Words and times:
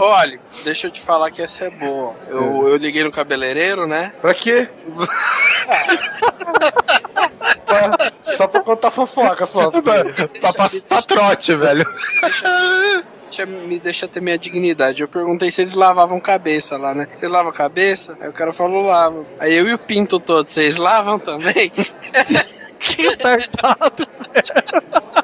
Olha, 0.00 0.38
deixa 0.62 0.86
eu 0.86 0.90
te 0.92 1.00
falar 1.02 1.28
que 1.32 1.42
essa 1.42 1.64
é 1.64 1.70
boa. 1.70 2.14
Eu, 2.28 2.68
eu 2.68 2.76
liguei 2.76 3.02
no 3.02 3.10
cabeleireiro, 3.10 3.84
né? 3.84 4.12
Pra 4.20 4.32
quê? 4.32 4.68
Pra- 7.66 8.12
só 8.20 8.46
pra 8.46 8.60
contar 8.60 8.90
fofoca, 8.92 9.44
só. 9.46 9.70
pra 9.70 10.52
passar 10.52 11.02
trote, 11.02 11.54
velho. 11.56 11.84
Deixa, 13.24 13.44
me 13.44 13.78
deixa 13.78 14.08
ter 14.08 14.20
minha 14.22 14.38
dignidade. 14.38 15.02
Eu 15.02 15.08
perguntei 15.08 15.50
se 15.50 15.62
eles 15.62 15.74
lavavam 15.74 16.20
cabeça 16.20 16.76
lá, 16.78 16.94
né? 16.94 17.08
Vocês 17.16 17.30
lavam 17.30 17.52
cabeça? 17.52 18.16
Aí 18.20 18.28
o 18.28 18.32
cara 18.32 18.52
falou, 18.52 18.86
lava. 18.86 19.26
Aí 19.40 19.52
eu 19.54 19.68
e 19.68 19.74
o 19.74 19.78
pinto 19.78 20.18
todo, 20.20 20.48
vocês 20.48 20.76
lavam 20.76 21.18
também? 21.18 21.72
Que 22.80 23.02
retardado, 23.02 24.06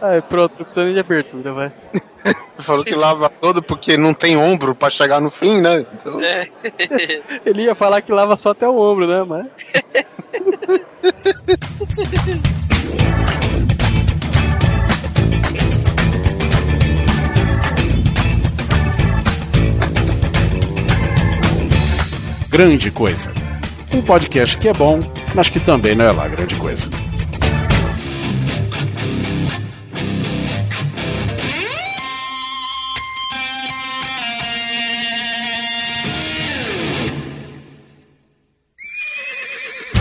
Ai, 0.00 0.20
pronto, 0.20 0.52
não 0.58 0.64
precisa 0.64 0.84
nem 0.84 0.94
de 0.94 1.00
abertura, 1.00 1.52
vai. 1.52 1.72
Falou 2.60 2.84
que 2.84 2.94
lava 2.94 3.28
todo 3.28 3.62
porque 3.62 3.96
não 3.96 4.12
tem 4.12 4.36
ombro 4.36 4.74
pra 4.74 4.90
chegar 4.90 5.20
no 5.20 5.30
fim, 5.30 5.60
né? 5.60 5.86
Então, 5.94 6.20
É. 6.20 6.48
Ele 7.46 7.62
ia 7.62 7.74
falar 7.74 8.02
que 8.02 8.12
lava 8.12 8.36
só 8.36 8.50
até 8.50 8.68
o 8.68 8.76
ombro, 8.76 9.06
né? 9.06 9.24
Mas. 9.24 9.46
Grande 22.50 22.90
Coisa. 22.90 23.32
Um 23.92 24.02
podcast 24.02 24.58
que 24.58 24.68
é 24.68 24.72
bom, 24.72 25.00
mas 25.34 25.48
que 25.48 25.60
também 25.60 25.94
não 25.94 26.04
é 26.04 26.12
lá 26.12 26.26
grande 26.26 26.54
coisa. 26.56 26.90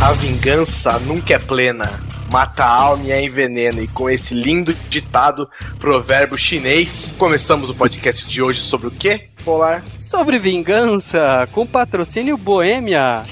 A 0.05 0.11
vingança 0.11 0.99
nunca 0.99 1.33
é 1.33 1.39
plena. 1.39 1.99
Mata 2.31 2.63
a 2.63 2.69
alma 2.69 3.05
e 3.05 3.11
a 3.11 3.19
envenena. 3.19 3.81
E 3.81 3.87
com 3.87 4.07
esse 4.07 4.35
lindo 4.35 4.71
ditado 4.87 5.49
provérbio 5.79 6.37
chinês, 6.37 7.15
começamos 7.17 7.71
o 7.71 7.73
podcast 7.73 8.23
de 8.29 8.39
hoje 8.39 8.61
sobre 8.61 8.85
o 8.85 8.91
quê? 8.91 9.29
Polar. 9.43 9.83
Sobre 9.99 10.37
vingança, 10.37 11.49
com 11.51 11.65
patrocínio 11.65 12.37
Boêmia. 12.37 13.23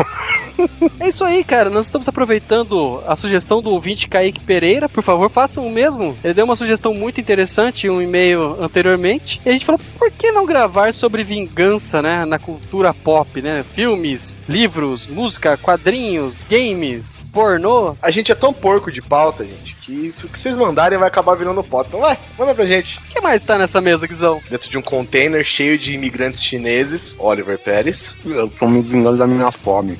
É 1.00 1.08
isso 1.08 1.24
aí, 1.24 1.44
cara. 1.44 1.70
Nós 1.70 1.86
estamos 1.86 2.08
aproveitando 2.08 3.02
a 3.06 3.14
sugestão 3.14 3.62
do 3.62 3.70
ouvinte 3.70 4.08
Kaique 4.08 4.40
Pereira. 4.40 4.88
Por 4.88 5.02
favor, 5.02 5.30
façam 5.30 5.66
o 5.66 5.70
mesmo. 5.70 6.16
Ele 6.24 6.34
deu 6.34 6.44
uma 6.44 6.56
sugestão 6.56 6.92
muito 6.92 7.20
interessante 7.20 7.86
em 7.86 7.90
um 7.90 8.02
e-mail 8.02 8.56
anteriormente. 8.60 9.40
E 9.44 9.48
a 9.48 9.52
gente 9.52 9.64
falou, 9.64 9.80
por 9.98 10.10
que 10.10 10.32
não 10.32 10.44
gravar 10.44 10.92
sobre 10.92 11.22
vingança, 11.22 12.02
né? 12.02 12.24
Na 12.24 12.38
cultura 12.38 12.92
pop, 12.92 13.40
né? 13.40 13.62
Filmes, 13.62 14.34
livros, 14.48 15.06
música, 15.06 15.56
quadrinhos, 15.56 16.42
games, 16.50 17.24
pornô. 17.32 17.96
A 18.02 18.10
gente 18.10 18.32
é 18.32 18.34
tão 18.34 18.52
porco 18.52 18.90
de 18.90 19.00
pauta, 19.00 19.44
gente, 19.44 19.74
que 19.76 19.92
isso 19.92 20.28
que 20.28 20.38
vocês 20.38 20.56
mandarem 20.56 20.98
vai 20.98 21.08
acabar 21.08 21.34
virando 21.34 21.62
pauta. 21.62 21.88
Então 21.88 22.00
vai, 22.00 22.18
manda 22.38 22.54
pra 22.54 22.66
gente. 22.66 22.98
O 22.98 23.02
que 23.02 23.20
mais 23.20 23.44
tá 23.44 23.56
nessa 23.56 23.80
mesa, 23.80 24.06
Guizão? 24.06 24.40
Dentro 24.50 24.68
de 24.68 24.76
um 24.76 24.82
container 24.82 25.44
cheio 25.44 25.78
de 25.78 25.92
imigrantes 25.92 26.42
chineses, 26.42 27.14
Oliver 27.18 27.58
Pérez. 27.58 28.16
eu 28.24 28.48
tô 28.48 28.66
me 28.66 28.80
vingando 28.82 29.18
da 29.18 29.26
minha 29.26 29.50
fome. 29.52 29.98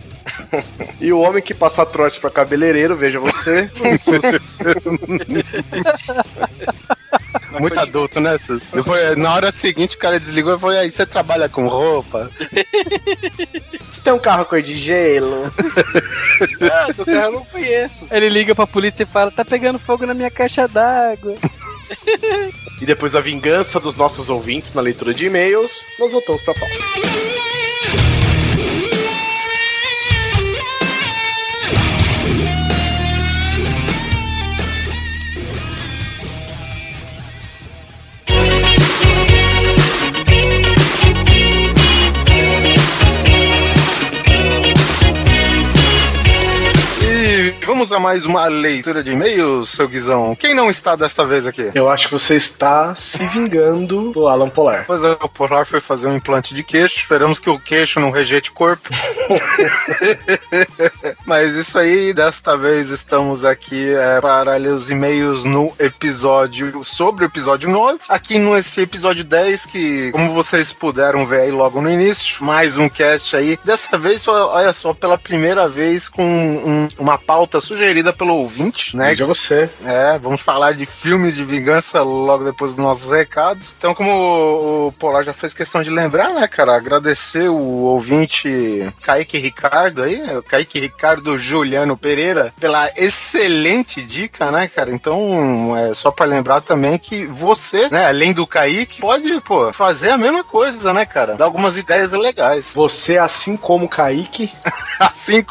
E 1.00 1.12
o 1.12 1.20
homem 1.20 1.42
que 1.42 1.54
passa 1.54 1.86
trote 1.86 2.18
pra 2.20 2.30
cabeleireiro, 2.30 2.96
veja 2.96 3.20
você. 3.20 3.70
Muito 7.58 7.78
adulto, 7.78 8.20
né? 8.20 8.36
Sus? 8.38 8.62
Depois, 8.72 9.16
na 9.16 9.34
hora 9.34 9.52
seguinte, 9.52 9.96
o 9.96 9.98
cara 9.98 10.20
desligou 10.20 10.54
e 10.56 10.58
falou: 10.58 10.74
"E 10.74 10.78
aí, 10.78 10.90
você 10.90 11.06
trabalha 11.06 11.48
com 11.48 11.66
roupa? 11.68 12.30
Você 13.90 14.00
tem 14.02 14.12
um 14.12 14.18
carro 14.18 14.44
cor 14.44 14.62
de 14.62 14.76
gelo? 14.76 15.52
Ah, 16.70 16.92
do 16.92 17.04
carro 17.04 17.18
eu 17.18 17.32
não 17.32 17.44
conheço. 17.44 18.06
Ele 18.10 18.28
liga 18.28 18.54
pra 18.54 18.66
polícia 18.66 19.02
e 19.02 19.06
fala: 19.06 19.30
tá 19.30 19.44
pegando 19.44 19.78
fogo 19.78 20.06
na 20.06 20.14
minha 20.14 20.30
caixa 20.30 20.68
d'água. 20.68 21.34
E 22.80 22.86
depois 22.86 23.12
da 23.12 23.20
vingança 23.20 23.80
dos 23.80 23.96
nossos 23.96 24.28
ouvintes 24.28 24.74
na 24.74 24.80
leitura 24.82 25.14
de 25.14 25.26
e-mails, 25.26 25.70
nós 25.98 26.12
voltamos 26.12 26.42
pra 26.42 26.54
pauta. 26.54 26.74
E 47.20 47.50
vamos 47.66 47.90
a 47.92 47.98
mais 47.98 48.24
uma 48.24 48.46
leitura 48.46 49.02
de 49.02 49.10
e-mails, 49.10 49.70
seu 49.70 49.88
Guizão. 49.88 50.36
Quem 50.36 50.54
não 50.54 50.70
está 50.70 50.94
desta 50.94 51.24
vez 51.26 51.48
aqui? 51.48 51.68
Eu 51.74 51.90
acho 51.90 52.06
que 52.06 52.12
você 52.12 52.36
está 52.36 52.94
se 52.94 53.26
vingando 53.26 54.12
do 54.12 54.28
Alan 54.28 54.48
Polar. 54.48 54.84
Pois 54.86 55.02
é, 55.02 55.10
o 55.20 55.28
Polar 55.28 55.66
foi 55.66 55.80
fazer 55.80 56.06
um 56.06 56.14
implante 56.14 56.54
de 56.54 56.62
queixo. 56.62 56.96
Esperamos 56.98 57.40
que 57.40 57.50
o 57.50 57.58
queixo 57.58 57.98
não 57.98 58.12
rejeite 58.12 58.50
o 58.50 58.52
corpo. 58.52 58.88
Mas 61.26 61.52
isso 61.54 61.76
aí, 61.76 62.14
desta 62.14 62.56
vez 62.56 62.88
estamos 62.90 63.44
aqui 63.44 63.92
é, 63.92 64.20
para 64.20 64.56
ler 64.56 64.72
os 64.72 64.88
e-mails 64.88 65.44
no 65.44 65.72
episódio 65.78 66.84
sobre 66.84 67.24
o 67.24 67.26
episódio 67.26 67.68
9. 67.68 67.98
Aqui 68.08 68.38
nesse 68.38 68.80
episódio 68.80 69.24
10, 69.24 69.66
que, 69.66 70.12
como 70.12 70.32
vocês 70.32 70.72
puderam 70.72 71.26
ver 71.26 71.40
aí 71.40 71.50
logo 71.50 71.80
no 71.80 71.90
início, 71.90 72.42
mais 72.44 72.78
um 72.78 72.88
cast 72.88 73.34
aí. 73.34 73.58
Dessa 73.64 73.98
vez, 73.98 74.26
olha 74.28 74.72
só, 74.72 74.94
pela 74.94 75.18
primeira 75.18 75.66
vez 75.68 76.08
com 76.08 76.24
um- 76.24 76.88
uma 76.96 77.07
pauta 77.16 77.60
sugerida 77.60 78.12
pelo 78.12 78.34
ouvinte, 78.34 78.96
né? 78.96 79.08
Veja 79.10 79.24
você. 79.24 79.70
É, 79.84 80.18
vamos 80.18 80.40
falar 80.40 80.74
de 80.74 80.84
filmes 80.84 81.36
de 81.36 81.44
vingança 81.44 82.02
logo 82.02 82.44
depois 82.44 82.72
dos 82.72 82.84
nossos 82.84 83.10
recados. 83.10 83.74
Então, 83.78 83.94
como 83.94 84.88
o 84.88 84.92
Polar 84.92 85.24
já 85.24 85.32
fez 85.32 85.54
questão 85.54 85.82
de 85.82 85.90
lembrar, 85.90 86.32
né, 86.32 86.46
cara, 86.48 86.74
agradecer 86.74 87.48
o 87.48 87.56
ouvinte 87.56 88.92
Kaique 89.02 89.38
Ricardo 89.38 90.02
aí, 90.02 90.20
o 90.36 90.42
Kaique 90.42 90.80
Ricardo 90.80 91.38
Juliano 91.38 91.96
Pereira, 91.96 92.52
pela 92.58 92.90
excelente 92.96 94.02
dica, 94.02 94.50
né, 94.50 94.68
cara? 94.68 94.90
Então, 94.90 95.76
é 95.76 95.94
só 95.94 96.10
pra 96.10 96.26
lembrar 96.26 96.60
também 96.60 96.98
que 96.98 97.26
você, 97.26 97.88
né, 97.88 98.06
além 98.06 98.32
do 98.32 98.46
Kaique, 98.46 99.00
pode, 99.00 99.40
pô, 99.42 99.72
fazer 99.72 100.10
a 100.10 100.18
mesma 100.18 100.42
coisa, 100.42 100.92
né, 100.92 101.06
cara? 101.06 101.36
Dar 101.36 101.44
algumas 101.44 101.76
ideias 101.76 102.12
legais. 102.12 102.72
Você, 102.74 103.16
assim 103.16 103.56
como 103.56 103.86
o 103.86 103.88
Kaique, 103.88 104.50
Assim, 104.98 105.44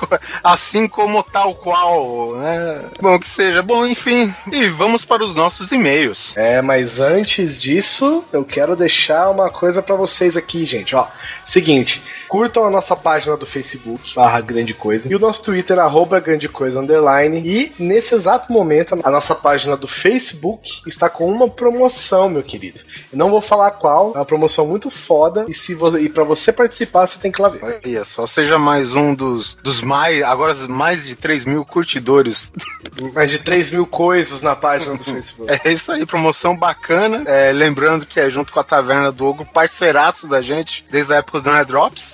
assim 0.43 0.87
como 0.87 1.23
tal 1.23 1.46
qual, 1.53 2.35
né? 2.35 2.85
Bom 3.01 3.19
que 3.19 3.27
seja. 3.27 3.61
Bom, 3.61 3.85
enfim. 3.85 4.33
E 4.51 4.65
vamos 4.65 5.03
para 5.05 5.23
os 5.23 5.33
nossos 5.33 5.71
e-mails. 5.71 6.33
É, 6.35 6.61
mas 6.61 6.99
antes 6.99 7.61
disso, 7.61 8.23
eu 8.31 8.43
quero 8.43 8.75
deixar 8.75 9.29
uma 9.29 9.49
coisa 9.49 9.81
pra 9.81 9.95
vocês 9.95 10.37
aqui, 10.37 10.65
gente. 10.65 10.95
Ó, 10.95 11.07
seguinte, 11.45 12.01
curtam 12.27 12.65
a 12.65 12.69
nossa 12.69 12.95
página 12.95 13.35
do 13.37 13.45
Facebook, 13.45 14.15
barra 14.15 14.41
Grande 14.41 14.73
Coisa, 14.73 15.11
e 15.11 15.15
o 15.15 15.19
nosso 15.19 15.43
Twitter, 15.43 15.79
arroba 15.79 16.19
Grande 16.19 16.49
Coisa 16.49 16.79
Underline. 16.79 17.41
E 17.45 17.71
nesse 17.79 18.13
exato 18.13 18.51
momento, 18.51 18.97
a 19.03 19.11
nossa 19.11 19.33
página 19.33 19.75
do 19.75 19.87
Facebook 19.87 20.81
está 20.85 21.09
com 21.09 21.31
uma 21.31 21.49
promoção, 21.49 22.29
meu 22.29 22.43
querido. 22.43 22.81
Eu 23.11 23.17
não 23.17 23.29
vou 23.29 23.41
falar 23.41 23.71
qual, 23.71 24.11
é 24.13 24.19
uma 24.19 24.25
promoção 24.25 24.67
muito 24.67 24.89
foda. 24.89 25.45
E, 25.47 25.53
se 25.53 25.77
e 25.99 26.09
para 26.09 26.23
você 26.23 26.51
participar, 26.51 27.07
você 27.07 27.19
tem 27.19 27.31
que 27.31 27.41
lá 27.41 27.49
ver. 27.49 27.81
Olha 27.85 28.03
só, 28.03 28.25
seja 28.25 28.57
mais 28.57 28.93
um 28.93 29.13
dos, 29.13 29.55
dos 29.63 29.81
mais, 29.81 30.21
agora 30.23 30.53
mais 30.67 31.07
de 31.07 31.15
3 31.15 31.45
mil 31.45 31.65
curtidores. 31.65 32.51
Mais 33.13 33.31
de 33.31 33.39
3 33.39 33.71
mil 33.71 33.85
coisas 33.85 34.41
na 34.41 34.55
página 34.55 34.95
do 34.95 35.03
Facebook. 35.05 35.51
É 35.63 35.71
isso 35.71 35.91
aí, 35.91 36.05
promoção 36.05 36.55
bacana. 36.55 37.23
É, 37.25 37.51
lembrando 37.51 38.05
que 38.05 38.19
é 38.19 38.29
junto 38.29 38.51
com 38.51 38.59
a 38.59 38.63
Taverna 38.63 39.11
do 39.11 39.25
Ogo, 39.25 39.45
parceiraço 39.45 40.27
da 40.27 40.41
gente 40.41 40.85
desde 40.89 41.13
a 41.13 41.17
época 41.17 41.41
do 41.41 41.49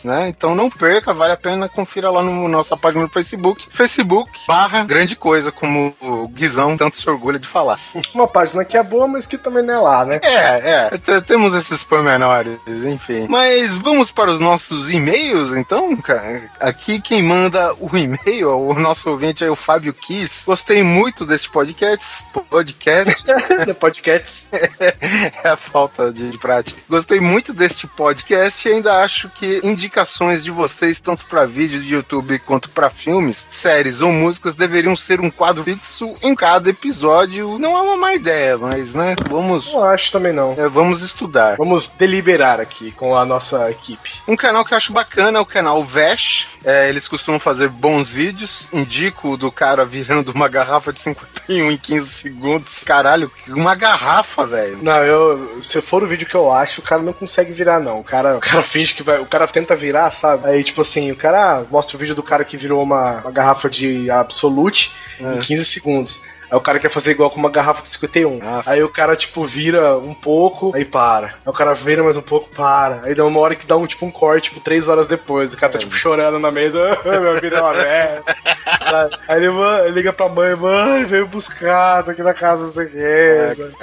Né? 0.04 0.28
Então 0.30 0.54
não 0.56 0.70
perca, 0.70 1.14
vale 1.14 1.34
a 1.34 1.38
pena, 1.38 1.70
confira 1.70 2.10
lá 2.10 2.22
no 2.22 2.48
nossa 2.48 2.76
página 2.76 3.04
no 3.04 3.10
Facebook, 3.10 3.68
Facebook 3.70 4.32
barra 4.48 4.84
grande 4.84 5.16
coisa, 5.16 5.52
como 5.52 5.96
o 6.02 6.28
Guizão 6.28 6.76
tanto 6.78 6.98
se 6.98 7.10
orgulha 7.10 7.40
de 7.40 7.48
falar. 7.48 7.80
Uma 8.14 8.28
página 8.28 8.66
que 8.66 8.78
é 8.78 8.84
boa, 8.84 9.08
mas 9.08 9.26
que 9.26 9.38
também 9.38 9.64
não 9.64 9.74
é 9.74 9.80
lá, 9.80 10.06
né? 10.06 10.20
É, 10.22 10.92
é, 10.92 11.22
temos 11.22 11.54
esses 11.54 11.84
pormenores, 11.84 12.60
enfim. 12.68 13.28
Mas 13.30 13.76
vamos 13.76 14.12
para 14.12 14.32
os 14.32 14.40
nossos 14.40 14.90
e-mails, 14.90 15.56
então, 15.56 15.96
cara. 15.98 16.50
Aqui 16.60 17.00
quem 17.00 17.24
manda 17.24 17.74
o 17.80 17.90
e-mail, 17.96 18.60
o 18.60 18.74
nosso 18.74 19.10
ouvinte 19.10 19.44
é 19.44 19.50
o 19.50 19.56
Fábio 19.56 19.94
Kiss. 19.94 20.46
Gostei 20.46 20.84
muito 20.84 21.26
desse 21.26 21.50
podcast. 21.50 22.40
Podcast. 22.50 23.26
podcast. 23.80 24.48
é 24.52 25.50
a 25.50 25.56
falta 25.56 26.12
de 26.12 26.38
prática. 26.38 26.80
Gostei 26.90 27.20
muito 27.20 27.54
deste 27.54 27.88
podcast 27.88 28.68
e 28.68 28.72
ainda 28.72 29.04
acho 29.04 29.30
que 29.30 29.60
indicações 29.94 30.44
de 30.44 30.50
vocês, 30.50 31.00
tanto 31.00 31.26
para 31.26 31.46
vídeo 31.46 31.80
de 31.80 31.94
YouTube 31.94 32.40
quanto 32.40 32.68
para 32.72 32.90
filmes, 32.90 33.46
séries 33.48 34.02
ou 34.02 34.12
músicas, 34.12 34.56
deveriam 34.56 34.96
ser 34.96 35.22
um 35.22 35.30
quadro 35.30 35.64
fixo 35.64 36.16
em 36.20 36.34
cada 36.34 36.72
episódio. 36.72 37.60
Não 37.60 37.78
é 37.78 37.82
uma 37.82 37.96
má 37.96 38.16
ideia, 38.16 38.58
mas, 38.58 38.96
né, 38.96 39.16
vamos. 39.30 39.72
Não 39.72 39.84
acho 39.84 40.12
também 40.12 40.34
não. 40.34 40.56
É, 40.58 40.68
vamos 40.68 41.04
estudar. 41.04 41.58
Vamos 41.58 41.96
deliberar 41.96 42.60
aqui 42.60 42.92
com 42.92 43.16
a 43.16 43.24
nossa 43.24 43.70
equipe. 43.70 44.14
Um 44.28 44.36
canal 44.36 44.66
que 44.66 44.74
eu 44.74 44.78
acho 44.78 44.92
bacana 44.92 45.38
é 45.38 45.42
o 45.42 45.46
canal 45.46 45.84
Vesh. 45.84 46.48
É, 46.66 46.90
eles 46.90 47.08
costumam 47.08 47.40
fazer 47.40 47.68
bons 47.68 48.10
vídeos. 48.12 48.70
Indico 48.74 49.34
o 49.34 49.38
do 49.38 49.52
cara 49.52 49.86
virando 49.86 50.32
uma 50.32 50.48
garrafa 50.48 50.92
de 50.92 51.00
51 51.00 51.70
em 51.70 51.78
15 51.78 52.10
segundos. 52.10 52.84
Caralho, 52.84 53.32
uma 53.50 53.76
garrafa, 53.76 54.46
velho. 54.48 54.80
Não, 54.82 55.04
eu. 55.04 55.62
Se 55.62 55.82
for 55.82 56.02
o 56.02 56.08
vídeo 56.08 56.26
que 56.26 56.36
eu 56.36 56.52
acho, 56.52 56.82
o 56.82 56.84
cara 56.84 57.02
não 57.02 57.14
consegue 57.14 57.54
virar, 57.54 57.80
não. 57.80 58.00
O 58.00 58.04
cara, 58.04 58.38
o 58.38 58.40
cara 58.40 58.64
finge 58.64 58.96
que 58.96 59.04
vai. 59.04 59.20
O 59.20 59.26
cara 59.26 59.48
tenta 59.48 59.76
virar, 59.76 59.83
sabe? 60.12 60.48
Aí, 60.48 60.64
tipo 60.64 60.82
assim, 60.82 61.12
o 61.12 61.16
cara 61.16 61.64
mostra 61.70 61.96
o 61.96 62.00
vídeo 62.00 62.16
do 62.16 62.24
cara 62.24 62.44
que 62.44 62.58
virou 62.58 62.82
uma, 62.84 63.22
uma 63.22 63.32
garrafa 63.32 63.70
de 63.70 64.10
Absolute 64.10 64.94
É. 65.20 65.36
em 65.36 65.40
15 65.40 65.66
segundos. 65.66 66.22
Aí 66.54 66.58
o 66.58 66.62
cara 66.62 66.78
quer 66.78 66.90
fazer 66.90 67.10
igual 67.10 67.32
com 67.32 67.40
uma 67.40 67.50
garrafa 67.50 67.82
de 67.82 67.90
51. 67.90 68.40
Ah. 68.44 68.62
Aí 68.68 68.84
o 68.84 68.90
cara, 68.90 69.16
tipo, 69.16 69.44
vira 69.44 69.98
um 69.98 70.14
pouco, 70.14 70.72
aí 70.76 70.86
para. 70.86 71.30
Aí 71.30 71.48
o 71.48 71.52
cara 71.52 71.74
vira 71.74 72.04
mais 72.04 72.16
um 72.16 72.22
pouco, 72.22 72.48
para. 72.56 73.02
Aí 73.04 73.16
dá 73.16 73.26
uma 73.26 73.40
hora 73.40 73.56
que 73.56 73.66
dá 73.66 73.76
um, 73.76 73.88
tipo, 73.88 74.06
um 74.06 74.12
corte, 74.12 74.52
tipo, 74.52 74.60
três 74.60 74.88
horas 74.88 75.08
depois. 75.08 75.52
O 75.52 75.58
cara 75.58 75.72
tá, 75.72 75.80
tipo, 75.80 75.96
chorando 75.96 76.38
na 76.38 76.52
mesa. 76.52 76.96
Meu 77.04 77.42
vida 77.42 77.58
é 77.58 77.62
uma 77.62 77.74
merda. 77.74 78.24
Aí 79.28 79.38
ele, 79.38 79.50
mãe, 79.50 79.90
liga 79.90 80.14
pra 80.14 80.30
mãe, 80.30 80.56
mãe, 80.56 81.06
veio 81.06 81.28
buscar, 81.28 82.04
tô 82.04 82.12
aqui 82.12 82.22
na 82.22 82.34
casa, 82.34 82.66
não 82.66 82.72
sei 82.72 82.86
o 82.86 82.90
quê. 82.90 83.74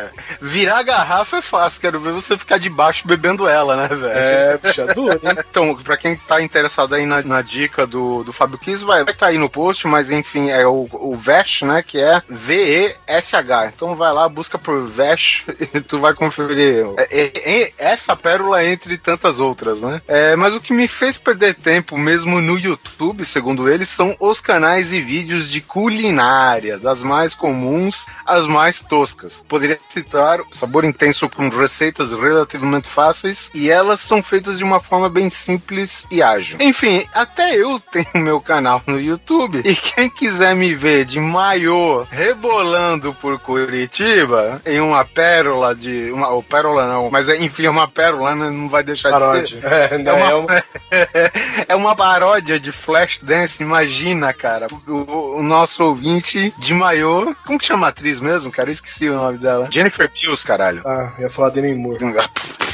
Virar 0.41 0.79
a 0.79 0.83
garrafa 0.83 1.39
é 1.39 1.43
fácil, 1.43 1.81
quero 1.81 1.99
ver 1.99 2.13
você 2.13 2.39
ficar 2.39 2.59
debaixo 2.59 3.07
bebendo 3.07 3.49
ela, 3.49 3.77
né, 3.77 3.89
velho? 3.89 4.07
É, 4.07 4.57
puxa, 4.59 4.87
duro, 4.87 5.21
hein? 5.23 5.35
Então, 5.51 5.75
pra 5.77 5.97
quem 5.97 6.17
tá 6.17 6.41
interessado 6.41 6.95
aí 6.95 7.05
na, 7.05 7.23
na 7.23 7.43
dica 7.43 7.87
do, 7.87 8.23
do 8.23 8.33
Fábio 8.33 8.59
Kiss, 8.59 8.85
vai 8.85 9.01
estar 9.01 9.15
tá 9.15 9.27
aí 9.27 9.39
no 9.39 9.51
post, 9.51 9.87
mas 9.87 10.11
enfim, 10.11 10.51
é 10.51 10.67
o, 10.67 10.89
o 10.93 11.17
Vesh, 11.17 11.63
né, 11.63 11.83
que 11.83 11.99
é 11.99 12.23
V-E-S-H. 12.61 13.73
Então 13.75 13.97
vai 13.97 14.13
lá, 14.13 14.29
busca 14.29 14.59
por 14.59 14.87
Vesh 14.87 15.45
e 15.75 15.81
tu 15.81 15.99
vai 15.99 16.13
conferir 16.15 16.87
é, 16.99 17.07
é, 17.11 17.33
é, 17.35 17.73
essa 17.79 18.15
pérola 18.15 18.65
entre 18.65 18.99
tantas 18.99 19.41
outras, 19.41 19.81
né? 19.81 20.03
É, 20.07 20.37
mas 20.37 20.55
o 20.55 20.61
que 20.61 20.73
me 20.73 20.87
fez 20.87 21.17
perder 21.17 21.55
tempo 21.55 21.97
mesmo 21.97 22.41
no 22.41 22.59
YouTube, 22.59 23.25
segundo 23.25 23.69
eles, 23.69 23.89
são 23.89 24.15
os 24.21 24.41
canais 24.41 24.93
e 24.93 25.01
vídeos 25.01 25.49
de 25.49 25.61
culinária, 25.61 26.79
das 26.79 27.03
mais 27.03 27.35
comuns 27.35 28.07
às 28.27 28.47
mais 28.47 28.81
toscas. 28.81 29.43
Poderia 29.49 29.81
citar 29.89 30.41
Sabor 30.51 30.85
Intenso 30.85 31.29
com 31.29 31.49
receitas 31.49 32.13
relativamente 32.13 32.89
fáceis 32.89 33.51
e 33.55 33.71
elas 33.71 34.01
são 34.01 34.23
feitas 34.23 34.59
de 34.59 34.65
uma 34.65 34.81
forma 34.81 35.09
bem 35.09 35.31
simples 35.31 36.05
e 36.11 36.23
ágil. 36.23 36.59
Enfim, 36.61 37.07
até 37.13 37.57
eu 37.57 37.81
tenho 37.91 38.25
meu 38.25 38.41
canal 38.41 38.83
no 38.87 39.01
YouTube 39.01 39.63
e 39.65 39.75
quem 39.75 40.11
quiser 40.11 40.55
me 40.55 40.75
ver 40.75 41.05
de 41.05 41.21
maiô 41.21 42.07
rebolando 42.41 43.13
por 43.15 43.39
Curitiba 43.39 44.61
em 44.65 44.81
uma 44.81 45.05
pérola 45.05 45.75
de. 45.75 46.11
Uma, 46.11 46.29
ou 46.31 46.43
pérola 46.43 46.87
não, 46.89 47.11
mas 47.11 47.29
é, 47.29 47.37
enfim, 47.37 47.67
é 47.67 47.71
uma 47.71 47.87
pérola, 47.87 48.35
né? 48.35 48.51
não 48.51 48.69
vai 48.69 48.83
deixar 48.83 49.11
Paródia. 49.11 49.43
de 49.43 49.61
ser. 49.61 49.67
É, 49.73 49.95
É 49.95 49.99
não, 49.99 50.17
uma, 50.17 50.27
é 50.31 50.35
uma- 50.35 50.65
é 51.69 51.77
uma 51.77 51.95
paródia 51.97 52.59
de 52.59 52.73
Flashdance, 52.73 53.63
imagina, 53.63 54.33
cara. 54.33 54.69
O, 54.89 55.39
o 55.39 55.43
nosso 55.43 55.85
ouvinte 55.85 56.53
de 56.59 56.73
maiô. 56.73 57.35
Como 57.47 57.59
que 57.59 57.67
chama 57.67 57.87
a 57.87 57.91
atriz 57.91 58.21
mesmo, 58.21 58.51
cara? 58.51 58.71
Eu 58.71 58.73
esqueci 58.73 59.09
o 59.09 59.15
nome 59.15 59.37
dela. 59.39 59.69
Jennifer 59.71 60.11
Pills, 60.11 60.45
caralho. 60.47 60.83
Ah, 60.87 61.13
ia 61.19 61.29
falar 61.29 61.51
Demi 61.51 61.75
Moore. 61.75 61.99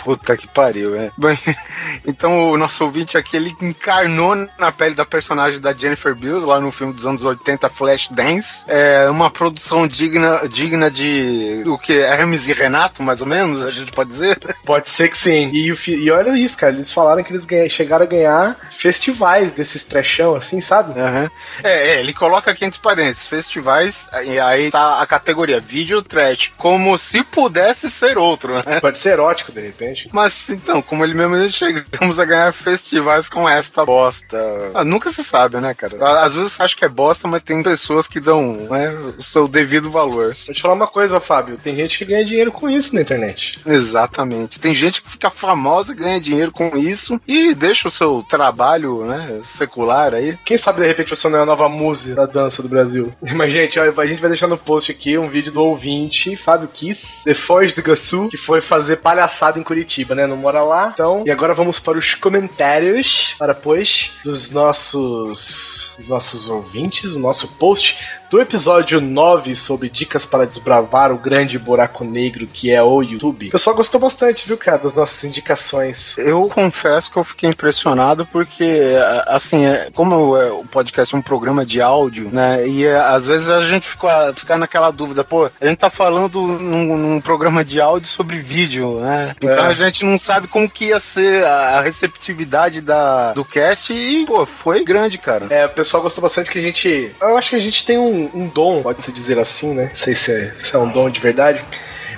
Puta 0.04 0.36
que 0.36 0.46
pariu, 0.48 0.94
é. 0.94 1.10
Bem, 1.16 1.38
então 2.06 2.50
o 2.50 2.56
nosso 2.56 2.84
ouvinte 2.84 3.16
aqui, 3.16 3.36
ele 3.36 3.54
encarnou 3.60 4.34
na 4.58 4.70
pele 4.72 4.94
da 4.94 5.04
personagem 5.04 5.60
da 5.60 5.72
Jennifer 5.72 6.14
Bills, 6.14 6.46
lá 6.46 6.60
no 6.60 6.70
filme 6.70 6.92
dos 6.92 7.06
anos 7.06 7.24
80, 7.24 7.68
Flashdance. 7.70 8.64
É 8.68 9.08
uma 9.10 9.30
produção 9.30 9.86
digna, 9.86 10.42
digna 10.48 10.90
de 10.90 11.62
o 11.66 11.78
que? 11.78 11.92
Hermes 11.98 12.46
e 12.48 12.52
Renato, 12.52 13.02
mais 13.02 13.20
ou 13.20 13.26
menos, 13.26 13.64
a 13.64 13.70
gente 13.70 13.92
pode 13.92 14.10
dizer? 14.10 14.38
Pode 14.66 14.88
ser 14.88 15.08
que 15.08 15.16
sim. 15.16 15.50
E, 15.52 15.72
e 15.94 16.10
olha 16.10 16.36
isso, 16.36 16.56
cara. 16.56 16.72
Eles 16.74 16.90
falaram 16.92 17.22
que 17.22 17.32
eles 17.32 17.44
ganha- 17.44 17.68
chegaram 17.68 18.04
a 18.04 18.08
ganhar 18.08 18.56
festivais 18.70 19.52
desses 19.52 19.84
trechão, 19.84 20.34
assim, 20.34 20.60
sabe? 20.60 20.98
Aham. 20.98 21.30
É, 21.62 21.88
é, 21.94 22.00
ele 22.00 22.12
coloca 22.12 22.50
aqui 22.50 22.64
entre 22.64 22.80
parênteses, 22.80 23.28
festivais, 23.28 24.08
e 24.24 24.40
aí 24.40 24.70
tá 24.72 25.00
a 25.00 25.06
categoria 25.06 25.60
vídeo 25.60 26.02
trash, 26.02 26.52
como 26.56 26.98
se 26.98 27.22
pudesse 27.22 27.88
ser 27.90 28.18
outro, 28.18 28.56
né? 28.56 28.80
Pode 28.80 28.98
ser 28.98 29.10
erótico, 29.10 29.52
de 29.52 29.60
repente. 29.60 29.95
Mas 30.12 30.48
então, 30.48 30.82
como 30.82 31.04
ele 31.04 31.14
mesmo 31.14 31.36
diz, 31.38 31.54
chegamos 31.54 32.18
a 32.18 32.24
ganhar 32.24 32.52
festivais 32.52 33.28
com 33.28 33.48
esta 33.48 33.84
bosta. 33.84 34.36
Ah, 34.74 34.84
nunca 34.84 35.10
se 35.10 35.24
sabe, 35.24 35.58
né, 35.60 35.74
cara? 35.74 35.96
Às 36.22 36.34
vezes 36.34 36.52
você 36.52 36.62
acha 36.62 36.76
que 36.76 36.84
é 36.84 36.88
bosta, 36.88 37.28
mas 37.28 37.42
tem 37.42 37.62
pessoas 37.62 38.06
que 38.06 38.20
dão 38.20 38.52
né, 38.70 38.90
o 39.18 39.22
seu 39.22 39.48
devido 39.48 39.90
valor. 39.90 40.36
Vou 40.46 40.54
te 40.54 40.62
falar 40.62 40.74
uma 40.74 40.86
coisa, 40.86 41.20
Fábio. 41.20 41.58
Tem 41.58 41.74
gente 41.74 41.98
que 41.98 42.04
ganha 42.04 42.24
dinheiro 42.24 42.52
com 42.52 42.68
isso 42.68 42.94
na 42.94 43.00
internet. 43.00 43.58
Exatamente. 43.66 44.60
Tem 44.60 44.74
gente 44.74 45.02
que 45.02 45.10
fica 45.10 45.30
famosa, 45.30 45.94
ganha 45.94 46.20
dinheiro 46.20 46.50
com 46.50 46.76
isso 46.76 47.20
e 47.26 47.54
deixa 47.54 47.88
o 47.88 47.90
seu 47.90 48.24
trabalho, 48.28 49.04
né, 49.04 49.40
secular 49.44 50.14
aí. 50.14 50.38
Quem 50.44 50.56
sabe 50.56 50.80
de 50.80 50.86
repente 50.86 51.10
você 51.10 51.28
não 51.28 51.38
é 51.38 51.42
a 51.42 51.46
nova 51.46 51.68
musa 51.68 52.14
da 52.14 52.26
dança 52.26 52.62
do 52.62 52.68
Brasil. 52.68 53.12
Mas, 53.34 53.52
gente, 53.52 53.78
ó, 53.78 53.82
a 53.82 54.06
gente 54.06 54.20
vai 54.20 54.30
deixar 54.30 54.46
no 54.46 54.58
post 54.58 54.90
aqui 54.90 55.16
um 55.18 55.28
vídeo 55.28 55.52
do 55.52 55.62
ouvinte, 55.62 56.36
Fábio 56.36 56.68
Kiss, 56.68 57.24
de 57.24 57.34
Foz 57.34 57.72
do 57.72 57.80
Iguaçu, 57.80 58.28
que 58.28 58.36
foi 58.36 58.60
fazer 58.60 58.96
palhaçada 58.96 59.58
em 59.58 59.62
Curitiba, 59.62 59.75
né? 60.14 60.26
Não 60.26 60.36
mora 60.36 60.62
lá. 60.62 60.90
Então, 60.92 61.22
e 61.26 61.30
agora 61.30 61.54
vamos 61.54 61.78
para 61.78 61.98
os 61.98 62.14
comentários, 62.14 63.34
para 63.38 63.54
pois, 63.54 64.12
dos 64.24 64.50
nossos, 64.50 65.92
dos 65.96 66.08
nossos 66.08 66.48
ouvintes, 66.48 67.14
o 67.16 67.20
nosso 67.20 67.48
post 67.56 67.98
do 68.30 68.40
episódio 68.40 69.00
9 69.00 69.54
sobre 69.54 69.88
dicas 69.88 70.26
para 70.26 70.44
desbravar 70.46 71.12
o 71.12 71.18
grande 71.18 71.58
buraco 71.58 72.04
negro 72.04 72.46
que 72.46 72.70
é 72.72 72.82
o 72.82 73.02
YouTube. 73.02 73.48
O 73.48 73.50
pessoal 73.52 73.76
gostou 73.76 74.00
bastante, 74.00 74.46
viu, 74.46 74.56
cara, 74.58 74.78
das 74.78 74.96
nossas 74.96 75.22
indicações. 75.24 76.16
Eu 76.18 76.48
confesso 76.48 77.10
que 77.10 77.16
eu 77.16 77.24
fiquei 77.24 77.48
impressionado 77.50 78.26
porque, 78.26 78.80
assim, 79.26 79.64
é- 79.64 79.88
como 79.94 80.36
é, 80.36 80.50
o 80.50 80.64
podcast 80.64 81.14
é 81.14 81.18
um 81.18 81.22
programa 81.22 81.64
de 81.64 81.80
áudio, 81.80 82.28
né? 82.32 82.66
E 82.66 82.84
é, 82.84 82.96
às 82.98 83.26
vezes 83.26 83.48
a 83.48 83.62
gente 83.62 83.86
fica, 83.88 84.32
fica 84.36 84.56
naquela 84.58 84.90
dúvida, 84.90 85.22
pô, 85.22 85.48
a 85.60 85.66
gente 85.66 85.78
tá 85.78 85.90
falando 85.90 86.40
num, 86.42 86.96
num 86.96 87.20
programa 87.20 87.64
de 87.64 87.80
áudio 87.80 88.08
sobre 88.08 88.38
vídeo, 88.38 89.00
né? 89.00 89.34
Então 89.40 89.64
É. 89.64 89.68
a 89.68 89.72
gente 89.72 90.04
não 90.04 90.18
sabe 90.18 90.48
como 90.48 90.68
que 90.68 90.86
ia 90.86 90.98
ser 91.00 91.44
a, 91.44 91.78
a 91.78 91.80
receptividade 91.82 92.80
da, 92.80 93.32
do 93.32 93.44
cast 93.44 93.92
e, 93.92 94.24
pô, 94.26 94.44
foi 94.46 94.84
grande, 94.84 95.18
cara. 95.18 95.46
É, 95.50 95.66
o 95.66 95.70
pessoal 95.70 96.02
gostou 96.02 96.22
bastante 96.22 96.50
que 96.50 96.58
a 96.58 96.62
gente. 96.62 97.12
Eu 97.20 97.36
acho 97.36 97.50
que 97.50 97.56
a 97.56 97.60
gente 97.60 97.84
tem 97.84 97.98
um, 97.98 98.15
um 98.34 98.48
dom, 98.48 98.82
pode-se 98.82 99.12
dizer 99.12 99.38
assim, 99.38 99.74
né? 99.74 99.86
Não 99.88 99.94
sei 99.94 100.14
se 100.14 100.32
é, 100.32 100.52
se 100.58 100.74
é 100.74 100.78
um 100.78 100.90
dom 100.90 101.10
de 101.10 101.20
verdade. 101.20 101.64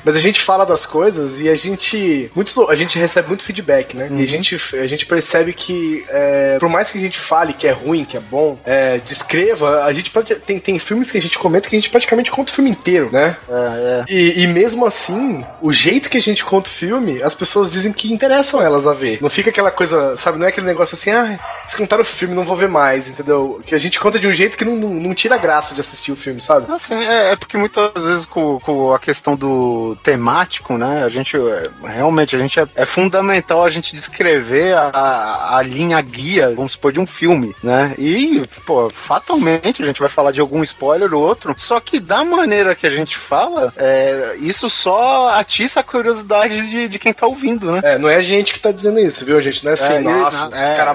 Mas 0.09 0.17
a 0.17 0.21
gente 0.21 0.41
fala 0.41 0.65
das 0.65 0.87
coisas 0.87 1.39
e 1.39 1.51
a 1.51 1.55
gente. 1.55 2.31
Muitos, 2.35 2.57
a 2.57 2.75
gente 2.75 2.99
recebe 2.99 3.29
muito 3.29 3.45
feedback, 3.45 3.95
né? 3.95 4.09
E 4.11 4.23
a 4.23 4.27
gente, 4.27 4.57
a 4.75 4.87
gente 4.87 5.05
percebe 5.05 5.53
que, 5.53 6.03
é, 6.09 6.57
por 6.59 6.71
mais 6.71 6.91
que 6.91 6.97
a 6.97 7.01
gente 7.01 7.19
fale 7.19 7.53
que 7.53 7.69
é 7.69 7.73
ruim, 7.73 8.07
que 8.07 8.17
é 8.17 8.21
bom, 8.21 8.59
é, 8.65 8.97
descreva, 8.97 9.85
a 9.85 9.93
gente 9.93 10.11
pode. 10.11 10.35
Tem, 10.37 10.59
tem 10.59 10.79
filmes 10.79 11.11
que 11.11 11.19
a 11.19 11.21
gente 11.21 11.39
comenta 11.39 11.69
que 11.69 11.77
a 11.77 11.79
gente 11.79 11.91
praticamente 11.91 12.31
conta 12.31 12.51
o 12.51 12.55
filme 12.55 12.71
inteiro, 12.71 13.11
né? 13.13 13.37
É, 13.51 13.53
é. 13.53 14.05
E, 14.09 14.45
e 14.45 14.47
mesmo 14.47 14.87
assim, 14.87 15.45
o 15.61 15.71
jeito 15.71 16.09
que 16.09 16.17
a 16.17 16.23
gente 16.23 16.43
conta 16.43 16.71
o 16.71 16.73
filme, 16.73 17.23
as 17.23 17.35
pessoas 17.35 17.71
dizem 17.71 17.93
que 17.93 18.11
interessam 18.11 18.63
elas 18.63 18.87
a 18.87 18.95
ver. 18.95 19.19
Não 19.21 19.29
fica 19.29 19.51
aquela 19.51 19.71
coisa, 19.71 20.17
sabe? 20.17 20.39
Não 20.39 20.47
é 20.47 20.49
aquele 20.49 20.67
negócio 20.67 20.95
assim, 20.95 21.11
ah, 21.11 21.39
eles 21.65 21.75
contaram 21.75 22.03
o 22.03 22.07
filme, 22.07 22.35
não 22.35 22.47
vou 22.47 22.57
ver 22.57 22.69
mais, 22.69 23.11
entendeu? 23.11 23.61
Que 23.67 23.75
a 23.75 23.79
gente 23.79 24.01
conta 24.01 24.19
de 24.19 24.27
um 24.27 24.33
jeito 24.33 24.57
que 24.57 24.65
não, 24.65 24.75
não, 24.75 24.89
não 24.89 25.15
tira 25.15 25.37
graça 25.37 25.75
de 25.75 25.83
assistir 25.83 26.13
o 26.13 26.17
filme, 26.17 26.41
sabe? 26.41 26.73
Assim, 26.73 26.95
é, 26.95 27.33
é 27.33 27.37
porque 27.37 27.59
muitas 27.59 28.07
vezes 28.07 28.25
com, 28.25 28.59
com 28.59 28.95
a 28.95 28.99
questão 28.99 29.37
do 29.37 29.98
temático, 29.99 30.77
né? 30.79 31.05
A 31.05 31.09
gente 31.09 31.37
é, 31.37 31.63
realmente 31.85 32.35
a 32.35 32.39
gente 32.39 32.59
é, 32.59 32.67
é 32.75 32.87
fundamental 32.87 33.65
a 33.65 33.71
gente 33.71 33.95
descrever 33.95 34.75
a, 34.77 35.57
a, 35.57 35.63
linha 35.63 36.01
guia, 36.01 36.53
vamos 36.55 36.73
supor, 36.73 36.93
de 36.93 37.01
um 37.01 37.07
filme, 37.07 37.55
né? 37.63 37.95
E, 37.99 38.43
pô, 38.65 38.89
fatalmente 38.91 39.83
a 39.83 39.87
gente 39.87 40.01
vai 40.01 40.09
falar 40.09 40.33
de 40.33 40.41
algum 40.41 40.63
spoiler 40.63 41.13
ou 41.13 41.23
outro. 41.23 41.55
Só 41.57 41.81
que 41.81 42.01
da 42.01 42.25
maneira 42.25 42.75
que 42.75 42.87
a 42.87 42.91
gente 42.91 43.17
fala, 43.17 43.73
é, 43.77 44.37
isso 44.41 44.71
só 44.71 45.35
atiça 45.35 45.81
a 45.81 45.83
curiosidade 45.83 46.69
de, 46.69 46.89
de 46.89 46.99
quem 46.99 47.13
tá 47.13 47.27
ouvindo, 47.27 47.73
né? 47.73 47.81
É, 47.83 47.99
não 47.99 48.09
é 48.09 48.17
a 48.17 48.23
gente 48.23 48.53
que 48.53 48.61
tá 48.61 48.73
dizendo 48.73 49.01
isso, 49.01 49.25
viu, 49.25 49.41
gente? 49.41 49.65
Não 49.65 49.73
é 49.73 49.75
assim, 49.75 49.95
É, 49.95 50.01
nossa, 50.01 50.51
é. 50.55 50.77
cara, 50.77 50.95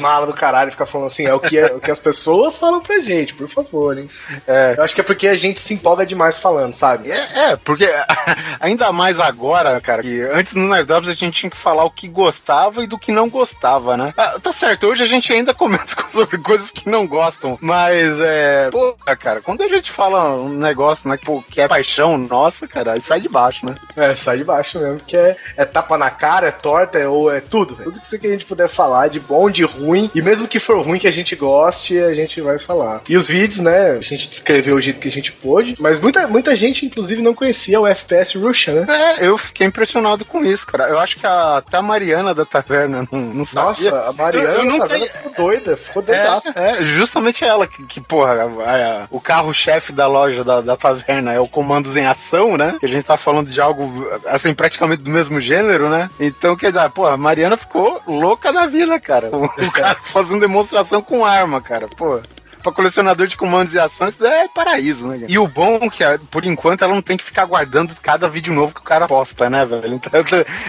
malas 0.00 0.28
do 0.28 0.34
caralho 0.34 0.70
ficar 0.70 0.86
falando 0.86 1.06
assim, 1.06 1.26
é 1.26 1.34
o 1.34 1.40
que, 1.40 1.58
é, 1.58 1.66
o 1.66 1.80
que 1.80 1.90
as 1.90 1.98
pessoas 1.98 2.56
falam 2.56 2.80
pra 2.80 3.00
gente, 3.00 3.34
por 3.34 3.48
favor, 3.48 3.98
hein? 3.98 4.08
É. 4.46 4.74
Eu 4.76 4.84
acho 4.84 4.94
que 4.94 5.00
é 5.00 5.04
porque 5.04 5.28
a 5.28 5.34
gente 5.34 5.60
se 5.60 5.74
empolga 5.74 6.06
demais 6.06 6.38
falando, 6.38 6.72
sabe? 6.72 7.10
É, 7.10 7.50
é 7.50 7.56
porque 7.56 7.84
ainda 8.60 8.92
mais 8.92 9.18
agora, 9.18 9.80
cara, 9.80 10.02
que 10.02 10.20
antes 10.20 10.54
no 10.54 10.68
Nerdops 10.68 11.08
a 11.08 11.14
gente 11.14 11.40
tinha 11.40 11.50
que 11.50 11.56
falar 11.56 11.84
o 11.84 11.90
que 11.90 12.08
gostava 12.08 12.82
e 12.82 12.86
do 12.86 12.98
que 12.98 13.12
não 13.12 13.28
gostava, 13.28 13.96
né? 13.96 14.12
Ah, 14.16 14.38
tá 14.40 14.52
certo, 14.52 14.86
hoje 14.86 15.02
a 15.02 15.06
gente 15.06 15.32
ainda 15.32 15.54
comenta 15.54 15.94
sobre 16.08 16.38
coisas 16.38 16.70
que 16.70 16.88
não 16.88 17.06
gostam, 17.06 17.58
mas 17.60 18.20
é. 18.20 18.70
Pô, 18.70 18.96
cara, 19.18 19.40
quando 19.40 19.62
a 19.62 19.68
gente 19.68 19.90
fala 19.90 20.34
um 20.34 20.48
negócio, 20.48 21.08
né, 21.08 21.16
pô, 21.16 21.42
que 21.48 21.60
é 21.60 21.68
paixão 21.68 22.16
nossa, 22.16 22.66
cara, 22.66 22.98
sai 23.00 23.20
de 23.20 23.28
baixo, 23.28 23.66
né? 23.66 23.74
É, 23.96 24.14
sai 24.14 24.38
de 24.38 24.44
baixo 24.44 24.78
mesmo, 24.78 25.00
que 25.00 25.16
é, 25.16 25.36
é 25.56 25.64
tapa 25.64 25.96
na 25.96 26.10
cara, 26.10 26.48
é 26.48 26.52
torta, 26.52 26.98
é, 26.98 27.08
ou 27.08 27.32
é 27.32 27.40
tudo. 27.40 27.76
Tudo 27.76 28.00
que 28.00 28.26
a 28.26 28.30
gente 28.30 28.44
puder 28.44 28.68
falar, 28.68 29.08
de 29.08 29.20
bom, 29.20 29.50
de 29.50 29.64
ruim, 29.64 30.10
e 30.14 30.22
mesmo 30.22 30.48
que 30.48 30.58
for 30.58 30.84
ruim 30.84 30.98
que 30.98 31.08
a 31.08 31.12
gente 31.12 31.34
goste, 31.34 31.98
a 31.98 32.14
gente 32.14 32.40
vai 32.40 32.58
falar. 32.58 33.02
E 33.08 33.16
os 33.16 33.28
vídeos, 33.28 33.60
né, 33.60 33.92
a 33.92 34.00
gente 34.00 34.28
descreveu 34.28 34.76
o 34.76 34.80
jeito 34.80 35.00
que 35.00 35.08
a 35.08 35.12
gente 35.12 35.32
pôde, 35.32 35.74
mas 35.80 36.00
muita, 36.00 36.26
muita 36.26 36.54
gente, 36.56 36.84
inclusive, 36.84 37.22
não 37.22 37.34
conhecia 37.34 37.80
o 37.80 37.86
FPS 38.00 38.38
Russia, 38.38 38.74
né? 38.74 38.86
É, 38.88 39.26
eu 39.26 39.36
fiquei 39.38 39.66
impressionado 39.66 40.24
com 40.24 40.44
isso, 40.44 40.66
cara. 40.66 40.88
Eu 40.88 40.98
acho 40.98 41.16
que 41.16 41.26
a, 41.26 41.58
até 41.58 41.76
a 41.76 41.82
Mariana 41.82 42.34
da 42.34 42.44
Taverna 42.44 43.06
não, 43.10 43.20
não 43.20 43.44
sabia. 43.44 43.90
Nossa, 43.90 44.08
a 44.08 44.12
Mariana 44.12 44.48
eu, 44.48 44.58
eu 44.58 44.64
nunca... 44.64 44.88
Taverna 44.88 45.06
ficou 45.06 45.32
doida, 45.32 45.76
ficou 45.76 46.02
doidaça. 46.02 46.52
É, 46.56 46.70
é, 46.70 46.84
justamente 46.84 47.44
ela 47.44 47.66
que, 47.66 47.84
que 47.86 48.00
porra, 48.00 48.44
a, 48.44 48.44
a, 48.44 49.08
o 49.10 49.20
carro-chefe 49.20 49.92
da 49.92 50.06
loja 50.06 50.42
da, 50.44 50.60
da 50.60 50.76
Taverna 50.76 51.32
é 51.32 51.40
o 51.40 51.48
Comandos 51.48 51.96
em 51.96 52.06
Ação, 52.06 52.56
né? 52.56 52.76
Que 52.80 52.86
a 52.86 52.88
gente 52.88 53.04
tá 53.04 53.16
falando 53.16 53.50
de 53.50 53.60
algo, 53.60 54.08
assim, 54.26 54.54
praticamente 54.54 55.02
do 55.02 55.10
mesmo 55.10 55.40
gênero, 55.40 55.88
né? 55.88 56.10
Então, 56.18 56.56
quer 56.56 56.72
dizer, 56.72 56.90
pô, 56.90 57.06
a 57.06 57.16
Mariana 57.16 57.56
ficou 57.56 58.00
louca 58.06 58.52
da 58.52 58.66
vida, 58.66 58.98
cara. 58.98 59.30
O, 59.32 59.44
o 59.44 59.72
cara 59.72 59.98
fazendo 60.02 60.40
demonstração 60.40 61.02
com 61.02 61.24
arma, 61.24 61.60
cara, 61.60 61.88
pô 61.88 62.20
pra 62.62 62.72
colecionador 62.72 63.26
de 63.26 63.36
comandos 63.36 63.74
e 63.74 63.78
ações, 63.78 64.20
é 64.20 64.48
paraíso, 64.48 65.06
né? 65.06 65.26
E 65.28 65.38
o 65.38 65.46
bom 65.46 65.78
é 65.82 65.88
que, 65.88 66.04
por 66.30 66.44
enquanto, 66.44 66.82
ela 66.82 66.94
não 66.94 67.02
tem 67.02 67.16
que 67.16 67.24
ficar 67.24 67.44
guardando 67.44 67.94
cada 68.00 68.28
vídeo 68.28 68.52
novo 68.52 68.74
que 68.74 68.80
o 68.80 68.84
cara 68.84 69.06
posta, 69.06 69.48
né, 69.48 69.64
velho? 69.64 69.94
Então 69.94 70.12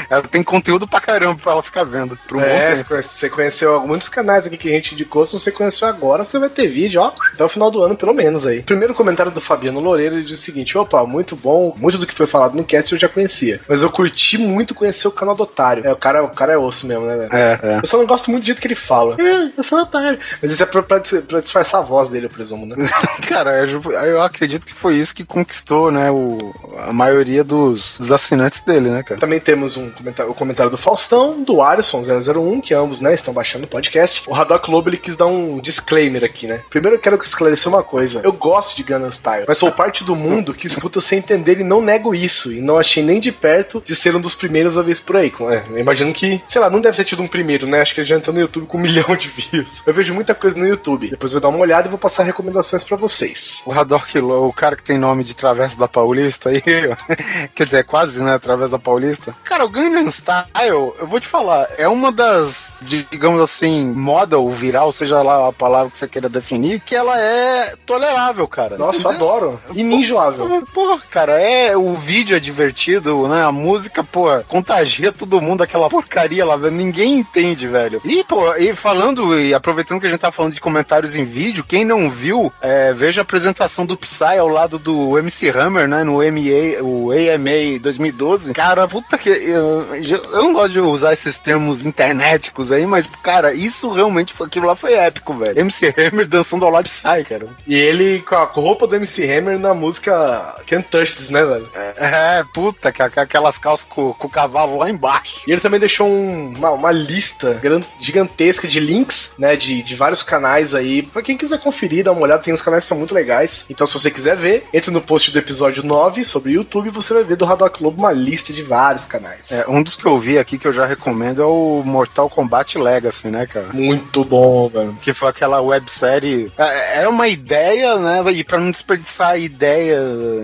ela 0.09 0.23
tem 0.23 0.43
conteúdo 0.43 0.87
pra 0.87 0.99
caramba 0.99 1.39
pra 1.41 1.53
ela 1.53 1.63
ficar 1.63 1.83
vendo. 1.83 2.17
Por 2.27 2.37
um 2.37 2.41
é, 2.41 2.75
você 2.83 3.29
conheceu 3.29 3.79
muitos 3.81 4.09
canais 4.09 4.45
aqui 4.45 4.57
que 4.57 4.69
a 4.69 4.73
gente 4.73 4.93
indicou. 4.93 5.25
Se 5.25 5.33
você 5.33 5.51
conheceu 5.51 5.87
agora, 5.87 6.23
você 6.23 6.39
vai 6.39 6.49
ter 6.49 6.67
vídeo, 6.67 7.01
ó, 7.01 7.13
até 7.33 7.43
o 7.43 7.49
final 7.49 7.69
do 7.71 7.83
ano, 7.83 7.95
pelo 7.95 8.13
menos 8.13 8.45
aí. 8.45 8.61
Primeiro 8.63 8.93
comentário 8.93 9.31
do 9.31 9.41
Fabiano 9.41 9.79
Loureiro, 9.79 10.15
ele 10.15 10.25
diz 10.25 10.39
o 10.39 10.41
seguinte: 10.41 10.77
opa, 10.77 11.05
muito 11.05 11.35
bom, 11.35 11.75
muito 11.77 11.97
do 11.97 12.07
que 12.07 12.13
foi 12.13 12.27
falado 12.27 12.55
no 12.55 12.63
cast 12.63 12.91
eu 12.93 12.99
já 12.99 13.09
conhecia. 13.09 13.59
Mas 13.67 13.81
eu 13.81 13.89
curti 13.89 14.37
muito 14.37 14.73
conhecer 14.73 15.07
o 15.07 15.11
canal 15.11 15.35
do 15.35 15.43
Otário. 15.43 15.85
É, 15.85 15.91
o 15.91 15.95
cara, 15.95 16.23
o 16.23 16.29
cara 16.29 16.53
é 16.53 16.57
osso 16.57 16.87
mesmo, 16.87 17.05
né, 17.05 17.17
velho? 17.17 17.33
É, 17.33 17.59
é. 17.61 17.77
Eu 17.77 17.87
só 17.87 17.97
não 17.97 18.05
gosto 18.05 18.29
muito 18.29 18.43
do 18.43 18.45
jeito 18.45 18.61
que 18.61 18.67
ele 18.67 18.75
fala. 18.75 19.15
É, 19.19 19.51
eu 19.57 19.63
sou 19.63 19.79
otário. 19.79 20.19
Mas 20.41 20.51
isso 20.51 20.63
é 20.63 20.65
pra, 20.65 20.83
pra, 20.83 20.99
pra 20.99 21.39
disfarçar 21.39 21.80
voz 21.81 22.09
dele, 22.09 22.25
eu 22.25 22.29
presumo, 22.29 22.65
né? 22.65 22.75
Cara, 23.27 23.63
eu 24.05 24.21
acredito 24.21 24.65
que 24.65 24.73
foi 24.73 24.95
isso 24.95 25.15
que 25.15 25.23
conquistou, 25.23 25.91
né, 25.91 26.11
o, 26.11 26.53
a 26.77 26.93
maioria 26.93 27.43
dos, 27.43 27.97
dos 27.97 28.11
assinantes 28.11 28.61
dele, 28.61 28.89
né, 28.89 29.03
cara? 29.03 29.19
Também 29.19 29.39
temos 29.39 29.77
um 29.77 29.89
comentário, 29.89 30.31
o 30.31 30.35
comentário 30.35 30.71
do 30.71 30.77
Faustão, 30.77 31.41
do 31.43 31.55
Arson001, 31.57 32.61
que 32.61 32.73
ambos, 32.73 33.01
né, 33.01 33.13
estão 33.13 33.33
baixando 33.33 33.65
o 33.65 33.67
podcast. 33.67 34.23
O 34.27 34.35
Haddock 34.35 34.69
Lobo, 34.69 34.89
ele 34.89 34.97
quis 34.97 35.15
dar 35.15 35.27
um 35.27 35.59
disclaimer 35.59 36.23
aqui, 36.23 36.47
né? 36.47 36.61
Primeiro 36.69 36.95
eu 36.95 36.99
quero 36.99 37.19
esclarecer 37.23 37.71
uma 37.71 37.83
coisa. 37.83 38.21
Eu 38.23 38.33
gosto 38.33 38.75
de 38.77 38.83
Gunnan 38.83 39.11
Style, 39.11 39.45
mas 39.47 39.57
sou 39.57 39.71
parte 39.71 40.03
do 40.03 40.15
mundo 40.15 40.53
que 40.53 40.67
escuta 40.67 40.99
sem 40.99 41.19
entender 41.19 41.59
e 41.59 41.63
não 41.63 41.81
nego 41.81 42.13
isso. 42.13 42.51
E 42.51 42.61
não 42.61 42.77
achei 42.77 43.03
nem 43.03 43.19
de 43.19 43.31
perto 43.31 43.81
de 43.85 43.95
ser 43.95 44.15
um 44.15 44.21
dos 44.21 44.35
primeiros 44.35 44.77
a 44.77 44.81
ver 44.81 44.91
isso 44.91 45.03
por 45.03 45.17
aí. 45.17 45.31
É, 45.49 45.63
eu 45.69 45.79
imagino 45.79 46.13
que, 46.13 46.41
sei 46.47 46.61
lá, 46.61 46.69
não 46.69 46.81
deve 46.81 46.97
ter 46.97 47.05
tido 47.05 47.23
um 47.23 47.27
primeiro, 47.27 47.67
né? 47.67 47.81
Acho 47.81 47.93
que 47.93 48.01
ele 48.01 48.07
já 48.07 48.17
entrou 48.17 48.33
no 48.33 48.41
YouTube 48.41 48.67
com 48.67 48.77
um 48.77 48.81
milhão 48.81 49.15
de 49.15 49.27
views. 49.29 49.83
Eu 49.85 49.93
vejo 49.93 50.13
muita 50.13 50.35
coisa 50.35 50.57
no 50.57 50.67
YouTube. 50.67 51.09
Depois 51.09 51.31
eu 51.31 51.39
vou 51.39 51.49
dar 51.49 51.55
uma 51.55 51.63
olhada 51.63 51.70
e 51.87 51.89
vou 51.89 51.99
passar 51.99 52.21
passar 52.21 52.23
recomendações 52.23 52.83
para 52.83 52.97
vocês. 52.97 53.61
O 53.65 53.71
Haddock 53.71 54.19
Low, 54.19 54.47
o 54.47 54.53
cara 54.53 54.75
que 54.75 54.83
tem 54.83 54.97
nome 54.97 55.23
de 55.23 55.33
Travessa 55.33 55.77
da 55.77 55.87
Paulista 55.87 56.49
aí, 56.49 56.61
quer 57.55 57.65
dizer, 57.65 57.85
quase, 57.85 58.21
né, 58.21 58.37
Travessa 58.37 58.71
da 58.71 58.79
Paulista. 58.79 59.35
Cara, 59.43 59.65
o 59.65 59.69
Gangnam 59.69 60.11
Style, 60.11 60.93
eu 60.99 61.07
vou 61.07 61.19
te 61.19 61.27
falar, 61.27 61.67
é 61.77 61.87
uma 61.87 62.11
das, 62.11 62.77
digamos 62.81 63.41
assim, 63.41 63.87
moda 63.87 64.37
ou 64.37 64.51
viral, 64.51 64.91
seja 64.91 65.21
lá 65.21 65.49
a 65.49 65.53
palavra 65.53 65.89
que 65.89 65.97
você 65.97 66.07
queira 66.07 66.29
definir, 66.29 66.79
que 66.81 66.95
ela 66.95 67.19
é 67.19 67.75
tolerável, 67.85 68.47
cara. 68.47 68.77
Nossa, 68.77 69.09
Entendeu? 69.09 69.27
adoro. 69.27 69.59
E 69.73 69.83
ninjoável. 69.83 70.65
Pô, 70.73 70.99
cara, 71.09 71.39
é, 71.39 71.75
o 71.75 71.95
vídeo 71.95 72.35
é 72.35 72.39
divertido, 72.39 73.27
né, 73.27 73.43
a 73.43 73.51
música, 73.51 74.03
pô, 74.03 74.27
contagia 74.47 75.11
todo 75.11 75.41
mundo, 75.41 75.63
aquela 75.63 75.89
porcaria 75.89 76.45
lá, 76.45 76.57
ninguém 76.57 77.19
entende, 77.19 77.67
velho. 77.67 78.01
E, 78.03 78.23
pô, 78.23 78.53
e 78.55 78.75
falando, 78.75 79.39
e 79.39 79.53
aproveitando 79.53 79.99
que 79.99 80.07
a 80.07 80.09
gente 80.09 80.19
tá 80.19 80.31
falando 80.31 80.53
de 80.53 80.61
comentários 80.61 81.15
em 81.15 81.23
vídeo, 81.23 81.60
quem 81.63 81.85
não 81.85 82.09
viu, 82.09 82.51
é, 82.61 82.93
veja 82.93 83.21
a 83.21 83.23
apresentação 83.23 83.85
do 83.85 83.97
Psy 83.97 84.37
ao 84.39 84.47
lado 84.47 84.79
do 84.79 85.17
MC 85.17 85.49
Hammer, 85.49 85.87
né? 85.87 86.03
No 86.03 86.17
MA, 86.17 86.81
o 86.81 87.11
AMA 87.11 87.79
2012. 87.81 88.53
Cara, 88.53 88.87
puta 88.87 89.17
que. 89.17 89.29
Eu, 89.29 90.23
eu 90.31 90.43
não 90.43 90.53
gosto 90.53 90.73
de 90.73 90.79
usar 90.79 91.13
esses 91.13 91.37
termos 91.37 91.85
internéticos 91.85 92.71
aí, 92.71 92.85
mas, 92.85 93.07
cara, 93.21 93.53
isso 93.53 93.91
realmente, 93.91 94.33
aquilo 94.41 94.67
lá 94.67 94.75
foi 94.75 94.93
épico, 94.93 95.33
velho. 95.33 95.59
MC 95.59 95.93
Hammer 95.97 96.27
dançando 96.27 96.65
ao 96.65 96.71
lado 96.71 96.85
de 96.85 96.91
Psy, 96.91 97.23
cara. 97.27 97.47
E 97.67 97.75
ele 97.75 98.21
com 98.21 98.35
a 98.35 98.43
roupa 98.43 98.87
do 98.87 98.95
MC 98.95 99.23
Hammer 99.23 99.59
na 99.59 99.73
música 99.73 100.61
Can't 100.65 100.87
Touch 100.89 101.15
This, 101.15 101.29
né, 101.29 101.43
velho? 101.45 101.69
É, 101.73 102.39
é 102.39 102.43
puta, 102.53 102.91
que 102.91 103.01
aquelas 103.01 103.57
calças 103.57 103.85
com, 103.87 104.13
com, 104.13 104.27
o 104.27 104.29
cavalo 104.29 104.77
lá 104.77 104.89
embaixo. 104.89 105.41
E 105.47 105.51
ele 105.51 105.61
também 105.61 105.79
deixou 105.79 106.07
um, 106.07 106.53
uma, 106.55 106.71
uma, 106.71 106.91
lista 106.91 107.61
gigantesca 107.99 108.67
de 108.67 108.79
links, 108.79 109.33
né, 109.37 109.55
de, 109.55 109.81
de 109.83 109.95
vários 109.95 110.23
canais 110.23 110.73
aí, 110.73 111.01
pra 111.01 111.21
quem 111.21 111.37
quiser 111.37 111.50
conferir 111.57 112.03
dá 112.03 112.11
uma 112.11 112.21
olhada, 112.21 112.43
tem 112.43 112.53
uns 112.53 112.61
canais 112.61 112.83
que 112.83 112.89
são 112.89 112.97
muito 112.97 113.13
legais. 113.13 113.65
Então, 113.69 113.85
se 113.85 113.93
você 113.93 114.09
quiser 114.09 114.35
ver, 114.35 114.65
entre 114.73 114.91
no 114.91 115.01
post 115.01 115.31
do 115.31 115.39
episódio 115.39 115.83
9 115.83 116.23
sobre 116.23 116.51
o 116.51 116.53
YouTube 116.55 116.89
você 116.89 117.13
vai 117.13 117.23
ver 117.23 117.35
do 117.35 117.45
Haddock 117.45 117.81
Lobo 117.81 117.97
uma 117.99 118.11
lista 118.11 118.53
de 118.53 118.63
vários 118.63 119.05
canais. 119.05 119.51
É, 119.51 119.65
um 119.67 119.81
dos 119.81 119.95
que 119.95 120.05
eu 120.05 120.17
vi 120.17 120.37
aqui 120.37 120.57
que 120.57 120.67
eu 120.67 120.71
já 120.71 120.85
recomendo 120.85 121.41
é 121.41 121.45
o 121.45 121.83
Mortal 121.85 122.29
Kombat 122.29 122.77
Legacy, 122.77 123.27
né, 123.27 123.45
cara? 123.45 123.67
Muito 123.73 124.23
bom, 124.23 124.69
velho. 124.69 124.95
Que 125.01 125.13
foi 125.13 125.29
aquela 125.29 125.61
websérie. 125.61 126.51
É, 126.57 126.99
era 126.99 127.09
uma 127.09 127.27
ideia, 127.27 127.97
né? 127.97 128.23
E 128.31 128.43
pra 128.43 128.59
não 128.59 128.71
desperdiçar 128.71 129.31
a 129.31 129.37
ideia 129.37 129.97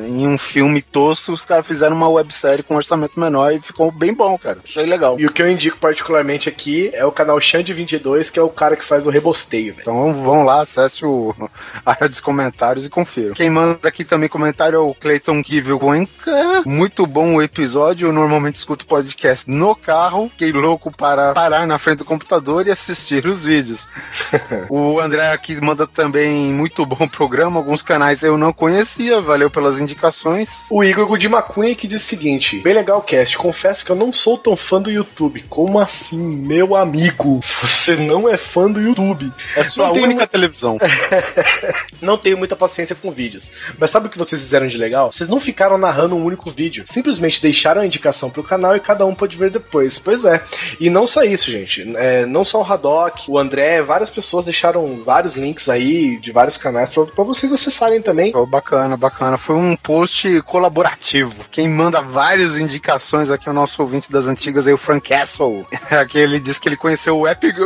em 0.08 0.28
um 0.28 0.38
filme 0.38 0.82
tosco, 0.82 1.32
os 1.32 1.46
caras 1.46 1.66
fizeram 1.66 1.96
uma 1.96 2.10
websérie 2.10 2.64
com 2.64 2.74
um 2.74 2.78
orçamento 2.78 3.20
menor 3.20 3.54
e 3.54 3.60
ficou 3.60 3.92
bem 3.92 4.14
bom, 4.14 4.38
cara. 4.38 4.60
Achei 4.64 4.86
legal. 4.86 5.20
E 5.20 5.26
o 5.26 5.32
que 5.32 5.42
eu 5.42 5.50
indico 5.50 5.78
particularmente 5.78 6.50
aqui 6.50 6.90
é 6.94 7.06
o 7.06 7.12
canal 7.12 7.38
Xande22, 7.38 8.32
que 8.32 8.40
é 8.40 8.42
o 8.42 8.50
cara 8.50 8.76
que 8.76 8.86
faz 8.86 9.08
o 9.08 9.10
rebosteio, 9.10 9.74
velho. 9.74 9.82
Então 9.82 10.14
vão 10.24 10.44
lá, 10.44 10.62
acesse 10.62 10.97
o, 11.06 11.36
área 11.86 12.10
dos 12.10 12.22
comentários 12.22 12.86
e 12.86 12.89
confira. 12.89 13.34
Quem 13.34 13.50
manda 13.50 13.88
aqui 13.88 14.04
também 14.04 14.30
comentário 14.30 14.77
é 14.77 14.80
o 14.80 14.94
Clayton 14.94 15.42
Givel 15.44 15.80
Cuenca. 15.80 16.63
Muito 16.66 17.06
bom 17.06 17.36
o 17.36 17.42
episódio. 17.42 18.08
Eu 18.08 18.13
normalmente 18.13 18.56
escuto 18.56 18.86
podcast 18.86 19.50
no 19.50 19.75
carro. 19.75 20.30
Fiquei 20.30 20.51
louco 20.51 20.92
para 20.92 21.34
parar 21.34 21.66
na 21.68 21.77
frente 21.77 22.00
do 22.00 22.06
computador 22.06 22.68
e 22.68 22.72
assistir 22.72 23.25
os 23.25 23.44
vídeos. 23.44 23.88
o 24.70 25.00
André 25.00 25.32
aqui 25.32 25.60
manda 25.62 25.88
também 25.88 26.54
muito 26.54 26.86
bom 26.86 27.08
programa. 27.10 27.60
Alguns 27.60 27.82
canais 27.82 28.24
eu 28.24 28.38
não 28.38 28.54
conhecia. 28.54 29.22
Valeu 29.22 29.50
pelas 29.50 29.80
indicações. 29.80 30.68
O 30.70 30.84
Igor 30.84 31.18
de 31.18 31.30
Macunha 31.30 31.75
que 31.75 31.88
diz 31.88 32.01
o 32.01 32.06
seguinte: 32.06 32.60
bem 32.60 32.74
legal 32.74 33.00
o 33.00 33.01
cast. 33.01 33.38
Confesso 33.38 33.86
que 33.86 33.92
eu 33.92 33.96
não 33.96 34.12
sou 34.12 34.38
tão 34.38 34.56
fã 34.56 34.82
do 34.82 34.92
YouTube. 34.92 35.44
Como 35.50 35.80
assim, 35.80 36.18
meu 36.18 36.75
amigo? 36.75 37.39
Você 37.62 37.96
não 37.96 38.27
é 38.27 38.38
fã 38.38 38.70
do 38.70 38.82
YouTube. 38.82 39.32
É 39.56 39.63
sua 39.63 39.92
única 39.92 40.24
um... 40.24 40.27
televisão. 40.27 40.77
não 42.01 42.17
tenho 42.17 42.38
muita 42.38 42.56
paciência 42.56 42.96
com 42.96 43.12
vídeos. 43.12 43.51
Mas 43.77 43.89
sabe 43.89 44.08
o 44.08 44.10
que 44.10 44.17
vocês 44.17 44.41
fizeram 44.41 44.67
de 44.67 44.77
legal? 44.77 45.12
Vocês 45.12 45.29
não 45.29 45.39
ficaram 45.39 45.77
narrando 45.77 46.15
um 46.15 46.24
único 46.24 46.50
vídeo. 46.50 46.84
Simplesmente 46.88 47.41
deixaram 47.41 47.82
a 47.82 47.86
indicação 47.86 48.29
pro 48.29 48.44
canal 48.44 48.75
e 48.75 48.79
cada 48.79 49.06
um 49.06 49.15
pode 49.15 49.38
ver 49.38 49.51
depois. 49.51 50.00
Pois 50.00 50.24
é. 50.24 50.41
E 50.79 50.89
não 50.89 51.08
só 51.08 51.24
isso, 51.24 51.51
gente. 51.51 51.96
É, 51.98 52.25
não 52.25 52.44
só 52.44 52.62
o 52.62 52.65
Haddock, 52.72 53.29
o 53.29 53.38
André, 53.38 53.82
várias 53.82 54.10
pessoas 54.10 54.46
deixaram 54.46 55.03
vários 55.03 55.36
links 55.36 55.70
aí 55.70 56.17
de 56.17 56.32
vários 56.32 56.58
canais 56.58 56.91
para 56.91 57.24
vocês 57.24 57.51
acessarem 57.51 58.01
também. 58.01 58.32
Oh, 58.36 58.46
bacana, 58.46 58.96
bacana. 58.96 59.38
Foi 59.38 59.56
um 59.56 59.75
post 59.75 60.41
colaborativo. 60.44 61.36
Quem 61.51 61.67
manda 61.70 62.01
várias 62.01 62.58
indicações 62.58 63.29
aqui 63.29 63.48
é 63.48 63.51
o 63.51 63.56
nosso 63.56 63.82
ouvinte 63.82 64.12
das 64.12 64.27
antigas 64.27 64.67
aí, 64.67 64.74
o 64.74 64.77
Frank 64.77 65.08
Castle. 65.10 65.65
Aqui 65.89 66.17
ele 66.17 66.39
disse 66.39 66.60
que 66.60 66.67
ele 66.70 66.75
conheceu 66.75 67.17
o 67.17 67.27
Epic, 67.27 67.58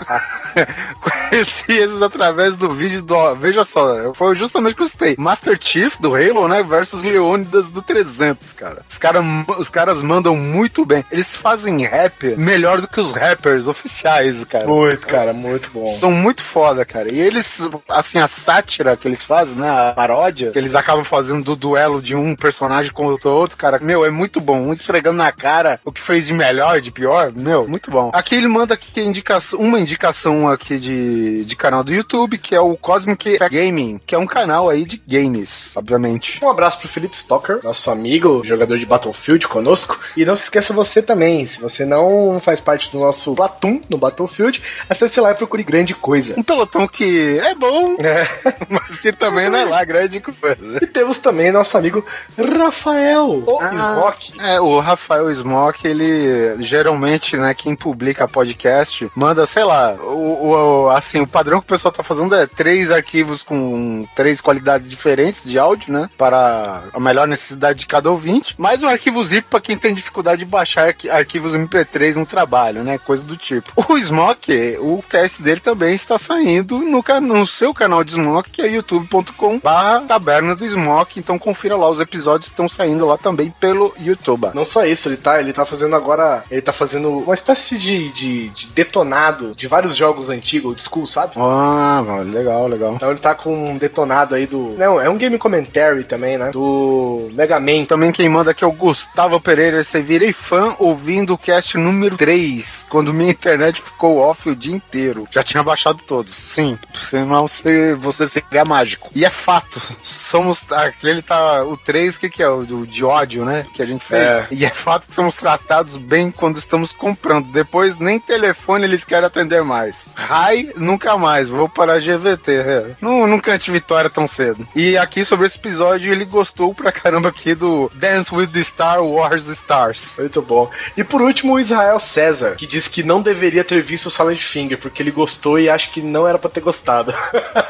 conheci 1.00 1.72
esses 1.72 2.02
através 2.02 2.56
do 2.56 2.70
vídeo 2.70 3.02
do. 3.02 3.34
Veja 3.36 3.64
só, 3.64 4.12
foi 4.14 4.34
justamente 4.34 4.74
que 4.74 4.82
eu 4.82 4.86
citei. 4.86 5.16
Master 5.18 5.58
Chief 5.60 5.96
do 5.98 6.14
Halo, 6.14 6.48
né? 6.48 6.62
Versus 6.62 7.02
Leônidas 7.02 7.68
do 7.68 7.82
300, 7.82 8.52
cara. 8.52 8.82
Os, 8.88 8.98
cara, 8.98 9.20
os 9.58 9.68
caras 9.68 10.02
mandam 10.02 10.36
muito 10.36 10.84
bem. 10.84 11.04
Eles 11.10 11.36
fazem 11.36 11.86
rap 11.86 12.34
melhor 12.36 12.80
do 12.80 12.88
que 12.88 13.00
os 13.00 13.12
rappers 13.12 13.66
oficiais, 13.66 14.44
cara. 14.44 14.66
Muito, 14.66 15.06
cara, 15.06 15.32
muito 15.32 15.70
bom. 15.70 15.86
São 15.86 16.10
muito 16.10 16.42
foda, 16.42 16.84
cara. 16.84 17.12
E 17.12 17.20
eles, 17.20 17.60
assim, 17.88 18.18
a 18.18 18.28
sátira 18.28 18.96
que 18.96 19.06
eles 19.06 19.22
fazem, 19.22 19.56
né? 19.56 19.68
A 19.68 19.92
paródia, 19.92 20.50
que 20.50 20.58
eles 20.58 20.74
acabam 20.74 21.04
fazendo 21.04 21.44
do 21.44 21.56
duelo 21.56 22.02
de 22.02 22.14
um 22.14 22.34
personagem 22.34 22.92
com 22.92 23.06
o 23.06 23.28
outro, 23.28 23.56
cara, 23.56 23.78
meu, 23.80 24.04
é 24.04 24.10
muito 24.10 24.40
bom. 24.40 24.60
Um 24.60 24.72
esfregando 24.72 25.16
na 25.16 25.32
cara 25.32 25.80
o 25.84 25.92
que 25.92 26.00
fez 26.00 26.26
de 26.26 26.32
melhor, 26.32 26.80
de 26.80 26.90
pior, 26.90 27.32
meu, 27.32 27.66
muito 27.66 27.90
bom. 27.90 28.10
Aqui 28.12 28.34
ele 28.34 28.48
manda 28.48 28.74
aqui 28.74 29.00
indicação, 29.00 29.58
uma 29.58 29.78
indicação 29.78 30.19
aqui 30.48 30.78
de, 30.78 31.44
de 31.44 31.56
canal 31.56 31.82
do 31.82 31.92
YouTube, 31.92 32.36
que 32.38 32.54
é 32.54 32.60
o 32.60 32.76
Cosmic 32.76 33.38
Gaming, 33.50 34.00
que 34.06 34.14
é 34.14 34.18
um 34.18 34.26
canal 34.26 34.68
aí 34.68 34.84
de 34.84 35.00
games, 35.06 35.74
obviamente. 35.76 36.44
Um 36.44 36.48
abraço 36.50 36.78
pro 36.80 36.88
Felipe 36.88 37.16
Stocker, 37.16 37.60
nosso 37.64 37.90
amigo, 37.90 38.42
jogador 38.44 38.78
de 38.78 38.84
Battlefield 38.86 39.48
conosco. 39.48 39.98
E 40.16 40.24
não 40.24 40.36
se 40.36 40.44
esqueça 40.44 40.72
você 40.72 41.00
também, 41.02 41.46
se 41.46 41.60
você 41.60 41.84
não 41.84 42.38
faz 42.42 42.60
parte 42.60 42.90
do 42.92 42.98
nosso 43.00 43.34
Platoon 43.34 43.80
no 43.88 43.96
Battlefield, 43.98 44.62
acesse 44.88 45.20
lá 45.20 45.30
e 45.30 45.34
procure 45.34 45.62
grande 45.62 45.94
coisa. 45.94 46.34
Um 46.38 46.42
pelotão 46.42 46.86
que 46.86 47.38
é 47.38 47.54
bom, 47.54 47.96
É. 48.00 48.26
mas 48.68 48.98
que 48.98 49.12
também 49.12 49.48
não 49.48 49.58
é 49.58 49.64
lá 49.64 49.82
grande 49.84 50.20
coisa. 50.20 50.78
E 50.82 50.86
temos 50.86 51.18
também 51.18 51.50
nosso 51.50 51.76
amigo 51.78 52.04
Rafael, 52.36 53.42
o 53.46 53.58
Ah. 53.60 53.70
Smoke. 53.94 54.32
É, 54.40 54.60
o 54.60 54.78
Rafael 54.80 55.30
Smock, 55.30 55.86
ele 55.86 56.56
geralmente, 56.62 57.36
né, 57.36 57.54
quem 57.54 57.74
publica 57.74 58.28
podcast, 58.28 59.10
manda, 59.14 59.46
sei 59.46 59.64
lá, 59.64 59.96
o, 60.10 60.48
o- 60.86 60.90
assim, 60.90 61.20
o 61.20 61.26
padrão 61.26 61.58
que 61.60 61.64
o 61.66 61.68
pessoal 61.68 61.92
tá 61.92 62.02
fazendo 62.02 62.34
é 62.34 62.46
três 62.46 62.90
arquivos 62.90 63.42
com 63.42 64.06
três 64.14 64.40
qualidades 64.40 64.90
diferentes 64.90 65.44
de 65.44 65.58
áudio, 65.58 65.92
né, 65.92 66.08
para 66.18 66.84
a 66.92 67.00
melhor 67.00 67.26
necessidade 67.28 67.80
de 67.80 67.86
cada 67.86 68.10
ouvinte, 68.10 68.54
mais 68.58 68.82
um 68.82 68.88
arquivo 68.88 69.22
zip 69.24 69.46
para 69.48 69.60
quem 69.60 69.76
tem 69.76 69.94
dificuldade 69.94 70.40
de 70.40 70.44
baixar 70.44 70.88
arqui- 70.88 71.10
arquivos 71.10 71.54
MP3 71.54 72.16
no 72.16 72.26
trabalho, 72.26 72.82
né, 72.84 72.98
coisa 72.98 73.24
do 73.24 73.36
tipo. 73.36 73.70
O 73.90 73.96
Smock, 73.98 74.76
o 74.80 75.02
cast 75.08 75.42
dele 75.42 75.60
também 75.60 75.94
está 75.94 76.16
saindo 76.18 76.78
no, 76.78 77.02
no 77.20 77.46
seu 77.46 77.72
canal 77.74 78.04
de 78.04 78.12
Smock, 78.12 78.50
que 78.50 78.62
é 78.62 78.68
youtube.com 78.68 79.58
barra 79.58 80.00
taberna 80.02 80.54
do 80.54 80.64
Smock, 80.66 81.18
então 81.18 81.38
confira 81.38 81.76
lá, 81.76 81.88
os 81.88 82.00
episódios 82.00 82.46
estão 82.48 82.68
saindo 82.68 83.06
lá 83.06 83.16
também 83.18 83.50
pelo 83.60 83.94
YouTube. 83.98 84.48
Não 84.54 84.64
só 84.64 84.84
isso, 84.84 85.08
ele 85.08 85.16
tá, 85.16 85.40
ele 85.40 85.52
tá 85.52 85.64
fazendo 85.64 85.94
agora. 85.96 86.44
Ele 86.50 86.62
tá 86.62 86.72
fazendo 86.72 87.10
uma 87.10 87.34
espécie 87.34 87.78
de, 87.78 88.10
de, 88.12 88.48
de 88.50 88.66
detonado 88.68 89.52
de 89.56 89.66
vários 89.66 89.94
jogos 90.00 90.30
antigos, 90.30 90.70
old 90.70 90.82
school, 90.82 91.06
sabe? 91.06 91.34
Ah, 91.36 92.02
mano, 92.04 92.32
legal, 92.32 92.66
legal. 92.66 92.94
Então 92.94 93.10
ele 93.10 93.20
tá 93.20 93.34
com 93.34 93.72
um 93.72 93.76
detonado 93.76 94.34
aí 94.34 94.46
do. 94.46 94.74
Não, 94.78 94.98
é 94.98 95.10
um 95.10 95.18
game 95.18 95.38
commentary 95.38 96.04
também, 96.04 96.38
né? 96.38 96.50
Do 96.50 97.28
Mega 97.32 97.60
Man. 97.60 97.84
Também 97.84 98.10
quem 98.10 98.28
manda 98.28 98.52
aqui 98.52 98.64
é 98.64 98.66
o 98.66 98.72
Gustavo 98.72 99.38
Pereira. 99.38 99.84
Você 99.84 100.02
virei 100.02 100.32
fã 100.32 100.74
ouvindo 100.78 101.34
o 101.34 101.38
cast 101.38 101.76
número 101.76 102.16
3, 102.16 102.86
quando 102.88 103.12
minha 103.12 103.30
internet 103.30 103.82
ficou 103.82 104.16
off 104.18 104.48
o 104.48 104.56
dia 104.56 104.74
inteiro. 104.74 105.28
Já 105.30 105.42
tinha 105.42 105.62
baixado 105.62 106.02
todos. 106.06 106.32
Sim, 106.32 106.78
senão 106.94 107.46
você, 107.46 107.94
você 107.94 108.26
seria 108.26 108.64
mágico. 108.64 109.10
E 109.14 109.24
é 109.24 109.30
fato. 109.30 109.80
Somos. 110.02 110.70
Aquele 110.72 111.20
tá. 111.20 111.62
O 111.64 111.76
3, 111.76 112.16
o 112.16 112.20
que, 112.20 112.30
que 112.30 112.42
é? 112.42 112.48
O 112.48 112.64
do, 112.64 112.86
de 112.86 113.04
ódio, 113.04 113.44
né? 113.44 113.66
Que 113.74 113.82
a 113.82 113.86
gente 113.86 114.04
fez. 114.04 114.22
É. 114.22 114.48
E 114.50 114.64
é 114.64 114.70
fato 114.70 115.06
que 115.06 115.14
somos 115.14 115.34
tratados 115.34 115.98
bem 115.98 116.30
quando 116.30 116.56
estamos 116.56 116.90
comprando. 116.90 117.52
Depois 117.52 117.96
nem 117.96 118.18
telefone 118.18 118.84
eles 118.84 119.04
querem 119.04 119.26
atender 119.26 119.62
mais. 119.62 119.89
Rai, 120.14 120.70
nunca 120.76 121.16
mais. 121.16 121.48
Vou 121.48 121.68
para 121.68 121.94
a 121.94 121.98
GVT. 121.98 122.52
É. 122.52 122.96
Não, 123.00 123.26
nunca 123.26 123.58
tive 123.58 123.78
vitória 123.78 124.10
tão 124.10 124.26
cedo. 124.26 124.66
E 124.74 124.96
aqui 124.98 125.24
sobre 125.24 125.46
esse 125.46 125.58
episódio, 125.58 126.12
ele 126.12 126.24
gostou 126.24 126.74
pra 126.74 126.92
caramba 126.92 127.28
aqui 127.30 127.54
do 127.54 127.90
Dance 127.94 128.34
with 128.34 128.48
the 128.48 128.62
Star 128.62 129.02
Wars 129.02 129.46
Stars. 129.46 130.16
Muito 130.18 130.42
bom. 130.42 130.70
E 130.96 131.02
por 131.04 131.22
último, 131.22 131.54
o 131.54 131.60
Israel 131.60 131.98
César, 132.00 132.54
que 132.56 132.66
disse 132.66 132.90
que 132.90 133.02
não 133.02 133.22
deveria 133.22 133.64
ter 133.64 133.80
visto 133.82 134.06
o 134.06 134.10
Silent 134.10 134.40
Finger, 134.40 134.78
porque 134.78 135.02
ele 135.02 135.10
gostou 135.10 135.58
e 135.58 135.68
acha 135.70 135.90
que 135.90 136.00
não 136.02 136.26
era 136.26 136.38
pra 136.38 136.50
ter 136.50 136.60
gostado. 136.60 137.12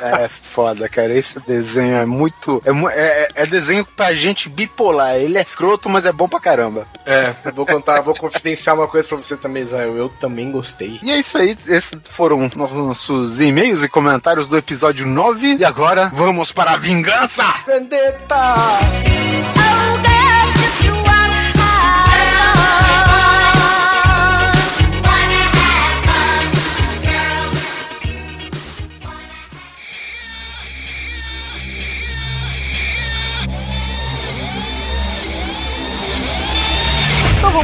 É 0.03 0.29
foda, 0.29 0.89
cara. 0.89 1.13
Esse 1.17 1.39
desenho 1.41 1.95
é 1.97 2.07
muito. 2.07 2.63
É, 2.65 2.73
mu- 2.73 2.89
é, 2.89 3.29
é 3.35 3.47
desenho 3.47 3.85
pra 3.85 4.13
gente 4.15 4.49
bipolar. 4.49 5.17
Ele 5.17 5.37
é 5.39 5.43
escroto, 5.43 5.89
mas 5.89 6.05
é 6.07 6.13
bom 6.13 6.29
pra 6.29 6.41
caramba. 6.41 6.87
É, 7.05 7.35
vou 7.55 7.67
contar, 7.67 8.01
vou 8.01 8.15
confidenciar 8.15 8.75
uma 8.77 8.89
coisa 8.89 9.07
pra 9.09 9.17
você 9.19 9.37
também, 9.37 9.63
Israel. 9.63 9.97
Eu 9.97 10.09
também 10.09 10.51
gostei. 10.51 10.99
E 11.03 11.11
é 11.11 11.19
isso 11.19 11.37
aí. 11.39 11.57
Esses 11.67 11.91
foram 12.11 12.51
nossos 12.57 13.41
e-mails 13.41 13.83
e 13.83 13.89
comentários 13.89 14.49
do 14.49 14.59
episódio 14.59 15.07
9. 15.07 15.57
E 15.57 15.65
agora, 15.65 16.11
vamos 16.13 16.53
para 16.53 16.73
a 16.73 16.77
vingança! 16.77 17.45
Vendetta! 17.67 18.55
Oh, 19.57 20.20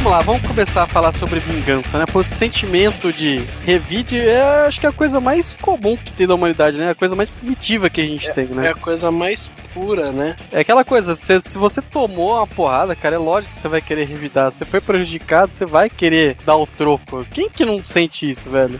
vamos 0.07 0.11
lá, 0.11 0.21
vamos 0.21 0.47
começar 0.47 0.83
a 0.83 0.87
falar 0.87 1.11
sobre 1.11 1.39
vingança, 1.41 1.99
né? 1.99 2.05
Pô, 2.05 2.21
esse 2.21 2.33
sentimento 2.33 3.11
de 3.11 3.41
revide 3.65 4.17
é 4.17 4.41
acho 4.65 4.79
que 4.79 4.85
é 4.85 4.89
a 4.89 4.93
coisa 4.93 5.19
mais 5.19 5.53
comum 5.53 5.97
que 5.97 6.13
tem 6.13 6.25
da 6.25 6.33
humanidade, 6.33 6.77
né? 6.77 6.91
A 6.91 6.95
coisa 6.95 7.13
mais 7.13 7.29
primitiva 7.29 7.89
que 7.89 7.99
a 7.99 8.05
gente 8.05 8.31
tem, 8.33 8.45
É 8.45 8.55
né? 8.55 8.69
a 8.69 8.73
coisa 8.73 9.11
mais 9.11 9.51
pura, 9.73 10.13
né? 10.13 10.37
É 10.49 10.61
aquela 10.61 10.85
coisa, 10.85 11.13
se, 11.13 11.41
se 11.41 11.57
você 11.57 11.81
tomou 11.81 12.37
uma 12.37 12.47
porrada, 12.47 12.95
cara, 12.95 13.15
é 13.15 13.17
lógico 13.17 13.53
que 13.53 13.59
você 13.59 13.67
vai 13.67 13.81
querer 13.81 14.05
revidar. 14.05 14.49
Se 14.49 14.59
você 14.59 14.65
foi 14.65 14.79
prejudicado, 14.79 15.51
você 15.51 15.65
vai 15.65 15.89
querer 15.89 16.37
dar 16.45 16.55
o 16.55 16.65
troco. 16.65 17.25
Quem 17.29 17.49
que 17.49 17.65
não 17.65 17.83
sente 17.83 18.29
isso, 18.29 18.49
velho? 18.49 18.79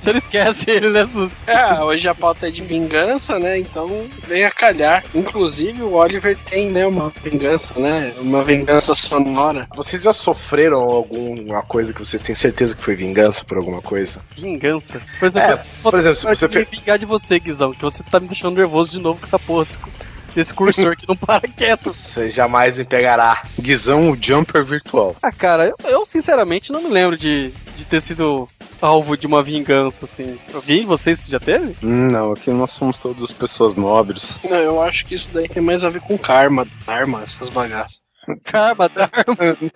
Você 0.00 0.12
não 0.12 0.18
esquece 0.18 0.70
ele, 0.70 0.88
né, 0.88 1.06
Sus? 1.06 1.30
É, 1.46 1.82
hoje 1.82 2.08
a 2.08 2.14
pauta 2.14 2.48
é 2.48 2.50
de 2.50 2.62
vingança, 2.62 3.38
né? 3.38 3.58
Então 3.58 4.08
vem 4.26 4.44
a 4.44 4.50
calhar. 4.50 5.04
Inclusive 5.14 5.82
o 5.82 5.92
Oliver 5.92 6.36
tem, 6.48 6.70
né, 6.70 6.86
uma 6.86 7.12
vingança, 7.22 7.78
né? 7.78 8.12
Uma 8.18 8.42
vingança 8.42 8.94
sonora. 8.94 9.68
Vocês 9.74 10.02
já 10.02 10.12
sofreram 10.12 10.78
alguma 10.80 11.62
coisa 11.62 11.92
que 11.92 12.00
vocês 12.00 12.22
têm 12.22 12.34
certeza 12.34 12.74
que 12.74 12.82
foi 12.82 12.94
vingança 12.94 13.44
por 13.44 13.58
alguma 13.58 13.82
coisa? 13.82 14.20
Vingança. 14.36 15.00
Por 15.18 15.26
exemplo, 15.26 15.50
É, 15.50 15.64
por 15.82 15.94
exemplo, 15.94 16.16
se 16.16 16.26
eu 16.26 16.34
você 16.34 16.48
me 16.48 16.64
vingar 16.64 16.98
de 16.98 17.04
você, 17.04 17.38
Guizão, 17.38 17.72
que 17.72 17.82
você 17.82 18.02
tá 18.02 18.18
me 18.18 18.26
deixando 18.26 18.56
nervoso 18.56 18.90
de 18.90 19.00
novo 19.00 19.20
com 19.20 19.26
essa 19.26 19.38
porra 19.38 19.66
desse, 19.66 19.78
desse 20.34 20.54
cursor 20.54 20.96
que 20.96 21.06
não 21.06 21.16
para 21.16 21.46
quieto. 21.48 21.92
Você 21.92 22.30
jamais 22.30 22.78
me 22.78 22.84
pegará. 22.86 23.42
Guizão, 23.60 24.10
o 24.10 24.16
jumper 24.16 24.64
virtual. 24.64 25.14
Ah, 25.22 25.30
cara, 25.32 25.66
eu, 25.66 25.90
eu, 25.90 26.06
sinceramente 26.06 26.72
não 26.72 26.82
me 26.82 26.88
lembro 26.88 27.18
de, 27.18 27.52
de 27.76 27.84
ter 27.84 28.00
sido 28.00 28.48
alvo 28.80 29.16
de 29.16 29.26
uma 29.26 29.42
vingança, 29.42 30.04
assim. 30.04 30.38
Vi, 30.62 30.84
vocês 30.84 31.26
já 31.26 31.38
teve? 31.40 31.74
Não, 31.82 32.32
aqui 32.32 32.50
nós 32.50 32.70
somos 32.72 32.98
todos 32.98 33.30
pessoas 33.32 33.76
nobres. 33.76 34.38
Não, 34.44 34.56
eu 34.56 34.82
acho 34.82 35.06
que 35.06 35.14
isso 35.14 35.28
daí 35.32 35.48
tem 35.48 35.62
mais 35.62 35.84
a 35.84 35.90
ver 35.90 36.00
com 36.00 36.16
karma, 36.18 36.66
arma, 36.86 37.22
essas 37.22 37.48
bagaças. 37.48 38.00
Karma, 38.44 38.88
Dharma. 38.94 39.70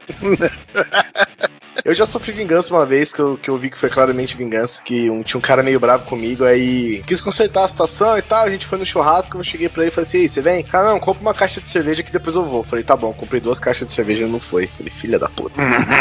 Eu 1.85 1.95
já 1.95 2.07
sofri 2.07 2.33
vingança 2.33 2.73
uma 2.73 2.85
vez 2.85 3.13
que 3.13 3.21
eu, 3.21 3.37
que 3.37 3.49
eu 3.49 3.57
vi 3.57 3.71
que 3.71 3.79
foi 3.79 3.89
claramente 3.89 4.37
vingança, 4.37 4.83
que 4.83 5.09
um, 5.11 5.23
tinha 5.23 5.39
um 5.39 5.43
cara 5.43 5.63
meio 5.63 5.81
bravo 5.81 6.05
comigo, 6.05 6.45
aí 6.45 7.03
quis 7.07 7.21
consertar 7.21 7.65
a 7.65 7.69
situação 7.69 8.17
e 8.19 8.23
tal, 8.23 8.45
a 8.45 8.51
gente 8.51 8.67
foi 8.67 8.79
no 8.79 8.87
churrasco, 8.87 9.39
eu 9.39 9.45
cheguei 9.45 9.69
pra 9.69 9.83
ele 9.83 9.91
e 9.91 9.95
falei 9.95 10.09
assim, 10.09 10.19
Ei, 10.19 10.29
você 10.29 10.41
vem? 10.41 10.63
Cara, 10.63 10.91
não, 10.91 11.01
compra 11.01 11.23
uma 11.23 11.35
caixa 11.35 11.61
de 11.61 11.69
cerveja 11.69 12.03
que 12.03 12.13
depois 12.13 12.37
eu 12.37 12.45
vou. 12.45 12.63
Falei, 12.63 12.85
tá 12.85 12.97
bom, 12.97 13.13
comprei 13.13 13.41
duas 13.41 13.61
caixas 13.61 13.89
de 13.89 13.95
cerveja 13.95 14.25
e 14.25 14.29
não 14.29 14.41
foi. 14.41 14.67
Falei, 14.67 14.93
filha 14.93 15.19
da 15.19 15.29
puta. 15.29 15.55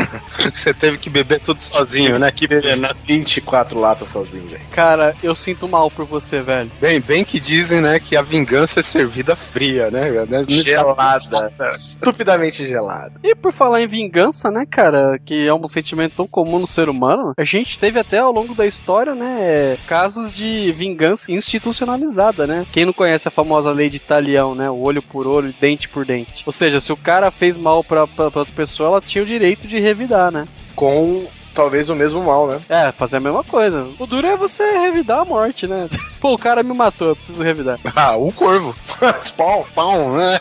Você 0.55 0.73
teve 0.73 0.97
que 0.97 1.09
beber 1.09 1.39
tudo 1.39 1.62
sozinho, 1.62 2.19
né? 2.19 2.31
Que 2.31 2.47
pena. 2.47 2.93
24 3.05 3.79
latas 3.79 4.09
sozinho, 4.09 4.47
velho. 4.47 4.62
Cara, 4.71 5.15
eu 5.23 5.36
sinto 5.36 5.67
mal 5.67 5.89
por 5.89 6.05
você, 6.05 6.41
velho. 6.41 6.69
Bem, 6.79 6.99
bem 6.99 7.23
que 7.23 7.39
dizem, 7.39 7.81
né, 7.81 7.99
que 7.99 8.15
a 8.15 8.21
vingança 8.21 8.79
é 8.79 8.83
servida 8.83 9.36
fria, 9.36 9.89
né? 9.89 10.09
Nesse 10.27 10.62
Gelada. 10.62 11.51
Estupidamente 11.75 12.65
gelada. 12.67 13.13
E 13.23 13.36
por 13.36 13.53
falar 13.53 13.81
em 13.81 13.88
vingança, 13.88 14.49
né, 14.49 14.65
cara, 14.65 15.19
que 15.23 15.47
é 15.47 15.53
um 15.65 15.69
sentimento 15.69 16.13
tão 16.15 16.28
comum 16.28 16.60
no 16.60 16.67
ser 16.67 16.89
humano, 16.89 17.34
a 17.38 17.43
gente 17.43 17.80
teve 17.80 17.99
até 17.99 18.19
ao 18.19 18.32
longo 18.32 18.54
da 18.54 18.65
história, 18.65 19.15
né, 19.15 19.78
casos 19.88 20.34
de 20.34 20.71
vingança 20.71 21.32
institucionalizada, 21.32 22.47
né? 22.47 22.65
Quem 22.71 22.86
não 22.86 22.93
conhece 22.93 23.28
a 23.28 23.32
famosa 23.32 23.71
lei 23.71 23.89
de 23.89 23.97
Italião, 23.97 24.56
né, 24.56 24.69
o 24.69 24.82
olho 24.82 25.02
por 25.02 25.28
olho, 25.28 25.54
dente 25.60 25.89
por 25.89 26.06
dente. 26.06 26.43
Ou 26.45 26.52
seja, 26.52 26.80
se 26.80 26.91
o 26.91 26.97
cara 26.97 27.32
fez 27.32 27.58
mal 27.58 27.84
pra, 27.84 28.08
pra, 28.08 28.30
pra 28.30 28.41
outra 28.41 28.56
pessoa, 28.56 28.89
ela 28.89 29.02
tinha 29.02 29.23
o 29.23 29.28
direito 29.28 29.67
de 29.67 29.80
revidar, 29.80 30.32
né? 30.32 30.45
Com 30.76 31.26
talvez 31.54 31.89
o 31.89 31.95
mesmo 31.95 32.21
mal, 32.23 32.47
né? 32.47 32.60
É, 32.67 32.91
fazer 32.91 33.17
a 33.17 33.19
mesma 33.19 33.43
coisa. 33.43 33.88
O 33.99 34.08
duro 34.08 34.28
é 34.28 34.36
você 34.36 34.63
revidar 34.80 35.19
a 35.19 35.26
morte, 35.26 35.67
né? 35.67 35.88
Pô, 36.19 36.34
o 36.34 36.38
cara 36.38 36.63
me 36.63 36.73
matou, 36.73 37.10
eu 37.10 37.15
preciso 37.15 37.41
revidar. 37.43 37.80
Ah, 37.95 38.15
o 38.15 38.32
corvo. 38.34 38.76
Spawn. 39.23 39.63
Pão, 39.76 40.17
né? 40.17 40.39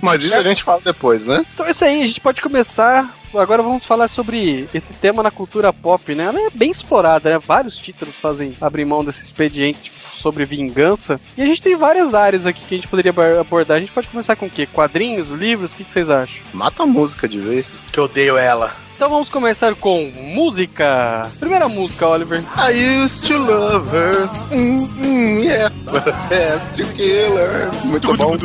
Mas 0.00 0.24
isso 0.24 0.34
a 0.34 0.42
gente 0.42 0.64
fala 0.64 0.80
depois, 0.82 1.24
né? 1.24 1.44
Então 1.52 1.66
é 1.66 1.70
isso 1.70 1.84
aí, 1.84 2.02
a 2.02 2.06
gente 2.06 2.20
pode 2.20 2.40
começar. 2.40 3.08
Agora 3.34 3.62
vamos 3.62 3.84
falar 3.84 4.08
sobre 4.08 4.68
esse 4.74 4.92
tema 4.92 5.22
na 5.22 5.30
cultura 5.30 5.72
pop, 5.72 6.14
né? 6.14 6.24
Ela 6.24 6.40
é 6.40 6.50
bem 6.50 6.70
explorada, 6.70 7.30
né? 7.30 7.38
Vários 7.38 7.78
títulos 7.78 8.14
fazem 8.14 8.54
abrir 8.60 8.84
mão 8.84 9.02
desse 9.02 9.24
expediente 9.24 9.90
sobre 10.22 10.44
vingança. 10.44 11.20
E 11.36 11.42
a 11.42 11.46
gente 11.46 11.60
tem 11.60 11.76
várias 11.76 12.14
áreas 12.14 12.46
aqui 12.46 12.60
que 12.64 12.74
a 12.74 12.78
gente 12.78 12.88
poderia 12.88 13.12
abordar. 13.40 13.76
A 13.76 13.80
gente 13.80 13.92
pode 13.92 14.06
começar 14.08 14.36
com 14.36 14.46
o 14.46 14.50
quê? 14.50 14.66
Quadrinhos, 14.72 15.28
livros? 15.28 15.72
O 15.72 15.76
que, 15.76 15.84
que 15.84 15.92
vocês 15.92 16.08
acham? 16.08 16.36
Mata 16.54 16.84
a 16.84 16.86
música 16.86 17.28
de 17.28 17.38
vez. 17.40 17.82
Que 17.92 17.98
eu 17.98 18.04
odeio 18.04 18.38
ela. 18.38 18.72
Então 18.94 19.10
vamos 19.10 19.28
começar 19.28 19.74
com 19.74 20.10
música. 20.34 21.28
Primeira 21.40 21.68
música, 21.68 22.06
Oliver. 22.06 22.40
I 22.56 23.02
used 23.04 23.26
to 23.26 23.36
love 23.36 23.88
her. 23.96 24.28
Mm, 24.52 24.86
mm, 24.96 25.42
yeah, 25.44 25.74
but 25.90 26.06
I 26.06 26.34
have 26.34 26.76
to 26.76 26.84
kill 26.94 27.36
her. 27.36 27.68
Muito 27.84 28.16
bom. 28.16 28.36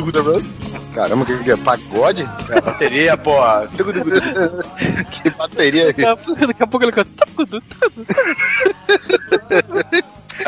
Caramba, 0.94 1.22
o 1.22 1.26
que, 1.26 1.44
que 1.44 1.52
é? 1.52 1.56
Pagode? 1.56 2.28
É 2.50 2.60
bateria, 2.60 3.16
porra. 3.16 3.68
que 5.12 5.30
bateria 5.30 5.82
é 5.82 5.86
Daqui 5.92 6.04
a 6.04 6.12
isso? 6.14 6.24
pouco- 6.24 6.46
daqui 6.48 6.62
a 6.62 6.66
pouco 6.66 6.84
ele 6.86 6.92
canta. 6.92 7.26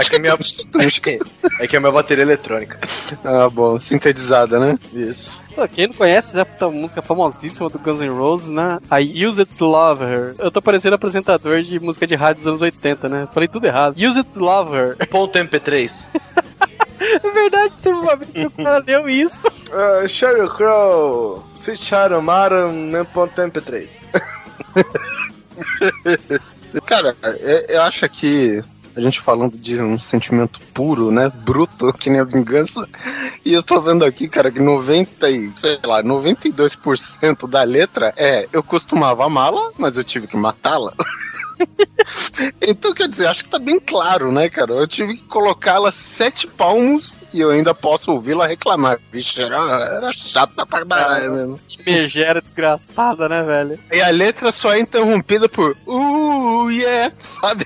Que 0.09 0.16
é 0.16 0.18
minha. 0.18 0.35
acho 0.35 1.00
que- 1.00 1.18
É 1.61 1.76
é 1.76 1.81
minha 1.81 1.92
bateria 1.92 2.22
eletrônica. 2.22 2.79
Ah, 3.24 3.48
bom, 3.50 3.79
sintetizada, 3.81 4.59
né? 4.59 4.79
Isso. 4.92 5.42
Pô, 5.55 5.66
Quem 5.68 5.88
não 5.88 5.94
conhece, 5.94 6.35
já 6.35 6.44
puta 6.44 6.68
música 6.70 7.03
famosíssima 7.03 7.68
do 7.68 7.79
Guns 7.79 8.00
N' 8.00 8.09
Roses, 8.11 8.48
né? 8.48 8.79
I 8.92 9.26
Use 9.26 9.40
It 9.40 9.55
to 9.57 9.64
Love 9.66 10.05
Her. 10.05 10.35
Eu 10.38 10.50
tô 10.50 10.62
parecendo 10.62 10.94
apresentador 10.94 11.62
de 11.62 11.79
música 11.81 12.07
de 12.07 12.14
rádio 12.14 12.37
dos 12.42 12.46
anos 12.46 12.62
80, 12.62 13.09
né? 13.09 13.29
Falei 13.33 13.48
tudo 13.48 13.66
errado. 13.66 13.96
Use 13.96 14.18
It 14.18 14.31
to 14.31 14.40
Love 14.40 14.76
Her. 14.76 15.07
Ponto 15.09 15.37
MP3. 15.38 15.90
É 17.03 17.31
verdade, 17.31 17.72
teve 17.83 17.96
uma 17.98 18.14
vez 18.14 18.31
que 18.31 18.44
o 18.46 18.50
cara 18.62 18.85
leu 18.87 19.09
isso. 19.09 19.46
Uh, 19.46 20.07
Sheryl 20.07 20.48
Crow. 20.50 21.42
Switch 21.61 21.90
Maram, 22.22 22.72
ponto 23.12 23.40
MP3. 23.40 23.88
Cara, 26.87 27.16
é- 27.22 27.76
eu 27.76 27.83
acho 27.83 28.09
que 28.09 28.62
a 28.94 29.00
gente 29.00 29.20
falando 29.20 29.57
de 29.57 29.81
um 29.81 29.98
sentimento 29.98 30.61
puro, 30.74 31.11
né? 31.11 31.31
Bruto, 31.35 31.92
que 31.92 32.11
nem 32.11 32.20
a 32.20 32.24
vingança. 32.24 32.88
E 33.44 33.53
eu 33.53 33.62
tô 33.62 33.81
vendo 33.81 34.05
aqui, 34.05 34.29
cara, 34.29 34.50
que 34.50 34.61
90 34.61 35.31
e, 35.31 35.50
sei 35.57 35.79
lá, 35.85 36.03
92% 36.03 37.48
da 37.48 37.62
letra 37.62 38.12
é 38.16 38.48
eu 38.53 38.62
costumava 38.62 39.24
amá-la, 39.24 39.70
mas 39.79 39.96
eu 39.96 40.05
tive 40.05 40.26
que 40.26 40.37
matá-la. 40.37 40.92
então, 42.61 42.92
quer 42.92 43.09
dizer, 43.09 43.26
acho 43.26 43.44
que 43.44 43.50
tá 43.50 43.59
bem 43.59 43.79
claro, 43.79 44.33
né, 44.33 44.48
cara? 44.48 44.72
Eu 44.72 44.87
tive 44.87 45.16
que 45.16 45.24
colocá-la 45.24 45.92
sete 45.92 46.46
palmos 46.46 47.18
e 47.33 47.40
eu 47.40 47.50
ainda 47.50 47.74
posso 47.74 48.12
ouvi-la 48.12 48.46
reclamar. 48.46 48.98
Vixe, 49.12 49.40
era, 49.40 49.57
era 49.57 50.12
chata 50.12 50.66
pra 50.66 50.85
caralho 50.85 51.33
mesmo. 51.33 51.61
Que 51.68 51.83
megera 51.85 52.40
desgraçada, 52.40 53.29
né, 53.29 53.42
velho? 53.42 53.79
E 53.92 54.00
a 54.00 54.11
letra 54.11 54.50
só 54.53 54.74
é 54.74 54.81
interrompida 54.81 55.48
por 55.48 55.76
uh, 55.87 56.70
yeah, 56.70 57.12
sabe? 57.40 57.64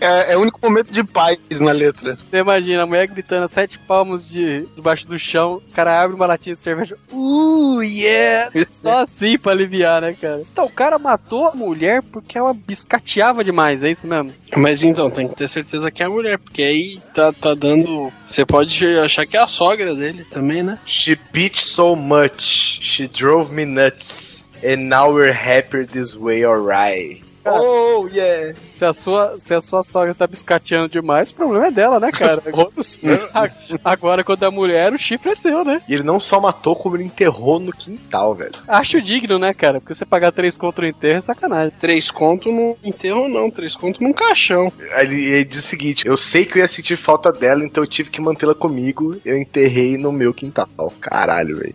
É, 0.00 0.32
é 0.32 0.36
o 0.36 0.40
único 0.40 0.60
momento 0.62 0.92
de 0.92 1.02
paz 1.02 1.38
na 1.60 1.72
letra. 1.72 2.16
Você 2.16 2.38
imagina 2.38 2.82
a 2.82 2.86
mulher 2.86 3.06
gritando 3.06 3.48
sete 3.48 3.78
palmos 3.78 4.28
de 4.28 4.66
debaixo 4.74 5.06
do 5.06 5.18
chão, 5.18 5.62
o 5.68 5.74
cara 5.74 6.02
abre 6.02 6.16
uma 6.16 6.26
latinha 6.26 6.54
de 6.54 6.60
cerveja. 6.60 6.96
Uh, 7.10 7.82
yeah! 7.82 8.50
Só 8.72 9.00
assim 9.00 9.38
pra 9.38 9.52
aliviar, 9.52 10.02
né, 10.02 10.14
cara? 10.18 10.42
Então, 10.52 10.64
o 10.66 10.70
cara 10.70 10.98
matou 10.98 11.46
a 11.48 11.54
mulher 11.54 12.02
porque 12.02 12.36
ela 12.38 12.54
biscateava 12.54 13.44
demais, 13.44 13.82
é 13.82 13.90
isso 13.90 14.06
mesmo? 14.06 14.32
Mas 14.56 14.82
então, 14.82 15.10
tem 15.10 15.28
que 15.28 15.36
ter 15.36 15.48
certeza 15.48 15.90
que 15.90 16.02
é 16.02 16.06
a 16.06 16.10
mulher, 16.10 16.38
porque 16.38 16.62
aí 16.62 16.98
tá, 17.14 17.32
tá 17.32 17.54
dando. 17.54 18.12
Você 18.26 18.44
pode 18.44 18.84
achar 18.98 19.26
que 19.26 19.36
é 19.36 19.40
a 19.40 19.46
sogra 19.46 19.94
dele 19.94 20.24
também, 20.24 20.62
né? 20.62 20.78
She 20.86 21.18
beat 21.32 21.58
so 21.58 21.94
much. 21.94 22.80
She 22.82 23.08
drove 23.08 23.52
me 23.54 23.64
nuts. 23.64 24.48
And 24.64 24.88
now 24.88 25.12
we're 25.12 25.32
happier 25.32 25.84
this 25.84 26.14
way, 26.14 26.44
alright. 26.44 27.21
Oh, 27.44 28.08
yeah. 28.08 28.54
Se 28.74 28.84
a 28.84 28.92
sua, 28.92 29.38
se 29.38 29.52
a 29.54 29.60
sua 29.60 29.82
sogra 29.82 30.14
tá 30.14 30.26
biscateando 30.26 30.88
demais, 30.88 31.30
o 31.30 31.34
problema 31.34 31.66
é 31.66 31.70
dela, 31.70 31.98
né, 31.98 32.10
cara? 32.12 32.42
Agora, 33.84 34.22
quando 34.22 34.44
é 34.44 34.50
mulher, 34.50 34.92
o 34.92 34.98
chifre 34.98 35.30
é 35.30 35.34
seu, 35.34 35.64
né? 35.64 35.82
E 35.88 35.94
ele 35.94 36.02
não 36.02 36.20
só 36.20 36.40
matou, 36.40 36.76
como 36.76 36.96
ele 36.96 37.04
enterrou 37.04 37.58
no 37.58 37.72
quintal, 37.72 38.34
velho. 38.34 38.52
Acho 38.66 39.00
digno, 39.00 39.38
né, 39.38 39.52
cara? 39.52 39.80
Porque 39.80 39.94
você 39.94 40.04
pagar 40.04 40.32
três 40.32 40.56
contra 40.56 40.84
o 40.84 40.88
enterro 40.88 41.18
é 41.18 41.20
sacanagem. 41.20 41.72
Três 41.80 42.10
conto 42.10 42.50
no 42.50 42.76
enterro, 42.82 43.28
não. 43.28 43.50
Três 43.50 43.74
conto 43.74 44.02
num 44.02 44.12
caixão. 44.12 44.72
Ele, 44.98 45.24
ele 45.24 45.44
diz 45.44 45.58
o 45.58 45.66
seguinte: 45.66 46.06
eu 46.06 46.16
sei 46.16 46.44
que 46.44 46.58
eu 46.58 46.62
ia 46.62 46.68
sentir 46.68 46.96
falta 46.96 47.32
dela, 47.32 47.64
então 47.64 47.82
eu 47.82 47.88
tive 47.88 48.10
que 48.10 48.20
mantê-la 48.20 48.54
comigo. 48.54 49.16
Eu 49.24 49.36
enterrei 49.36 49.96
no 49.96 50.12
meu 50.12 50.32
quintal. 50.32 50.68
Caralho, 51.00 51.58
velho. 51.58 51.74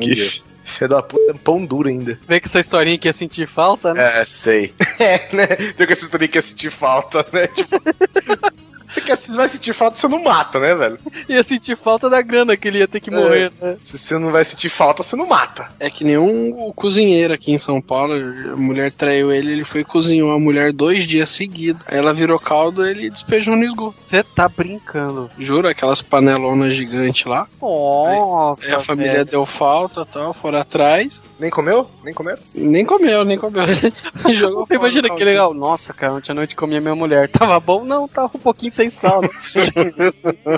Que 0.00 0.53
filho 0.64 0.88
da 0.88 1.02
puta, 1.02 1.30
é 1.30 1.34
pão 1.34 1.64
duro 1.64 1.88
ainda. 1.88 2.18
Vê 2.26 2.40
que 2.40 2.46
essa 2.46 2.60
historinha 2.60 2.98
que 2.98 3.08
ia 3.08 3.12
sentir 3.12 3.46
falta, 3.46 3.94
né? 3.94 4.20
É, 4.20 4.24
sei. 4.24 4.72
É, 4.98 5.34
né? 5.34 5.46
Viu 5.76 5.86
que 5.86 5.92
essa 5.92 6.04
história 6.04 6.28
que 6.28 6.38
ia 6.38 6.42
sentir 6.42 6.70
falta, 6.70 7.26
né? 7.32 7.46
Tipo. 7.48 7.80
Você, 8.94 9.00
quer, 9.00 9.16
você 9.16 9.36
vai 9.36 9.48
sentir 9.48 9.74
falta, 9.74 9.96
você 9.96 10.06
não 10.06 10.22
mata, 10.22 10.60
né, 10.60 10.74
velho? 10.74 10.98
Ia 11.28 11.42
sentir 11.42 11.76
falta 11.76 12.08
da 12.08 12.22
grana 12.22 12.56
que 12.56 12.68
ele 12.68 12.78
ia 12.78 12.86
ter 12.88 13.00
que 13.00 13.10
morrer, 13.10 13.52
né? 13.60 13.76
Se 13.84 13.98
você 13.98 14.16
não 14.18 14.30
vai 14.30 14.44
sentir 14.44 14.68
falta, 14.68 15.02
você 15.02 15.16
não 15.16 15.26
mata. 15.26 15.68
É 15.80 15.90
que 15.90 16.04
nem 16.04 16.16
um 16.16 16.72
cozinheiro 16.74 17.34
aqui 17.34 17.52
em 17.52 17.58
São 17.58 17.80
Paulo. 17.80 18.14
A 18.52 18.56
mulher 18.56 18.92
traiu 18.92 19.32
ele, 19.32 19.52
ele 19.52 19.64
foi 19.64 19.80
e 19.80 19.84
cozinhou 19.84 20.32
a 20.32 20.38
mulher 20.38 20.72
dois 20.72 21.06
dias 21.06 21.30
seguidos. 21.30 21.82
Aí 21.86 21.98
ela 21.98 22.14
virou 22.14 22.38
caldo 22.38 22.86
ele 22.86 23.10
despejou 23.10 23.56
no 23.56 23.64
esgoto. 23.64 23.94
Você 23.98 24.22
tá 24.22 24.48
brincando. 24.48 25.30
Juro, 25.38 25.68
aquelas 25.68 26.00
panelonas 26.00 26.74
gigantes 26.74 27.24
lá. 27.24 27.46
Nossa, 27.60 28.64
Aí 28.64 28.72
a 28.74 28.80
família 28.80 29.12
velho. 29.12 29.24
deu 29.26 29.46
falta 29.46 30.02
e 30.02 30.12
tal, 30.12 30.32
foram 30.32 30.60
atrás. 30.60 31.22
Nem 31.38 31.50
comeu? 31.50 31.90
Nem 32.04 32.14
comeu? 32.14 32.36
Nem 32.54 32.86
comeu, 32.86 33.24
nem 33.24 33.36
comeu. 33.36 33.64
Jogou 34.32 34.64
Você 34.66 34.76
imagina 34.76 35.12
o 35.12 35.16
que 35.16 35.24
legal. 35.24 35.52
Nossa, 35.52 35.92
cara, 35.92 36.12
ontem 36.14 36.30
à 36.30 36.34
noite 36.34 36.54
comi 36.54 36.76
a 36.76 36.80
minha 36.80 36.94
mulher. 36.94 37.28
Tava 37.28 37.58
bom? 37.58 37.84
Não, 37.84 38.06
tava 38.06 38.30
um 38.34 38.40
pouquinho 38.40 38.70
sem 38.70 38.88
sal. 38.88 39.20
né? 39.20 39.28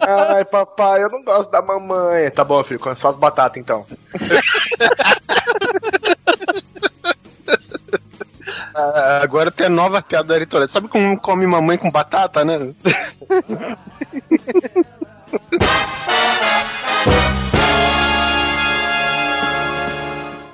Ai, 0.00 0.44
papai, 0.44 1.02
eu 1.02 1.08
não 1.08 1.22
gosto 1.24 1.50
da 1.50 1.62
mamãe. 1.62 2.30
Tá 2.30 2.44
bom, 2.44 2.62
filho, 2.62 2.78
come 2.78 2.94
só 2.94 3.08
as 3.08 3.16
batatas 3.16 3.56
então. 3.56 3.86
Ah, 8.78 9.20
agora 9.22 9.50
tem 9.50 9.66
a 9.66 9.70
nova 9.70 10.02
piada 10.02 10.36
editorial. 10.36 10.68
Sabe 10.68 10.86
como 10.86 11.18
come 11.18 11.46
mamãe 11.46 11.78
com 11.78 11.90
batata, 11.90 12.44
né? 12.44 12.74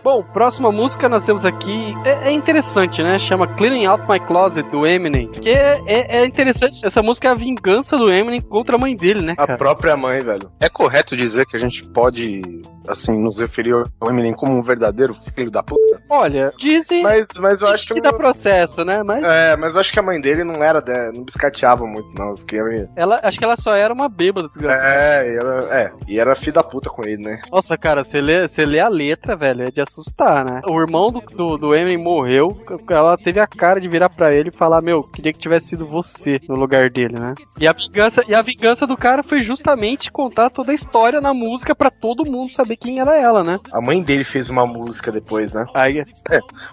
Bom, 0.05 0.21
próxima 0.23 0.73
música 0.73 1.09
nós 1.09 1.25
temos 1.25 1.45
aqui. 1.45 1.95
É, 2.05 2.29
é 2.29 2.33
interessante, 2.33 3.03
né? 3.03 3.19
Chama 3.21 3.47
Cleaning 3.47 3.87
Out 3.87 4.03
My 4.11 4.19
Closet, 4.19 4.69
do 4.69 4.85
Eminem. 4.85 5.29
Que 5.29 5.51
é, 5.51 5.81
é, 5.87 6.19
é 6.19 6.25
interessante. 6.25 6.85
Essa 6.85 7.01
música 7.01 7.29
é 7.29 7.31
a 7.31 7.35
vingança 7.35 7.97
do 7.97 8.11
Eminem 8.11 8.41
contra 8.41 8.75
a 8.75 8.79
mãe 8.79 8.97
dele, 8.97 9.23
né, 9.23 9.35
A 9.39 9.47
cara? 9.47 9.57
própria 9.57 9.97
mãe, 9.97 10.19
velho. 10.19 10.51
É 10.59 10.69
correto 10.69 11.17
dizer 11.17 11.47
que 11.47 11.55
a 11.57 11.59
gente 11.59 11.89
pode, 11.91 12.43
assim, 12.89 13.17
nos 13.17 13.39
referir 13.39 13.75
ao 14.01 14.11
Eminem 14.11 14.33
como 14.35 14.53
um 14.59 14.63
verdadeiro 14.63 15.15
filho 15.15 15.51
da 15.53 15.63
puta? 15.63 16.03
Olha, 16.11 16.53
dizem 16.59 17.03
Mas, 17.05 17.29
mas 17.39 17.63
eu 17.63 17.69
acho 17.69 17.87
que. 17.87 17.95
que 17.95 18.01
dá 18.01 18.13
processo, 18.13 18.85
né? 18.85 19.05
Mas 19.05 19.23
É, 19.23 19.57
mas 19.57 19.75
eu 19.77 19.81
acho 19.81 19.93
que 19.93 20.01
a 20.01 20.03
mãe 20.03 20.21
dele 20.21 20.43
não 20.43 20.63
era, 20.65 20.81
né, 20.85 21.13
não 21.15 21.23
biscateava 21.23 21.87
muito, 21.87 22.09
não. 22.19 22.35
Porque, 22.35 22.57
ela, 22.97 23.21
acho 23.23 23.39
que 23.39 23.45
ela 23.45 23.57
só 23.57 23.73
era 23.75 23.95
uma 23.95 24.09
bêbada, 24.09 24.49
desgraçada. 24.49 24.89
é, 24.93 25.33
e 25.33 25.37
era, 25.37 25.59
é, 25.71 25.93
e 26.09 26.19
era 26.19 26.35
filho 26.35 26.55
da 26.55 26.65
puta 26.65 26.91
com 26.91 27.05
ele, 27.05 27.23
né? 27.23 27.41
Nossa, 27.53 27.79
cara, 27.79 28.03
você 28.03 28.21
lê, 28.21 28.49
você 28.49 28.65
lê 28.65 28.81
a 28.81 28.89
letra, 28.89 29.37
velho, 29.37 29.63
é 29.63 29.71
de 29.71 29.81
assustar, 29.93 30.45
né? 30.45 30.61
O 30.69 30.81
irmão 30.81 31.11
do, 31.11 31.21
do, 31.21 31.59
do 31.59 31.75
Eminem 31.75 31.99
morreu, 31.99 32.57
ela 32.89 33.17
teve 33.17 33.39
a 33.39 33.47
cara 33.47 33.81
de 33.81 33.89
virar 33.89 34.09
pra 34.09 34.33
ele 34.33 34.49
e 34.49 34.57
falar, 34.57 34.81
meu, 34.81 35.03
queria 35.03 35.33
que 35.33 35.39
tivesse 35.39 35.69
sido 35.69 35.87
você 35.87 36.41
no 36.49 36.55
lugar 36.55 36.91
dele, 36.91 37.19
né? 37.19 37.35
E 37.61 37.67
a 37.67 37.73
vingança, 37.73 38.25
e 38.27 38.35
a 38.35 38.43
vingança 38.43 38.87
do 38.87 38.97
cara 38.97 39.23
foi 39.23 39.41
justamente 39.41 40.11
contar 40.11 40.51
toda 40.51 40.73
a 40.73 40.75
história 40.75 41.21
na 41.21 41.35
música 41.35 41.75
pra 41.75 41.91
todo 41.91 42.25
mundo 42.25 42.53
saber 42.53 42.77
quem 42.77 43.01
era 43.01 43.17
ela, 43.17 43.43
né? 43.43 43.59
A 43.73 43.81
mãe 43.81 44.03
dele 44.03 44.25
fez 44.25 44.49
uma 44.49 44.65
música 44.65 45.13
depois, 45.13 45.53
né? 45.53 45.67
Aí, 45.75 46.03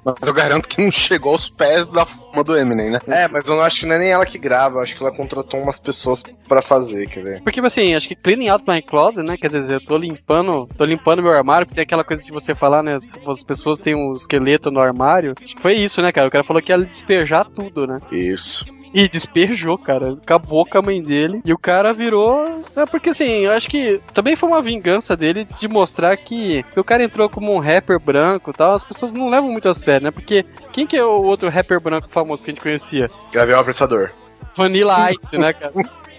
Mas 0.05 0.15
eu 0.25 0.33
garanto 0.33 0.67
que 0.67 0.81
não 0.81 0.91
chegou 0.91 1.33
aos 1.33 1.49
pés 1.49 1.87
da 1.87 2.05
fama 2.31 2.43
do 2.43 2.57
Eminem, 2.57 2.91
né? 2.91 2.99
É, 3.07 3.27
mas 3.27 3.47
eu 3.47 3.55
não 3.55 3.63
acho 3.63 3.81
que 3.81 3.85
não 3.85 3.95
é 3.95 3.99
nem 3.99 4.09
ela 4.09 4.25
que 4.25 4.37
grava, 4.37 4.79
acho 4.79 4.95
que 4.95 5.03
ela 5.03 5.11
contratou 5.11 5.61
umas 5.61 5.79
pessoas 5.79 6.23
pra 6.47 6.61
fazer, 6.61 7.07
quer 7.07 7.23
ver? 7.23 7.41
porque, 7.41 7.53
tipo 7.53 7.67
assim, 7.67 7.95
acho 7.95 8.07
que 8.07 8.15
cleaning 8.15 8.49
out 8.49 8.63
my 8.67 8.81
closet, 8.81 9.23
né? 9.23 9.37
Quer 9.37 9.49
dizer, 9.49 9.73
eu 9.73 9.85
tô 9.85 9.97
limpando, 9.97 10.67
tô 10.77 10.85
limpando 10.85 11.21
meu 11.21 11.31
armário, 11.31 11.65
porque 11.65 11.75
tem 11.75 11.83
aquela 11.83 12.03
coisa 12.03 12.23
de 12.23 12.31
você 12.31 12.53
falar, 12.53 12.83
né? 12.83 12.93
As 13.27 13.43
pessoas 13.43 13.79
têm 13.79 13.95
um 13.95 14.13
esqueleto 14.13 14.71
no 14.71 14.79
armário. 14.79 15.33
Acho 15.43 15.55
que 15.55 15.61
foi 15.61 15.73
isso, 15.73 16.01
né, 16.01 16.11
cara? 16.11 16.27
O 16.27 16.31
cara 16.31 16.43
falou 16.43 16.61
que 16.61 16.71
ia 16.71 16.77
despejar 16.77 17.45
tudo, 17.45 17.87
né? 17.87 17.99
Isso. 18.11 18.65
E 18.93 19.07
despejou, 19.07 19.77
cara. 19.77 20.13
Acabou 20.13 20.65
com 20.65 20.77
a 20.77 20.81
mãe 20.81 21.01
dele. 21.01 21.41
E 21.45 21.53
o 21.53 21.57
cara 21.57 21.93
virou. 21.93 22.63
É 22.75 22.85
porque 22.85 23.09
assim, 23.09 23.45
eu 23.45 23.53
acho 23.53 23.69
que 23.69 24.01
também 24.13 24.35
foi 24.35 24.49
uma 24.49 24.61
vingança 24.61 25.15
dele 25.15 25.47
de 25.59 25.67
mostrar 25.67 26.15
que, 26.17 26.63
que 26.63 26.79
o 26.79 26.83
cara 26.83 27.03
entrou 27.03 27.29
como 27.29 27.53
um 27.53 27.59
rapper 27.59 27.99
branco 27.99 28.49
e 28.49 28.53
tal. 28.53 28.73
As 28.73 28.83
pessoas 28.83 29.13
não 29.13 29.29
levam 29.29 29.51
muito 29.51 29.69
a 29.69 29.73
sério, 29.73 30.05
né? 30.05 30.11
Porque 30.11 30.45
quem 30.71 30.87
que 30.87 30.97
é 30.97 31.03
o 31.03 31.23
outro 31.23 31.49
rapper 31.49 31.81
branco 31.81 32.09
famoso 32.09 32.43
que 32.43 32.51
a 32.51 32.53
gente 32.53 32.63
conhecia? 32.63 33.09
Gravei 33.31 33.55
o 33.55 33.59
apressador. 33.59 34.11
Vanilla 34.55 35.11
Ice, 35.11 35.37
né, 35.37 35.53
cara? 35.53 35.73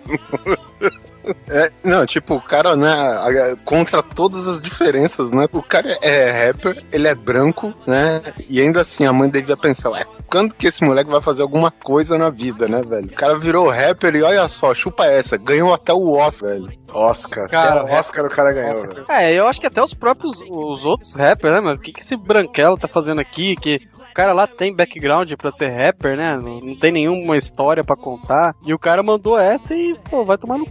É, 1.48 1.70
não, 1.84 2.06
tipo, 2.06 2.36
o 2.36 2.40
cara, 2.40 2.74
né, 2.74 2.90
contra 3.64 4.02
todas 4.02 4.48
as 4.48 4.62
diferenças, 4.62 5.30
né? 5.30 5.46
O 5.52 5.62
cara 5.62 5.98
é 6.00 6.46
rapper, 6.46 6.82
ele 6.90 7.06
é 7.06 7.14
branco, 7.14 7.74
né? 7.86 8.22
E 8.48 8.60
ainda 8.60 8.80
assim, 8.80 9.04
a 9.04 9.12
mãe 9.12 9.28
devia 9.28 9.56
pensar, 9.56 9.90
ué, 9.90 10.04
quando 10.30 10.54
que 10.54 10.66
esse 10.66 10.82
moleque 10.82 11.10
vai 11.10 11.20
fazer 11.20 11.42
alguma 11.42 11.70
coisa 11.70 12.16
na 12.16 12.30
vida, 12.30 12.66
né, 12.66 12.80
velho? 12.80 13.06
O 13.06 13.14
cara 13.14 13.36
virou 13.36 13.68
rapper 13.68 14.16
e 14.16 14.22
olha 14.22 14.48
só, 14.48 14.74
chupa 14.74 15.04
essa, 15.06 15.36
ganhou 15.36 15.74
até 15.74 15.92
o 15.92 16.14
Oscar, 16.14 16.50
velho. 16.50 16.72
Oscar. 16.92 17.48
Cara, 17.48 17.82
Até 17.82 17.92
o 17.92 17.94
Oscar 17.96 18.24
o 18.24 18.28
cara 18.30 18.52
ganhou, 18.52 18.82
velho. 18.82 19.06
É, 19.08 19.32
eu 19.32 19.46
acho 19.46 19.60
que 19.60 19.66
até 19.66 19.82
os 19.82 19.94
próprios, 19.94 20.40
os 20.40 20.84
outros 20.84 21.14
rappers, 21.14 21.52
né, 21.52 21.60
mano? 21.60 21.76
O 21.76 21.80
que, 21.80 21.92
que 21.92 22.00
esse 22.00 22.16
branquelo 22.16 22.78
tá 22.78 22.88
fazendo 22.88 23.20
aqui? 23.20 23.54
Que 23.56 23.76
cara 24.14 24.32
lá 24.32 24.46
tem 24.46 24.74
background 24.74 25.32
pra 25.36 25.50
ser 25.50 25.68
rapper, 25.68 26.16
né? 26.16 26.36
Não, 26.36 26.58
não 26.58 26.76
tem 26.76 26.92
nenhuma 26.92 27.36
história 27.36 27.82
pra 27.84 27.96
contar. 27.96 28.54
E 28.66 28.74
o 28.74 28.78
cara 28.78 29.02
mandou 29.02 29.38
essa 29.38 29.74
e, 29.74 29.94
pô, 30.10 30.24
vai 30.24 30.38
tomar 30.38 30.58
no 30.58 30.64
c... 30.64 30.70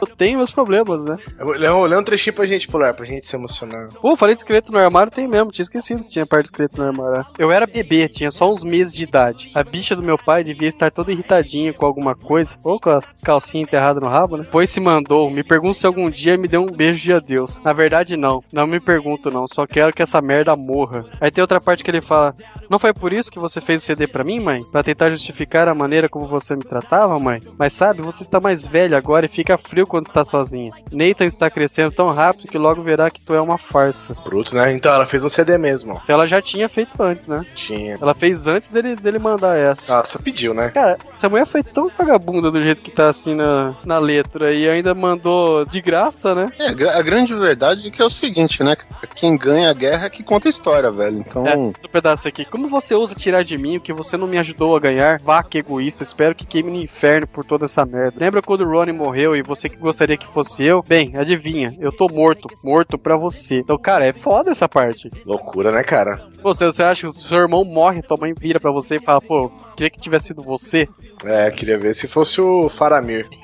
Eu 0.00 0.06
tenho 0.16 0.38
meus 0.38 0.50
problemas, 0.50 1.04
né? 1.04 1.16
Lê 1.56 1.70
um, 1.70 1.84
lê 1.84 1.96
um 1.96 2.02
trechinho 2.02 2.34
pra 2.34 2.46
gente 2.46 2.68
pular, 2.68 2.94
pra 2.94 3.04
gente 3.04 3.26
se 3.26 3.36
emocionar. 3.36 3.88
Pô, 4.00 4.16
falei 4.16 4.34
de 4.34 4.40
esqueleto 4.40 4.72
no 4.72 4.78
armário, 4.78 5.12
tem 5.12 5.26
mesmo. 5.26 5.50
Tinha 5.50 5.64
esquecido 5.64 6.04
que 6.04 6.10
tinha 6.10 6.26
parte 6.26 6.44
de 6.44 6.48
esqueleto 6.50 6.80
no 6.80 6.88
armário. 6.88 7.26
Eu 7.38 7.50
era 7.50 7.66
bebê, 7.66 8.08
tinha 8.08 8.30
só 8.30 8.50
uns 8.50 8.62
meses 8.62 8.94
de 8.94 9.04
idade. 9.04 9.50
A 9.54 9.62
bicha 9.62 9.96
do 9.96 10.02
meu 10.02 10.16
pai 10.16 10.44
devia 10.44 10.68
estar 10.68 10.90
toda 10.90 11.12
irritadinha 11.12 11.72
com 11.72 11.86
alguma 11.86 12.14
coisa. 12.14 12.56
Ou 12.62 12.78
com 12.80 12.90
a 12.90 13.00
calcinha 13.22 13.62
enterrada 13.62 14.00
no 14.00 14.08
rabo, 14.08 14.36
né? 14.36 14.44
Pois 14.50 14.70
se 14.70 14.80
mandou. 14.80 15.30
Me 15.30 15.42
pergunta 15.42 15.78
se 15.78 15.86
algum 15.86 16.08
dia 16.10 16.36
me 16.36 16.48
deu 16.48 16.62
um 16.62 16.66
beijo 16.66 17.02
de 17.02 17.12
adeus. 17.12 17.58
Na 17.64 17.72
verdade, 17.72 18.16
não. 18.16 18.42
Não 18.52 18.66
me 18.66 18.80
pergunto, 18.80 19.30
não. 19.30 19.46
Só 19.46 19.66
quero 19.66 19.92
que 19.92 20.02
essa 20.02 20.20
merda 20.20 20.56
morra. 20.56 21.04
Aí 21.20 21.30
tem 21.30 21.42
outra 21.42 21.60
parte 21.60 21.82
que 21.82 21.90
ele 21.90 22.00
fala: 22.00 22.34
Não 22.70 22.77
foi 22.78 22.92
por 22.92 23.12
isso 23.12 23.30
que 23.30 23.38
você 23.38 23.60
fez 23.60 23.82
o 23.82 23.86
CD 23.86 24.06
pra 24.06 24.24
mim, 24.24 24.40
mãe? 24.40 24.62
Pra 24.64 24.82
tentar 24.82 25.10
justificar 25.10 25.68
a 25.68 25.74
maneira 25.74 26.08
como 26.08 26.26
você 26.26 26.54
me 26.54 26.62
tratava, 26.62 27.18
mãe? 27.18 27.40
Mas 27.58 27.72
sabe, 27.72 28.02
você 28.02 28.22
está 28.22 28.40
mais 28.40 28.66
velha 28.66 28.96
agora 28.96 29.26
e 29.26 29.28
fica 29.28 29.56
frio 29.58 29.86
quando 29.86 30.08
tá 30.10 30.24
sozinha. 30.24 30.72
Nathan 30.92 31.26
está 31.26 31.48
crescendo 31.50 31.92
tão 31.92 32.12
rápido 32.12 32.48
que 32.48 32.58
logo 32.58 32.82
verá 32.82 33.10
que 33.10 33.20
tu 33.24 33.34
é 33.34 33.40
uma 33.40 33.58
farsa. 33.58 34.14
Bruto, 34.24 34.54
né? 34.54 34.72
Então 34.72 34.92
ela 34.92 35.06
fez 35.06 35.24
um 35.24 35.28
CD 35.28 35.56
mesmo, 35.58 35.94
ó. 35.94 36.00
Ela 36.08 36.26
já 36.26 36.40
tinha 36.40 36.68
feito 36.68 37.00
antes, 37.02 37.26
né? 37.26 37.44
Tinha. 37.54 37.96
Ela 38.00 38.14
fez 38.14 38.46
antes 38.46 38.68
dele, 38.68 38.94
dele 38.96 39.18
mandar 39.18 39.58
essa. 39.58 39.96
Nossa, 39.96 40.18
pediu, 40.18 40.54
né? 40.54 40.70
Cara, 40.70 40.98
essa 41.12 41.28
mulher 41.28 41.46
foi 41.46 41.62
tão 41.62 41.90
vagabunda 41.96 42.50
do 42.50 42.60
jeito 42.62 42.80
que 42.82 42.90
tá 42.90 43.08
assim 43.10 43.34
na, 43.34 43.74
na 43.84 43.98
letra 43.98 44.52
e 44.52 44.68
ainda 44.68 44.94
mandou 44.94 45.64
de 45.64 45.80
graça, 45.80 46.34
né? 46.34 46.46
É, 46.58 46.68
a 46.68 46.72
gra- 46.72 46.96
a 46.98 47.02
grande 47.02 47.34
verdade 47.34 47.88
é 47.88 47.90
que 47.90 48.00
é 48.02 48.04
o 48.04 48.10
seguinte, 48.10 48.62
né? 48.62 48.76
Quem 49.14 49.36
ganha 49.36 49.70
a 49.70 49.74
guerra 49.74 50.06
é 50.06 50.10
que 50.10 50.22
conta 50.22 50.48
a 50.48 50.50
história, 50.50 50.90
velho. 50.90 51.18
Então, 51.18 51.46
É, 51.46 51.56
do 51.56 51.88
pedaço 51.88 52.28
aqui. 52.28 52.44
Como 52.44 52.67
você 52.68 52.94
ousa 52.94 53.14
tirar 53.14 53.42
de 53.42 53.56
mim 53.56 53.76
o 53.76 53.80
que 53.80 53.92
você 53.92 54.16
não 54.16 54.26
me 54.26 54.38
ajudou 54.38 54.76
a 54.76 54.80
ganhar? 54.80 55.20
Vaca 55.22 55.58
egoísta, 55.58 56.02
espero 56.02 56.34
que 56.34 56.46
queime 56.46 56.70
no 56.70 56.82
inferno 56.82 57.26
por 57.26 57.44
toda 57.44 57.64
essa 57.64 57.84
merda. 57.84 58.18
Lembra 58.20 58.42
quando 58.42 58.62
o 58.64 58.70
Ronnie 58.70 58.92
morreu 58.92 59.34
e 59.34 59.42
você 59.42 59.68
que 59.68 59.76
gostaria 59.76 60.16
que 60.16 60.28
fosse 60.28 60.64
eu? 60.64 60.82
Bem, 60.86 61.16
adivinha, 61.16 61.68
eu 61.80 61.90
tô 61.90 62.08
morto. 62.08 62.48
Morto 62.62 62.98
pra 62.98 63.16
você. 63.16 63.58
Então, 63.58 63.78
cara, 63.78 64.06
é 64.06 64.12
foda 64.12 64.50
essa 64.50 64.68
parte. 64.68 65.08
Loucura, 65.24 65.72
né, 65.72 65.82
cara? 65.82 66.26
Pô, 66.42 66.54
Você, 66.54 66.66
você 66.66 66.82
acha 66.82 67.02
que 67.02 67.06
o 67.08 67.12
seu 67.12 67.38
irmão 67.38 67.64
morre, 67.64 68.02
tua 68.02 68.16
mãe 68.20 68.32
vira 68.38 68.60
pra 68.60 68.70
você 68.70 68.96
e 68.96 69.02
fala, 69.02 69.20
pô, 69.20 69.50
queria 69.76 69.90
que 69.90 70.00
tivesse 70.00 70.28
sido 70.28 70.42
você? 70.42 70.88
É, 71.24 71.50
queria 71.50 71.76
ver 71.76 71.94
se 71.94 72.06
fosse 72.06 72.40
o 72.40 72.68
Faramir. 72.68 73.26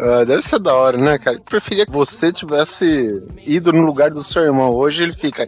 ah, 0.00 0.24
deve 0.24 0.42
ser 0.42 0.58
da 0.58 0.74
hora, 0.74 0.96
né, 0.96 1.18
cara? 1.18 1.36
Eu 1.36 1.42
preferia 1.42 1.84
que 1.84 1.92
você 1.92 2.32
tivesse 2.32 3.28
ido 3.44 3.72
no 3.72 3.84
lugar 3.84 4.10
do 4.10 4.22
seu 4.22 4.42
irmão. 4.42 4.70
Hoje 4.70 5.04
ele 5.04 5.12
fica. 5.12 5.46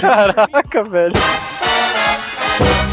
Caraca, 0.00 0.82
velho. 0.84 1.12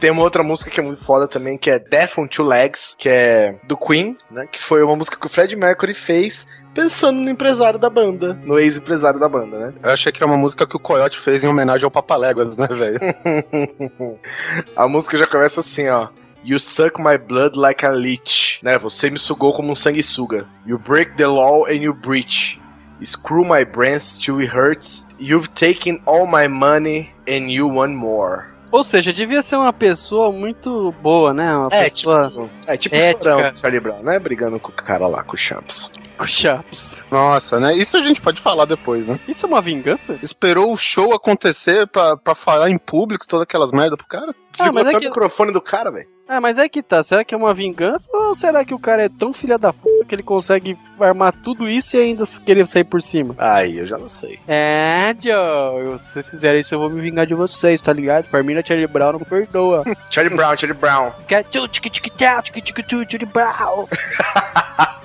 Tem 0.00 0.10
uma 0.10 0.22
outra 0.22 0.42
música 0.42 0.70
que 0.70 0.80
é 0.80 0.82
muito 0.82 1.04
foda 1.04 1.26
também, 1.26 1.58
que 1.58 1.70
é 1.70 1.78
Death 1.78 2.18
on 2.18 2.26
Two 2.28 2.46
Legs, 2.46 2.94
que 2.96 3.08
é 3.08 3.56
do 3.64 3.76
Queen, 3.76 4.16
né? 4.30 4.46
Que 4.46 4.62
foi 4.62 4.82
uma 4.82 4.94
música 4.94 5.18
que 5.18 5.26
o 5.26 5.28
Fred 5.28 5.54
Mercury 5.56 5.94
fez 5.94 6.46
pensando 6.72 7.18
no 7.18 7.28
empresário 7.28 7.78
da 7.78 7.90
banda, 7.90 8.34
no 8.44 8.56
ex-empresário 8.56 9.18
da 9.18 9.28
banda, 9.28 9.58
né? 9.58 9.74
Eu 9.82 9.90
achei 9.90 10.12
que 10.12 10.22
era 10.22 10.30
uma 10.30 10.38
música 10.38 10.64
que 10.64 10.76
o 10.76 10.80
Coyote 10.80 11.18
fez 11.18 11.42
em 11.42 11.48
homenagem 11.48 11.84
ao 11.84 11.90
Papaléguas, 11.90 12.56
né, 12.56 12.68
velho? 12.68 13.00
A 14.76 14.86
música 14.86 15.18
já 15.18 15.26
começa 15.26 15.58
assim, 15.58 15.88
ó. 15.88 16.08
You 16.44 16.60
suck 16.60 17.00
my 17.00 17.18
blood 17.18 17.58
like 17.58 17.84
a 17.84 17.90
leech, 17.90 18.60
né? 18.62 18.78
Você 18.78 19.10
me 19.10 19.18
sugou 19.18 19.52
como 19.52 19.72
um 19.72 19.76
sanguessuga. 19.76 20.46
You 20.64 20.78
break 20.78 21.16
the 21.16 21.26
law 21.26 21.66
and 21.66 21.82
you 21.82 21.92
breach. 21.92 22.60
Screw 23.04 23.44
my 23.44 23.64
brains 23.64 24.16
till 24.16 24.40
it 24.40 24.54
hurts. 24.54 25.06
You've 25.18 25.48
taken 25.54 26.00
all 26.06 26.26
my 26.26 26.46
money 26.46 27.10
and 27.26 27.50
you 27.50 27.68
want 27.68 27.94
more. 27.94 28.46
Ou 28.70 28.84
seja, 28.84 29.12
devia 29.12 29.40
ser 29.40 29.56
uma 29.56 29.72
pessoa 29.72 30.30
muito 30.30 30.92
boa, 31.02 31.32
né? 31.32 31.56
Uma 31.56 31.68
É, 31.70 31.84
pessoa 31.88 32.24
tipo, 32.28 32.50
é 32.66 32.76
tipo 32.76 32.96
ética. 32.96 33.52
o 33.54 33.58
Charlie 33.58 33.80
Brown, 33.80 34.02
né? 34.02 34.18
Brigando 34.18 34.60
com 34.60 34.68
o 34.68 34.72
cara 34.74 35.06
lá, 35.06 35.22
com 35.22 35.34
o 35.34 35.38
Champs. 35.38 35.90
Com 36.18 36.26
chaps. 36.26 37.04
Nossa, 37.10 37.58
né? 37.60 37.74
Isso 37.76 37.96
a 37.96 38.02
gente 38.02 38.20
pode 38.20 38.40
falar 38.40 38.64
depois, 38.64 39.06
né? 39.06 39.18
Isso 39.28 39.46
é 39.46 39.48
uma 39.48 39.62
vingança? 39.62 40.18
Esperou 40.22 40.72
o 40.72 40.76
show 40.76 41.14
acontecer 41.14 41.86
pra, 41.86 42.16
pra 42.16 42.34
falar 42.34 42.68
em 42.70 42.78
público 42.78 43.26
todas 43.26 43.44
aquelas 43.44 43.72
merda 43.72 43.96
pro 43.96 44.06
cara? 44.06 44.34
Desligou 44.52 44.74
mas 44.82 44.86
é 44.88 44.98
que- 44.98 45.06
o 45.06 45.08
microfone 45.08 45.52
do 45.52 45.60
cara, 45.60 45.90
velho. 45.90 46.08
Ah, 46.30 46.42
mas 46.42 46.58
é 46.58 46.68
que 46.68 46.82
tá. 46.82 47.02
Será 47.02 47.24
que 47.24 47.34
é 47.34 47.38
uma 47.38 47.54
vingança 47.54 48.10
ou 48.12 48.34
será 48.34 48.62
que 48.62 48.74
o 48.74 48.78
cara 48.78 49.04
é 49.04 49.08
tão 49.08 49.32
filha 49.32 49.56
da 49.56 49.72
puta 49.72 50.04
que 50.06 50.14
ele 50.14 50.22
consegue 50.22 50.76
armar 51.00 51.32
tudo 51.42 51.66
isso 51.66 51.96
e 51.96 52.00
ainda 52.02 52.22
querer 52.44 52.66
sair 52.66 52.84
por 52.84 53.00
cima? 53.00 53.34
Aí, 53.38 53.78
eu 53.78 53.86
já 53.86 53.96
não 53.96 54.10
sei. 54.10 54.38
É, 54.46 55.14
Joe. 55.18 55.98
Se 55.98 56.12
vocês 56.12 56.28
fizerem 56.28 56.60
isso, 56.60 56.74
eu 56.74 56.80
vou 56.80 56.90
me 56.90 57.00
vingar 57.00 57.24
de 57.26 57.32
vocês, 57.34 57.80
tá 57.80 57.94
ligado? 57.94 58.26
Farmina 58.26 58.62
Charlie 58.62 58.86
Brown 58.86 59.12
não 59.12 59.20
perdoa. 59.20 59.84
Charlie 60.10 60.36
Brown, 60.36 60.54
Charlie 60.54 60.78
Brown. 60.78 61.12
Charlie 61.30 63.26
Brown. 63.32 63.88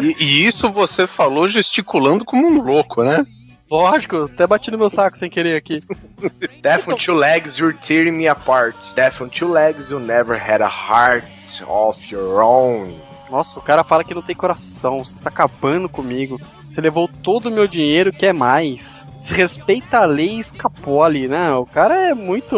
E, 0.00 0.16
e 0.18 0.46
isso 0.46 0.70
você 0.70 1.06
falou 1.06 1.46
gesticulando 1.46 2.24
como 2.24 2.46
um 2.46 2.60
louco, 2.60 3.02
né? 3.04 3.26
Lógico, 3.70 4.24
até 4.32 4.46
bati 4.46 4.70
no 4.70 4.78
meu 4.78 4.88
saco 4.88 5.18
sem 5.18 5.28
querer 5.28 5.56
aqui. 5.56 5.82
Death 6.62 6.86
on 6.86 6.96
two 6.96 7.14
legs, 7.14 7.58
you're 7.58 7.76
tearing 7.76 8.12
me 8.12 8.28
apart. 8.28 8.76
Death 8.94 9.20
on 9.20 9.28
two 9.28 9.50
legs, 9.50 9.90
you 9.90 9.98
never 9.98 10.38
had 10.38 10.60
a 10.60 10.68
heart 10.68 11.24
of 11.66 12.00
your 12.10 12.42
own. 12.42 13.00
Nossa, 13.30 13.58
o 13.58 13.62
cara 13.62 13.82
fala 13.82 14.04
que 14.04 14.14
não 14.14 14.22
tem 14.22 14.36
coração, 14.36 15.04
você 15.04 15.14
está 15.14 15.30
acabando 15.30 15.88
comigo. 15.88 16.40
Você 16.70 16.80
levou 16.80 17.08
todo 17.08 17.46
o 17.46 17.50
meu 17.50 17.66
dinheiro, 17.66 18.12
quer 18.12 18.32
mais. 18.32 19.04
Se 19.20 19.34
respeita 19.34 19.98
a 19.98 20.04
lei 20.04 20.36
e 20.36 20.40
escapou 20.40 21.02
ali, 21.02 21.26
né? 21.26 21.52
O 21.52 21.66
cara 21.66 22.10
é 22.10 22.14
muito. 22.14 22.56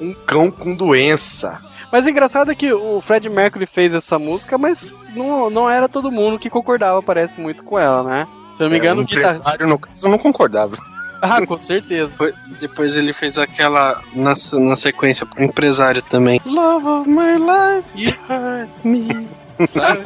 Um 0.00 0.12
cão 0.26 0.50
com 0.50 0.74
doença. 0.74 1.58
Mas 1.92 2.06
o 2.06 2.10
engraçado 2.10 2.50
é 2.50 2.54
que 2.54 2.72
o 2.72 3.00
Fred 3.00 3.28
Mercury 3.28 3.66
fez 3.66 3.92
essa 3.94 4.18
música, 4.18 4.56
mas 4.56 4.96
não, 5.14 5.50
não 5.50 5.68
era 5.68 5.88
todo 5.88 6.10
mundo 6.12 6.38
que 6.38 6.48
concordava, 6.48 7.02
parece 7.02 7.40
muito 7.40 7.64
com 7.64 7.78
ela, 7.78 8.02
né? 8.02 8.28
Se 8.56 8.62
eu 8.62 8.66
não 8.66 8.70
me 8.72 8.78
engano, 8.78 9.00
o 9.00 9.04
o 9.04 9.06
guitarrista. 9.06 9.38
empresário, 9.40 9.66
no 9.66 9.78
caso, 9.78 10.08
não 10.08 10.18
concordava. 10.18 10.76
Ah, 11.22 11.44
com 11.44 11.60
certeza. 11.60 12.08
Depois, 12.08 12.34
depois 12.58 12.96
ele 12.96 13.12
fez 13.12 13.36
aquela 13.36 14.00
na, 14.14 14.32
na 14.58 14.74
sequência 14.74 15.26
pro 15.26 15.44
empresário 15.44 16.00
também. 16.00 16.40
Love 16.46 16.86
of 16.86 17.10
my 17.10 17.36
life, 17.36 17.86
you 17.94 18.10
hurt 18.26 18.70
me. 18.84 19.28
Sabe? 19.68 20.00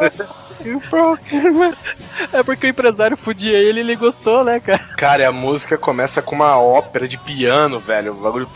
é 2.33 2.43
porque 2.43 2.67
o 2.67 2.71
empresário 2.71 3.17
fudia 3.17 3.59
ele 3.59 3.81
e 3.81 3.83
ele 3.83 3.97
gostou, 3.97 4.45
né, 4.45 4.61
cara? 4.61 4.79
Cara, 4.97 5.29
a 5.29 5.33
música 5.33 5.77
começa 5.77 6.23
com 6.23 6.35
uma 6.35 6.59
ópera 6.59 7.07
de 7.09 7.19
piano, 7.19 7.79
velho. 7.79 8.13
O 8.13 8.17
bagulho. 8.17 8.49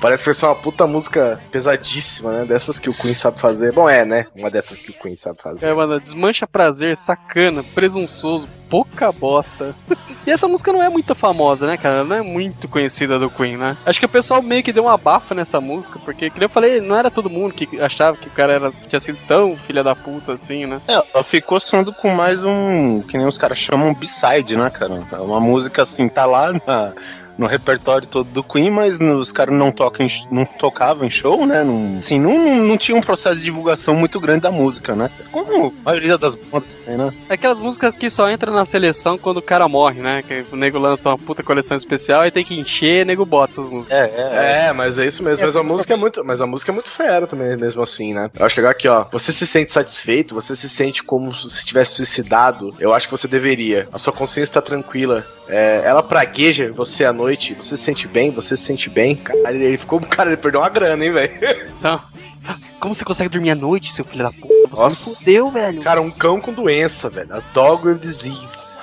Parece 0.00 0.22
que 0.22 0.30
vai 0.30 0.34
ser 0.34 0.46
uma 0.46 0.54
puta 0.54 0.86
música 0.86 1.40
pesadíssima, 1.50 2.32
né? 2.32 2.44
Dessas 2.44 2.78
que 2.78 2.88
o 2.88 2.94
Queen 2.94 3.14
sabe 3.14 3.38
fazer. 3.40 3.72
Bom, 3.72 3.88
é, 3.88 4.04
né? 4.04 4.26
Uma 4.36 4.50
dessas 4.50 4.78
que 4.78 4.90
o 4.90 4.94
Queen 4.94 5.16
sabe 5.16 5.40
fazer. 5.42 5.68
É, 5.68 5.74
mano, 5.74 6.00
desmancha 6.00 6.46
prazer, 6.46 6.96
sacana, 6.96 7.64
presunçoso, 7.74 8.48
pouca 8.68 9.12
bosta. 9.12 9.74
e 10.26 10.30
essa 10.30 10.48
música 10.48 10.72
não 10.72 10.82
é 10.82 10.88
muito 10.88 11.14
famosa, 11.14 11.66
né, 11.66 11.76
cara? 11.76 12.04
Não 12.04 12.16
é 12.16 12.22
muito 12.22 12.68
conhecida 12.68 13.18
do 13.18 13.30
Queen, 13.30 13.56
né? 13.56 13.76
Acho 13.84 14.00
que 14.00 14.06
o 14.06 14.08
pessoal 14.08 14.42
meio 14.42 14.62
que 14.62 14.72
deu 14.72 14.84
uma 14.84 14.96
bafa 14.96 15.34
nessa 15.34 15.60
música, 15.60 15.98
porque, 16.04 16.30
como 16.30 16.44
eu 16.44 16.48
falei, 16.48 16.80
não 16.80 16.96
era 16.96 17.10
todo 17.10 17.30
mundo 17.30 17.54
que 17.54 17.80
achava 17.80 18.16
que 18.16 18.28
o 18.28 18.32
cara 18.32 18.52
era, 18.52 18.72
tinha 18.88 19.00
sido 19.00 19.18
tão 19.26 19.56
filha 19.56 19.82
da 19.82 19.94
puta 19.94 20.32
assim, 20.34 20.66
né? 20.66 20.80
É, 20.88 21.02
ela 21.14 21.24
ficou 21.24 21.60
sendo 21.60 21.92
com 21.92 22.10
mais 22.10 22.42
um. 22.44 23.02
Que 23.02 23.16
nem 23.16 23.26
os 23.26 23.38
caras 23.38 23.58
chamam 23.58 23.94
B-side, 23.94 24.56
né, 24.56 24.70
cara? 24.70 25.02
É 25.12 25.16
uma 25.16 25.40
música 25.40 25.82
assim, 25.82 26.08
tá 26.08 26.24
lá 26.24 26.52
na, 26.52 26.92
no 27.38 27.46
repertório 27.46 28.06
todo 28.06 28.28
do 28.28 28.42
Queen, 28.42 28.70
mas 28.70 28.98
os 29.00 29.32
caras 29.32 29.54
não, 29.54 29.70
tocam 29.70 30.06
não 30.30 30.44
tocavam 30.44 31.06
em 31.06 31.10
show, 31.10 31.46
né? 31.46 31.62
Não, 31.62 31.98
assim, 31.98 32.18
não, 32.18 32.62
não 32.64 32.76
tinha 32.76 32.96
um 32.96 33.00
processo 33.00 33.36
de 33.36 33.42
divulgação 33.42 33.94
muito 33.94 34.20
grande 34.20 34.42
da 34.42 34.50
música, 34.50 34.94
né? 34.94 35.10
Como 35.30 35.66
a 35.66 35.84
maioria 35.84 36.16
das 36.16 36.34
bandas 36.34 36.76
tem, 36.76 36.96
né? 36.96 37.12
É 37.28 37.34
Aquelas 37.34 37.60
músicas 37.60 37.94
que 37.94 38.08
só 38.08 38.30
entram 38.30 38.52
na 38.52 38.64
seleção 38.64 39.18
quando 39.18 39.38
o 39.38 39.42
cara 39.42 39.68
morre, 39.68 40.00
né? 40.00 40.22
Que 40.22 40.44
o 40.52 40.56
nego 40.56 40.78
lança 40.78 41.08
uma 41.08 41.18
puta 41.18 41.42
coleção 41.42 41.76
especial 41.76 42.26
e 42.26 42.30
tem 42.30 42.44
que 42.44 42.58
encher, 42.58 43.04
o 43.04 43.06
nego 43.06 43.26
bota 43.26 43.52
essas 43.52 43.68
músicas. 43.68 43.98
É, 43.98 44.04
é. 44.04 44.66
É, 44.68 44.72
mas 44.72 44.98
é 44.98 45.06
isso 45.06 45.22
mesmo. 45.22 45.44
Mas 45.44 45.56
a 45.56 45.62
música 45.62 45.94
é 45.94 45.96
muito, 45.96 46.24
mas 46.24 46.40
a 46.40 46.46
música 46.46 46.70
é 46.70 46.74
muito 46.74 46.90
fera 46.90 47.26
também, 47.26 47.56
mesmo 47.56 47.82
assim, 47.82 48.14
né? 48.14 48.30
Eu 48.34 48.46
acho 48.46 48.56
legal 48.56 48.70
aqui, 48.70 48.88
ó. 48.88 49.04
Você 49.12 49.32
se 49.32 49.46
sente 49.46 49.72
satisfeito? 49.72 50.34
Você 50.34 50.54
se 50.56 50.68
sente 50.68 51.02
como 51.02 51.34
se 51.34 51.64
tivesse 51.64 51.94
suicidado? 51.94 52.74
Eu 52.78 52.92
acho 52.92 53.08
que 53.08 53.12
você 53.12 53.28
deveria. 53.28 53.88
A 53.92 53.98
sua 53.98 54.12
consciência 54.12 54.50
está 54.50 54.62
tranquila. 54.62 55.26
É, 55.48 55.82
ela 55.84 56.02
pragueja 56.02 56.72
você 56.72 57.04
à 57.04 57.12
noite. 57.12 57.23
Você 57.56 57.76
se 57.76 57.82
sente 57.84 58.06
bem? 58.08 58.30
Você 58.30 58.56
se 58.56 58.64
sente 58.64 58.90
bem? 58.90 59.16
Cara, 59.16 59.54
ele 59.54 59.76
ficou, 59.76 60.00
cara, 60.00 60.30
ele 60.30 60.36
perdeu 60.36 60.60
uma 60.60 60.68
grana, 60.68 61.04
hein, 61.04 61.12
velho? 61.12 61.72
Como 62.78 62.94
você 62.94 63.04
consegue 63.04 63.30
dormir 63.30 63.50
à 63.50 63.54
noite, 63.54 63.92
seu 63.92 64.04
filho 64.04 64.24
da 64.24 64.30
puta? 64.30 64.54
Você 64.70 64.82
Nossa. 64.82 65.10
me 65.10 65.16
fudeu, 65.16 65.48
velho. 65.50 65.82
Cara, 65.82 66.02
um 66.02 66.10
cão 66.10 66.40
com 66.40 66.52
doença, 66.52 67.08
velho. 67.08 67.34
A 67.34 67.40
dog 67.54 67.88
with 67.88 67.98
disease. 67.98 68.73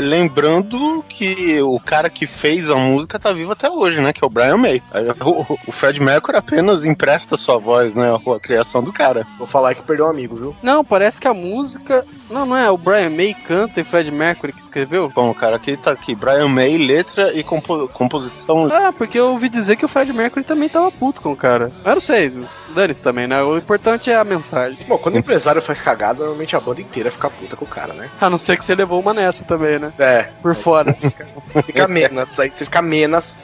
Lembrando 0.00 1.04
que 1.08 1.60
o 1.62 1.78
cara 1.80 2.08
que 2.08 2.26
fez 2.26 2.70
a 2.70 2.76
música 2.76 3.18
tá 3.18 3.32
vivo 3.32 3.52
até 3.52 3.70
hoje, 3.70 4.00
né? 4.00 4.12
Que 4.12 4.24
é 4.24 4.26
o 4.26 4.30
Brian 4.30 4.56
May. 4.56 4.82
O, 5.24 5.58
o 5.66 5.72
Fred 5.72 6.00
Mercury 6.00 6.36
apenas 6.36 6.84
empresta 6.84 7.36
sua 7.36 7.58
voz, 7.58 7.94
né? 7.94 8.08
A 8.14 8.40
criação 8.40 8.82
do 8.82 8.92
cara. 8.92 9.26
Vou 9.38 9.46
falar 9.46 9.74
que 9.74 9.82
perdeu 9.82 10.06
um 10.06 10.10
amigo, 10.10 10.36
viu? 10.36 10.56
Não, 10.62 10.84
parece 10.84 11.20
que 11.20 11.28
a 11.28 11.34
música. 11.34 12.04
Não, 12.30 12.46
não 12.46 12.56
é. 12.56 12.70
O 12.70 12.76
Brian 12.78 13.10
May 13.10 13.34
canta 13.34 13.80
e 13.80 13.84
Fred 13.84 14.10
Mercury 14.10 14.52
que 14.52 14.60
escreveu? 14.60 15.10
Bom, 15.14 15.30
o 15.30 15.34
cara 15.34 15.56
aqui 15.56 15.76
tá 15.76 15.90
aqui. 15.92 16.14
Brian 16.14 16.48
May, 16.48 16.76
letra 16.78 17.32
e 17.32 17.42
compo- 17.42 17.88
composição. 17.88 18.68
Ah, 18.72 18.92
porque 18.92 19.18
eu 19.18 19.30
ouvi 19.30 19.48
dizer 19.48 19.76
que 19.76 19.84
o 19.84 19.88
Fred 19.88 20.12
Mercury 20.12 20.44
também 20.44 20.68
tava 20.68 20.90
puto 20.90 21.20
com 21.20 21.32
o 21.32 21.36
cara. 21.36 21.70
Eu 21.84 21.94
não 21.94 22.00
sei, 22.00 22.30
dane-se 22.74 23.02
também, 23.02 23.26
né? 23.26 23.42
O 23.42 23.56
importante 23.56 24.10
é 24.10 24.16
a 24.16 24.24
mensagem. 24.24 24.78
Bom, 24.86 24.98
quando 24.98 25.14
o 25.16 25.18
empresário 25.18 25.60
faz 25.62 25.80
cagada, 25.80 26.20
normalmente 26.20 26.54
a 26.56 26.60
banda 26.60 26.80
inteira 26.80 27.10
fica 27.10 27.28
puta 27.30 27.56
com 27.56 27.64
o 27.64 27.68
cara, 27.68 27.92
né? 27.94 28.08
A 28.20 28.28
não 28.30 28.38
ser 28.38 28.56
que 28.56 28.64
você 28.64 28.74
levou 28.74 29.00
uma 29.00 29.12
nessa 29.14 29.44
também, 29.44 29.57
né? 29.58 29.92
É, 29.98 30.22
Por 30.42 30.54
fora. 30.54 30.96
fica 31.66 31.86
menos. 31.88 32.38
Aí 32.38 32.50
você 32.50 32.64
fica 32.64 32.80
menos. 32.82 33.34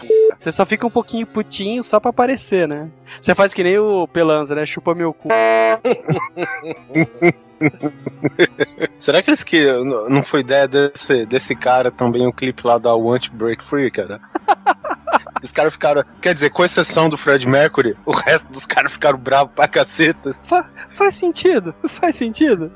Você 0.41 0.53
só 0.53 0.65
fica 0.67 0.87
um 0.87 0.91
pouquinho 0.91 1.27
putinho 1.27 1.83
só 1.83 1.99
pra 1.99 2.11
aparecer, 2.11 2.69
né? 2.69 2.89
Você 3.21 3.35
faz 3.35 3.55
que 3.55 3.63
nem 3.65 3.79
o 3.79 4.07
Pelanza, 4.07 4.55
né? 4.55 4.67
Chupa 4.67 4.95
meu 4.95 5.13
cu. 5.15 5.29
Será 8.99 9.23
que 9.23 9.31
eles 9.31 9.43
que 9.45 9.67
não 10.09 10.23
foi 10.23 10.41
ideia 10.41 10.67
desse, 10.69 11.25
desse 11.27 11.55
cara 11.55 11.91
também 11.91 12.27
o 12.27 12.33
clipe 12.33 12.67
lá 12.67 12.79
da 12.79 12.95
Want 12.95 13.29
to 13.29 13.33
Break 13.37 13.65
Free, 13.65 13.91
cara? 13.91 14.21
Os 15.43 15.53
caras 15.53 15.73
ficaram. 15.75 16.03
Quer 16.23 16.33
dizer, 16.33 16.49
com 16.51 16.65
exceção 16.65 17.09
do 17.11 17.19
Fred 17.19 17.47
Mercury, 17.47 17.95
o 18.07 18.13
resto 18.13 18.47
dos 18.51 18.65
caras 18.65 18.91
ficaram 18.93 19.19
bravos 19.19 19.53
pra 19.55 19.69
caceta. 19.69 20.35
Fa- 20.45 20.65
faz 20.95 21.15
sentido, 21.17 21.75
faz 21.87 22.17
sentido. 22.17 22.71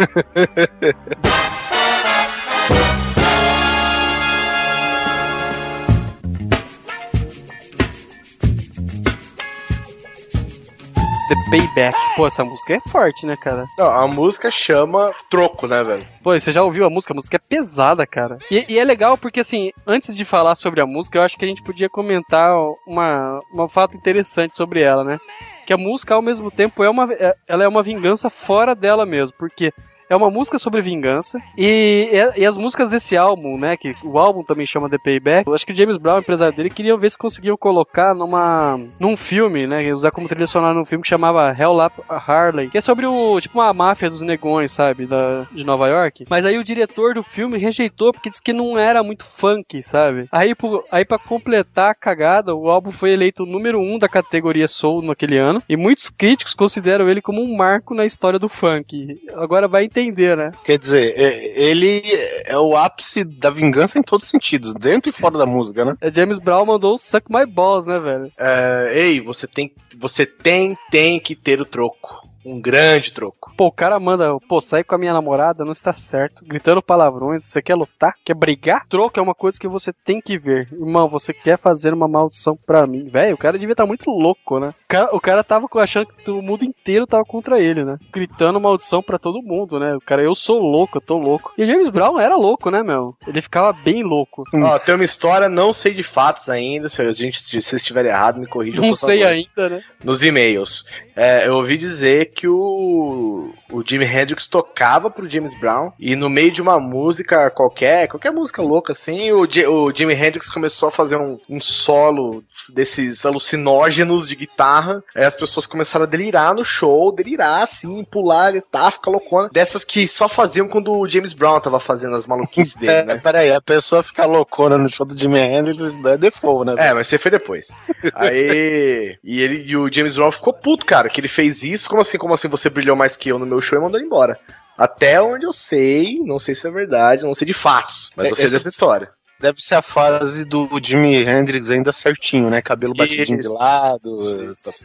The 11.28 11.34
Payback. 11.50 11.96
Pô, 12.16 12.26
essa 12.26 12.44
música 12.44 12.74
é 12.74 12.80
forte, 12.88 13.26
né, 13.26 13.36
cara? 13.36 13.66
Não, 13.76 13.86
a 13.86 14.06
música 14.08 14.50
chama 14.50 15.12
troco, 15.30 15.66
né, 15.66 15.82
velho? 15.84 16.06
Pô, 16.22 16.32
você 16.38 16.50
já 16.50 16.62
ouviu 16.62 16.84
a 16.86 16.90
música? 16.90 17.12
A 17.12 17.16
música 17.16 17.36
é 17.36 17.38
pesada, 17.38 18.06
cara. 18.06 18.38
E, 18.50 18.64
e 18.72 18.78
é 18.78 18.84
legal 18.84 19.16
porque, 19.18 19.40
assim, 19.40 19.70
antes 19.86 20.16
de 20.16 20.24
falar 20.24 20.54
sobre 20.54 20.80
a 20.80 20.86
música, 20.86 21.18
eu 21.18 21.22
acho 21.22 21.36
que 21.36 21.44
a 21.44 21.48
gente 21.48 21.62
podia 21.62 21.88
comentar 21.88 22.54
uma, 22.86 23.40
uma 23.52 23.68
fato 23.68 23.96
interessante 23.96 24.56
sobre 24.56 24.80
ela, 24.80 25.04
né? 25.04 25.18
Que 25.66 25.72
a 25.72 25.76
música, 25.76 26.14
ao 26.14 26.22
mesmo 26.22 26.50
tempo, 26.50 26.82
é 26.82 26.88
uma, 26.88 27.12
é- 27.12 27.36
ela 27.46 27.64
é 27.64 27.68
uma 27.68 27.82
vingança 27.82 28.30
fora 28.30 28.74
dela 28.74 29.04
mesmo, 29.04 29.36
porque 29.38 29.72
é 30.08 30.16
uma 30.16 30.30
música 30.30 30.58
sobre 30.58 30.80
vingança 30.80 31.40
e, 31.56 32.10
e, 32.36 32.46
as 32.46 32.56
músicas 32.56 32.90
desse 32.90 33.16
álbum, 33.16 33.58
né, 33.58 33.76
que 33.76 33.94
o 34.02 34.18
álbum 34.18 34.42
também 34.42 34.66
chama 34.66 34.88
The 34.88 34.98
Payback, 34.98 35.46
eu 35.46 35.54
acho 35.54 35.66
que 35.66 35.72
o 35.72 35.76
James 35.76 35.96
Brown, 35.96 36.18
empresário 36.18 36.56
dele, 36.56 36.70
queria 36.70 36.96
ver 36.96 37.10
se 37.10 37.18
conseguiam 37.18 37.56
colocar 37.56 38.14
numa 38.14 38.78
num 38.98 39.16
filme, 39.16 39.66
né, 39.66 39.92
usar 39.92 40.10
como 40.10 40.28
trilha 40.28 40.46
sonora 40.46 40.74
num 40.74 40.84
filme 40.84 41.02
que 41.02 41.08
chamava 41.08 41.54
Hell 41.56 41.72
Lap 41.72 41.92
Harley, 42.08 42.70
que 42.70 42.78
é 42.78 42.80
sobre 42.80 43.06
o, 43.06 43.40
tipo 43.40 43.58
uma 43.58 43.72
máfia 43.72 44.10
dos 44.10 44.20
negões, 44.20 44.72
sabe, 44.72 45.06
da, 45.06 45.46
de 45.52 45.64
Nova 45.64 45.88
York. 45.88 46.24
Mas 46.28 46.44
aí 46.44 46.58
o 46.58 46.64
diretor 46.64 47.14
do 47.14 47.22
filme 47.22 47.58
rejeitou 47.58 48.12
porque 48.12 48.30
disse 48.30 48.42
que 48.42 48.52
não 48.52 48.78
era 48.78 49.02
muito 49.02 49.24
funk, 49.24 49.82
sabe? 49.82 50.26
Aí, 50.32 50.54
pro, 50.54 50.84
aí 50.90 51.04
para 51.04 51.18
completar 51.18 51.90
a 51.90 51.94
cagada, 51.94 52.54
o 52.54 52.70
álbum 52.70 52.90
foi 52.90 53.10
eleito 53.10 53.42
o 53.42 53.46
número 53.46 53.80
um 53.80 53.98
da 53.98 54.08
categoria 54.08 54.68
Soul 54.68 55.02
naquele 55.02 55.38
ano 55.38 55.62
e 55.68 55.76
muitos 55.76 56.08
críticos 56.10 56.54
consideram 56.54 57.08
ele 57.08 57.20
como 57.20 57.42
um 57.42 57.56
marco 57.56 57.94
na 57.94 58.06
história 58.06 58.38
do 58.38 58.48
funk. 58.48 59.20
Agora 59.34 59.68
vai 59.68 59.84
entender, 59.84 59.97
né? 60.37 60.52
Quer 60.64 60.78
dizer, 60.78 61.14
é- 61.16 61.61
ele 61.61 62.02
é 62.46 62.56
o 62.58 62.76
ápice 62.76 63.24
da 63.24 63.50
vingança 63.50 63.98
em 63.98 64.02
todos 64.02 64.24
os 64.24 64.30
sentidos, 64.30 64.74
dentro 64.74 65.11
e 65.11 65.12
fora 65.12 65.37
da 65.38 65.46
música, 65.46 65.84
né? 65.84 65.96
É 66.00 66.12
James 66.12 66.38
Brown 66.38 66.66
mandou 66.66 66.94
o 66.94 66.98
Suck 66.98 67.26
My 67.30 67.44
Balls, 67.46 67.87
né, 67.87 67.98
velho? 67.98 68.30
É, 68.38 68.90
ei, 68.94 69.20
você 69.20 69.46
tem, 69.46 69.72
você 69.98 70.24
tem, 70.24 70.76
tem 70.90 71.18
que 71.20 71.34
ter 71.34 71.61
o 71.61 71.64
troco. 71.64 72.27
Um 72.48 72.61
grande 72.61 73.12
troco. 73.12 73.52
Pô, 73.56 73.66
o 73.66 73.72
cara 73.72 73.98
manda, 73.98 74.38
pô, 74.48 74.61
sair 74.61 74.84
com 74.84 74.94
a 74.94 74.98
minha 74.98 75.12
namorada 75.12 75.64
não 75.64 75.72
está 75.72 75.92
certo, 75.92 76.44
gritando 76.44 76.82
palavrões, 76.82 77.44
você 77.44 77.61
quer 77.61 77.74
lutar? 77.74 78.14
Quer 78.24 78.34
brigar? 78.34 78.87
Troco 78.88 79.18
é 79.18 79.22
uma 79.22 79.34
coisa 79.34 79.58
que 79.58 79.68
você 79.68 79.92
tem 79.92 80.20
que 80.20 80.38
ver. 80.38 80.68
Irmão, 80.72 81.08
você 81.08 81.32
quer 81.32 81.58
fazer 81.58 81.92
uma 81.92 82.08
maldição 82.08 82.58
pra 82.66 82.87
mim? 82.87 83.08
Velho, 83.08 83.34
o 83.34 83.38
cara 83.38 83.58
devia 83.58 83.72
estar 83.72 83.87
muito 83.87 84.11
louco, 84.11 84.58
né? 84.58 84.68
O 84.68 84.88
cara, 84.88 85.16
o 85.16 85.20
cara 85.20 85.44
tava 85.44 85.68
achando 85.76 86.06
que 86.06 86.30
o 86.30 86.42
mundo 86.42 86.64
inteiro 86.64 87.06
tava 87.06 87.24
contra 87.24 87.61
ele, 87.61 87.84
né? 87.84 87.98
Gritando 88.12 88.61
maldição 88.61 89.02
pra 89.02 89.18
todo 89.18 89.42
mundo, 89.42 89.78
né? 89.78 89.94
O 89.94 90.00
cara, 90.00 90.22
eu 90.22 90.34
sou 90.34 90.58
louco, 90.58 90.98
eu 90.98 91.02
tô 91.02 91.18
louco. 91.18 91.52
E 91.58 91.62
o 91.62 91.66
James 91.66 91.88
Brown 91.88 92.18
era 92.18 92.37
louco, 92.37 92.70
né, 92.70 92.82
meu? 92.82 93.14
Ele 93.26 93.42
ficava 93.42 93.72
bem 93.72 94.02
louco. 94.02 94.44
Ó, 94.54 94.78
tem 94.78 94.94
uma 94.94 95.04
história, 95.04 95.48
não 95.48 95.72
sei 95.72 95.94
de 95.94 96.02
fatos 96.02 96.48
ainda. 96.48 96.88
Se 96.88 97.02
a 97.02 97.11
gente 97.11 97.40
se 97.40 97.76
estiver 97.76 98.06
errado, 98.06 98.40
me 98.40 98.46
corrija. 98.46 98.80
Não 98.80 98.90
por 98.90 98.96
sei 98.96 99.20
favor. 99.20 99.32
ainda, 99.32 99.68
né? 99.68 99.82
Nos 100.02 100.22
e-mails. 100.22 100.84
É, 101.16 101.46
eu 101.46 101.54
ouvi 101.54 101.76
dizer 101.76 102.26
que 102.26 102.46
o, 102.46 103.52
o 103.70 103.83
Jimi 103.87 104.04
Hendrix 104.04 104.46
tocava 104.46 105.11
pro 105.11 105.28
James 105.28 105.54
Brown 105.59 105.92
e 105.98 106.14
no 106.16 106.28
meio 106.31 106.50
de 106.50 106.62
uma 106.62 106.78
música 106.81 107.50
qualquer, 107.50 108.09
qualquer 108.09 108.31
música 108.33 108.62
louca 108.62 108.92
assim, 108.92 109.33
o, 109.33 109.46
J- 109.46 109.66
o 109.66 109.92
Jimi 109.94 110.14
Hendrix 110.14 110.48
começou 110.50 110.88
a 110.88 110.92
fazer 110.92 111.16
um, 111.16 111.38
um 111.48 111.61
solo 111.61 112.42
desses 112.68 113.24
alucinógenos 113.24 114.28
de 114.28 114.35
guitarra. 114.37 115.02
Aí 115.14 115.24
as 115.24 115.35
pessoas 115.35 115.66
começaram 115.66 116.04
a 116.04 116.09
delirar 116.09 116.54
no 116.54 116.64
show, 116.64 117.12
delirar 117.12 117.62
assim, 117.62 118.04
pular, 118.04 118.50
gritar, 118.52 118.90
ficar 118.92 119.11
loucona. 119.11 119.48
Dessas 119.52 119.85
que 119.85 120.07
só 120.09 120.28
faziam 120.28 120.68
quando 120.68 120.92
o 120.92 121.09
James 121.09 121.33
Brown 121.33 121.61
tava 121.61 121.81
fazendo 121.81 122.16
as 122.16 122.26
maluquices 122.26 122.74
dele, 122.76 122.92
É, 122.92 123.02
né? 123.04 123.16
peraí, 123.22 123.52
a 123.52 123.61
pessoa 123.61 124.02
fica 124.02 124.24
loucona 124.26 124.76
no 124.78 124.88
show 124.88 125.07
do 125.07 125.18
Jimi 125.18 125.38
Hendrix, 125.38 125.94
é 126.04 126.16
default, 126.16 126.66
né? 126.66 126.74
É, 126.78 126.92
mas 126.94 127.07
você 127.07 127.18
foi 127.18 127.31
depois. 127.31 127.68
Aí. 128.14 129.16
E 129.24 129.40
ele 129.42 129.64
e 129.66 129.76
o 129.76 129.92
James 129.92 130.16
Brown 130.16 130.31
ficou 130.33 130.52
puto, 130.52 130.85
cara, 130.87 131.09
que 131.09 131.20
ele 131.20 131.28
fez 131.28 131.62
isso. 131.62 131.88
Como 131.88 132.00
assim? 132.00 132.16
Como 132.18 132.33
assim 132.35 132.48
você 132.48 132.70
brilhou 132.70 132.96
mais 132.96 133.16
que 133.16 133.28
eu 133.28 133.38
no 133.38 133.46
meu 133.46 133.57
show 133.60 133.78
e 133.78 133.82
mandou 133.82 133.98
ele 133.98 134.06
embora? 134.06 134.38
Até 134.76 135.20
onde 135.20 135.44
eu 135.44 135.52
sei, 135.52 136.20
não 136.24 136.38
sei 136.38 136.54
se 136.54 136.66
é 136.66 136.70
verdade, 136.70 137.24
não 137.24 137.34
sei 137.34 137.46
de 137.46 137.52
fatos, 137.52 138.12
mas 138.16 138.28
É, 138.28 138.30
eu 138.30 138.36
sei 138.36 138.48
dessa 138.50 138.68
história. 138.68 139.10
Deve 139.40 139.60
ser 139.60 139.76
a 139.76 139.82
fase 139.82 140.44
do 140.44 140.68
Jimi 140.82 141.14
Hendrix 141.16 141.70
ainda 141.70 141.92
certinho, 141.92 142.50
né? 142.50 142.60
Cabelo 142.60 142.92
batidinho 142.92 143.38
de 143.38 143.46
Isso. 143.46 143.54
lado. 143.54 144.16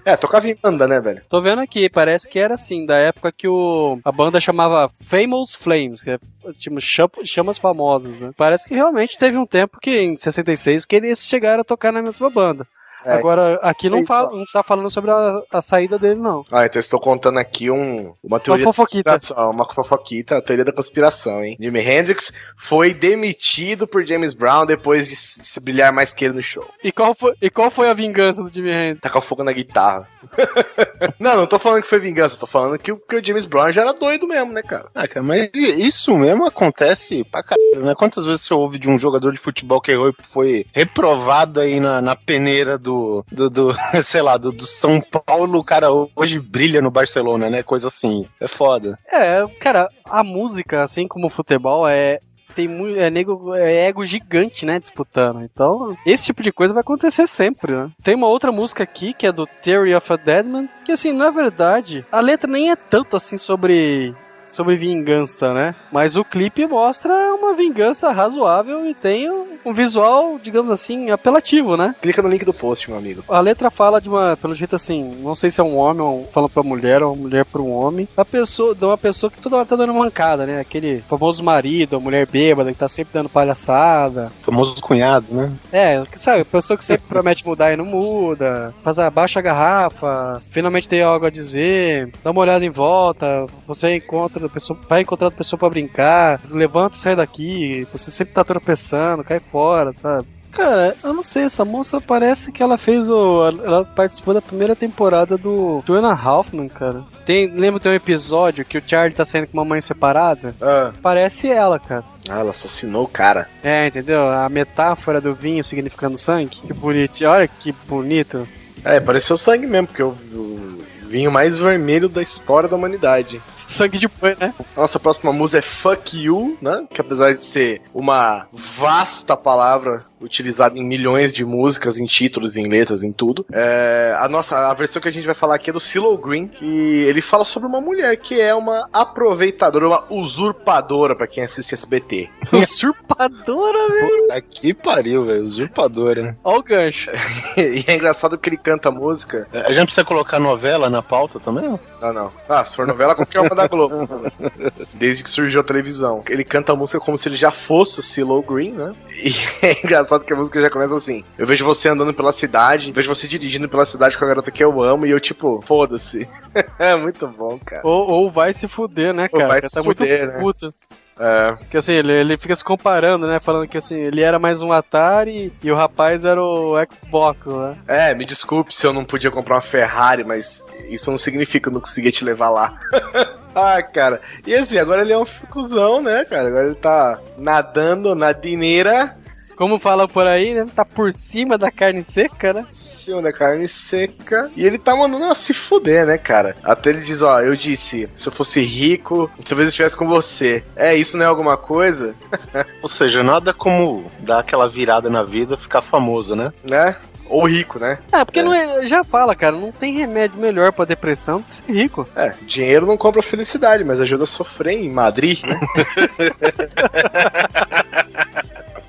É, 0.06 0.16
tocava 0.16 0.48
em 0.48 0.56
banda, 0.56 0.88
né, 0.88 1.00
velho? 1.00 1.24
Tô 1.28 1.42
vendo 1.42 1.60
aqui, 1.60 1.90
parece 1.90 2.30
que 2.30 2.38
era 2.38 2.54
assim, 2.54 2.86
da 2.86 2.96
época 2.98 3.32
que 3.32 3.48
o, 3.48 4.00
a 4.06 4.12
banda 4.12 4.40
chamava 4.40 4.92
Famous 5.08 5.56
Flames, 5.56 6.04
que 6.04 6.12
é 6.12 6.20
tipo 6.60 6.80
cham- 6.80 7.10
chamas 7.26 7.58
famosas, 7.58 8.22
né? 8.22 8.32
Parece 8.38 8.68
que 8.68 8.76
realmente 8.76 9.18
teve 9.18 9.38
um 9.38 9.46
tempo 9.46 9.80
que, 9.82 9.90
em 10.00 10.18
66, 10.18 10.86
que 10.86 10.96
eles 10.98 11.26
chegaram 11.26 11.62
a 11.62 11.66
tocar 11.66 11.92
na 11.92 12.04
mesma 12.04 12.30
banda. 12.30 12.68
É. 13.06 13.14
Agora, 13.14 13.60
aqui 13.62 13.90
não, 13.90 14.00
É 14.00 14.06
fala- 14.06 14.32
não 14.36 14.46
tá 14.52 14.64
falando 14.64 14.90
sobre 14.90 15.12
a, 15.12 15.42
a 15.52 15.62
saída 15.62 15.98
dele, 16.00 16.20
não. 16.20 16.44
Ah, 16.52 16.66
então 16.66 16.80
eu 16.80 16.82
estou 16.82 17.00
contando 17.00 17.38
aqui 17.40 17.70
um, 17.70 18.14
uma 18.24 18.38
Uma 18.38 18.40
teoria 18.40 18.64
fofoquita. 18.66 19.04
da 19.04 19.12
conspiração. 19.18 19.52
Uma 19.52 19.74
fofoquita, 19.74 20.38
a 20.38 20.42
teoria 20.42 20.66
da 20.66 20.72
conspiração, 20.74 21.44
hein? 21.44 21.58
Jimi 21.60 21.80
Hendrix 21.82 22.32
foi 22.58 22.94
demitido 22.94 23.88
por 23.88 24.06
James 24.06 24.34
Brown 24.34 24.66
depois 24.66 25.08
de 25.10 25.16
se 25.16 25.60
brilhar 25.60 25.92
mais 25.92 26.14
que 26.14 26.26
ele 26.26 26.34
no 26.36 26.42
show. 26.44 26.66
E 26.84 26.92
qual 26.92 27.14
foi, 27.16 27.34
e 27.42 27.50
qual 27.50 27.70
foi 27.70 27.90
a 27.90 27.94
vingança 27.94 28.44
do 28.44 28.50
Jimi 28.50 28.70
Hendrix? 28.70 29.02
Tacar 29.02 29.22
fogo 29.22 29.44
na 29.44 29.52
guitarra. 29.52 30.08
não, 31.20 31.36
não 31.38 31.48
tô 31.48 31.60
falando 31.60 31.82
que 31.82 31.88
foi 31.90 32.00
vingança, 32.00 32.38
tô 32.38 32.48
falando 32.48 32.78
que, 32.78 32.92
o- 32.92 32.98
que 32.98 33.16
o 33.18 33.24
James 33.26 33.46
Brown 33.46 33.72
já 33.72 33.82
era 33.82 33.94
doido 33.94 34.28
mesmo, 34.28 34.52
né, 34.54 34.62
cara? 34.62 34.88
Ah, 34.94 35.08
cara, 35.08 35.24
mas 35.26 35.50
isso 35.54 36.16
mesmo 36.18 36.46
acontece 36.46 37.24
pra 37.24 37.44
caralho, 37.44 37.86
né? 37.86 37.94
Quantas 37.96 38.26
vezes 38.26 38.42
você 38.42 38.54
ouve 38.54 38.80
de 38.80 38.90
um 38.90 38.98
jogador 38.98 39.32
de 39.32 39.38
futebol 39.40 39.82
que 39.82 39.92
errou 39.92 40.10
e 40.10 40.16
foi 40.24 40.66
reprovado 40.74 41.60
aí 41.60 41.80
na, 41.80 42.02
na 42.02 42.16
peneira 42.16 42.78
do, 42.78 42.93
do, 43.32 43.50
do, 43.50 43.76
sei 44.04 44.22
lá, 44.22 44.38
do, 44.38 44.52
do 44.52 44.66
São 44.66 45.02
Paulo, 45.02 45.60
o 45.60 45.64
cara 45.64 45.88
hoje 46.16 46.40
brilha 46.40 46.82
no 46.82 46.92
Barcelona, 46.92 47.50
né? 47.50 47.64
Coisa 47.64 47.88
assim. 47.88 48.28
É 48.40 48.48
foda. 48.48 48.98
É, 49.12 49.46
cara, 49.60 49.90
a 50.06 50.24
música, 50.24 50.84
assim 50.84 51.08
como 51.08 51.28
o 51.28 51.30
futebol, 51.30 51.88
é 51.88 52.20
tem 52.54 52.68
muito. 52.68 53.00
É, 53.00 53.10
nego, 53.10 53.54
é 53.56 53.88
ego 53.88 54.06
gigante, 54.06 54.66
né? 54.66 54.80
Disputando. 54.80 55.42
Então, 55.42 55.96
esse 56.06 56.26
tipo 56.26 56.42
de 56.42 56.52
coisa 56.52 56.74
vai 56.74 56.82
acontecer 56.82 57.28
sempre, 57.28 57.76
né? 57.76 57.90
Tem 58.04 58.16
uma 58.16 58.28
outra 58.28 58.52
música 58.52 58.84
aqui, 58.84 59.14
que 59.14 59.28
é 59.28 59.32
do 59.32 59.48
Theory 59.62 59.96
of 59.96 60.12
a 60.12 60.16
Deadman, 60.16 60.70
que 60.86 60.92
assim, 60.92 61.12
na 61.12 61.30
verdade, 61.30 62.06
a 62.12 62.20
letra 62.20 62.50
nem 62.50 62.72
é 62.72 62.76
tanto 62.76 63.16
assim 63.16 63.38
sobre. 63.38 64.16
Sobre 64.54 64.78
vingança, 64.78 65.52
né? 65.52 65.74
Mas 65.92 66.16
o 66.16 66.24
clipe 66.24 66.68
mostra 66.68 67.12
uma 67.34 67.56
vingança 67.56 68.12
razoável 68.12 68.86
e 68.86 68.94
tem 68.94 69.28
um, 69.28 69.74
visual, 69.74 70.40
digamos 70.42 70.72
assim, 70.72 71.10
apelativo, 71.10 71.76
né? 71.76 71.96
Clica 72.00 72.22
no 72.22 72.30
link 72.30 72.46
do 72.46 72.54
post, 72.54 72.88
meu 72.88 73.00
amigo. 73.00 73.24
A 73.28 73.40
letra 73.40 73.72
fala 73.72 74.00
de 74.00 74.08
uma, 74.08 74.38
pelo 74.38 74.54
jeito 74.54 74.76
assim, 74.76 75.12
não 75.24 75.34
sei 75.34 75.50
se 75.50 75.60
é 75.60 75.64
um 75.64 75.76
homem 75.76 76.04
ou 76.04 76.30
falando 76.32 76.52
pra 76.52 76.62
mulher 76.62 77.02
ou 77.02 77.14
uma 77.14 77.24
mulher 77.24 77.46
pra 77.46 77.64
um 77.64 77.72
homem. 77.72 78.08
A 78.16 78.24
pessoa, 78.24 78.76
de 78.76 78.86
uma 78.86 78.98
pessoa 78.98 79.32
que 79.32 79.42
toda 79.42 79.56
hora 79.56 79.66
tá 79.66 79.76
dando 79.76 79.94
mancada, 79.94 80.46
né? 80.46 80.60
Aquele 80.60 81.02
famoso 81.02 81.44
marido, 81.44 81.96
a 81.96 82.00
mulher 82.00 82.28
bêbada 82.28 82.72
que 82.72 82.78
tá 82.78 82.88
sempre 82.88 83.12
dando 83.12 83.30
palhaçada. 83.30 84.32
Famoso 84.44 84.80
cunhado, 84.82 85.26
né? 85.32 85.52
É, 85.72 86.04
sabe, 86.16 86.42
a 86.42 86.46
pessoa 86.46 86.78
que 86.78 86.86
sempre 86.86 87.08
promete 87.10 87.44
mudar 87.44 87.74
e 87.74 87.78
não 87.78 87.86
muda, 87.86 88.72
faz 88.84 89.00
a 89.00 89.10
baixa 89.10 89.40
a 89.40 89.42
garrafa, 89.42 90.40
finalmente 90.52 90.88
tem 90.88 91.02
algo 91.02 91.26
a 91.26 91.32
dizer, 91.32 92.12
dá 92.24 92.30
uma 92.30 92.42
olhada 92.42 92.64
em 92.64 92.70
volta, 92.70 93.48
você 93.66 93.96
encontra 93.96 94.43
a 94.46 94.50
pessoa, 94.50 94.78
vai 94.88 95.02
encontrar 95.02 95.28
outra 95.28 95.38
pessoa 95.38 95.58
pra 95.60 95.70
brincar, 95.70 96.40
levanta 96.50 96.96
e 96.96 97.00
sai 97.00 97.16
daqui, 97.16 97.88
você 97.92 98.10
sempre 98.12 98.34
tá 98.34 98.44
tropeçando, 98.44 99.24
cai 99.24 99.40
fora, 99.40 99.92
sabe? 99.94 100.28
Cara, 100.52 100.96
eu 101.04 101.14
não 101.16 101.24
sei, 101.24 101.46
essa 101.46 101.66
moça 101.66 102.00
parece 102.00 102.52
que 102.52 102.62
ela 102.62 102.78
fez 102.78 103.10
o. 103.10 103.44
Ela 103.48 103.84
participou 103.84 104.36
da 104.36 104.42
primeira 104.42 104.76
temporada 104.76 105.36
do 105.36 105.82
Two 105.84 105.96
and 105.96 106.08
a 106.08 106.14
Halfman, 106.14 106.70
cara. 106.70 107.04
Tem, 107.26 107.48
lembra 107.48 107.80
tem 107.80 107.92
um 107.92 107.96
episódio 107.96 108.64
que 108.64 108.78
o 108.78 108.84
Charlie 108.86 109.16
tá 109.16 109.26
saindo 109.26 109.48
com 109.48 109.58
uma 109.58 109.66
mãe 109.66 109.82
separada? 109.82 110.54
Ah, 110.62 110.92
Parece 111.02 111.50
ela, 111.50 111.80
cara. 111.80 112.04
ah, 112.30 112.38
ela 112.40 112.52
assassinou 112.52 113.06
o 113.06 113.08
cara. 113.08 113.50
É, 113.64 113.88
entendeu? 113.88 114.30
A 114.30 114.48
metáfora 114.48 115.20
do 115.20 115.34
vinho 115.34 115.64
significando 115.64 116.20
sangue. 116.20 116.58
Que 116.62 116.72
bonito. 116.72 117.26
Olha 117.26 117.48
que 117.48 117.72
bonito. 117.88 118.48
É, 118.86 119.00
pareceu 119.00 119.36
sangue 119.36 119.66
mesmo, 119.66 119.88
porque 119.88 120.04
o, 120.04 120.10
o 120.10 120.84
vinho 121.08 121.32
mais 121.32 121.58
vermelho 121.58 122.08
da 122.08 122.22
história 122.22 122.70
da 122.70 122.76
humanidade. 122.76 123.42
Sangue 123.74 123.98
de 123.98 124.08
boi, 124.08 124.38
né? 124.40 124.54
Nossa 124.78 125.00
próxima 125.00 125.34
música 125.34 125.58
é 125.58 125.62
Fuck 125.62 126.16
You, 126.16 126.58
né? 126.62 126.86
Que 126.90 127.02
apesar 127.02 127.34
de 127.34 127.44
ser 127.44 127.82
uma 127.94 128.46
vasta 128.78 129.36
palavra 129.36 130.06
utilizada 130.24 130.78
em 130.78 130.84
milhões 130.84 131.34
de 131.34 131.44
músicas, 131.46 132.00
em 132.00 132.06
títulos, 132.06 132.58
em 132.58 132.68
letras, 132.68 133.04
em 133.04 133.12
tudo. 133.12 133.46
É, 133.52 134.16
a 134.20 134.28
nossa 134.28 134.70
a 134.70 134.74
versão 134.74 135.02
que 135.02 135.08
a 135.08 135.12
gente 135.12 135.26
vai 135.26 135.36
falar 135.36 135.56
aqui 135.56 135.70
é 135.70 135.74
do 135.74 135.80
CeeLo 135.80 136.18
Green, 136.18 136.48
que 136.48 136.66
ele 136.66 137.22
fala 137.22 137.44
sobre 137.44 137.68
uma 137.68 137.82
mulher 137.82 138.16
que 138.18 138.40
é 138.40 138.54
uma 138.54 138.88
aproveitadora, 138.92 139.88
uma 139.88 140.04
usurpadora 140.10 141.16
pra 141.16 141.28
quem 141.28 141.44
assiste 141.44 141.74
SBT. 141.74 142.30
Usurpadora, 142.52 143.88
velho. 143.90 144.32
Aqui 144.32 144.74
pariu, 144.74 145.26
velho. 145.26 145.44
Usurpadora, 145.44 146.22
né? 146.22 146.36
Olha 146.44 146.60
o 146.60 146.64
gancho. 146.64 147.12
e 147.58 147.84
é 147.88 147.96
engraçado 147.96 148.38
que 148.38 148.50
ele 148.50 148.58
canta 148.58 148.90
a 148.90 148.92
música. 148.92 149.48
A 149.54 149.72
gente 149.72 149.86
precisa 149.86 150.06
colocar 150.06 150.40
novela 150.40 150.90
na 150.90 151.02
pauta 151.02 151.40
também? 151.40 151.80
Ah, 152.02 152.14
não. 152.14 152.32
Ah, 152.48 152.66
se 152.66 152.76
for 152.76 152.88
novela, 152.88 153.16
qualquer 153.16 153.40
uma 153.42 153.56
da 153.56 153.68
Globo. 153.68 154.08
Desde 154.94 155.24
que 155.24 155.30
surgiu 155.30 155.62
a 155.62 155.64
televisão. 155.64 156.24
Ele 156.30 156.44
canta 156.44 156.72
a 156.72 156.76
música 156.76 157.00
como 157.00 157.18
se 157.18 157.28
ele 157.28 157.36
já 157.36 157.52
fosse 157.52 158.00
o 158.00 158.04
CeeLo 158.04 158.42
Green, 158.42 158.72
né? 158.72 158.94
E 159.12 159.34
é 159.62 159.80
engraçado 159.84 160.13
que 160.20 160.34
a 160.34 160.36
música 160.36 160.62
já 160.62 160.70
começa 160.70 160.96
assim. 160.96 161.24
Eu 161.38 161.48
vejo 161.48 161.66
você 161.66 161.90
andando 161.90 162.14
pela 162.14 162.32
cidade, 162.32 162.92
vejo 162.92 163.14
você 163.14 163.28
dirigindo 163.28 163.70
pela 163.70 163.86
cidade 163.86 164.18
com 164.18 164.26
a 164.26 164.28
garota 164.28 164.52
que 164.52 164.64
eu 164.64 164.82
amo, 164.84 165.06
e 165.06 165.12
eu 165.12 165.20
tipo, 165.20 165.62
foda-se. 165.66 166.28
é 166.78 166.96
muito 166.96 167.28
bom, 167.28 167.60
cara. 167.64 167.82
Ou, 167.86 168.10
ou 168.10 168.30
vai 168.30 168.54
se 168.54 168.68
fuder, 168.68 169.14
né, 169.14 169.30
Ou 169.32 169.40
cara? 169.40 169.48
vai 169.48 169.62
Porque 169.62 169.70
se 169.70 169.76
tá 169.76 169.84
fuder, 169.84 170.20
muito 170.20 170.34
né? 170.34 170.40
puto. 170.70 170.74
É, 171.20 171.52
Porque 171.54 171.78
assim, 171.78 171.94
ele, 171.94 172.12
ele 172.12 172.38
fica 172.38 172.56
se 172.56 172.64
comparando, 172.64 173.28
né? 173.28 173.40
Falando 173.40 173.68
que 173.68 173.78
assim, 173.78 173.96
ele 173.96 174.22
era 174.22 174.40
mais 174.40 174.62
um 174.62 174.72
Atari 174.72 175.54
e 175.64 175.72
o 175.72 175.76
rapaz 175.76 176.26
era 176.26 176.42
o 176.42 176.74
Xbox, 176.92 177.46
né? 177.46 177.78
é, 177.88 178.16
me 178.16 178.26
desculpe 178.26 178.76
se 178.76 178.86
eu 178.86 178.92
não 178.92 179.06
podia 179.06 179.30
comprar 179.30 179.56
uma 179.56 179.62
Ferrari, 179.62 180.24
mas 180.24 180.66
isso 180.90 181.12
não 181.12 181.18
significa 181.18 181.64
que 181.64 181.70
eu 181.70 181.74
não 181.74 181.82
conseguia 181.82 182.12
te 182.12 182.26
levar 182.26 182.50
lá. 182.50 182.76
ah, 183.56 183.82
cara. 183.84 184.22
E 184.46 184.56
assim, 184.56 184.78
agora 184.80 185.02
ele 185.02 185.14
é 185.14 185.18
um 185.18 185.26
cuzão, 185.52 186.02
né, 186.02 186.26
cara? 186.26 186.48
Agora 186.48 186.66
ele 186.66 186.76
tá 186.76 187.20
nadando 187.38 188.16
na 188.16 188.32
dineira. 188.32 189.16
Como 189.56 189.80
fala 189.80 190.08
por 190.08 190.26
aí, 190.26 190.54
né? 190.54 190.66
Tá 190.76 190.84
por 190.84 191.12
cima 191.12 191.58
da 191.58 191.72
carne 191.72 192.04
seca, 192.04 192.54
né? 192.54 192.66
Seu, 192.74 193.22
né, 193.22 193.32
carne 193.32 193.68
seca. 193.68 194.52
E 194.56 194.66
ele 194.66 194.78
tá 194.78 194.96
mandando 194.96 195.26
ela 195.26 195.36
se 195.36 195.54
fuder, 195.54 196.06
né, 196.06 196.18
cara? 196.18 196.56
Até 196.64 196.90
ele 196.90 197.02
diz, 197.02 197.22
ó, 197.22 197.42
eu 197.42 197.56
disse, 197.56 198.10
se 198.16 198.28
eu 198.28 198.32
fosse 198.32 198.62
rico, 198.62 199.30
talvez 199.48 199.68
eu 199.68 199.70
estivesse 199.70 199.98
com 199.98 200.08
você. 200.08 200.64
É, 200.76 200.96
isso 200.96 201.18
não 201.18 201.26
é 201.26 201.28
alguma 201.28 201.58
coisa, 201.58 202.16
Ou 202.82 202.90
seja, 202.90 203.24
nada 203.24 203.54
como 203.54 204.12
dar 204.20 204.40
aquela 204.40 204.68
virada 204.68 205.10
na 205.10 205.24
vida 205.24 205.58
ficar 205.58 205.82
famoso, 205.82 206.36
né? 206.36 206.52
né? 206.64 206.96
Ou 207.30 207.48
rico, 207.48 207.80
né? 207.80 208.00
É, 208.12 208.24
porque 208.24 208.44
Não 208.44 208.54
é, 208.54 208.86
já 208.86 209.04
fala, 209.04 209.36
cara, 209.36 209.56
não 209.56 209.72
tem 209.72 209.98
remédio 209.98 210.40
melhor 210.40 210.72
pra 210.72 210.86
depressão 210.86 211.38
do 211.38 211.44
que 211.44 211.56
ser 211.56 211.72
rico. 211.72 212.08
É, 212.16 212.34
dinheiro 212.42 212.86
não 212.86 212.98
compra 212.98 213.22
felicidade, 213.22 213.84
mas 213.84 214.02
ajuda 214.02 214.24
a 214.24 214.28
sofrer 214.28 214.74
em 214.74 214.90
Madrid, 214.90 215.42
né? 215.44 215.60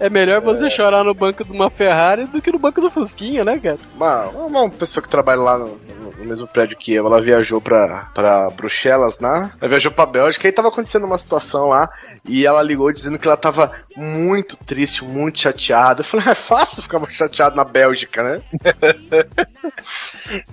É 0.01 0.11
melhor 0.11 0.41
você 0.41 0.69
chorar 0.69 1.05
no 1.05 1.15
banco 1.15 1.45
de 1.45 1.53
uma 1.53 1.71
Ferrari 1.71 2.25
do 2.25 2.43
que 2.43 2.51
no 2.51 2.59
banco 2.59 2.81
do 2.81 2.91
Fusquinha, 2.91 3.45
né, 3.45 3.59
cara? 3.59 3.79
Uma, 3.95 4.25
uma 4.27 4.71
pessoa 4.71 5.03
que 5.03 5.09
trabalha 5.09 5.41
lá 5.41 5.57
no, 5.59 5.67
no- 5.67 6.14
no 6.25 6.31
mesmo 6.31 6.47
prédio 6.47 6.77
que 6.77 6.93
eu, 6.95 7.07
ela 7.07 7.21
viajou 7.21 7.61
pra, 7.61 8.11
pra 8.15 8.51
Bruxelas, 8.51 9.21
né? 9.21 9.51
Ela 9.61 9.69
viajou 9.69 9.93
pra 9.93 10.07
Bélgica 10.07 10.49
e 10.49 10.53
tava 10.53 10.69
acontecendo 10.69 11.05
uma 11.05 11.19
situação 11.19 11.69
lá 11.69 11.89
e 12.27 12.47
ela 12.47 12.63
ligou 12.63 12.91
dizendo 12.93 13.19
que 13.19 13.27
ela 13.27 13.37
tava 13.37 13.71
muito 13.97 14.57
triste, 14.57 15.05
muito 15.05 15.41
chateada. 15.41 16.01
Eu 16.01 16.05
falei, 16.05 16.29
é 16.29 16.35
fácil 16.35 16.83
ficar 16.83 17.01
chateado 17.13 17.57
na 17.57 17.65
Bélgica, 17.65 18.23
né? 18.23 18.43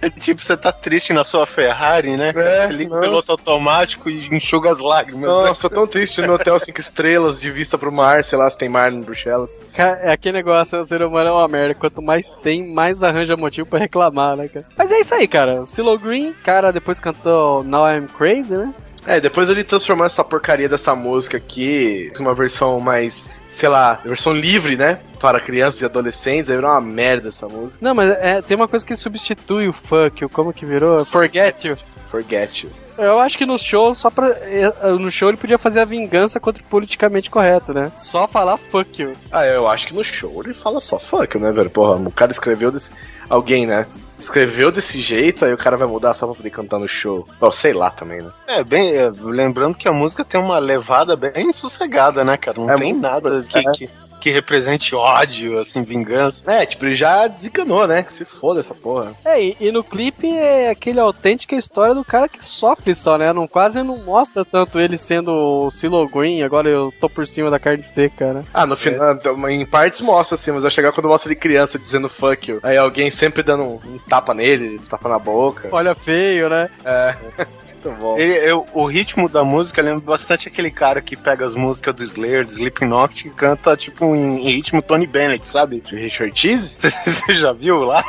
É 0.02 0.10
tipo, 0.10 0.42
você 0.42 0.58
tá 0.58 0.72
triste 0.72 1.14
na 1.14 1.24
sua 1.24 1.46
Ferrari, 1.46 2.18
né? 2.18 2.30
É, 2.36 2.68
você 2.68 2.74
liga 2.74 2.92
o 2.92 2.96
nossa. 2.96 3.08
piloto 3.08 3.32
automático 3.32 4.10
e 4.10 4.28
enxuga 4.28 4.70
as 4.72 4.80
lágrimas. 4.80 5.22
né? 5.22 5.28
Nossa, 5.28 5.66
eu 5.66 5.70
tô 5.70 5.76
tão 5.76 5.88
triste 5.88 6.22
no 6.22 6.34
hotel 6.34 6.60
5 6.60 6.80
estrelas 6.80 7.40
de 7.40 7.50
vista 7.50 7.78
pro 7.78 7.92
mar, 7.92 8.24
sei 8.24 8.38
lá 8.38 8.50
se 8.50 8.58
tem 8.58 8.68
mar 8.68 8.92
em 8.92 9.02
Bruxelas. 9.02 9.62
Cara, 9.74 10.00
é 10.02 10.12
aquele 10.12 10.38
negócio, 10.38 10.80
o 10.80 10.86
ser 10.86 11.02
humano 11.02 11.30
é 11.30 11.32
uma 11.32 11.48
merda. 11.48 11.74
Quanto 11.74 12.02
mais 12.02 12.32
tem, 12.44 12.74
mais 12.74 13.02
arranja 13.02 13.38
motivo 13.38 13.68
pra 13.70 13.80
reclamar, 13.80 14.36
né, 14.36 14.48
cara? 14.48 14.66
Mas 14.78 14.92
é 14.92 15.00
isso 15.00 15.16
aí, 15.16 15.28
cara. 15.28 15.61
Silo 15.66 15.98
Green, 15.98 16.34
cara, 16.44 16.72
depois 16.72 17.00
cantou 17.00 17.64
Now 17.64 17.88
I'm 17.92 18.08
Crazy, 18.08 18.56
né? 18.56 18.74
É, 19.06 19.20
depois 19.20 19.50
ele 19.50 19.64
transformou 19.64 20.06
essa 20.06 20.24
porcaria 20.24 20.70
dessa 20.70 20.94
música 20.96 21.38
aqui 21.38 22.12
em 22.16 22.22
uma 22.22 22.34
versão 22.36 22.80
mais, 22.80 23.24
sei 23.52 23.68
lá, 23.68 23.96
versão 24.06 24.32
livre, 24.34 24.76
né? 24.78 25.00
Para 25.20 25.40
crianças 25.40 25.82
e 25.82 25.86
adolescentes, 25.86 26.50
aí 26.50 26.56
virou 26.56 26.70
uma 26.72 26.82
merda 26.82 27.30
essa 27.30 27.48
música. 27.48 27.80
Não, 27.82 27.96
mas 27.96 28.12
é, 28.12 28.42
tem 28.44 28.56
uma 28.56 28.68
coisa 28.68 28.86
que 28.86 28.96
substitui 28.96 29.68
o 29.68 29.74
fuck, 29.74 30.24
o 30.26 30.30
como 30.30 30.54
que 30.54 30.66
virou? 30.66 31.04
Forget 31.06 31.66
you. 31.68 31.78
Forget 32.12 32.64
you. 32.66 32.70
Eu 32.98 33.20
acho 33.20 33.38
que 33.38 33.46
no 33.46 33.58
show, 33.58 33.96
só 33.96 34.10
pra. 34.12 34.28
eh, 34.42 34.72
No 35.00 35.10
show 35.10 35.30
ele 35.30 35.38
podia 35.38 35.58
fazer 35.58 35.80
a 35.80 35.86
vingança 35.86 36.40
contra 36.40 36.62
o 36.62 36.66
politicamente 36.68 37.30
correto, 37.30 37.74
né? 37.74 37.90
Só 37.98 38.28
falar 38.28 38.58
fuck 38.58 39.02
you. 39.02 39.14
Ah, 39.32 39.46
eu 39.48 39.68
acho 39.68 39.88
que 39.88 39.94
no 39.96 40.04
show 40.04 40.42
ele 40.44 40.54
fala 40.54 40.80
só 40.80 41.00
fuck, 41.00 41.40
né, 41.40 41.52
velho? 41.52 41.70
Porra, 41.70 41.96
o 41.96 42.12
cara 42.12 42.32
escreveu 42.34 42.70
desse. 42.72 42.92
Alguém, 43.30 43.66
né? 43.66 43.88
Escreveu 44.22 44.72
desse 44.72 45.02
jeito, 45.02 45.44
aí 45.44 45.52
o 45.52 45.58
cara 45.58 45.76
vai 45.76 45.88
mudar 45.88 46.14
só 46.14 46.28
pra 46.28 46.36
poder 46.36 46.52
cantar 46.52 46.78
no 46.80 46.88
show. 46.88 47.28
Bom, 47.40 47.52
sei 47.52 47.74
lá 47.74 47.90
também, 47.90 48.22
né? 48.22 48.32
É, 48.48 48.64
bem, 48.64 48.96
é, 48.96 49.12
lembrando 49.20 49.76
que 49.76 49.88
a 49.88 49.92
música 49.92 50.24
tem 50.24 50.40
uma 50.40 50.60
levada 50.60 51.16
bem 51.16 51.52
sossegada, 51.52 52.24
né, 52.24 52.38
cara? 52.38 52.60
Não 52.60 52.70
É 52.70 52.76
tem 52.76 52.94
nada 52.94 53.42
que, 53.42 53.64
que, 53.72 53.90
que 54.22 54.30
represente 54.30 54.96
ódio, 54.96 55.60
assim, 55.60 55.84
vingança. 55.84 56.44
É, 56.50 56.66
tipo, 56.66 56.86
ele 56.86 56.96
já 56.96 57.28
desencanou, 57.28 57.88
né? 57.88 58.04
Que 58.04 58.14
se 58.14 58.24
foda 58.24 58.60
essa 58.60 58.76
porra. 58.76 59.14
É, 59.26 59.44
e, 59.44 59.58
e 59.60 59.72
no 59.72 59.84
clipe 59.84 60.30
é 60.30 60.70
aquele 60.70 61.00
autêntica 61.00 61.56
história 61.56 61.96
do 61.96 62.06
cara 62.06 62.30
que 62.30 62.46
sofre 62.46 62.94
só, 62.94 63.18
né? 63.18 63.34
Não, 63.34 63.48
quase 63.48 63.82
não 63.82 63.98
mostra 63.98 64.46
tanto 64.46 64.80
ele 64.80 64.98
sendo 64.98 65.32
o 65.32 65.72
Silo 65.72 66.08
Green, 66.08 66.44
agora 66.44 66.70
eu 66.70 66.94
tô 67.02 67.10
por 67.10 67.26
cima 67.26 67.50
da 67.50 67.60
carne 67.60 67.82
seca, 67.82 68.34
né? 68.34 68.46
Ah, 68.54 68.66
no 68.66 68.78
final, 68.78 69.14
então, 69.14 69.50
em 69.50 69.66
partes 69.66 70.02
mostra 70.02 70.36
assim, 70.36 70.52
mas 70.52 70.62
vai 70.62 70.72
chegar 70.72 70.92
quando 70.92 71.10
mostra 71.10 71.32
ele 71.32 71.40
criança 71.40 71.80
dizendo 71.80 72.08
fuck 72.08 72.52
you. 72.52 72.60
Aí 72.62 72.78
alguém 72.78 73.10
sempre 73.10 73.42
dando 73.42 73.64
um, 73.64 73.80
um 73.86 73.98
tapa 73.98 74.34
nele, 74.34 74.78
um 74.78 74.86
tapa 74.86 75.10
na 75.10 75.18
boca. 75.18 75.70
Olha 75.72 75.96
feio, 75.96 76.48
né? 76.48 76.70
É. 76.86 77.16
Muito 77.84 78.00
bom. 78.00 78.18
Ele, 78.18 78.34
eu- 78.50 78.68
o 78.74 78.86
ritmo 78.86 79.28
da 79.28 79.44
música 79.44 79.82
lembra 79.82 80.02
bastante 80.02 80.48
aquele 80.48 80.70
cara 80.72 81.02
que 81.02 81.16
pega 81.16 81.46
as 81.46 81.56
músicas 81.56 81.96
do 81.96 82.04
Slayer, 82.04 82.46
do 82.46 82.52
Slipknot, 82.52 83.28
e 83.28 83.32
canta, 83.32 83.76
tipo, 83.76 84.16
em, 84.16 84.38
em 84.48 84.50
ritmo 84.52 84.82
Tony 84.82 85.08
Bennett, 85.08 85.46
sabe? 85.46 85.82
Richard 85.90 86.40
Cheese? 86.40 86.78
Você 87.06 87.34
já 87.34 87.52
viu 87.54 87.84
lá? 87.84 88.04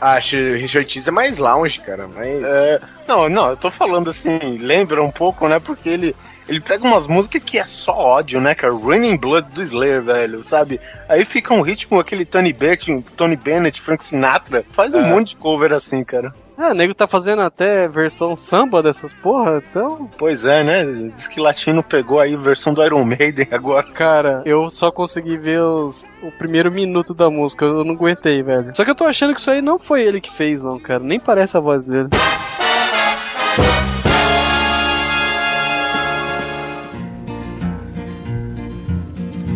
Acho 0.00 0.30
que 0.30 0.50
o 0.52 0.56
Richard 0.58 0.92
Cheese 0.92 1.08
é 1.08 1.12
mais 1.12 1.38
lounge, 1.38 1.80
cara. 1.80 2.06
Mas. 2.06 2.42
É, 2.44 2.80
não, 3.08 3.28
não, 3.28 3.50
eu 3.50 3.56
tô 3.56 3.70
falando 3.70 4.10
assim, 4.10 4.38
lembra 4.58 5.02
um 5.02 5.10
pouco, 5.10 5.48
né? 5.48 5.58
Porque 5.58 5.88
ele, 5.88 6.14
ele 6.46 6.60
pega 6.60 6.84
umas 6.86 7.06
músicas 7.06 7.42
que 7.42 7.58
é 7.58 7.66
só 7.66 7.92
ódio, 7.96 8.38
né, 8.38 8.54
cara? 8.54 8.74
Raining 8.74 9.16
Blood 9.16 9.48
do 9.48 9.62
Slayer, 9.62 10.02
velho, 10.02 10.42
sabe? 10.42 10.78
Aí 11.08 11.24
fica 11.24 11.54
um 11.54 11.62
ritmo, 11.62 11.98
aquele 11.98 12.26
Tony 12.26 12.52
Bennett, 12.52 13.02
Tony 13.16 13.34
Bennett, 13.34 13.80
Frank 13.80 14.04
Sinatra, 14.04 14.62
faz 14.72 14.92
um 14.92 15.00
É. 15.00 15.08
monte 15.08 15.28
de 15.30 15.36
cover 15.36 15.72
assim, 15.72 16.04
cara. 16.04 16.34
Ah, 16.56 16.70
o 16.70 16.74
nego 16.74 16.94
tá 16.94 17.08
fazendo 17.08 17.42
até 17.42 17.88
versão 17.88 18.36
samba 18.36 18.82
dessas 18.82 19.12
porra, 19.12 19.62
então. 19.70 20.08
Pois 20.18 20.44
é, 20.44 20.62
né? 20.62 20.84
Diz 21.14 21.26
que 21.26 21.40
Latino 21.40 21.82
pegou 21.82 22.20
aí 22.20 22.34
a 22.34 22.38
versão 22.38 22.72
do 22.74 22.84
Iron 22.84 23.04
Maiden 23.04 23.48
agora. 23.50 23.82
Cara, 23.92 24.42
eu 24.44 24.70
só 24.70 24.90
consegui 24.90 25.36
ver 25.36 25.60
os- 25.60 26.04
o 26.22 26.30
primeiro 26.32 26.70
minuto 26.70 27.14
da 27.14 27.28
música, 27.30 27.64
eu 27.64 27.82
não 27.84 27.94
aguentei, 27.94 28.42
velho. 28.42 28.72
Só 28.76 28.84
que 28.84 28.90
eu 28.90 28.94
tô 28.94 29.04
achando 29.04 29.34
que 29.34 29.40
isso 29.40 29.50
aí 29.50 29.60
não 29.62 29.78
foi 29.78 30.02
ele 30.02 30.20
que 30.20 30.30
fez, 30.36 30.62
não, 30.62 30.78
cara. 30.78 31.00
Nem 31.02 31.18
parece 31.18 31.56
a 31.56 31.60
voz 31.60 31.84
dele. 31.84 32.08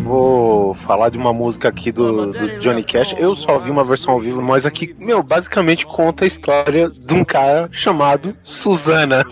Vou 0.07 0.73
falar 0.73 1.09
de 1.09 1.17
uma 1.17 1.33
música 1.33 1.67
aqui 1.67 1.91
do, 1.91 2.31
do 2.31 2.59
Johnny 2.59 2.81
Cash. 2.81 3.13
Eu 3.17 3.35
só 3.35 3.55
ouvi 3.55 3.69
uma 3.69 3.83
versão 3.83 4.13
ao 4.13 4.21
vivo, 4.21 4.41
mas 4.41 4.65
aqui, 4.65 4.95
meu, 4.97 5.21
basicamente 5.21 5.85
conta 5.85 6.23
a 6.23 6.27
história 6.27 6.89
de 6.89 7.13
um 7.13 7.25
cara 7.25 7.67
chamado 7.73 8.33
Susana. 8.41 9.25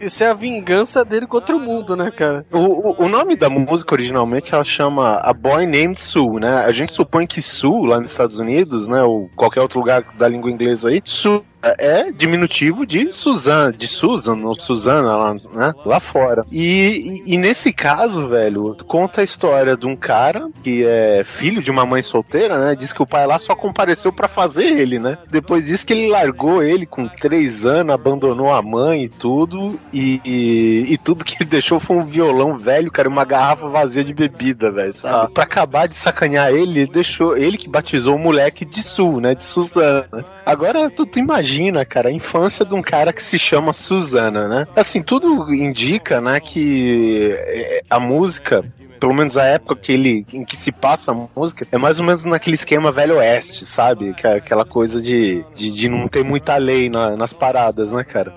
Isso 0.00 0.24
é 0.24 0.26
a 0.26 0.34
vingança 0.34 1.04
dele 1.04 1.24
contra 1.24 1.54
o 1.54 1.60
mundo, 1.60 1.94
né, 1.94 2.10
cara? 2.10 2.44
O, 2.50 2.58
o, 2.58 3.04
o 3.04 3.08
nome 3.08 3.36
da 3.36 3.48
música 3.48 3.94
originalmente 3.94 4.52
ela 4.52 4.64
chama 4.64 5.20
A 5.22 5.32
Boy 5.32 5.66
Named 5.66 6.00
Sue, 6.00 6.40
né? 6.40 6.64
A 6.64 6.72
gente 6.72 6.90
supõe 6.90 7.24
que 7.24 7.40
Sue, 7.40 7.86
lá 7.86 8.00
nos 8.00 8.10
Estados 8.10 8.40
Unidos, 8.40 8.88
né? 8.88 9.04
Ou 9.04 9.30
qualquer 9.36 9.60
outro 9.60 9.78
lugar 9.78 10.04
da 10.18 10.26
língua 10.26 10.50
inglesa 10.50 10.88
aí, 10.88 11.00
Sue 11.04 11.44
é 11.78 12.12
diminutivo 12.12 12.86
de 12.86 13.12
Suzana, 13.12 13.72
de 13.72 13.86
Susan 13.86 14.38
ou 14.44 14.58
Susana 14.58 15.16
lá, 15.16 15.34
né? 15.34 15.74
Lá 15.84 16.00
fora. 16.00 16.44
E, 16.50 17.22
e, 17.26 17.34
e 17.34 17.38
nesse 17.38 17.72
caso, 17.72 18.28
velho, 18.28 18.76
conta 18.86 19.20
a 19.20 19.24
história 19.24 19.76
de 19.76 19.86
um 19.86 19.96
cara 19.96 20.48
que 20.62 20.84
é 20.84 21.24
filho 21.24 21.62
de 21.62 21.70
uma 21.70 21.86
mãe 21.86 22.02
solteira, 22.02 22.58
né? 22.58 22.74
Diz 22.74 22.92
que 22.92 23.02
o 23.02 23.06
pai 23.06 23.26
lá 23.26 23.38
só 23.38 23.54
compareceu 23.54 24.12
pra 24.12 24.28
fazer 24.28 24.64
ele, 24.64 24.98
né? 24.98 25.18
Depois 25.30 25.66
disso 25.66 25.86
que 25.86 25.92
ele 25.92 26.08
largou 26.08 26.62
ele 26.62 26.86
com 26.86 27.08
três 27.08 27.64
anos, 27.64 27.94
abandonou 27.94 28.52
a 28.52 28.62
mãe 28.62 29.04
e 29.04 29.08
tudo, 29.08 29.78
e, 29.92 30.20
e, 30.24 30.86
e 30.92 30.98
tudo 30.98 31.24
que 31.24 31.36
ele 31.40 31.50
deixou 31.50 31.80
foi 31.80 31.96
um 31.96 32.04
violão 32.04 32.58
velho, 32.58 32.90
cara, 32.90 33.08
uma 33.08 33.24
garrafa 33.24 33.68
vazia 33.68 34.04
de 34.04 34.14
bebida, 34.14 34.70
velho, 34.70 34.92
sabe? 34.92 35.26
Ah. 35.26 35.30
Pra 35.32 35.44
acabar 35.44 35.88
de 35.88 35.94
sacanear 35.94 36.52
ele, 36.52 36.80
ele 36.80 36.86
deixou 36.86 37.36
ele 37.36 37.56
que 37.56 37.68
batizou 37.68 38.16
o 38.16 38.18
moleque 38.18 38.64
de 38.64 38.82
Su, 38.82 39.20
né? 39.20 39.34
De 39.34 39.44
Suzana. 39.44 40.06
Agora, 40.44 40.90
tu, 40.90 41.06
tu 41.06 41.18
imagina, 41.18 41.55
cara, 41.88 42.08
a 42.08 42.12
infância 42.12 42.64
de 42.64 42.74
um 42.74 42.82
cara 42.82 43.12
que 43.12 43.22
se 43.22 43.38
chama 43.38 43.72
Suzana, 43.72 44.48
né? 44.48 44.66
Assim, 44.76 45.02
tudo 45.02 45.52
indica, 45.52 46.20
né, 46.20 46.40
que 46.40 47.30
eh, 47.32 47.80
a 47.88 47.98
música 48.00 48.64
pelo 48.98 49.12
menos 49.12 49.36
a 49.36 49.44
época 49.44 49.76
que 49.76 49.92
ele, 49.92 50.26
em 50.32 50.42
que 50.42 50.56
se 50.56 50.72
passa 50.72 51.12
a 51.12 51.28
música, 51.38 51.66
é 51.70 51.76
mais 51.76 51.98
ou 52.00 52.04
menos 52.06 52.24
naquele 52.24 52.56
esquema 52.56 52.90
velho 52.90 53.16
oeste, 53.16 53.66
sabe? 53.66 54.14
Que 54.14 54.26
é 54.26 54.36
Aquela 54.36 54.64
coisa 54.64 55.02
de, 55.02 55.44
de, 55.54 55.70
de 55.70 55.88
não 55.88 56.08
ter 56.08 56.24
muita 56.24 56.56
lei 56.56 56.88
na- 56.88 57.14
nas 57.14 57.30
paradas, 57.32 57.90
né, 57.90 58.02
cara? 58.02 58.32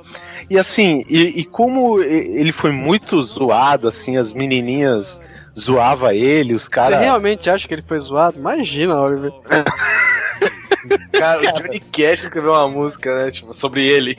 E 0.50 0.58
assim, 0.58 1.02
e, 1.10 1.40
e 1.40 1.46
como 1.46 2.02
ele 2.02 2.52
foi 2.52 2.72
muito 2.72 3.22
zoado, 3.24 3.88
assim, 3.88 4.18
as 4.18 4.34
menininhas 4.34 5.20
zoava 5.58 6.14
ele, 6.14 6.54
os 6.54 6.64
Você 6.64 6.70
caras... 6.70 7.00
realmente 7.00 7.50
acha 7.50 7.66
que 7.68 7.74
ele 7.74 7.82
foi 7.82 7.98
zoado? 8.00 8.38
Imagina, 8.38 9.00
Oliver. 9.00 9.32
Cara, 11.20 11.42
o 11.42 11.62
Johnny 11.62 11.80
Cash 11.80 12.24
escreveu 12.24 12.52
uma 12.52 12.68
música, 12.68 13.14
né? 13.14 13.32
Tipo, 13.32 13.54
sobre 13.54 13.86
ele. 13.86 14.18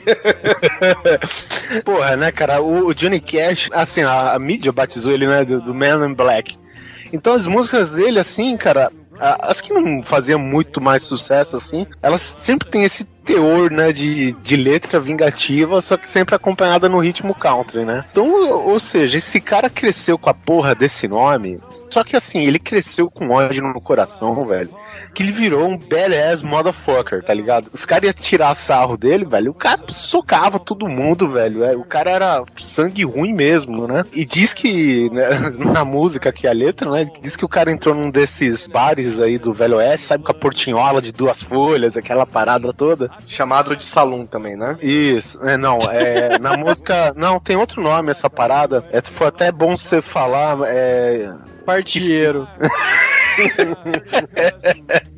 Porra, 1.83 2.15
né, 2.15 2.31
cara? 2.31 2.61
O, 2.61 2.87
o 2.87 2.93
Johnny 2.93 3.19
Cash, 3.19 3.69
assim, 3.73 4.01
a, 4.01 4.33
a 4.33 4.39
mídia 4.39 4.71
batizou 4.71 5.11
ele, 5.11 5.25
né, 5.25 5.43
do, 5.43 5.59
do 5.61 5.73
Man 5.73 6.07
in 6.07 6.13
Black. 6.13 6.57
Então 7.11 7.33
as 7.33 7.45
músicas 7.45 7.91
dele, 7.91 8.19
assim, 8.19 8.55
cara, 8.55 8.91
as 9.19 9.61
que 9.61 9.71
não 9.71 10.01
faziam 10.01 10.39
muito 10.39 10.81
mais 10.81 11.03
sucesso, 11.03 11.55
assim, 11.55 11.85
elas 12.01 12.21
sempre 12.39 12.69
têm 12.69 12.83
esse 12.83 13.03
teor, 13.03 13.69
né, 13.69 13.93
de, 13.93 14.31
de 14.33 14.55
letra 14.55 14.99
vingativa, 14.99 15.79
só 15.79 15.95
que 15.95 16.09
sempre 16.09 16.33
acompanhada 16.33 16.89
no 16.89 16.99
ritmo 16.99 17.35
country, 17.35 17.85
né? 17.85 18.03
Então, 18.11 18.27
ou 18.67 18.79
seja, 18.79 19.19
esse 19.19 19.39
cara 19.39 19.69
cresceu 19.69 20.17
com 20.17 20.29
a 20.29 20.33
porra 20.33 20.73
desse 20.73 21.07
nome, 21.07 21.59
só 21.91 22.03
que 22.03 22.15
assim, 22.15 22.39
ele 22.39 22.59
cresceu 22.59 23.09
com 23.09 23.29
ódio 23.29 23.63
no 23.63 23.81
coração, 23.81 24.45
velho 24.45 24.69
que 25.13 25.23
ele 25.23 25.31
virou 25.31 25.67
um 25.67 25.77
badass 25.77 26.41
motherfucker, 26.41 27.23
tá 27.23 27.33
ligado? 27.33 27.69
Os 27.73 27.85
caras 27.85 28.05
iam 28.05 28.13
tirar 28.13 28.55
sarro 28.55 28.97
dele, 28.97 29.25
velho. 29.25 29.51
O 29.51 29.55
cara 29.55 29.81
socava 29.89 30.59
todo 30.59 30.87
mundo, 30.87 31.29
velho. 31.29 31.63
É, 31.63 31.75
O 31.75 31.83
cara 31.83 32.11
era 32.11 32.43
sangue 32.57 33.03
ruim 33.03 33.33
mesmo, 33.33 33.87
né? 33.87 34.03
E 34.13 34.25
diz 34.25 34.53
que, 34.53 35.09
né, 35.09 35.29
na 35.59 35.83
música 35.83 36.29
aqui, 36.29 36.47
a 36.47 36.53
letra, 36.53 36.89
né? 36.89 37.09
Diz 37.21 37.35
que 37.35 37.45
o 37.45 37.49
cara 37.49 37.71
entrou 37.71 37.93
num 37.93 38.09
desses 38.09 38.67
bares 38.67 39.19
aí 39.19 39.37
do 39.37 39.53
Velho 39.53 39.77
Oeste, 39.77 40.07
sabe? 40.07 40.23
Com 40.23 40.31
a 40.31 40.35
portinhola 40.35 41.01
de 41.01 41.11
duas 41.11 41.41
folhas, 41.41 41.97
aquela 41.97 42.25
parada 42.25 42.71
toda. 42.73 43.11
Chamado 43.27 43.75
de 43.75 43.85
Salum 43.85 44.25
também, 44.25 44.55
né? 44.55 44.77
Isso, 44.81 45.39
é, 45.45 45.57
não, 45.57 45.77
é, 45.91 46.39
na 46.39 46.55
música. 46.57 47.13
Não, 47.15 47.39
tem 47.39 47.55
outro 47.55 47.81
nome 47.81 48.11
essa 48.11 48.29
parada. 48.29 48.85
É, 48.91 49.01
foi 49.01 49.27
até 49.27 49.51
bom 49.51 49.75
você 49.75 50.01
falar. 50.01 50.57
É, 50.65 51.33
Partieiro. 51.65 52.47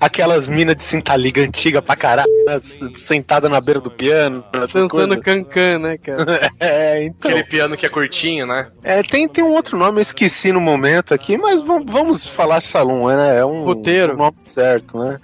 aquelas 0.00 0.48
minas 0.48 0.76
de 0.76 0.82
cinta-liga 0.82 1.42
antiga 1.42 1.80
pra 1.80 1.96
caralho, 1.96 2.30
né, 2.46 2.60
sentada 2.96 3.48
na 3.48 3.60
beira 3.60 3.80
do 3.80 3.90
piano. 3.90 4.44
Dançando 4.72 5.20
cancan, 5.20 5.78
né, 5.78 5.98
cara? 5.98 6.50
É, 6.58 7.04
então. 7.04 7.30
Aquele 7.30 7.44
piano 7.44 7.76
que 7.76 7.86
é 7.86 7.88
curtinho, 7.88 8.46
né? 8.46 8.68
É, 8.82 9.02
tem, 9.02 9.28
tem 9.28 9.44
um 9.44 9.52
outro 9.52 9.76
nome, 9.76 9.98
eu 9.98 10.02
esqueci 10.02 10.52
no 10.52 10.60
momento 10.60 11.14
aqui, 11.14 11.36
mas 11.36 11.60
vamos, 11.62 11.90
vamos 11.90 12.26
falar 12.26 12.62
salão, 12.62 13.06
né? 13.08 13.38
É 13.38 13.44
um, 13.44 13.64
Puteiro. 13.64 14.14
um 14.14 14.16
nome 14.16 14.38
certo, 14.38 14.98
né? 14.98 15.20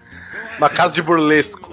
Uma 0.59 0.69
casa 0.69 0.95
de 0.95 1.03
burlesco. 1.03 1.73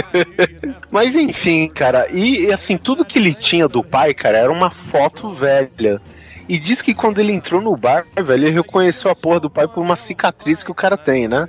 Mas 0.90 1.14
enfim, 1.14 1.68
cara, 1.68 2.08
e, 2.10 2.46
e, 2.46 2.52
assim, 2.52 2.76
tudo 2.76 3.04
que 3.04 3.18
ele 3.18 3.34
tinha 3.34 3.68
do 3.68 3.84
pai, 3.84 4.14
cara, 4.14 4.38
era 4.38 4.50
uma 4.50 4.70
foto 4.70 5.32
velha. 5.32 6.00
E 6.48 6.58
diz 6.58 6.82
que 6.82 6.94
quando 6.94 7.18
ele 7.18 7.32
entrou 7.32 7.60
no 7.60 7.76
bar, 7.76 8.04
velho, 8.14 8.32
ele 8.46 8.50
reconheceu 8.50 9.10
a 9.10 9.14
porra 9.14 9.40
do 9.40 9.50
pai 9.50 9.66
por 9.66 9.80
uma 9.80 9.96
cicatriz 9.96 10.62
que 10.62 10.70
o 10.70 10.74
cara 10.74 10.96
tem, 10.96 11.26
né? 11.26 11.48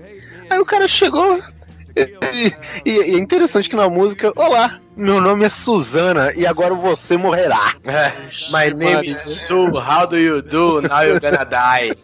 Aí 0.50 0.60
o 0.60 0.66
cara 0.66 0.88
chegou. 0.88 1.42
E, 1.98 2.54
e- 2.86 2.90
e 2.92 3.16
é 3.16 3.18
interessante 3.18 3.70
que 3.70 3.76
na 3.76 3.90
música, 3.90 4.32
olá, 4.36 4.80
meu 4.98 5.22
nome 5.22 5.46
é 5.46 5.50
Suzana 5.50 6.34
e 6.36 6.46
agora 6.46 6.76
você 6.76 7.16
morrerá. 7.16 7.74
É. 7.86 8.12
My 8.52 8.74
name 8.74 9.10
is 9.10 9.18
Sue, 9.20 9.70
how 9.78 10.06
do 10.06 10.18
you 10.18 10.42
do? 10.42 10.82
Now 10.82 11.04
you're 11.04 11.20
gonna 11.22 11.46
die. 11.46 11.96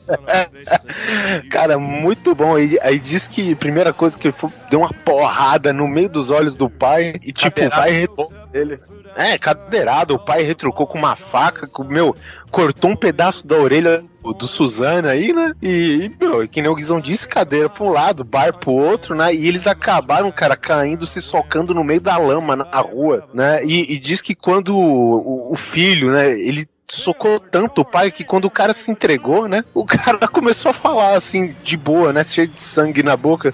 Cara, 1.50 1.78
muito 1.78 2.34
bom. 2.34 2.56
Aí, 2.56 2.78
aí 2.82 3.00
diz 3.00 3.28
que 3.28 3.52
a 3.52 3.56
primeira 3.56 3.92
coisa 3.94 4.18
que 4.18 4.28
ele 4.28 4.36
foi, 4.38 4.50
deu 4.70 4.80
uma 4.80 4.94
porrada 4.94 5.74
no 5.74 5.88
meio 5.88 6.10
dos 6.10 6.30
olhos 6.30 6.56
do 6.56 6.70
pai 6.70 7.14
e 7.24 7.32
tipo, 7.34 7.60
re- 7.92 8.08
Ele. 8.54 8.78
É, 9.16 9.38
cadeirado, 9.38 10.16
o 10.16 10.20
pai 10.20 10.42
retrucou 10.44 10.86
com 10.86 10.98
uma 10.98 11.16
faca, 11.16 11.66
com, 11.68 11.84
meu, 11.84 12.16
cortou 12.50 12.90
um 12.92 12.96
pedaço 12.96 13.48
da 13.48 13.56
orelha 13.56 14.04
do, 14.22 14.34
do 14.34 14.48
Suzana 14.48 15.10
aí, 15.12 15.32
né? 15.32 15.54
E, 15.62 16.12
meu, 16.20 16.48
que 16.48 16.62
nem 16.62 16.70
o 16.70 16.76
Guizão 16.76 17.00
disse, 17.00 17.28
cadeira 17.28 17.70
pra 17.70 17.84
um 17.84 17.90
lado, 17.90 18.24
bar 18.24 18.54
pro 18.58 18.72
outro, 18.72 19.16
né? 19.16 19.34
E 19.34 19.48
eles 19.48 19.68
acabaram, 19.68 20.32
cara, 20.32 20.58
caindo, 20.58 21.08
se 21.08 21.22
socando 21.22 21.74
no 21.74 21.84
meio 21.84 22.02
da 22.02 22.18
lama 22.18 22.56
na 22.56 22.80
rua, 22.82 23.28
né? 23.34 23.64
E, 23.64 23.94
e 23.94 23.98
diz 24.00 24.20
que 24.22 24.36
quando 24.36 24.76
o- 24.78 25.54
o 25.54 25.56
filho, 25.56 26.12
né, 26.12 26.32
ele 26.32 26.68
socou 26.90 27.40
tanto 27.40 27.82
o 27.82 27.86
pai 27.86 28.12
que 28.12 28.26
quando 28.26 28.46
o 28.46 28.52
cara 28.52 28.74
se 28.74 28.92
entregou, 28.92 29.48
né? 29.48 29.64
O 29.74 29.86
cara 29.86 30.18
começou 30.28 30.72
a 30.72 30.74
falar 30.74 31.16
assim, 31.16 31.56
de 31.64 31.78
boa, 31.78 32.12
né? 32.12 32.22
Cheio 32.26 32.50
de 32.50 32.60
sangue 32.60 33.02
na 33.02 33.16
boca. 33.16 33.54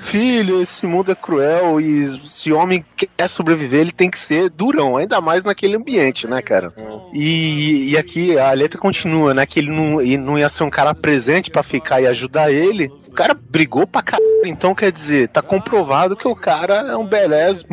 Filho, 0.00 0.62
esse 0.62 0.86
mundo 0.86 1.12
é 1.12 1.14
cruel 1.14 1.80
e 1.80 2.18
se 2.26 2.52
homem 2.52 2.84
quer 2.96 3.28
sobreviver, 3.28 3.80
ele 3.80 3.92
tem 3.92 4.10
que 4.10 4.18
ser 4.18 4.48
durão, 4.48 4.96
ainda 4.96 5.20
mais 5.20 5.44
naquele 5.44 5.76
ambiente, 5.76 6.26
né, 6.26 6.40
cara? 6.40 6.72
E, 7.12 7.90
e 7.90 7.96
aqui 7.96 8.38
a 8.38 8.52
letra 8.52 8.78
continua, 8.78 9.34
né? 9.34 9.44
Que 9.44 9.60
ele 9.60 9.70
não, 9.70 10.00
ele 10.00 10.16
não 10.16 10.38
ia 10.38 10.48
ser 10.48 10.64
um 10.64 10.70
cara 10.70 10.94
presente 10.94 11.50
pra 11.50 11.62
ficar 11.62 12.00
e 12.00 12.06
ajudar 12.06 12.50
ele. 12.50 12.90
O 13.06 13.12
cara 13.12 13.34
brigou 13.34 13.86
pra 13.86 14.02
caralho, 14.02 14.46
então 14.46 14.74
quer 14.74 14.92
dizer, 14.92 15.28
tá 15.28 15.42
comprovado 15.42 16.16
que 16.16 16.28
o 16.28 16.36
cara 16.36 16.92
é 16.92 16.96
um 16.96 17.06
beleza, 17.06 17.64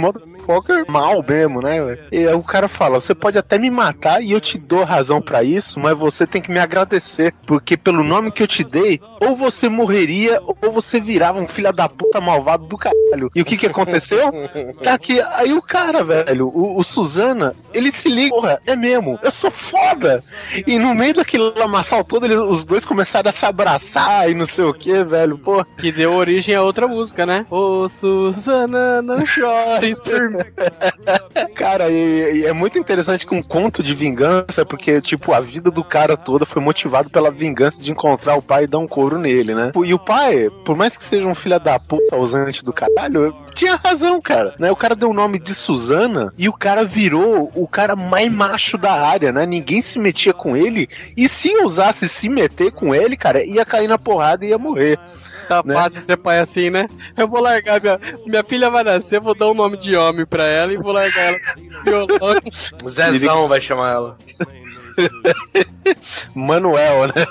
motherfucker 0.48 0.86
mal 0.90 1.24
mesmo, 1.28 1.62
né? 1.62 1.82
velho? 1.82 2.00
E 2.12 2.28
aí 2.28 2.34
o 2.34 2.42
cara 2.44 2.68
fala: 2.68 3.00
você 3.00 3.14
pode 3.16 3.38
até 3.38 3.58
me 3.58 3.70
matar 3.70 4.22
e 4.24 4.32
eu 4.32 4.40
te 4.42 4.58
dou 4.58 4.84
razão 4.84 5.22
pra 5.22 5.44
isso, 5.44 5.80
mas 5.80 5.98
você 5.98 6.26
tem 6.28 6.42
que 6.42 6.52
me 6.52 6.60
agradecer, 6.60 7.34
porque 7.48 7.76
pelo 7.78 8.04
nome 8.04 8.32
que 8.32 8.44
eu 8.44 8.48
te 8.48 8.64
dei, 8.64 9.00
ou 9.20 9.36
você 9.36 9.68
morreria 9.70 10.42
ou 10.62 10.72
você 10.72 11.00
virava 11.00 11.40
um 11.40 11.48
filho 11.48 11.72
da 11.74 11.90
puta 11.90 12.20
malvado 12.22 12.66
do 12.66 12.78
caralho. 12.78 13.30
E 13.36 13.42
o 13.42 13.46
que 13.46 13.58
que 13.58 13.68
aconteceu? 13.68 14.32
Tá 14.84 14.94
aqui, 14.94 15.20
aí 15.34 15.54
o 15.54 15.62
cara, 15.62 16.04
velho, 16.04 16.48
o, 16.48 16.78
o 16.78 16.84
Suzana, 16.84 17.56
ele 17.74 17.92
se 17.92 18.10
liga, 18.10 18.36
porra, 18.36 18.60
é 18.66 18.76
mesmo, 18.76 19.18
eu 19.24 19.32
sou 19.32 19.50
foda. 19.50 20.24
E 20.68 20.78
no 20.78 20.94
meio 20.94 21.14
daquele 21.16 21.52
lamaçal 21.56 22.04
todo, 22.04 22.26
ele- 22.26 22.36
os 22.36 22.64
dois 22.64 22.86
começaram 22.86 23.30
a 23.30 23.34
se 23.34 23.46
abraçar 23.46 24.30
e 24.30 24.34
não 24.36 24.46
sei 24.46 24.66
o 24.66 24.74
que, 24.74 25.04
velho, 25.04 25.38
pô. 25.38 25.66
Que 25.78 25.92
deu 25.92 26.14
origem 26.14 26.54
a 26.56 26.62
outra 26.62 26.88
música, 26.88 27.26
né? 27.26 27.46
Ô, 27.50 27.88
Susana, 27.90 29.02
não 29.02 29.24
chores 29.26 30.00
por 30.00 30.35
Cara, 31.56 31.90
e, 31.90 32.40
e 32.40 32.46
é 32.46 32.54
muito 32.54 32.78
interessante 32.78 33.26
que 33.26 33.36
um 33.36 33.42
conto 33.42 33.82
de 33.82 33.94
vingança, 33.94 34.66
porque, 34.66 35.02
tipo, 35.02 35.34
a 35.34 35.40
vida 35.40 35.72
do 35.72 35.84
cara 35.84 36.18
toda 36.18 36.46
foi 36.46 36.62
motivado 36.62 37.10
pela 37.10 37.32
vingança 37.32 37.82
de 37.82 37.92
encontrar 37.92 38.36
o 38.36 38.42
pai 38.42 38.64
e 38.64 38.68
dar 38.68 38.80
um 38.80 38.88
couro 38.88 39.18
nele, 39.18 39.56
né? 39.56 39.72
E 39.84 39.94
o 39.94 40.00
pai, 40.00 40.50
por 40.66 40.76
mais 40.76 40.98
que 40.98 41.04
seja 41.04 41.26
um 41.26 41.36
filho 41.36 41.60
da 41.60 41.80
puta 41.80 42.16
ausente 42.16 42.64
do 42.64 42.74
caralho, 42.74 43.36
tinha 43.54 43.76
razão, 43.76 44.22
cara. 44.22 44.54
Né? 44.60 44.72
O 44.72 44.76
cara 44.76 44.96
deu 44.96 45.10
o 45.10 45.14
nome 45.14 45.40
de 45.40 45.54
Suzana 45.54 46.34
e 46.38 46.50
o 46.50 46.54
cara 46.54 46.84
virou 46.84 47.52
o 47.56 47.68
cara 47.68 47.96
mais 47.96 48.32
macho 48.32 48.78
da 48.78 48.94
área, 48.94 49.32
né? 49.32 49.46
Ninguém 49.46 49.82
se 49.82 49.98
metia 49.98 50.34
com 50.34 50.56
ele. 50.56 50.90
E 51.16 51.30
se 51.30 51.56
ousasse 51.58 52.10
se 52.10 52.28
meter 52.28 52.72
com 52.72 52.94
ele, 52.94 53.16
cara, 53.16 53.44
ia 53.44 53.66
cair 53.66 53.88
na 53.88 53.98
porrada 53.98 54.46
e 54.46 54.50
ia 54.50 54.58
morrer. 54.58 55.00
Tá 55.48 55.62
Né? 55.64 55.74
fácil 55.74 56.02
ser 56.02 56.18
pai 56.18 56.40
assim, 56.40 56.70
né? 56.70 56.88
Eu 57.18 57.28
vou 57.28 57.42
largar 57.42 57.82
minha. 57.82 58.00
Minha 58.26 58.44
filha 58.44 58.70
vai 58.70 58.84
nascer, 58.84 59.20
vou 59.20 59.36
dar 59.36 59.50
um 59.50 59.54
nome 59.54 59.78
de 59.78 59.96
homem 59.96 60.26
pra 60.26 60.46
ela 60.46 60.74
e 60.74 60.78
vou 60.78 60.92
largar 60.92 61.34
ela 61.34 61.38
violão. 61.86 62.42
Zezão 62.88 63.48
vai 63.48 63.62
chamar 63.62 63.92
ela. 63.94 64.18
Manuel, 66.34 67.08
né? 67.08 67.26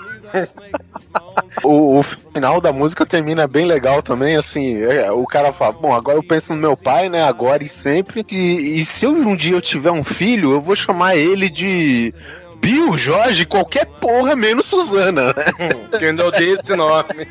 O, 1.62 2.00
o 2.00 2.02
final 2.02 2.60
da 2.60 2.72
música 2.72 3.06
termina 3.06 3.46
bem 3.46 3.64
legal 3.66 4.02
também, 4.02 4.36
assim, 4.36 4.82
é, 4.82 5.10
o 5.12 5.24
cara 5.24 5.52
fala, 5.52 5.72
bom, 5.72 5.94
agora 5.94 6.18
eu 6.18 6.22
penso 6.24 6.52
no 6.52 6.60
meu 6.60 6.76
pai, 6.76 7.08
né, 7.08 7.22
agora 7.22 7.62
e 7.62 7.68
sempre, 7.68 8.26
e, 8.32 8.80
e 8.80 8.84
se 8.84 9.04
eu, 9.06 9.12
um 9.12 9.36
dia 9.36 9.54
eu 9.54 9.60
tiver 9.60 9.92
um 9.92 10.02
filho, 10.02 10.50
eu 10.52 10.60
vou 10.60 10.74
chamar 10.74 11.14
ele 11.16 11.48
de 11.48 12.12
Bill, 12.64 12.96
Jorge, 12.98 13.44
qualquer 13.44 13.86
porra 13.86 14.34
menos 14.34 14.66
Suzana, 14.66 15.26
né? 15.28 15.34
Que 15.98 16.04
eu 16.04 16.08
ainda 16.10 16.26
odeio 16.26 16.54
esse 16.54 16.74
nome. 16.74 17.28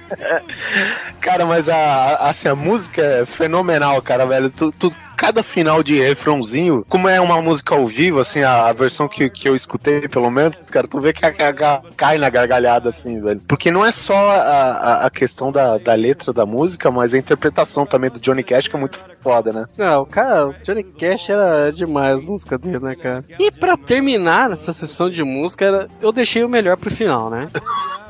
Cara, 1.20 1.46
mas 1.46 1.68
a, 1.70 2.30
assim, 2.30 2.48
a 2.48 2.56
música 2.56 3.02
é 3.02 3.26
fenomenal, 3.26 4.02
cara, 4.02 4.26
velho. 4.26 4.50
Tu, 4.50 4.72
tu- 4.74 4.94
cada 5.16 5.42
final 5.44 5.82
de 5.84 5.98
refrãozinho, 6.00 6.86
como 6.90 7.08
é 7.08 7.20
uma 7.22 7.42
música 7.42 7.76
ao 7.76 7.88
vivo, 7.88 8.20
assim, 8.20 8.42
a, 8.44 8.68
a 8.68 8.74
versão 8.74 9.08
que, 9.08 9.30
que 9.30 9.48
eu 9.48 9.56
escutei, 9.56 10.08
pelo 10.08 10.30
menos, 10.30 10.58
cara, 10.70 10.88
tu 10.88 11.00
vê 11.00 11.14
que 11.14 11.24
a, 11.26 11.30
a- 11.30 11.82
cai 11.96 12.18
na 12.18 12.30
gargalhada, 12.30 12.90
assim, 12.90 13.22
velho. 13.22 13.42
Porque 13.48 13.72
não 13.72 13.86
é 13.86 13.92
só 13.92 14.16
a, 14.32 14.36
a, 14.42 15.06
a 15.06 15.10
questão 15.10 15.52
da, 15.52 15.78
da 15.78 15.94
letra 15.94 16.34
da 16.34 16.46
música, 16.46 16.92
mas 16.92 17.14
a 17.14 17.18
interpretação 17.18 17.86
também 17.86 18.10
do 18.10 18.20
Johnny 18.20 18.44
Cash, 18.44 18.68
que 18.68 18.76
é 18.76 18.80
muito 18.80 19.00
foda, 19.24 19.54
né? 19.54 19.66
Não, 19.78 20.02
o 20.02 20.06
cara, 20.06 20.48
o 20.48 20.54
Johnny 20.64 20.84
Cash 20.84 21.30
era 21.30 21.72
demais 21.72 22.28
a 22.28 22.32
música 22.32 22.58
dele, 22.58 22.80
né, 22.80 22.96
cara? 22.96 23.24
E 23.40 23.50
pra 23.50 23.78
terminar 23.78 24.52
essa 24.52 24.74
sessão 24.74 25.10
de 25.10 25.24
música, 25.24 25.90
eu 26.02 26.12
deixei 26.12 26.44
o 26.44 26.50
melhor 26.50 26.76
pro 26.76 26.94
final, 26.94 27.30
né? 27.30 27.48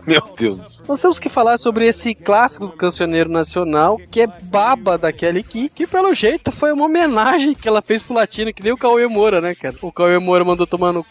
Meu 0.06 0.22
Deus. 0.38 0.82
Nós 0.86 1.00
temos 1.00 1.18
que 1.18 1.30
falar 1.30 1.58
sobre 1.58 1.88
esse 1.88 2.14
clássico 2.14 2.68
do 2.68 2.74
cancioneiro 2.74 3.30
nacional, 3.30 3.98
que 4.12 4.22
é 4.22 4.28
Baba 4.28 4.98
da 4.98 5.14
Kelly 5.14 5.44
Key, 5.44 5.70
que 5.70 5.88
pelo 5.88 6.14
jeito 6.14 6.52
foi 6.52 6.74
uma 6.74 6.86
homenagem 6.86 7.54
que 7.54 7.68
ela 7.68 7.82
fez 7.82 8.02
pro 8.02 8.16
latino, 8.16 8.54
que 8.54 8.62
nem 8.62 8.74
o 8.74 8.78
Cauê 8.78 9.08
Moura, 9.08 9.40
né, 9.40 9.56
cara? 9.56 9.76
O 9.82 9.94
Cauê 9.94 10.20
Moura 10.20 10.44
mandou 10.44 10.68
tomar 10.68 10.92
no 10.92 11.04
c... 11.04 11.10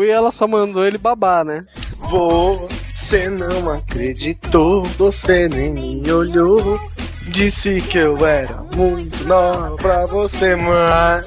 e 0.00 0.08
ela 0.10 0.30
só 0.30 0.46
mandou 0.46 0.84
ele 0.84 0.98
babar, 0.98 1.44
né? 1.46 1.62
Você 2.10 3.30
não 3.30 3.70
acreditou, 3.70 4.82
você 4.98 5.48
nem 5.48 5.72
me 5.72 6.10
olhou. 6.10 6.78
Disse 7.26 7.80
que 7.82 7.98
eu 7.98 8.26
era 8.26 8.62
muito 8.74 9.24
nova 9.24 9.74
pra 9.76 10.06
você, 10.06 10.54
mas 10.54 11.26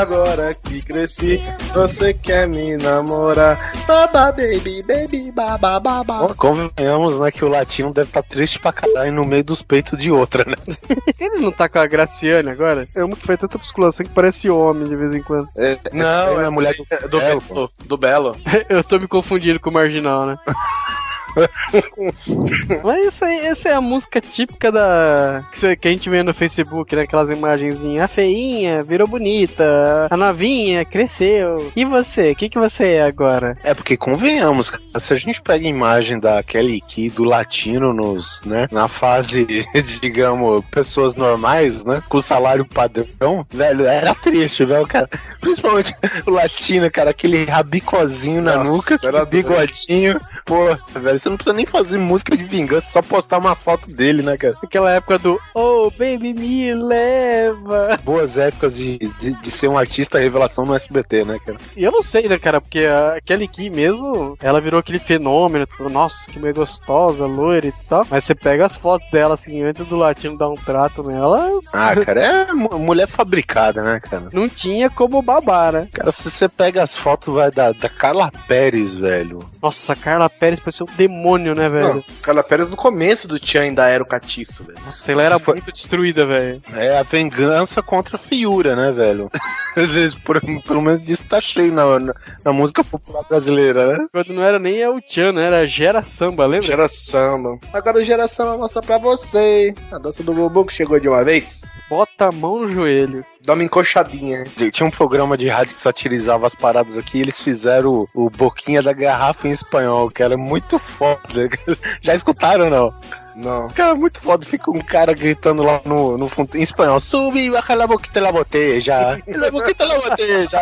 agora 0.00 0.54
que 0.54 0.82
cresci, 0.82 1.40
você 1.72 2.14
quer 2.14 2.48
me 2.48 2.76
namorar. 2.76 3.72
Baba, 3.86 4.32
baby, 4.32 4.82
baby, 4.82 5.30
baba, 5.30 5.78
baba. 5.78 6.26
Bom, 6.26 6.34
Convenhamos, 6.34 7.18
né, 7.18 7.30
que 7.30 7.44
o 7.44 7.48
latino 7.48 7.92
deve 7.92 8.08
estar 8.08 8.22
triste 8.22 8.58
pra 8.58 8.72
caralho 8.72 9.12
no 9.12 9.24
meio 9.24 9.44
dos 9.44 9.62
peitos 9.62 9.98
de 9.98 10.10
outra, 10.10 10.44
né? 10.44 10.56
Ele 11.20 11.36
não 11.38 11.52
tá 11.52 11.68
com 11.68 11.78
a 11.78 11.86
Graciane 11.86 12.48
agora? 12.48 12.88
É 12.94 13.04
uma 13.04 13.16
que 13.16 13.26
faz 13.26 13.40
tanta 13.40 13.58
musculação 13.58 14.04
que 14.04 14.12
parece 14.12 14.48
homem 14.48 14.88
de 14.88 14.96
vez 14.96 15.14
em 15.14 15.22
quando. 15.22 15.48
Não, 15.92 16.40
é 16.40 16.44
é 16.44 16.46
a 16.46 16.50
mulher 16.50 16.74
do, 16.74 17.08
do 17.08 17.18
Belo, 17.18 17.40
Belo. 17.40 17.70
Do 17.84 17.96
Belo. 17.96 18.36
Eu 18.68 18.82
tô 18.84 18.98
me 18.98 19.08
confundindo 19.08 19.60
com 19.60 19.70
o 19.70 19.72
marginal, 19.72 20.26
né? 20.26 20.38
Mas 22.82 23.06
isso 23.06 23.24
aí, 23.24 23.46
essa 23.46 23.68
é 23.68 23.74
a 23.74 23.80
música 23.80 24.20
típica 24.20 24.70
da. 24.70 25.44
Que, 25.52 25.88
a 25.88 25.90
gente 25.90 26.08
vê 26.08 26.22
no 26.22 26.34
Facebook, 26.34 26.94
né? 26.94 27.02
Aquelas 27.02 27.30
imagenzinhas. 27.30 28.04
A 28.04 28.08
feinha 28.08 28.82
virou 28.82 29.08
bonita, 29.08 30.06
a 30.10 30.16
novinha 30.16 30.84
cresceu. 30.84 31.72
E 31.74 31.84
você? 31.84 32.32
O 32.32 32.36
que, 32.36 32.48
que 32.48 32.58
você 32.58 32.94
é 32.94 33.02
agora? 33.02 33.56
É 33.62 33.74
porque 33.74 33.96
convenhamos, 33.96 34.70
cara, 34.70 34.98
se 34.98 35.12
a 35.12 35.16
gente 35.16 35.40
pega 35.42 35.66
a 35.66 35.70
imagem 35.70 36.18
da 36.18 36.42
Kelly 36.42 36.80
Key 36.80 37.10
do 37.10 37.24
latino 37.24 37.92
nos, 37.92 38.44
né, 38.44 38.68
na 38.70 38.88
fase, 38.88 39.66
digamos, 40.00 40.64
pessoas 40.66 41.14
normais, 41.14 41.84
né, 41.84 42.02
com 42.08 42.20
salário 42.20 42.64
padrão, 42.64 43.46
velho, 43.50 43.84
era 43.86 44.14
triste, 44.14 44.64
velho, 44.64 44.86
cara. 44.86 45.08
Principalmente 45.40 45.94
o 46.26 46.30
latino, 46.30 46.90
cara, 46.90 47.10
aquele 47.10 47.44
rabicozinho 47.44 48.42
na 48.42 48.56
Nossa, 48.56 48.70
nuca, 48.70 48.98
era 49.02 49.24
bigodinho. 49.24 50.20
Pô, 50.44 50.76
velho, 51.00 51.18
você 51.18 51.28
não 51.28 51.36
precisa 51.36 51.54
nem 51.56 51.64
fazer 51.64 51.96
música 51.98 52.36
de 52.36 52.44
vingança, 52.44 52.90
só 52.92 53.00
postar 53.00 53.38
uma 53.38 53.54
foto 53.54 53.88
dele, 53.94 54.22
né, 54.22 54.36
cara? 54.36 54.54
Aquela 54.62 54.90
época 54.90 55.18
do 55.18 55.38
Oh, 55.54 55.90
baby, 55.90 56.34
me 56.34 56.74
leva. 56.74 57.98
Boas 58.04 58.36
épocas 58.36 58.76
de, 58.76 58.98
de, 58.98 59.32
de 59.40 59.50
ser 59.50 59.68
um 59.68 59.78
artista 59.78 60.18
revelação 60.18 60.64
no 60.66 60.74
SBT, 60.74 61.24
né, 61.24 61.38
cara? 61.44 61.58
E 61.76 61.82
eu 61.82 61.90
não 61.90 62.02
sei, 62.02 62.28
né, 62.28 62.38
cara? 62.38 62.60
Porque 62.60 62.80
a 62.80 63.18
Kelly 63.24 63.48
Key 63.48 63.70
mesmo, 63.70 64.36
ela 64.42 64.60
virou 64.60 64.80
aquele 64.80 64.98
fenômeno. 64.98 65.66
tipo, 65.66 65.88
Nossa, 65.88 66.30
que 66.30 66.38
mulher 66.38 66.54
gostosa, 66.54 67.24
loira 67.26 67.66
e 67.66 67.72
tal. 67.88 68.06
Mas 68.10 68.24
você 68.24 68.34
pega 68.34 68.66
as 68.66 68.76
fotos 68.76 69.10
dela, 69.10 69.34
assim, 69.34 69.62
antes 69.62 69.86
do 69.86 69.96
latino 69.96 70.36
dar 70.36 70.50
um 70.50 70.54
trato 70.56 71.02
nela, 71.08 71.48
Ah, 71.72 71.94
cara, 72.04 72.20
é 72.20 72.52
mu- 72.52 72.78
mulher 72.78 73.08
fabricada, 73.08 73.82
né, 73.82 73.98
cara? 74.00 74.28
não 74.32 74.48
tinha 74.48 74.90
como 74.90 75.22
babar, 75.22 75.72
né? 75.72 75.88
Cara, 75.92 76.12
se 76.12 76.30
você 76.30 76.48
pega 76.48 76.82
as 76.82 76.96
fotos 76.96 77.32
vai 77.32 77.50
da, 77.50 77.72
da 77.72 77.88
Carla 77.88 78.30
Pérez, 78.46 78.96
velho. 78.96 79.38
Nossa, 79.62 79.96
Carla 79.96 80.28
Pérez 80.38 80.60
parecia 80.60 80.84
um 80.84 80.96
demônio, 80.96 81.54
né, 81.54 81.68
velho? 81.68 81.94
Não, 81.94 82.04
Carla 82.22 82.42
Pérez 82.42 82.68
no 82.70 82.76
começo 82.76 83.26
do 83.26 83.38
Tchan 83.38 83.62
ainda 83.62 83.88
era 83.88 84.02
o 84.02 84.06
catiço, 84.06 84.64
velho. 84.64 84.78
Nossa, 84.84 85.12
ela 85.12 85.22
era 85.22 85.38
muito 85.38 85.72
destruída, 85.72 86.26
velho. 86.26 86.60
É 86.74 86.98
a 86.98 87.02
vingança 87.02 87.82
contra 87.82 88.16
a 88.16 88.18
feiura, 88.18 88.74
né, 88.76 88.92
velho? 88.92 89.30
Às 89.76 89.88
vezes, 89.90 90.14
por- 90.14 90.40
pelo 90.40 90.82
menos 90.82 91.00
disso 91.02 91.26
tá 91.26 91.40
cheio 91.40 91.72
na, 91.72 91.98
na, 91.98 92.12
na 92.44 92.52
música 92.52 92.84
popular 92.84 93.24
brasileira, 93.28 93.96
né? 93.98 94.06
Quando 94.12 94.32
não 94.32 94.42
era 94.42 94.58
nem 94.58 94.76
El 94.80 95.00
Chan, 95.08 95.32
né? 95.32 95.46
Era 95.46 95.66
Gera 95.66 96.02
Samba, 96.02 96.46
lembra? 96.46 96.66
Gera 96.66 96.88
samba. 96.88 97.58
Agora 97.72 97.98
o 97.98 98.02
Gera 98.02 98.28
samba 98.28 98.58
mostra 98.58 98.82
pra 98.82 98.98
você. 98.98 99.74
A 99.90 99.98
dança 99.98 100.22
do 100.22 100.32
Bobo 100.32 100.64
que 100.64 100.72
chegou 100.74 100.98
de 101.00 101.08
uma 101.08 101.24
vez. 101.24 101.62
Bota 101.88 102.26
a 102.28 102.32
mão 102.32 102.60
no 102.60 102.72
joelho. 102.72 103.24
Dá 103.44 103.52
uma 103.52 103.62
encoxadinha. 103.62 104.44
Tinha 104.72 104.86
um 104.86 104.90
programa 104.90 105.36
de 105.36 105.48
rádio 105.48 105.74
que 105.74 105.80
satirizava 105.80 106.46
as 106.46 106.54
paradas 106.54 106.96
aqui 106.96 107.18
e 107.18 107.20
eles 107.20 107.38
fizeram 107.38 108.06
o, 108.14 108.26
o 108.26 108.30
Boquinha 108.30 108.82
da 108.82 108.92
Garrafa 108.92 109.46
em 109.46 109.50
espanhol, 109.50 110.10
que 110.10 110.22
era 110.22 110.36
muito 110.36 110.78
foda. 110.78 111.50
Já 112.00 112.14
escutaram 112.14 112.64
ou 112.64 112.70
não? 112.70 112.94
Não. 113.36 113.68
Cara, 113.68 113.94
muito 113.94 114.20
foda. 114.20 114.46
Fica 114.46 114.70
um 114.70 114.80
cara 114.80 115.12
gritando 115.12 115.62
lá 115.62 115.80
no, 115.84 116.16
no 116.16 116.28
fundo, 116.28 116.56
em 116.56 116.62
espanhol: 116.62 117.00
Sube 117.00 117.40
e 117.40 117.50
baja 117.50 117.74
la 117.74 117.86
boquita 117.86 118.20
la 118.20 118.32
boteja. 118.32 119.20
La 119.26 119.50
boquita 119.50 119.84
la 119.84 119.98
boteja. 119.98 120.60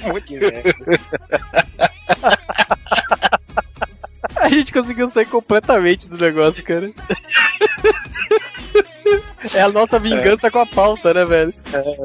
Muito 0.06 0.32
merda. 0.32 1.00
A 4.36 4.48
gente 4.48 4.72
conseguiu 4.72 5.08
sair 5.08 5.26
completamente 5.26 6.08
do 6.08 6.16
negócio, 6.16 6.62
cara. 6.64 6.90
É 9.52 9.62
a 9.62 9.68
nossa 9.68 9.98
vingança 9.98 10.50
com 10.50 10.60
a 10.60 10.66
pauta, 10.66 11.12
né, 11.12 11.24
velho? 11.24 11.52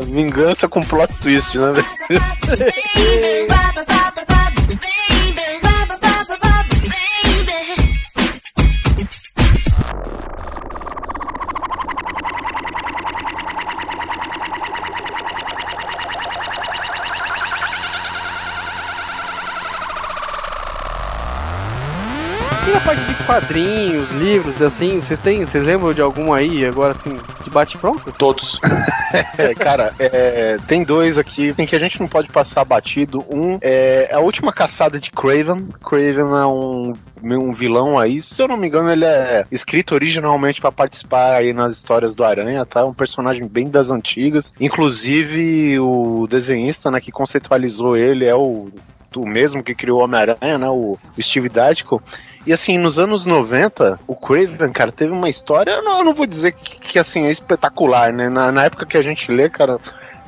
Vingança 0.07 0.67
com 0.67 0.83
plot 0.83 1.13
twist, 1.19 1.57
né? 1.57 1.71
velho? 1.71 1.87
quadrinhos, 23.29 24.09
livros, 24.13 24.59
assim, 24.59 24.99
vocês 24.99 25.19
têm, 25.19 25.45
vocês 25.45 25.63
lembram 25.63 25.93
de 25.93 26.01
algum 26.01 26.33
aí, 26.33 26.65
agora 26.65 26.93
assim, 26.93 27.15
de 27.43 27.49
bate-pronto? 27.51 28.11
Todos. 28.13 28.59
É, 29.39 29.55
cara, 29.55 29.91
é, 29.97 30.57
tem 30.67 30.83
dois 30.83 31.17
aqui 31.17 31.51
em 31.57 31.65
que 31.65 31.75
a 31.75 31.79
gente 31.79 31.99
não 31.99 32.07
pode 32.07 32.27
passar 32.27 32.63
batido. 32.63 33.25
Um 33.27 33.57
é 33.59 34.07
a 34.13 34.19
última 34.19 34.53
caçada 34.53 34.99
de 34.99 35.09
Craven. 35.09 35.67
Craven 35.83 36.37
é 36.39 36.45
um, 36.45 36.93
um 37.23 37.51
vilão 37.51 37.97
aí. 37.97 38.21
Se 38.21 38.39
eu 38.39 38.47
não 38.47 38.55
me 38.55 38.67
engano, 38.67 38.91
ele 38.91 39.05
é 39.05 39.45
escrito 39.51 39.95
originalmente 39.95 40.61
pra 40.61 40.71
participar 40.71 41.37
aí 41.37 41.53
nas 41.53 41.73
histórias 41.73 42.13
do 42.13 42.23
Aranha, 42.23 42.63
tá? 42.67 42.85
Um 42.85 42.93
personagem 42.93 43.47
bem 43.47 43.67
das 43.67 43.89
antigas. 43.89 44.53
Inclusive, 44.59 45.79
o 45.79 46.27
desenhista 46.29 46.91
né, 46.91 47.01
que 47.01 47.11
conceitualizou 47.11 47.97
ele 47.97 48.25
é 48.25 48.35
o, 48.35 48.69
o 49.15 49.27
mesmo 49.27 49.63
que 49.63 49.73
criou 49.73 50.01
o 50.01 50.03
Homem-Aranha, 50.03 50.59
né? 50.59 50.69
O 50.69 50.99
Steve 51.19 51.49
Ditko. 51.49 51.99
E 52.45 52.53
assim, 52.53 52.77
nos 52.77 52.97
anos 52.97 53.25
90, 53.25 53.99
o 54.07 54.15
Craven, 54.15 54.71
cara, 54.71 54.91
teve 54.91 55.11
uma 55.11 55.29
história, 55.29 55.71
eu 55.71 55.83
não, 55.83 55.99
eu 55.99 56.05
não 56.05 56.13
vou 56.13 56.25
dizer 56.25 56.53
que, 56.53 56.79
que, 56.79 56.99
assim, 56.99 57.25
é 57.25 57.31
espetacular, 57.31 58.13
né? 58.13 58.29
Na, 58.29 58.51
na 58.51 58.63
época 58.63 58.85
que 58.85 58.97
a 58.97 59.01
gente 59.01 59.31
lê, 59.31 59.49
cara, 59.49 59.77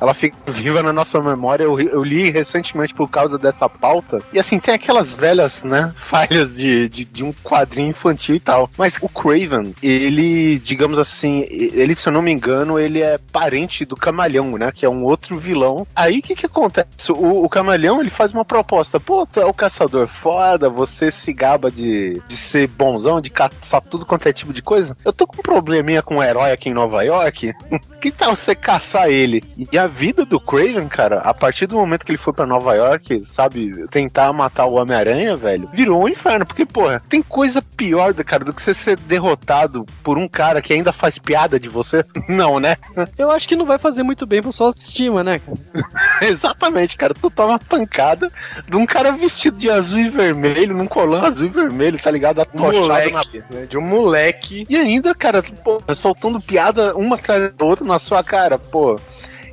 ela 0.02 0.14
fica 0.14 0.36
viva 0.48 0.82
na 0.82 0.92
nossa 0.92 1.20
memória. 1.20 1.62
Eu, 1.62 1.78
eu 1.78 2.02
li 2.02 2.28
recentemente 2.28 2.92
por 2.92 3.08
causa 3.08 3.38
dessa 3.38 3.68
pauta. 3.68 4.18
E 4.32 4.38
assim, 4.38 4.58
tem 4.58 4.74
aquelas 4.74 5.14
velhas, 5.14 5.62
né, 5.62 5.94
falhas 6.10 6.56
de, 6.56 6.88
de, 6.88 7.04
de 7.04 7.22
um 7.22 7.32
quadrinho 7.32 7.90
infantil 7.90 8.34
e 8.34 8.40
tal. 8.40 8.68
Mas 8.76 8.96
o 9.00 9.08
Craven, 9.08 9.72
ele, 9.80 10.58
digamos 10.58 10.98
assim, 10.98 11.46
ele, 11.48 11.94
se 11.94 12.08
eu 12.08 12.12
não 12.12 12.20
me 12.20 12.32
engano, 12.32 12.80
ele 12.80 13.00
é 13.00 13.16
parente 13.30 13.84
do 13.84 13.94
Camalhão, 13.94 14.58
né, 14.58 14.72
que 14.74 14.84
é 14.84 14.90
um 14.90 15.04
outro 15.04 15.38
vilão. 15.38 15.86
Aí 15.94 16.18
o 16.18 16.22
que 16.22 16.34
que 16.34 16.46
acontece? 16.46 17.12
O, 17.12 17.44
o 17.44 17.48
Camalhão, 17.48 18.00
ele 18.00 18.10
faz 18.10 18.32
uma 18.32 18.44
proposta. 18.44 18.98
Pô, 18.98 19.24
tu 19.24 19.40
é 19.40 19.46
o 19.46 19.54
caçador 19.54 20.08
foda, 20.08 20.68
você 20.68 21.12
se 21.12 21.32
gaba 21.32 21.70
de, 21.70 22.20
de 22.26 22.36
ser 22.36 22.66
bonzão, 22.66 23.20
de 23.20 23.30
caçar 23.30 23.80
tudo 23.80 24.04
quanto 24.04 24.26
é 24.26 24.32
tipo 24.32 24.52
de 24.52 24.62
coisa. 24.62 24.96
Eu 25.04 25.12
tô 25.12 25.28
com 25.28 25.36
um 25.36 25.42
probleminha 25.42 26.02
com 26.02 26.16
um 26.16 26.22
herói 26.22 26.50
aqui 26.50 26.70
em 26.70 26.74
Nova 26.74 27.04
York. 27.04 27.52
que 28.02 28.10
tal 28.10 28.34
você 28.34 28.52
caçar 28.56 29.08
ele? 29.08 29.44
E 29.70 29.78
a 29.78 29.91
vida 29.96 30.24
do 30.24 30.40
Craven, 30.40 30.88
cara, 30.88 31.18
a 31.18 31.34
partir 31.34 31.66
do 31.66 31.76
momento 31.76 32.04
que 32.04 32.12
ele 32.12 32.18
foi 32.18 32.32
pra 32.32 32.46
Nova 32.46 32.74
York, 32.74 33.24
sabe, 33.24 33.86
tentar 33.88 34.32
matar 34.32 34.66
o 34.66 34.74
Homem-Aranha, 34.74 35.36
velho, 35.36 35.68
virou 35.72 36.02
um 36.02 36.08
inferno. 36.08 36.46
Porque, 36.46 36.66
porra, 36.66 37.02
tem 37.08 37.22
coisa 37.22 37.62
pior, 37.62 38.14
cara, 38.14 38.44
do 38.44 38.52
que 38.52 38.62
você 38.62 38.74
ser 38.74 38.96
derrotado 38.96 39.86
por 40.02 40.18
um 40.18 40.28
cara 40.28 40.62
que 40.62 40.72
ainda 40.72 40.92
faz 40.92 41.18
piada 41.18 41.58
de 41.58 41.68
você? 41.68 42.04
Não, 42.28 42.58
né? 42.58 42.76
Eu 43.18 43.30
acho 43.30 43.48
que 43.48 43.56
não 43.56 43.64
vai 43.64 43.78
fazer 43.78 44.02
muito 44.02 44.26
bem 44.26 44.40
pra 44.40 44.52
sua 44.52 44.68
autoestima, 44.68 45.22
né, 45.22 45.38
cara? 45.38 45.58
Exatamente, 46.22 46.96
cara. 46.96 47.14
Tu 47.14 47.30
toma 47.30 47.50
uma 47.50 47.58
pancada 47.58 48.28
de 48.68 48.76
um 48.76 48.86
cara 48.86 49.12
vestido 49.12 49.58
de 49.58 49.70
azul 49.70 49.98
e 49.98 50.08
vermelho, 50.08 50.74
num 50.74 50.86
colã 50.86 51.22
azul 51.22 51.46
e 51.46 51.50
vermelho, 51.50 51.98
tá 51.98 52.10
ligado? 52.10 52.40
Atochado 52.40 52.72
na 52.72 52.80
Moleque, 52.80 53.42
né, 53.50 53.66
de 53.68 53.76
um 53.76 53.82
moleque. 53.82 54.64
E 54.68 54.76
ainda, 54.76 55.14
cara, 55.14 55.42
pô, 55.42 55.82
soltando 55.94 56.40
piada 56.40 56.96
uma 56.96 57.16
atrás 57.16 57.54
da 57.54 57.64
outra 57.64 57.84
na 57.84 57.98
sua 57.98 58.22
cara, 58.22 58.58
pô. 58.58 58.98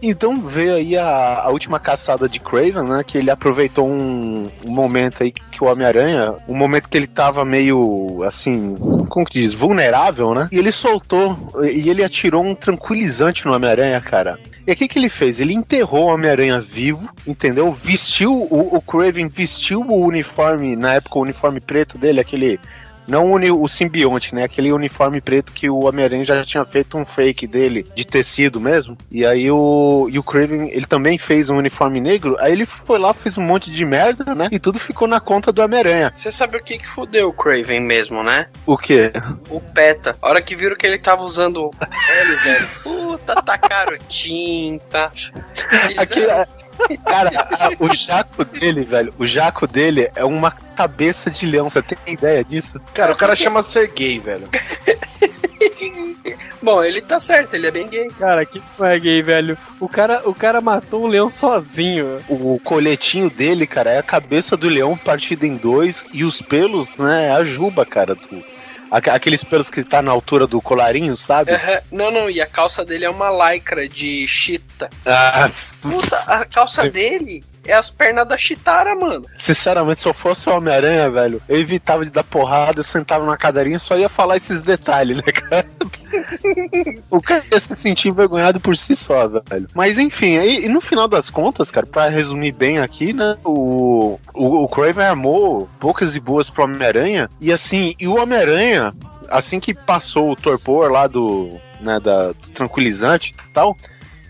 Então 0.01 0.39
veio 0.39 0.75
aí 0.75 0.97
a, 0.97 1.41
a 1.43 1.49
última 1.49 1.79
caçada 1.79 2.27
de 2.29 2.39
Craven, 2.39 2.83
né? 2.83 3.03
Que 3.05 3.17
ele 3.17 3.29
aproveitou 3.29 3.87
um, 3.87 4.49
um 4.65 4.71
momento 4.71 5.23
aí 5.23 5.31
que 5.31 5.63
o 5.63 5.67
Homem-Aranha, 5.67 6.35
um 6.47 6.55
momento 6.55 6.87
que 6.87 6.97
ele 6.97 7.07
tava 7.07 7.43
meio 7.43 8.23
assim, 8.23 8.75
como 9.09 9.25
que 9.25 9.39
diz, 9.41 9.53
vulnerável, 9.53 10.33
né? 10.33 10.47
E 10.51 10.57
ele 10.57 10.71
soltou 10.71 11.37
e 11.63 11.89
ele 11.89 12.03
atirou 12.03 12.43
um 12.43 12.55
tranquilizante 12.55 13.45
no 13.45 13.53
Homem-Aranha, 13.53 13.99
cara. 13.99 14.39
E 14.69 14.71
o 14.71 14.75
que, 14.75 14.87
que 14.87 14.99
ele 14.99 15.09
fez? 15.09 15.39
Ele 15.39 15.53
enterrou 15.53 16.05
o 16.05 16.13
Homem-Aranha 16.13 16.61
vivo, 16.61 17.09
entendeu? 17.25 17.73
Vestiu, 17.73 18.31
o, 18.31 18.75
o 18.75 18.81
Craven 18.81 19.27
vestiu 19.27 19.81
o 19.81 20.05
uniforme, 20.05 20.75
na 20.75 20.93
época 20.93 21.17
o 21.17 21.23
uniforme 21.23 21.59
preto 21.59 21.97
dele, 21.97 22.19
aquele. 22.19 22.59
Não 23.09 23.31
o, 23.31 23.63
o 23.63 23.67
simbionte, 23.67 24.33
né? 24.35 24.43
Aquele 24.43 24.71
uniforme 24.71 25.19
preto 25.19 25.51
que 25.51 25.69
o 25.69 25.85
Homem-Aranha 25.85 26.23
já 26.23 26.43
tinha 26.45 26.63
feito 26.63 26.97
um 26.97 27.05
fake 27.05 27.47
dele, 27.47 27.85
de 27.95 28.05
tecido 28.05 28.59
mesmo. 28.59 28.97
E 29.11 29.25
aí 29.25 29.49
o, 29.51 30.07
e 30.11 30.19
o 30.19 30.23
Craven, 30.23 30.69
ele 30.69 30.85
também 30.85 31.17
fez 31.17 31.49
um 31.49 31.57
uniforme 31.57 31.99
negro. 31.99 32.35
Aí 32.39 32.51
ele 32.51 32.65
foi 32.65 32.99
lá, 32.99 33.13
fez 33.13 33.37
um 33.37 33.41
monte 33.41 33.71
de 33.71 33.83
merda, 33.83 34.35
né? 34.35 34.47
E 34.51 34.59
tudo 34.59 34.79
ficou 34.79 35.07
na 35.07 35.19
conta 35.19 35.51
do 35.51 35.61
Homem-Aranha. 35.61 36.13
Você 36.15 36.31
sabe 36.31 36.57
o 36.57 36.63
que 36.63 36.77
que 36.77 36.87
fudeu 36.87 37.29
o 37.29 37.33
Craven 37.33 37.79
mesmo, 37.81 38.23
né? 38.23 38.47
O 38.65 38.77
quê? 38.77 39.11
O 39.49 39.59
PETA. 39.59 40.15
A 40.21 40.29
hora 40.29 40.41
que 40.41 40.55
viram 40.55 40.75
que 40.75 40.85
ele 40.85 40.99
tava 40.99 41.23
usando 41.23 41.65
o 41.65 41.71
L, 41.81 42.35
velho. 42.37 42.67
Puta, 42.83 43.41
tacaram 43.41 43.97
tinta. 44.07 45.11
Aquele- 45.97 46.68
Cara, 47.03 47.47
a- 47.51 47.71
o 47.79 47.93
jaco 47.93 48.43
dele, 48.45 48.83
velho, 48.83 49.13
o 49.17 49.25
jaco 49.25 49.67
dele 49.67 50.09
é 50.15 50.23
uma 50.25 50.51
cabeça 50.51 51.29
de 51.29 51.45
leão. 51.45 51.69
Você 51.69 51.81
tem 51.81 51.97
ideia 52.13 52.43
disso? 52.43 52.79
Cara, 52.93 53.11
o 53.13 53.15
cara 53.15 53.35
chama 53.35 53.61
Sergei, 53.63 54.19
velho. 54.19 54.47
Bom, 56.61 56.83
ele 56.83 57.01
tá 57.01 57.19
certo, 57.21 57.53
ele 57.53 57.67
é 57.67 57.71
bem 57.71 57.87
gay. 57.87 58.07
Cara, 58.19 58.45
que 58.45 58.61
não 58.77 58.85
é 58.85 58.99
gay, 58.99 59.21
velho. 59.21 59.57
O 59.79 59.87
cara, 59.87 60.21
o 60.25 60.33
cara 60.33 60.59
matou 60.59 61.05
um 61.05 61.07
leão 61.07 61.31
sozinho. 61.31 62.17
O 62.27 62.59
coletinho 62.63 63.29
dele, 63.29 63.65
cara, 63.65 63.91
é 63.91 63.97
a 63.99 64.03
cabeça 64.03 64.57
do 64.57 64.67
leão 64.67 64.97
partida 64.97 65.45
em 65.47 65.55
dois 65.55 66.03
e 66.13 66.23
os 66.25 66.41
pelos, 66.41 66.89
né, 66.97 67.27
é 67.27 67.31
a 67.31 67.43
juba, 67.43 67.85
cara. 67.85 68.13
Do, 68.13 68.43
aqueles 68.91 69.43
pelos 69.43 69.69
que 69.69 69.83
tá 69.83 70.01
na 70.01 70.11
altura 70.11 70.47
do 70.47 70.61
colarinho, 70.61 71.15
sabe? 71.15 71.51
Aham. 71.51 71.81
Não, 71.91 72.11
não, 72.11 72.29
e 72.29 72.41
a 72.41 72.47
calça 72.47 72.83
dele 72.83 73.05
é 73.05 73.09
uma 73.09 73.29
lycra 73.51 73.87
de 73.87 74.27
chita. 74.27 74.89
Ah, 75.05 75.49
Puta, 75.81 76.17
a 76.17 76.45
calça 76.45 76.89
dele 76.89 77.43
é 77.69 77.73
as 77.73 77.89
pernas 77.89 78.27
da 78.27 78.37
chitara, 78.37 78.95
mano. 78.95 79.25
sinceramente, 79.39 79.99
se 79.99 80.07
eu 80.07 80.13
fosse 80.13 80.49
o 80.49 80.55
Homem-Aranha, 80.55 81.09
velho, 81.09 81.41
eu 81.47 81.57
evitava 81.57 82.03
de 82.03 82.11
dar 82.11 82.23
porrada, 82.23 82.83
sentava 82.83 83.25
na 83.25 83.37
cadeirinha 83.37 83.79
só 83.79 83.97
ia 83.97 84.09
falar 84.09 84.37
esses 84.37 84.61
detalhes, 84.61 85.17
né, 85.17 85.23
cara? 85.23 85.65
o 87.09 87.21
cara 87.21 87.43
ia 87.51 87.59
se 87.59 87.75
sentir 87.75 88.09
envergonhado 88.09 88.59
por 88.59 88.75
si 88.75 88.95
só, 88.95 89.27
velho. 89.27 89.67
Mas 89.73 89.97
enfim, 89.97 90.37
aí, 90.37 90.65
e 90.65 90.67
no 90.67 90.81
final 90.81 91.07
das 91.07 91.29
contas, 91.29 91.69
cara, 91.71 91.85
pra 91.85 92.09
resumir 92.09 92.51
bem 92.51 92.79
aqui, 92.79 93.13
né, 93.13 93.37
o, 93.45 94.19
o, 94.33 94.63
o 94.63 94.67
Craven 94.67 95.05
armou 95.05 95.69
poucas 95.79 96.15
e 96.15 96.19
boas 96.19 96.49
pro 96.49 96.63
Homem-Aranha, 96.63 97.29
e 97.39 97.51
assim, 97.51 97.95
e 97.99 98.07
o 98.07 98.21
Homem-Aranha, 98.21 98.93
assim 99.29 99.59
que 99.59 99.73
passou 99.73 100.31
o 100.31 100.35
torpor 100.35 100.91
lá 100.91 101.07
do, 101.07 101.49
né, 101.79 101.99
da, 101.99 102.29
do 102.29 102.49
tranquilizante 102.53 103.33
e 103.33 103.53
tal, 103.53 103.77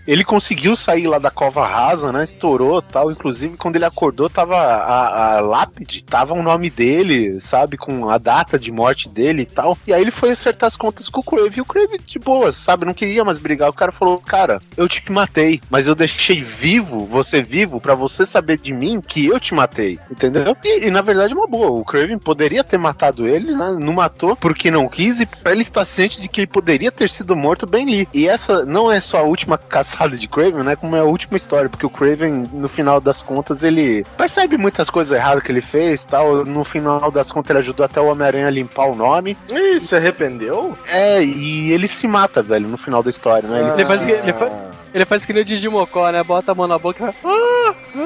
ele 0.10 0.24
conseguiu 0.24 0.76
sair 0.76 1.06
lá 1.06 1.20
da 1.20 1.30
cova 1.30 1.68
rasa, 1.68 2.12
né? 2.12 2.24
Estourou 2.24 2.82
tal. 2.82 3.12
Inclusive, 3.12 3.58
quando 3.58 3.76
ele 3.76 3.86
acordou, 3.86 4.28
tava 4.28 4.58
a, 4.58 5.36
a 5.38 5.40
lápide, 5.40 6.04
tava 6.04 6.34
o 6.34 6.42
nome 6.42 6.68
dele, 6.68 7.40
sabe? 7.40 7.78
Com 7.78 8.10
a 8.10 8.18
data 8.18 8.58
de 8.58 8.72
morte 8.72 9.08
dele 9.08 9.44
e 9.44 9.46
tal. 9.46 9.78
E 9.86 9.94
aí 9.94 10.02
ele 10.02 10.10
foi 10.10 10.32
acertar 10.32 10.66
as 10.66 10.76
contas 10.76 11.08
com 11.10 11.20
o 11.20 11.24
Crave. 11.24 11.60
E 11.60 11.62
o 11.62 11.66
Crave, 11.66 12.00
de 12.00 12.18
boa, 12.18 12.52
sabe? 12.52 12.86
Não 12.86 12.94
queria 12.94 13.24
mais 13.24 13.38
brigar. 13.38 13.70
O 13.70 13.74
cara 13.74 13.92
falou: 13.92 14.18
Cara, 14.18 14.60
eu 14.76 14.90
te 14.90 15.00
matei, 15.12 15.62
mas 15.70 15.86
eu 15.86 15.94
deixei 15.94 16.42
vivo, 16.42 17.06
você 17.06 17.44
vivo, 17.44 17.80
pra 17.80 17.94
você 17.94 18.26
saber 18.26 18.58
de 18.58 18.74
mim 18.74 19.00
que 19.02 19.28
eu 19.28 19.40
te 19.40 19.54
matei. 19.54 20.00
Entendeu? 20.10 20.58
E, 20.64 20.88
e, 20.88 20.90
na 20.90 21.04
verdade, 21.04 21.36
uma 21.36 21.46
boa. 21.46 21.70
O 21.70 21.86
Craven 21.86 22.18
poderia 22.18 22.64
ter 22.64 22.80
matado 22.80 23.28
ele, 23.28 23.56
né? 23.56 23.78
Não 23.80 23.94
matou 23.94 24.36
porque 24.36 24.72
não 24.72 24.90
quis. 24.90 25.20
E 25.20 25.28
pra 25.28 25.52
ele 25.52 25.62
estar 25.62 25.86
ciente 25.86 26.20
de 26.20 26.28
que 26.28 26.42
ele 26.42 26.48
poderia 26.48 26.92
ter 26.92 27.12
sido 27.12 27.36
morto 27.36 27.68
bem 27.68 27.88
ali. 27.88 28.08
E 28.12 28.28
essa 28.28 28.66
não 28.66 28.92
é 28.92 29.00
só 29.00 29.20
a 29.20 29.24
última 29.24 29.56
caçada 30.00 30.16
de 30.18 30.28
Craven, 30.28 30.64
né? 30.64 30.76
Como 30.78 30.96
é 30.96 31.00
a 31.02 31.04
última 31.04 31.36
história, 31.36 31.68
porque 31.70 31.86
o 31.86 31.90
Craven, 31.90 32.46
no 32.54 32.70
final 32.70 33.02
das 33.02 33.22
contas, 33.22 33.62
ele 33.64 34.06
percebe 34.18 34.58
muitas 34.58 34.90
coisas 34.90 35.14
erradas 35.16 35.44
que 35.44 35.52
ele 35.52 35.62
fez 35.62 36.04
tal. 36.06 36.46
No 36.46 36.64
final 36.64 37.12
das 37.12 37.30
contas, 37.32 37.50
ele 37.50 37.60
ajudou 37.60 37.86
até 37.86 38.00
o 38.00 38.06
Homem-Aranha 38.08 38.48
a 38.48 38.52
limpar 38.52 38.86
o 38.88 38.96
nome. 38.96 39.38
Ih, 39.52 39.80
se 39.82 39.94
arrependeu? 39.96 40.78
É, 40.88 41.22
e 41.22 41.72
ele 41.74 41.88
se 41.88 42.08
mata, 42.08 42.42
velho, 42.42 42.68
no 42.70 42.78
final 42.78 43.04
da 43.04 43.10
história, 43.10 43.48
né? 43.48 43.60
Ele 43.62 43.72
Ele 43.74 43.86
faz, 43.86 44.06
que- 44.06 44.12
ele, 44.12 44.34
fa- 44.34 44.52
ele 44.94 45.06
faz 45.06 45.26
que 45.26 45.34
nem 45.34 45.42
o 45.42 45.46
Didi 45.46 45.68
Mocó, 45.68 46.10
né? 46.12 46.24
Bota 46.24 46.52
a 46.54 46.56
mão 46.56 46.68
na 46.68 46.78
boca 46.78 47.04
e 47.04 47.06
vai. 47.06 47.14
Ah, 47.26 47.74
ah, 47.96 48.00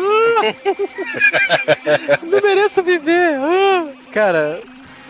não 2.26 2.42
mereço 2.42 2.82
viver. 2.82 3.36
ah." 3.36 3.86
Cara, 4.12 4.60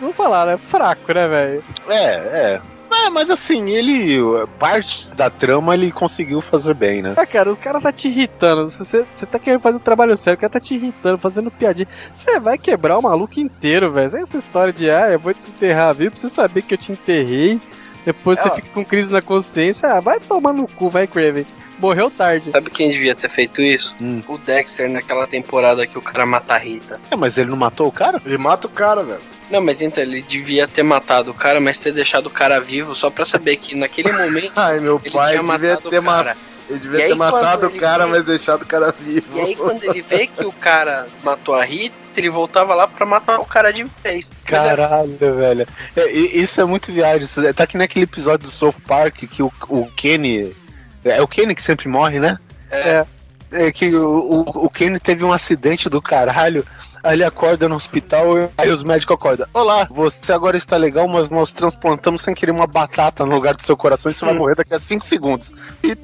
vamos 0.00 0.16
falar, 0.16 0.46
né? 0.46 0.58
Fraco, 0.68 1.12
né, 1.12 1.26
velho? 1.28 1.64
É, 1.88 2.04
é. 2.04 2.60
É, 3.06 3.10
mas 3.10 3.28
assim, 3.30 3.70
ele. 3.70 4.18
Parte 4.58 5.08
da 5.14 5.28
trama 5.28 5.74
ele 5.74 5.90
conseguiu 5.92 6.40
fazer 6.40 6.74
bem, 6.74 7.02
né? 7.02 7.14
Ah, 7.16 7.26
cara, 7.26 7.52
o 7.52 7.56
cara 7.56 7.80
tá 7.80 7.92
te 7.92 8.08
irritando. 8.08 8.68
Você, 8.70 9.04
você 9.14 9.26
tá 9.26 9.38
querendo 9.38 9.60
fazer 9.60 9.76
um 9.76 9.80
trabalho 9.80 10.16
sério, 10.16 10.36
o 10.36 10.40
cara 10.40 10.52
tá 10.52 10.60
te 10.60 10.74
irritando, 10.74 11.18
fazendo 11.18 11.50
piadinha. 11.50 11.88
Você 12.12 12.38
vai 12.40 12.56
quebrar 12.56 12.98
o 12.98 13.02
maluco 13.02 13.38
inteiro, 13.40 13.90
velho. 13.92 14.16
Essa 14.16 14.38
história 14.38 14.72
de, 14.72 14.90
ah, 14.90 15.10
eu 15.12 15.18
vou 15.18 15.32
te 15.34 15.40
enterrar 15.48 15.94
vivo 15.94 16.12
pra 16.12 16.20
você 16.20 16.30
saber 16.30 16.62
que 16.62 16.74
eu 16.74 16.78
te 16.78 16.92
enterrei. 16.92 17.58
Depois 18.04 18.38
você 18.38 18.48
Ah. 18.48 18.52
fica 18.52 18.68
com 18.70 18.84
crise 18.84 19.12
na 19.12 19.20
consciência. 19.22 19.88
Ah, 19.88 20.00
vai 20.00 20.20
tomar 20.20 20.52
no 20.52 20.66
cu, 20.66 20.88
vai, 20.90 21.06
Craven. 21.06 21.44
Morreu 21.78 22.10
tarde. 22.10 22.50
Sabe 22.50 22.70
quem 22.70 22.90
devia 22.90 23.14
ter 23.14 23.28
feito 23.28 23.60
isso? 23.60 23.94
Hum. 24.00 24.20
O 24.28 24.38
Dexter 24.38 24.88
naquela 24.90 25.26
temporada 25.26 25.86
que 25.86 25.98
o 25.98 26.02
cara 26.02 26.24
mata 26.24 26.54
a 26.54 26.58
Rita. 26.58 27.00
É, 27.10 27.16
mas 27.16 27.36
ele 27.36 27.50
não 27.50 27.56
matou 27.56 27.86
o 27.88 27.92
cara? 27.92 28.20
Ele 28.24 28.38
mata 28.38 28.66
o 28.66 28.70
cara, 28.70 29.02
velho. 29.02 29.20
Não, 29.50 29.60
mas 29.62 29.82
então 29.82 30.02
ele 30.02 30.22
devia 30.22 30.66
ter 30.66 30.82
matado 30.82 31.30
o 31.30 31.34
cara, 31.34 31.60
mas 31.60 31.78
ter 31.78 31.92
deixado 31.92 32.26
o 32.26 32.30
cara 32.30 32.60
vivo 32.60 32.94
só 32.94 33.10
pra 33.10 33.24
saber 33.24 33.56
que 33.56 33.74
naquele 33.74 34.10
momento 34.12 34.52
Ai, 34.56 34.80
meu 34.80 35.00
ele 35.04 35.12
pai 35.14 35.36
tinha 35.38 35.42
devia 35.42 35.72
matado 35.74 35.90
ter 35.90 35.98
o 35.98 36.02
cara. 36.02 36.16
matado. 36.24 36.38
Ele 36.66 36.78
E 36.78 36.80
devia 36.80 36.98
aí, 37.04 37.08
ter 37.10 37.14
matado 37.14 37.66
o 37.66 37.70
cara, 37.72 38.06
vê- 38.06 38.10
mas 38.12 38.24
deixado 38.24 38.62
o 38.62 38.66
cara 38.66 38.94
vivo. 38.98 39.38
E 39.38 39.40
aí 39.42 39.54
quando 39.54 39.84
ele 39.84 40.00
vê 40.00 40.26
que 40.26 40.44
o 40.46 40.52
cara 40.52 41.06
matou 41.22 41.54
a 41.54 41.62
Rita, 41.62 41.94
ele 42.16 42.30
voltava 42.30 42.74
lá 42.74 42.88
pra 42.88 43.04
matar 43.04 43.38
o 43.38 43.44
cara 43.44 43.70
de 43.70 43.84
vez. 44.02 44.32
É- 44.46 44.50
Caralho, 44.50 45.18
velho. 45.18 45.66
É, 45.94 46.10
e- 46.10 46.40
isso 46.40 46.58
é 46.60 46.64
muito 46.64 46.90
viagem. 46.90 47.28
É- 47.46 47.52
Tá 47.52 47.64
aqui 47.64 47.76
naquele 47.76 48.04
episódio 48.06 48.46
do 48.46 48.50
South 48.52 48.76
Park 48.86 49.16
que 49.30 49.42
o, 49.42 49.52
o 49.68 49.86
Kenny. 49.94 50.56
É 51.04 51.20
o 51.20 51.28
Kenny 51.28 51.54
que 51.54 51.62
sempre 51.62 51.88
morre, 51.88 52.18
né? 52.18 52.38
É. 52.70 53.04
É 53.52 53.70
que 53.70 53.94
o, 53.94 54.08
o, 54.08 54.40
o 54.66 54.70
Kenny 54.70 54.98
teve 54.98 55.22
um 55.22 55.32
acidente 55.32 55.88
do 55.88 56.02
caralho. 56.02 56.66
Aí 57.02 57.14
ele 57.14 57.24
acorda 57.24 57.68
no 57.68 57.76
hospital 57.76 58.38
e 58.38 58.48
aí 58.56 58.70
os 58.70 58.82
médicos 58.82 59.14
acordam. 59.14 59.46
Olá, 59.52 59.86
você 59.90 60.32
agora 60.32 60.56
está 60.56 60.78
legal, 60.78 61.06
mas 61.06 61.30
nós 61.30 61.52
transplantamos 61.52 62.22
sem 62.22 62.34
querer 62.34 62.50
uma 62.50 62.66
batata 62.66 63.26
no 63.26 63.34
lugar 63.34 63.54
do 63.54 63.62
seu 63.62 63.76
coração 63.76 64.10
e 64.10 64.14
você 64.14 64.24
vai 64.24 64.34
morrer 64.34 64.54
daqui 64.56 64.72
a 64.72 64.80
5 64.80 65.04
segundos. 65.04 65.52
E. 65.84 65.94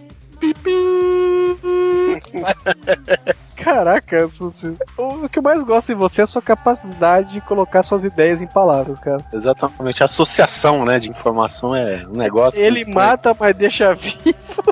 Caraca, 3.56 4.28
Susi. 4.28 4.74
o 4.96 5.28
que 5.28 5.38
eu 5.38 5.42
mais 5.42 5.62
gosto 5.62 5.92
em 5.92 5.94
você 5.94 6.22
é 6.22 6.24
a 6.24 6.26
sua 6.26 6.40
capacidade 6.40 7.32
de 7.32 7.40
colocar 7.42 7.82
suas 7.82 8.04
ideias 8.04 8.40
em 8.40 8.46
palavras, 8.46 8.98
cara. 9.00 9.22
Exatamente, 9.32 10.02
a 10.02 10.06
associação 10.06 10.84
né, 10.84 10.98
de 10.98 11.08
informação 11.10 11.76
é 11.76 12.02
um 12.06 12.16
negócio. 12.16 12.58
Ele 12.58 12.84
mata, 12.86 13.36
mas 13.38 13.54
deixa 13.54 13.94
vivo. 13.94 14.69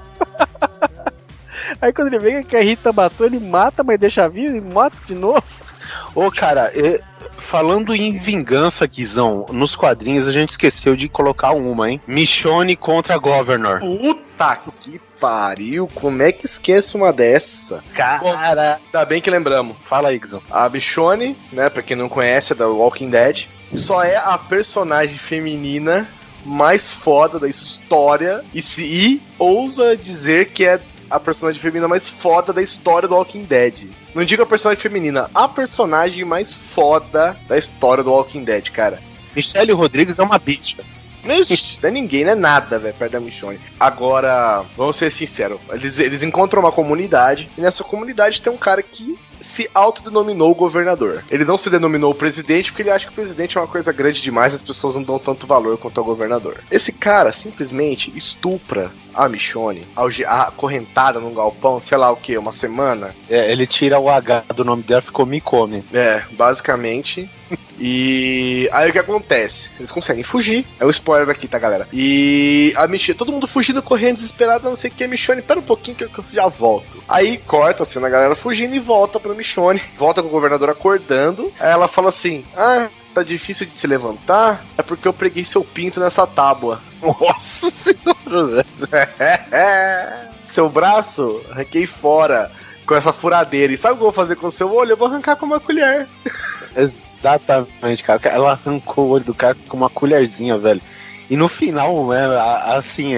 Aí 1.80 1.92
quando 1.92 2.08
ele 2.08 2.18
vê 2.18 2.42
que 2.44 2.56
a 2.56 2.62
Rita 2.62 2.92
matou, 2.92 3.26
ele 3.26 3.38
mata, 3.38 3.84
mas 3.84 3.98
deixa 4.00 4.28
vivo 4.28 4.56
e 4.56 4.60
mata 4.60 4.96
de 5.06 5.14
novo. 5.14 5.42
Ô, 6.14 6.30
cara, 6.30 6.72
falando 7.38 7.94
em 7.94 8.18
vingança, 8.18 8.86
Guizão, 8.86 9.46
nos 9.50 9.76
quadrinhos 9.76 10.26
a 10.26 10.32
gente 10.32 10.50
esqueceu 10.50 10.96
de 10.96 11.08
colocar 11.08 11.52
uma, 11.52 11.90
hein? 11.90 12.00
Michonne 12.06 12.74
contra 12.76 13.16
Governor. 13.18 13.80
Puta 13.80 14.58
que 14.80 15.00
pariu, 15.20 15.88
como 15.94 16.22
é 16.22 16.32
que 16.32 16.46
esquece 16.46 16.96
uma 16.96 17.12
dessa? 17.12 17.82
Cara, 17.94 18.80
Ainda 18.84 19.04
bem 19.04 19.20
que 19.20 19.30
lembramos. 19.30 19.76
fala 19.84 20.08
aí, 20.08 20.18
Guizão. 20.18 20.42
A 20.50 20.68
Bichone, 20.68 21.36
né, 21.52 21.68
pra 21.68 21.82
quem 21.82 21.96
não 21.96 22.08
conhece, 22.08 22.52
é 22.52 22.56
da 22.56 22.68
Walking 22.68 23.10
Dead, 23.10 23.46
só 23.74 24.02
é 24.02 24.16
a 24.16 24.38
personagem 24.38 25.18
feminina 25.18 26.08
mais 26.44 26.92
foda 26.92 27.38
da 27.38 27.48
história 27.48 28.44
e 28.54 28.62
se 28.62 28.82
e 28.82 29.22
ousa 29.38 29.96
dizer 29.96 30.50
que 30.50 30.64
é 30.64 30.80
a 31.10 31.18
personagem 31.18 31.60
feminina 31.60 31.88
mais 31.88 32.08
foda 32.08 32.52
da 32.52 32.62
história 32.62 33.08
do 33.08 33.14
Walking 33.14 33.44
Dead. 33.44 33.88
Não 34.14 34.24
digo 34.24 34.42
a 34.42 34.46
personagem 34.46 34.82
feminina, 34.82 35.30
a 35.34 35.48
personagem 35.48 36.24
mais 36.24 36.54
foda 36.54 37.36
da 37.48 37.56
história 37.56 38.02
do 38.02 38.10
Walking 38.10 38.44
Dead, 38.44 38.70
cara. 38.70 39.00
Michelle 39.34 39.72
Rodrigues 39.72 40.18
é 40.18 40.22
uma 40.22 40.38
bicha. 40.38 40.78
Ixi, 41.24 41.78
não 41.82 41.88
é 41.88 41.92
ninguém, 41.92 42.24
não 42.24 42.32
é 42.32 42.34
nada, 42.34 42.78
velho, 42.78 42.94
perto 42.94 43.12
da 43.12 43.20
Michonne. 43.20 43.60
Agora, 43.78 44.64
vamos 44.76 44.96
ser 44.96 45.10
sinceros, 45.10 45.60
eles, 45.70 45.98
eles 45.98 46.22
encontram 46.22 46.60
uma 46.60 46.72
comunidade, 46.72 47.48
e 47.58 47.60
nessa 47.60 47.84
comunidade 47.84 48.40
tem 48.40 48.52
um 48.52 48.56
cara 48.56 48.82
que 48.82 49.18
se 49.58 49.68
autodenominou 49.74 50.54
governador. 50.54 51.24
Ele 51.28 51.44
não 51.44 51.56
se 51.56 51.68
denominou 51.68 52.14
presidente 52.14 52.70
porque 52.70 52.82
ele 52.82 52.90
acha 52.90 53.06
que 53.06 53.10
o 53.10 53.14
presidente 53.14 53.58
é 53.58 53.60
uma 53.60 53.66
coisa 53.66 53.90
grande 53.90 54.22
demais, 54.22 54.54
as 54.54 54.62
pessoas 54.62 54.94
não 54.94 55.02
dão 55.02 55.18
tanto 55.18 55.48
valor 55.48 55.76
quanto 55.76 55.98
ao 55.98 56.04
governador. 56.04 56.60
Esse 56.70 56.92
cara 56.92 57.32
simplesmente 57.32 58.16
estupra 58.16 58.92
a 59.14 59.28
Michonne, 59.28 59.86
acorrentada 60.26 61.20
num 61.20 61.34
galpão, 61.34 61.80
sei 61.80 61.98
lá 61.98 62.10
o 62.10 62.16
que, 62.16 62.36
uma 62.36 62.52
semana. 62.52 63.14
É, 63.28 63.50
ele 63.50 63.66
tira 63.66 63.98
o 63.98 64.08
H 64.08 64.44
do 64.54 64.64
nome 64.64 64.82
dela, 64.82 65.02
ficou 65.02 65.26
me 65.26 65.40
come. 65.40 65.84
É, 65.92 66.22
basicamente. 66.32 67.28
E 67.80 68.68
aí 68.72 68.90
o 68.90 68.92
que 68.92 68.98
acontece? 68.98 69.70
Eles 69.78 69.92
conseguem 69.92 70.24
fugir. 70.24 70.66
É 70.80 70.84
o 70.84 70.90
spoiler 70.90 71.30
aqui, 71.30 71.46
tá, 71.46 71.58
galera? 71.58 71.86
E 71.92 72.72
a 72.76 72.88
Michonne, 72.88 73.16
todo 73.16 73.30
mundo 73.30 73.46
fugindo, 73.46 73.80
correndo, 73.80 74.16
desesperado, 74.16 74.68
não 74.68 74.74
sei 74.74 74.90
o 74.90 74.92
que. 74.92 75.04
A 75.04 75.08
Michonne, 75.08 75.42
pera 75.42 75.60
um 75.60 75.62
pouquinho 75.62 75.96
que 75.96 76.04
eu, 76.04 76.08
que 76.08 76.18
eu 76.18 76.24
já 76.32 76.48
volto. 76.48 77.02
Aí 77.08 77.38
corta 77.38 77.84
assim 77.84 78.04
a 78.04 78.08
galera 78.08 78.34
fugindo 78.34 78.74
e 78.74 78.80
volta 78.80 79.20
pra 79.20 79.32
Michonne. 79.32 79.80
Volta 79.96 80.22
com 80.22 80.28
o 80.28 80.32
governador 80.32 80.70
acordando. 80.70 81.52
Aí 81.60 81.70
ela 81.70 81.86
fala 81.86 82.08
assim: 82.08 82.44
Ah, 82.56 82.88
tá 83.14 83.22
difícil 83.22 83.66
de 83.66 83.72
se 83.72 83.86
levantar? 83.86 84.64
É 84.76 84.82
porque 84.82 85.06
eu 85.06 85.12
preguei 85.12 85.44
seu 85.44 85.64
pinto 85.64 86.00
nessa 86.00 86.26
tábua. 86.26 86.80
Nossa 87.02 87.70
senhora, 87.70 88.46
velho. 88.46 88.64
seu 90.48 90.68
braço, 90.68 91.42
arranquei 91.50 91.86
fora. 91.86 92.50
Com 92.86 92.94
essa 92.94 93.12
furadeira. 93.12 93.70
E 93.70 93.76
sabe 93.76 93.94
o 93.94 93.96
que 93.98 94.02
eu 94.02 94.06
vou 94.06 94.12
fazer 94.12 94.36
com 94.36 94.46
o 94.46 94.50
seu 94.50 94.74
olho? 94.74 94.92
Eu 94.92 94.96
vou 94.96 95.08
arrancar 95.08 95.36
com 95.36 95.44
uma 95.44 95.60
colher. 95.60 96.08
Exatamente, 96.74 98.02
cara. 98.02 98.18
Ela 98.24 98.52
arrancou 98.52 99.04
o 99.04 99.10
olho 99.10 99.24
do 99.24 99.34
cara 99.34 99.54
com 99.68 99.76
uma 99.76 99.90
colherzinha, 99.90 100.56
velho. 100.56 100.80
E 101.28 101.36
no 101.36 101.48
final, 101.48 102.08
né, 102.08 102.24
assim, 102.64 103.10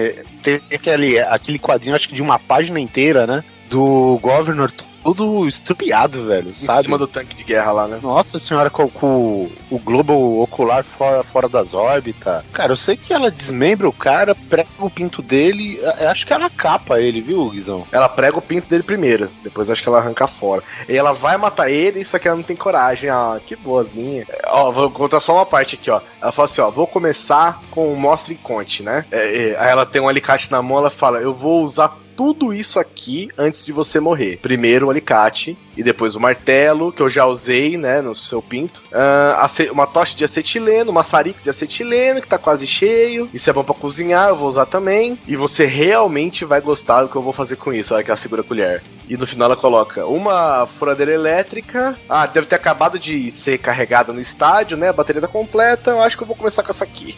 tem 0.43 0.55
aquele, 0.73 1.19
aquele 1.19 1.57
quadrinho, 1.57 1.95
acho 1.95 2.09
que 2.09 2.15
de 2.15 2.21
uma 2.21 2.37
página 2.37 2.79
inteira, 2.81 3.25
né? 3.25 3.43
Do 3.69 4.19
Governor 4.21 4.69
todo 5.03 5.47
estrupiado, 5.47 6.25
velho, 6.25 6.49
Em 6.49 6.65
sabe? 6.65 6.83
cima 6.83 6.97
do 6.97 7.07
tanque 7.07 7.35
de 7.35 7.43
guerra 7.43 7.71
lá, 7.71 7.87
né? 7.87 7.99
Nossa 8.01 8.37
senhora, 8.39 8.69
com, 8.69 8.87
com 8.89 9.49
o 9.69 9.79
globo 9.79 10.41
ocular 10.41 10.83
fora, 10.83 11.23
fora 11.23 11.49
das 11.49 11.73
órbitas. 11.73 12.43
Cara, 12.53 12.71
eu 12.71 12.77
sei 12.77 12.95
que 12.95 13.13
ela 13.13 13.31
desmembra 13.31 13.87
o 13.87 13.93
cara, 13.93 14.35
prega 14.35 14.69
o 14.79 14.89
pinto 14.89 15.21
dele. 15.21 15.79
Acho 16.09 16.25
que 16.25 16.33
ela 16.33 16.49
capa 16.49 16.99
ele, 16.99 17.21
viu, 17.21 17.49
Guizão? 17.49 17.85
Ela 17.91 18.09
prega 18.09 18.37
o 18.37 18.41
pinto 18.41 18.67
dele 18.67 18.83
primeiro, 18.83 19.29
depois 19.43 19.69
acho 19.69 19.81
que 19.81 19.89
ela 19.89 19.99
arranca 19.99 20.27
fora. 20.27 20.63
E 20.87 20.95
ela 20.95 21.13
vai 21.13 21.37
matar 21.37 21.69
ele, 21.69 22.03
só 22.05 22.19
que 22.19 22.27
ela 22.27 22.37
não 22.37 22.43
tem 22.43 22.55
coragem. 22.55 23.09
Ah, 23.09 23.39
que 23.45 23.55
boazinha. 23.55 24.25
Ó, 24.47 24.71
vou 24.71 24.89
contar 24.91 25.19
só 25.19 25.33
uma 25.33 25.45
parte 25.45 25.75
aqui, 25.75 25.89
ó. 25.89 26.01
Ela 26.21 26.31
fala 26.31 26.47
assim, 26.47 26.61
ó, 26.61 26.69
vou 26.69 26.87
começar 26.87 27.61
com 27.71 27.91
o 27.91 27.99
mostre 27.99 28.33
e 28.33 28.37
conte, 28.37 28.83
né? 28.83 29.05
É, 29.11 29.49
é, 29.49 29.59
aí 29.59 29.69
ela 29.69 29.85
tem 29.85 30.01
um 30.01 30.07
alicate 30.07 30.51
na 30.51 30.61
mão, 30.61 30.77
ela 30.77 30.89
fala, 30.89 31.19
eu 31.19 31.33
vou 31.33 31.63
usar 31.63 31.97
tudo 32.15 32.53
isso 32.53 32.79
aqui 32.79 33.29
antes 33.37 33.65
de 33.65 33.71
você 33.71 33.99
morrer. 33.99 34.39
Primeiro 34.41 34.87
o 34.87 34.89
alicate 34.89 35.57
e 35.75 35.83
depois 35.83 36.15
o 36.15 36.19
martelo, 36.19 36.91
que 36.91 37.01
eu 37.01 37.09
já 37.09 37.25
usei, 37.25 37.77
né, 37.77 38.01
no 38.01 38.13
seu 38.15 38.41
pinto. 38.41 38.81
Ace- 39.43 39.69
uma 39.69 39.87
tocha 39.87 40.15
de 40.15 40.23
acetileno, 40.25 40.91
um 40.91 40.93
maçarico 40.93 41.41
de 41.41 41.49
acetileno, 41.49 42.21
que 42.21 42.27
tá 42.27 42.37
quase 42.37 42.67
cheio. 42.67 43.29
Isso 43.33 43.49
é 43.49 43.53
bom 43.53 43.63
pra 43.63 43.73
cozinhar, 43.73 44.29
eu 44.29 44.35
vou 44.35 44.47
usar 44.47 44.65
também. 44.65 45.17
E 45.27 45.35
você 45.35 45.65
realmente 45.65 46.43
vai 46.45 46.61
gostar 46.61 47.03
do 47.03 47.09
que 47.09 47.15
eu 47.15 47.21
vou 47.21 47.33
fazer 47.33 47.55
com 47.55 47.73
isso. 47.73 47.93
Olha 47.93 48.03
que 48.03 48.09
ela 48.11 48.17
segura 48.17 48.41
a 48.41 48.45
colher. 48.45 48.83
E 49.07 49.17
no 49.17 49.25
final 49.27 49.47
ela 49.47 49.55
coloca 49.57 50.05
uma 50.05 50.67
furadeira 50.77 51.11
elétrica. 51.13 51.97
Ah, 52.09 52.25
deve 52.25 52.47
ter 52.47 52.55
acabado 52.55 52.97
de 52.99 53.31
ser 53.31 53.57
carregada 53.57 54.13
no 54.13 54.21
estádio, 54.21 54.77
né? 54.77 54.89
A 54.89 54.93
bateria 54.93 55.21
tá 55.21 55.27
completa. 55.27 55.91
Eu 55.91 56.01
acho 56.01 56.15
que 56.17 56.23
eu 56.23 56.27
vou 56.27 56.35
começar 56.35 56.63
com 56.63 56.71
essa 56.71 56.83
aqui. 56.83 57.17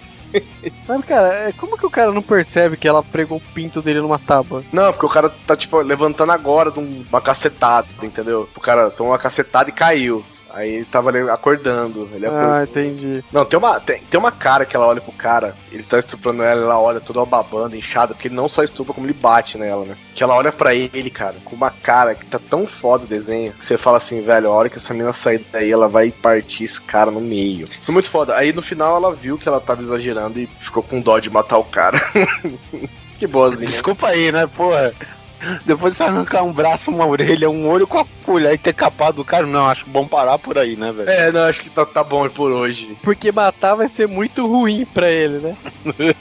Mas, 0.88 1.06
cara, 1.06 1.34
é, 1.50 1.52
como 1.54 1.78
que 1.78 1.86
o 1.86 1.90
cara 1.90 2.12
não 2.12 2.22
percebe 2.22 2.78
que 2.78 2.88
ela 2.88 3.04
pregou 3.04 3.38
o 3.38 3.54
pinto 3.54 3.82
dele 3.82 4.02
numa 4.02 4.18
tábua? 4.20 4.64
Não, 4.72 4.92
porque 4.92 5.06
o 5.06 5.10
cara 5.10 5.30
tá, 5.30 5.56
tipo, 5.56 5.80
levantando 5.82 6.32
agora 6.32 6.72
de 6.72 6.80
um- 6.80 7.06
uma 7.10 7.22
cacetada, 7.22 7.88
entendeu? 8.02 8.50
O 8.56 8.60
cara 8.60 8.90
tomou 8.90 9.12
uma 9.12 9.20
cacetada 9.20 9.70
e 9.70 9.74
caiu. 9.74 10.24
Aí 10.54 10.76
ele 10.76 10.86
tava 10.86 11.10
ali 11.10 11.28
acordando. 11.30 12.08
Ele 12.14 12.28
acordou. 12.28 12.52
Ah, 12.52 12.64
entendi. 12.64 13.24
Não, 13.32 13.44
tem 13.44 13.58
uma, 13.58 13.80
tem, 13.80 14.00
tem 14.02 14.20
uma 14.20 14.32
cara 14.32 14.66
que 14.66 14.76
ela 14.76 14.88
olha 14.88 15.02
pro 15.02 15.12
cara, 15.12 15.56
ele 15.72 15.84
tá 15.84 15.98
estuprando 15.98 16.44
ela, 16.44 16.62
ela 16.62 16.80
olha 16.80 17.02
toda 17.02 17.26
babando, 17.26 17.76
inchada, 17.76 18.14
porque 18.14 18.28
ele 18.28 18.36
não 18.36 18.48
só 18.48 18.64
estupra, 18.64 18.94
como 18.94 19.08
ele 19.08 19.14
bate 19.14 19.58
nela, 19.58 19.84
né? 19.86 19.98
Que 20.14 20.24
ela 20.24 20.36
olha 20.36 20.52
pra 20.52 20.76
ele, 20.76 21.10
cara, 21.10 21.36
com 21.44 21.56
uma 21.56 21.72
cara 21.72 22.14
que 22.14 22.26
tá 22.26 22.40
tão 22.40 22.68
foda 22.68 23.06
o 23.06 23.08
desenho, 23.08 23.54
que 23.54 23.66
você 23.66 23.78
fala 23.78 23.98
assim, 23.98 24.22
velho, 24.22 24.50
a 24.50 24.54
hora 24.54 24.70
que 24.70 24.78
essa 24.78 24.94
menina 24.94 25.12
sair 25.14 25.44
daí, 25.52 25.72
ela 25.72 25.88
vai 25.88 26.12
partir 26.12 26.66
esse 26.66 26.82
cara 26.82 27.10
no 27.10 27.22
meio. 27.22 27.68
Foi 27.82 27.94
muito 27.94 28.10
foda. 28.10 28.36
Aí 28.36 28.54
no 28.54 28.62
final 28.62 28.96
ela 28.96 29.14
viu 29.14 29.38
que 29.38 29.48
ela 29.48 29.60
tava 29.60 29.82
exagerando 29.82 30.40
e 30.40 30.46
ficou 30.46 30.84
com 30.84 31.00
dó 31.00 31.18
de 31.18 31.30
matar 31.30 31.58
o 31.58 31.64
cara. 31.64 32.00
que 33.18 33.26
boazinha. 33.26 33.72
Desculpa 33.72 34.10
aí, 34.10 34.32
né, 34.32 34.48
porra? 34.48 34.94
Depois 35.66 35.96
você 35.96 36.04
arrancar 36.04 36.44
um 36.44 36.52
braço, 36.52 36.90
uma 36.92 37.06
orelha, 37.06 37.50
um 37.50 37.68
olho 37.70 37.86
com 37.88 38.00
a 38.00 38.06
colher 38.26 38.54
e 38.54 38.58
ter 38.58 38.74
capado 38.74 39.22
o 39.22 39.26
cara, 39.26 39.46
não, 39.46 39.68
acho 39.68 39.86
bom 39.88 40.08
parar 40.08 40.38
por 40.40 40.58
aí, 40.58 40.76
né, 40.76 40.92
velho? 40.92 41.10
É, 41.10 41.32
não, 41.32 41.42
acho 41.44 41.62
que 41.62 41.70
tá, 41.70 41.86
tá 41.86 42.04
bom 42.04 42.28
por 42.30 42.52
hoje. 42.52 42.98
Porque 43.04 43.32
matar 43.32 43.76
vai 43.76 43.88
ser 43.88 44.08
muito 44.08 44.46
ruim 44.46 44.86
pra 44.86 45.10
ele, 45.10 45.40
né? 45.40 45.56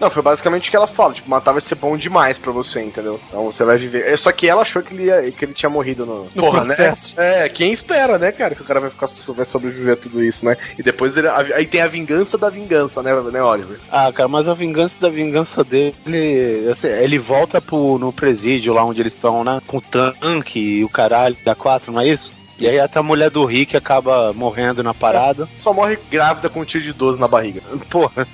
Não, 0.00 0.08
foi 0.08 0.22
basicamente 0.22 0.68
o 0.68 0.70
que 0.70 0.76
ela 0.76 0.86
fala, 0.86 1.12
tipo, 1.12 1.28
matar 1.28 1.52
vai 1.52 1.60
ser 1.60 1.74
bom 1.74 1.94
demais 1.94 2.38
pra 2.38 2.50
você, 2.50 2.80
entendeu? 2.82 3.20
Então 3.28 3.44
você 3.52 3.64
vai 3.64 3.76
viver. 3.76 4.06
É, 4.10 4.16
só 4.16 4.32
que 4.32 4.48
ela 4.48 4.62
achou 4.62 4.80
que 4.82 4.94
ele, 4.94 5.04
ia- 5.04 5.30
que 5.30 5.44
ele 5.44 5.52
tinha 5.52 5.68
morrido 5.68 6.06
no, 6.06 6.26
No 6.34 6.50
processo. 6.50 7.12
né? 7.18 7.44
É, 7.44 7.48
quem 7.50 7.70
espera, 7.70 8.16
né, 8.16 8.32
cara, 8.32 8.54
que 8.54 8.62
o 8.62 8.64
cara 8.64 8.80
vai 8.80 8.88
ficar 8.88 9.06
vai 9.34 9.44
sobreviver 9.44 9.92
a 9.92 9.96
tudo 9.96 10.24
isso, 10.24 10.42
né? 10.46 10.56
E 10.78 10.82
depois 10.82 11.14
ele, 11.18 11.28
a- 11.28 11.44
aí 11.54 11.66
tem 11.66 11.82
a 11.82 11.86
vingança 11.86 12.38
da 12.38 12.48
vingança, 12.48 13.02
né, 13.02 13.12
né, 13.30 13.42
Oliver? 13.42 13.78
Ah, 13.92 14.10
cara, 14.10 14.26
mas 14.26 14.48
a 14.48 14.54
vingança 14.54 14.96
da 14.98 15.10
vingança 15.10 15.62
dele, 15.62 16.66
assim, 16.72 16.86
ele 16.88 17.18
volta 17.18 17.60
pro, 17.60 17.98
no 17.98 18.10
presídio 18.10 18.59
lá 18.68 18.84
onde 18.84 19.00
eles 19.00 19.14
estão, 19.14 19.42
né? 19.44 19.62
Com 19.66 19.78
o 19.78 19.80
tanque 19.80 20.58
e 20.58 20.84
o 20.84 20.88
caralho 20.88 21.36
da 21.44 21.54
4, 21.54 21.92
não 21.92 22.00
é 22.00 22.08
isso? 22.08 22.30
E 22.58 22.68
aí 22.68 22.78
até 22.78 22.98
a 22.98 23.02
mulher 23.02 23.30
do 23.30 23.44
Rick 23.46 23.74
acaba 23.74 24.34
morrendo 24.34 24.82
na 24.82 24.92
parada. 24.92 25.48
Só 25.56 25.72
morre 25.72 25.98
grávida 26.10 26.50
com 26.50 26.60
um 26.60 26.64
tiro 26.64 26.84
de 26.84 26.92
12 26.92 27.18
na 27.18 27.26
barriga. 27.26 27.62
Porra. 27.88 28.26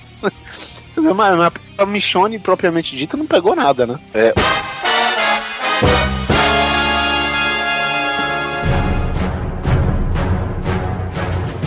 Mas 0.97 1.53
a 1.79 1.87
Michonne, 1.87 2.39
propriamente 2.39 2.97
dita, 2.97 3.17
não 3.17 3.27
pegou 3.27 3.55
nada, 3.55 3.87
né? 3.87 3.99
É. 4.15 4.35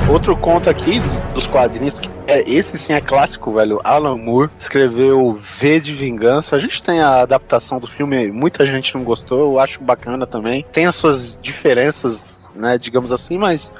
Outro 0.10 0.36
conto 0.36 0.68
aqui 0.68 1.00
dos 1.36 1.46
quadrinhos, 1.46 2.00
que 2.00 2.10
é 2.26 2.42
esse 2.50 2.80
sim 2.80 2.94
é 2.94 3.00
clássico, 3.00 3.52
velho. 3.52 3.80
Alan 3.84 4.18
Moore 4.18 4.50
escreveu 4.58 5.40
V 5.60 5.80
de 5.80 5.94
Vingança. 5.94 6.56
A 6.56 6.60
gente 6.60 6.82
tem 6.82 7.00
a 7.00 7.22
adaptação 7.22 7.80
do 7.80 7.86
filme, 7.86 8.32
muita 8.32 8.66
gente 8.66 8.96
não 8.96 9.04
gostou, 9.04 9.52
eu 9.52 9.60
acho 9.60 9.80
bacana 9.84 10.26
também. 10.26 10.66
Tem 10.72 10.88
as 10.88 10.96
suas 10.96 11.40
diferenças, 11.40 12.42
né, 12.56 12.76
digamos 12.80 13.12
assim, 13.12 13.38
mas 13.38 13.72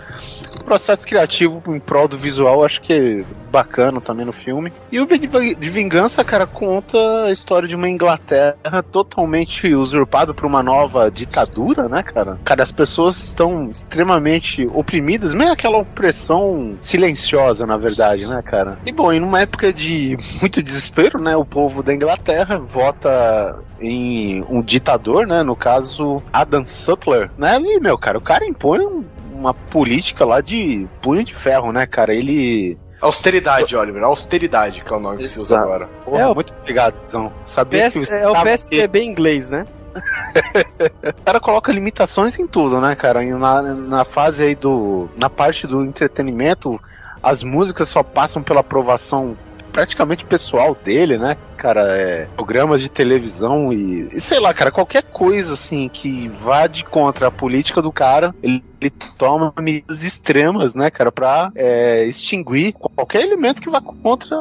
processo 0.58 1.06
criativo 1.06 1.62
em 1.68 1.80
prol 1.80 2.08
do 2.08 2.18
visual 2.18 2.64
acho 2.64 2.82
que 2.82 2.94
é 2.94 3.24
bacana 3.52 4.00
também 4.00 4.26
no 4.26 4.32
filme. 4.32 4.72
E 4.92 5.00
o 5.00 5.06
V 5.08 5.18
de 5.18 5.70
Vingança, 5.70 6.24
cara, 6.24 6.46
conta 6.46 6.98
a 7.26 7.32
história 7.32 7.68
de 7.68 7.76
uma 7.76 7.90
Inglaterra 7.90 8.84
totalmente 8.92 9.74
usurpada 9.74 10.34
por 10.34 10.46
uma 10.46 10.62
nova 10.62 11.10
ditadura, 11.10 11.88
né, 11.90 12.04
cara? 12.04 12.38
Cara, 12.46 12.62
as 12.62 12.72
pessoas 12.72 13.18
estão 13.18 13.70
extremamente 13.72 14.68
oprimidas, 14.74 15.34
meio 15.34 15.52
aquela 15.52 15.78
opressão 15.80 16.76
silenciosa, 16.82 17.66
na 17.66 17.78
verdade, 17.78 18.28
né, 18.28 18.42
cara? 18.44 18.78
E 18.86 18.92
bom, 18.92 19.12
e 19.12 19.20
numa 19.20 19.42
época 19.42 19.74
de 19.74 20.18
muito 20.40 20.62
desespero, 20.62 21.20
né, 21.20 21.36
o 21.36 21.46
povo 21.46 21.82
da 21.82 21.94
Inglaterra 21.94 22.58
vota 22.60 23.60
em 23.82 24.44
um 24.50 24.62
ditador, 24.62 25.26
né, 25.26 25.42
no 25.42 25.56
caso 25.56 26.22
Adam 26.32 26.66
Sutler, 26.66 27.32
né? 27.38 27.58
E, 27.60 27.80
meu, 27.80 27.98
cara, 27.98 28.18
o 28.18 28.22
cara 28.22 28.46
impõe 28.46 28.80
um- 28.80 29.04
uma 29.40 29.54
política 29.54 30.26
lá 30.26 30.42
de 30.42 30.86
punho 31.02 31.24
de 31.24 31.34
ferro, 31.34 31.72
né, 31.72 31.86
cara? 31.86 32.14
Ele 32.14 32.78
Austeridade, 33.02 33.76
Oliver. 33.78 34.04
Austeridade, 34.04 34.82
que 34.84 34.92
é 34.94 34.96
o 34.96 35.00
nome 35.00 35.20
que 35.20 35.28
se 35.28 35.40
usa 35.40 35.58
agora. 35.60 35.88
Porra, 36.04 36.20
É, 36.20 36.28
o- 36.28 36.36
muito 36.36 36.54
obrigado, 36.60 36.96
Zão. 37.08 37.32
Sabia 37.48 37.86
PS, 37.86 37.94
que 38.00 38.06
você 38.06 38.18
é 38.18 38.28
o. 38.30 38.34
PSDB 38.34 39.04
inglês, 39.04 39.50
né? 39.50 39.66
O 41.20 41.24
cara 41.26 41.40
coloca 41.40 41.72
limitações 41.72 42.38
em 42.38 42.46
tudo, 42.48 42.80
né, 42.82 42.96
cara? 42.96 43.22
Na, 43.24 43.62
na 43.62 44.06
fase 44.06 44.44
aí 44.44 44.56
do. 44.56 45.10
Na 45.16 45.30
parte 45.30 45.66
do 45.66 45.84
entretenimento, 45.84 46.80
as 47.24 47.42
músicas 47.44 47.90
só 47.90 48.04
passam 48.04 48.42
pela 48.44 48.60
aprovação 48.60 49.38
praticamente 49.72 50.26
pessoal 50.26 50.76
dele, 50.84 51.18
né? 51.18 51.38
Cara, 51.58 51.82
é, 51.96 52.28
programas 52.36 52.82
de 52.82 52.90
televisão 52.90 53.72
e, 53.72 54.10
e 54.14 54.20
sei 54.20 54.40
lá, 54.40 54.54
cara, 54.54 54.72
qualquer 54.72 55.04
coisa 55.04 55.54
assim 55.54 55.88
que 55.90 56.28
vá 56.44 56.66
de 56.68 56.84
contra 56.84 57.28
a 57.28 57.32
política 57.32 57.82
do 57.82 57.92
cara, 57.92 58.34
ele, 58.42 58.64
ele 58.80 58.92
toma 59.18 59.54
medidas 59.60 60.04
extremas, 60.04 60.74
né, 60.74 60.90
cara, 60.90 61.12
pra 61.12 61.52
é, 61.56 62.06
extinguir 62.06 62.74
qualquer 62.74 63.22
elemento 63.22 63.62
que 63.62 63.70
vá 63.70 63.82
contra 63.82 64.36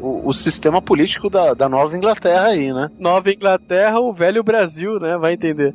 o, 0.00 0.22
o 0.28 0.32
sistema 0.32 0.82
político 0.82 1.30
da, 1.30 1.54
da 1.54 1.68
Nova 1.68 1.96
Inglaterra 1.96 2.48
aí, 2.48 2.72
né? 2.72 2.90
Nova 2.98 3.30
Inglaterra, 3.30 3.98
o 4.00 4.12
velho 4.12 4.42
Brasil, 4.42 4.98
né? 5.00 5.16
Vai 5.16 5.34
entender. 5.34 5.74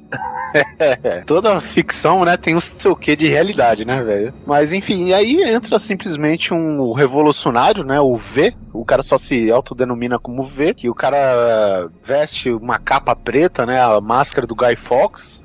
É, 0.80 1.22
toda 1.26 1.60
ficção, 1.62 2.24
né, 2.26 2.38
tem 2.38 2.56
o 2.56 2.62
seu 2.62 2.96
quê 2.96 3.16
de 3.16 3.28
realidade, 3.28 3.86
né, 3.86 4.02
velho? 4.02 4.34
Mas 4.46 4.74
enfim, 4.74 5.06
e 5.06 5.14
aí 5.14 5.42
entra 5.44 5.80
simplesmente 5.80 6.54
um 6.54 6.94
revolucionário, 6.94 7.84
né, 7.84 8.00
o 8.00 8.16
V, 8.18 8.56
o 8.74 8.86
cara 8.86 9.04
só 9.04 9.18
se 9.18 9.52
autodenomina 9.52 10.18
como 10.20 10.44
V, 10.44 10.74
que 10.74 10.90
o 10.90 10.96
cara 10.96 11.90
veste 12.04 12.52
uma 12.52 12.80
capa 12.80 13.16
preta, 13.16 13.66
né, 13.66 13.82
a 13.82 14.00
máscara 14.02 14.48
do 14.48 14.56
Guy 14.56 14.76
Fawkes, 14.76 15.42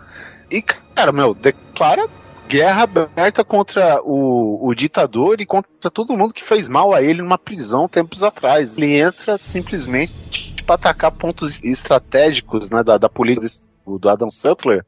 e, 0.50 0.62
cara, 0.62 1.12
meu, 1.12 1.34
declara 1.34 2.06
guerra 2.48 2.82
aberta 2.82 3.44
contra 3.44 4.00
o, 4.02 4.66
o 4.66 4.74
ditador 4.74 5.40
e 5.40 5.46
contra 5.46 5.90
todo 5.90 6.16
mundo 6.16 6.34
que 6.34 6.44
fez 6.44 6.68
mal 6.68 6.92
a 6.94 7.02
ele 7.02 7.22
numa 7.22 7.38
prisão 7.38 7.88
tempos 7.88 8.22
atrás. 8.22 8.76
Ele 8.76 8.96
entra 8.96 9.36
simplesmente 9.38 10.54
para 10.64 10.74
atacar 10.76 11.10
pontos 11.10 11.62
estratégicos 11.62 12.70
né, 12.70 12.82
da, 12.82 12.98
da 12.98 13.08
política 13.08 13.46
do 13.86 14.08
Adam 14.08 14.30
Sutler. 14.30 14.84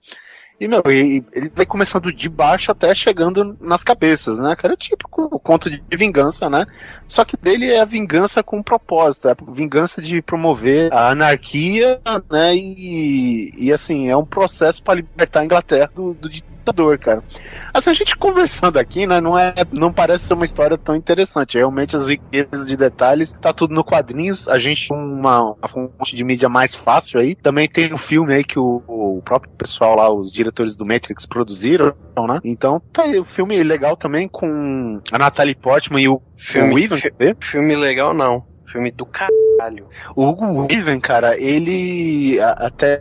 E, 0.59 0.67
meu, 0.67 0.83
e- 0.87 1.23
ele 1.33 1.53
vai 1.55 1.67
começando 1.67 2.11
de 2.11 2.29
baixo 2.31 2.71
até 2.73 2.95
chegando 2.95 3.57
nas 3.61 3.85
cabeças, 3.85 4.39
né, 4.39 4.57
cara? 4.57 4.73
É 4.73 4.77
tipo 4.77 5.07
o 5.15 5.39
conto 5.39 5.69
de 5.71 5.83
vingança, 5.97 6.49
né? 6.49 6.65
Só 7.07 7.27
que 7.27 7.37
dele 7.37 7.71
é 7.71 7.81
a 7.81 7.85
vingança 7.85 8.43
com 8.43 8.63
propósito, 8.63 9.29
é 9.29 9.33
a 9.33 9.53
vingança 9.53 10.01
de 10.01 10.23
promover 10.23 10.91
a 10.95 11.11
anarquia, 11.11 12.01
né? 12.31 12.57
E, 12.57 13.53
e 13.55 13.71
assim, 13.71 14.09
é 14.09 14.17
um 14.17 14.25
processo 14.25 14.83
para 14.83 14.95
libertar 14.95 15.41
a 15.41 15.45
Inglaterra 15.45 15.91
do, 15.95 16.15
do 16.15 16.29
ditador, 16.29 16.99
cara. 16.99 17.23
Assim, 17.77 17.91
a 17.91 17.93
gente 17.93 18.17
conversando 18.17 18.79
aqui, 18.79 19.07
né, 19.07 19.21
não, 19.21 19.39
é, 19.39 19.53
não 19.71 19.93
parece 19.93 20.25
ser 20.25 20.35
uma 20.35 20.45
história 20.45 20.79
tão 20.79 20.97
interessante. 20.97 21.59
Realmente, 21.59 21.95
as 21.95 22.09
riquezas 22.09 22.67
de 22.67 22.77
detalhes, 22.77 23.35
tá 23.41 23.53
tudo 23.53 23.75
no 23.75 23.85
quadrinhos. 23.85 24.49
A 24.49 24.59
gente 24.59 24.89
tem 24.89 24.97
uma, 24.97 25.43
uma 25.43 25.69
fonte 25.69 26.17
de 26.17 26.25
mídia 26.25 26.49
mais 26.49 26.75
fácil 26.75 27.21
aí. 27.21 27.35
Também 27.35 27.69
tem 27.69 27.93
o 27.93 27.99
filme 27.99 28.33
aí 28.35 28.45
que 28.45 28.59
o, 28.59 28.83
o 28.87 29.21
próprio 29.25 29.53
pessoal 29.57 29.97
lá, 29.97 30.11
os 30.11 30.33
diretores 30.33 30.75
do 30.75 30.87
Matrix, 30.87 31.27
produziram, 31.27 31.93
né? 32.27 32.41
Então, 32.43 32.81
tá 32.93 33.03
aí, 33.03 33.19
o 33.19 33.25
filme 33.25 33.63
legal 33.63 33.97
também 33.97 34.27
com 34.27 35.01
a 35.13 35.19
Natalie 35.19 35.55
Portman 35.55 36.01
e 36.01 36.09
o 36.09 36.23
Filme, 36.37 36.75
o 36.75 36.79
Ivan, 36.79 36.97
fi- 36.97 37.13
ver? 37.19 37.37
filme 37.41 37.77
legal 37.77 38.15
não. 38.15 38.45
Filme 38.71 38.91
do 38.91 39.07
caralho. 39.07 39.87
O 40.15 40.27
Hugo 40.27 40.67
Weaving, 40.67 41.01
cara, 41.01 41.39
ele 41.39 42.39
até 42.41 43.01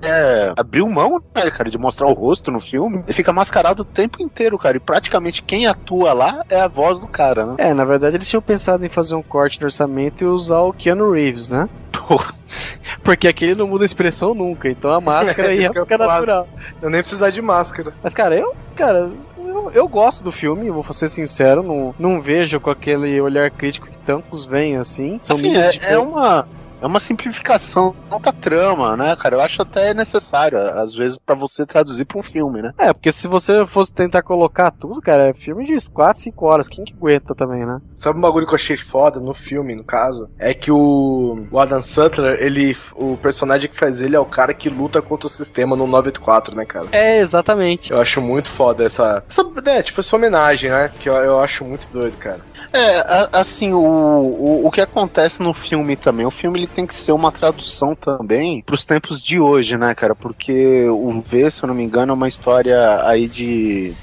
abriu 0.56 0.88
mão, 0.88 1.22
né, 1.34 1.52
cara, 1.52 1.70
de 1.70 1.78
mostrar 1.78 2.08
o 2.08 2.14
rosto 2.14 2.52
no 2.52 2.60
filme. 2.60 3.04
Ele 3.06 3.14
fica 3.14 3.34
mascarado 3.34 3.82
o 3.82 3.86
tempo 3.86 4.22
inteiro, 4.22 4.58
cara. 4.58 4.78
E 4.78 4.80
praticamente 4.80 5.44
quem 5.44 5.68
atua 5.68 6.14
lá 6.14 6.44
é 6.50 6.60
a 6.60 6.68
voz 6.68 7.00
do 7.00 7.08
cara, 7.08 7.46
né? 7.46 7.56
É, 7.58 7.74
na 7.74 7.86
verdade 7.86 8.16
eles 8.16 8.30
tinham 8.30 8.42
pensado 8.42 8.86
em 8.86 8.90
fazer 8.90 9.16
um 9.16 9.24
corte 9.24 9.60
no 9.60 9.66
orçamento 9.66 10.24
e 10.24 10.28
usar 10.28 10.60
o 10.60 10.74
Keanu 10.74 11.12
Reeves, 11.12 11.50
né? 11.50 11.68
Porra. 12.08 12.34
Porque 13.04 13.28
aquele 13.28 13.56
não 13.56 13.68
muda 13.68 13.84
a 13.84 13.86
expressão 13.86 14.34
nunca, 14.34 14.70
então 14.70 14.92
a 14.92 15.02
máscara 15.02 15.54
eu 15.54 15.62
ia 15.62 15.74
ficar 15.74 15.98
natural. 15.98 16.48
Eu 16.82 16.90
nem 16.90 17.02
precisar 17.02 17.30
de 17.30 17.42
máscara. 17.42 17.94
Mas, 18.04 18.14
cara, 18.14 18.36
eu, 18.36 18.56
cara, 18.76 19.12
eu, 19.48 19.72
eu 19.72 19.88
gosto 19.88 20.24
do 20.24 20.32
filme, 20.32 20.70
vou 20.70 20.84
ser 20.94 21.08
sincero, 21.08 21.64
não, 21.64 21.96
não 21.98 22.22
vejo 22.22 22.60
com 22.60 22.70
aquele 22.70 23.20
olhar 23.20 23.50
crítico 23.52 23.88
que 23.88 23.98
tantos 24.00 24.46
veem 24.46 24.78
assim. 24.78 25.18
São 25.22 25.36
Assim, 25.36 25.56
é, 25.56 25.94
é 25.94 26.00
uma 26.00 26.48
é 26.86 26.88
uma 26.88 27.00
simplificação 27.00 27.96
da 28.22 28.32
trama, 28.32 28.96
né, 28.96 29.16
cara? 29.16 29.36
Eu 29.36 29.42
acho 29.42 29.62
até 29.62 29.94
necessário, 29.94 30.58
às 30.58 30.94
vezes, 30.94 31.18
pra 31.18 31.36
você 31.36 31.66
traduzir 31.66 32.06
pra 32.06 32.20
um 32.20 32.24
filme, 32.24 32.62
né? 32.62 32.74
É, 32.78 32.94
porque 32.94 33.12
se 33.12 33.28
você 33.28 33.66
fosse 33.66 33.92
tentar 33.92 34.22
colocar 34.22 34.70
tudo, 34.72 35.02
cara, 35.02 35.30
é 35.30 35.34
filme 35.34 35.66
de 35.66 35.76
4, 35.90 36.22
5 36.22 36.46
horas. 36.46 36.68
Quem 36.68 36.86
que 36.86 36.94
aguenta 36.94 37.34
também, 37.34 37.66
né? 37.66 37.82
Sabe 37.96 38.18
um 38.18 38.22
bagulho 38.22 38.46
que 38.46 38.54
eu 38.54 38.58
achei 38.58 38.78
foda 38.78 39.20
no 39.20 39.34
filme, 39.34 39.76
no 39.76 39.84
caso? 39.84 40.30
É 40.38 40.54
que 40.54 40.72
o, 40.72 41.48
o 41.52 41.60
Adam 41.60 41.82
Sutler, 41.82 42.38
ele. 42.40 42.78
O 42.96 43.18
personagem 43.18 43.70
que 43.70 43.76
faz 43.76 44.02
ele 44.02 44.16
é 44.16 44.20
o 44.20 44.26
cara 44.26 44.54
que 44.54 44.70
luta 44.70 45.02
contra 45.02 45.28
o 45.28 45.30
sistema 45.30 45.76
no 45.76 45.88
984, 45.88 46.56
né, 46.56 46.66
cara? 46.66 46.88
É, 46.92 47.20
exatamente. 47.20 47.92
Eu 47.92 48.00
acho 48.00 48.22
muito 48.22 48.50
foda 48.50 48.84
essa. 48.84 49.24
essa 49.28 49.44
é, 49.66 49.82
tipo, 49.82 50.02
essa 50.02 50.16
homenagem, 50.16 50.70
né? 50.70 50.92
Que 51.00 51.10
eu, 51.10 51.16
eu 51.16 51.40
acho 51.40 51.64
muito 51.66 51.90
doido, 51.92 52.16
cara. 52.18 52.42
É, 52.78 53.30
assim, 53.32 53.72
o, 53.72 53.80
o, 53.80 54.68
o 54.68 54.72
que 54.72 54.82
acontece 54.82 55.42
no 55.42 55.54
filme 55.54 55.96
também, 55.96 56.26
o 56.26 56.32
filme 56.32 56.60
ele 56.60 56.68
tem 56.68 56.86
que 56.86 56.94
ser 56.94 57.14
uma 57.14 57.32
tradução 57.32 57.96
também 57.96 58.62
pros 58.62 58.84
tempos 58.84 59.22
de 59.22 59.40
hoje, 59.40 59.78
né, 59.78 59.96
cara? 59.96 60.14
Porque 60.14 60.86
o 60.90 61.22
V, 61.22 61.50
se 61.50 61.64
eu 61.64 61.68
não 61.68 61.74
me 61.76 61.84
engano, 61.84 62.12
é 62.12 62.16
uma 62.16 62.28
história 62.28 63.02
aí 63.08 63.28
de. 63.30 63.94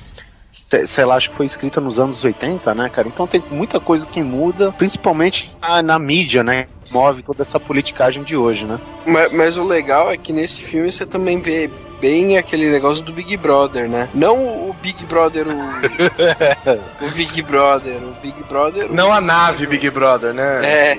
se- 0.50 0.86
Sei 0.86 1.04
lá, 1.04 1.16
acho 1.16 1.28
que 1.30 1.36
foi 1.36 1.44
escrita 1.44 1.82
nos 1.82 1.98
anos 2.00 2.24
80, 2.24 2.74
né, 2.74 2.88
cara? 2.88 3.08
Então 3.08 3.26
tem 3.26 3.42
muita 3.50 3.78
coisa 3.78 4.06
que 4.06 4.22
muda, 4.22 4.72
principalmente 4.72 5.54
na, 5.60 5.82
na 5.82 5.98
mídia, 5.98 6.42
né? 6.42 6.66
Move 6.90 7.22
toda 7.22 7.42
essa 7.42 7.60
politicagem 7.60 8.22
de 8.22 8.36
hoje, 8.36 8.64
né? 8.64 8.78
Mas, 9.06 9.32
mas 9.32 9.56
o 9.58 9.64
legal 9.64 10.10
é 10.10 10.16
que 10.16 10.32
nesse 10.32 10.62
filme 10.62 10.90
você 10.90 11.04
também 11.04 11.40
vê 11.40 11.70
bem 12.02 12.36
aquele 12.36 12.68
negócio 12.68 13.04
do 13.04 13.12
Big 13.12 13.36
Brother, 13.36 13.88
né? 13.88 14.08
Não 14.12 14.68
o 14.68 14.76
Big 14.82 15.06
Brother, 15.06 15.46
o, 15.46 15.52
o 17.06 17.10
Big 17.12 17.40
Brother, 17.42 17.94
o 17.94 18.12
Big 18.20 18.42
Brother. 18.42 18.90
o 18.90 18.92
Não 18.92 19.12
a 19.12 19.20
Big 19.20 19.26
nave 19.28 19.66
Big 19.66 19.88
Brother, 19.88 20.34
né? 20.34 20.66
É. 20.66 20.98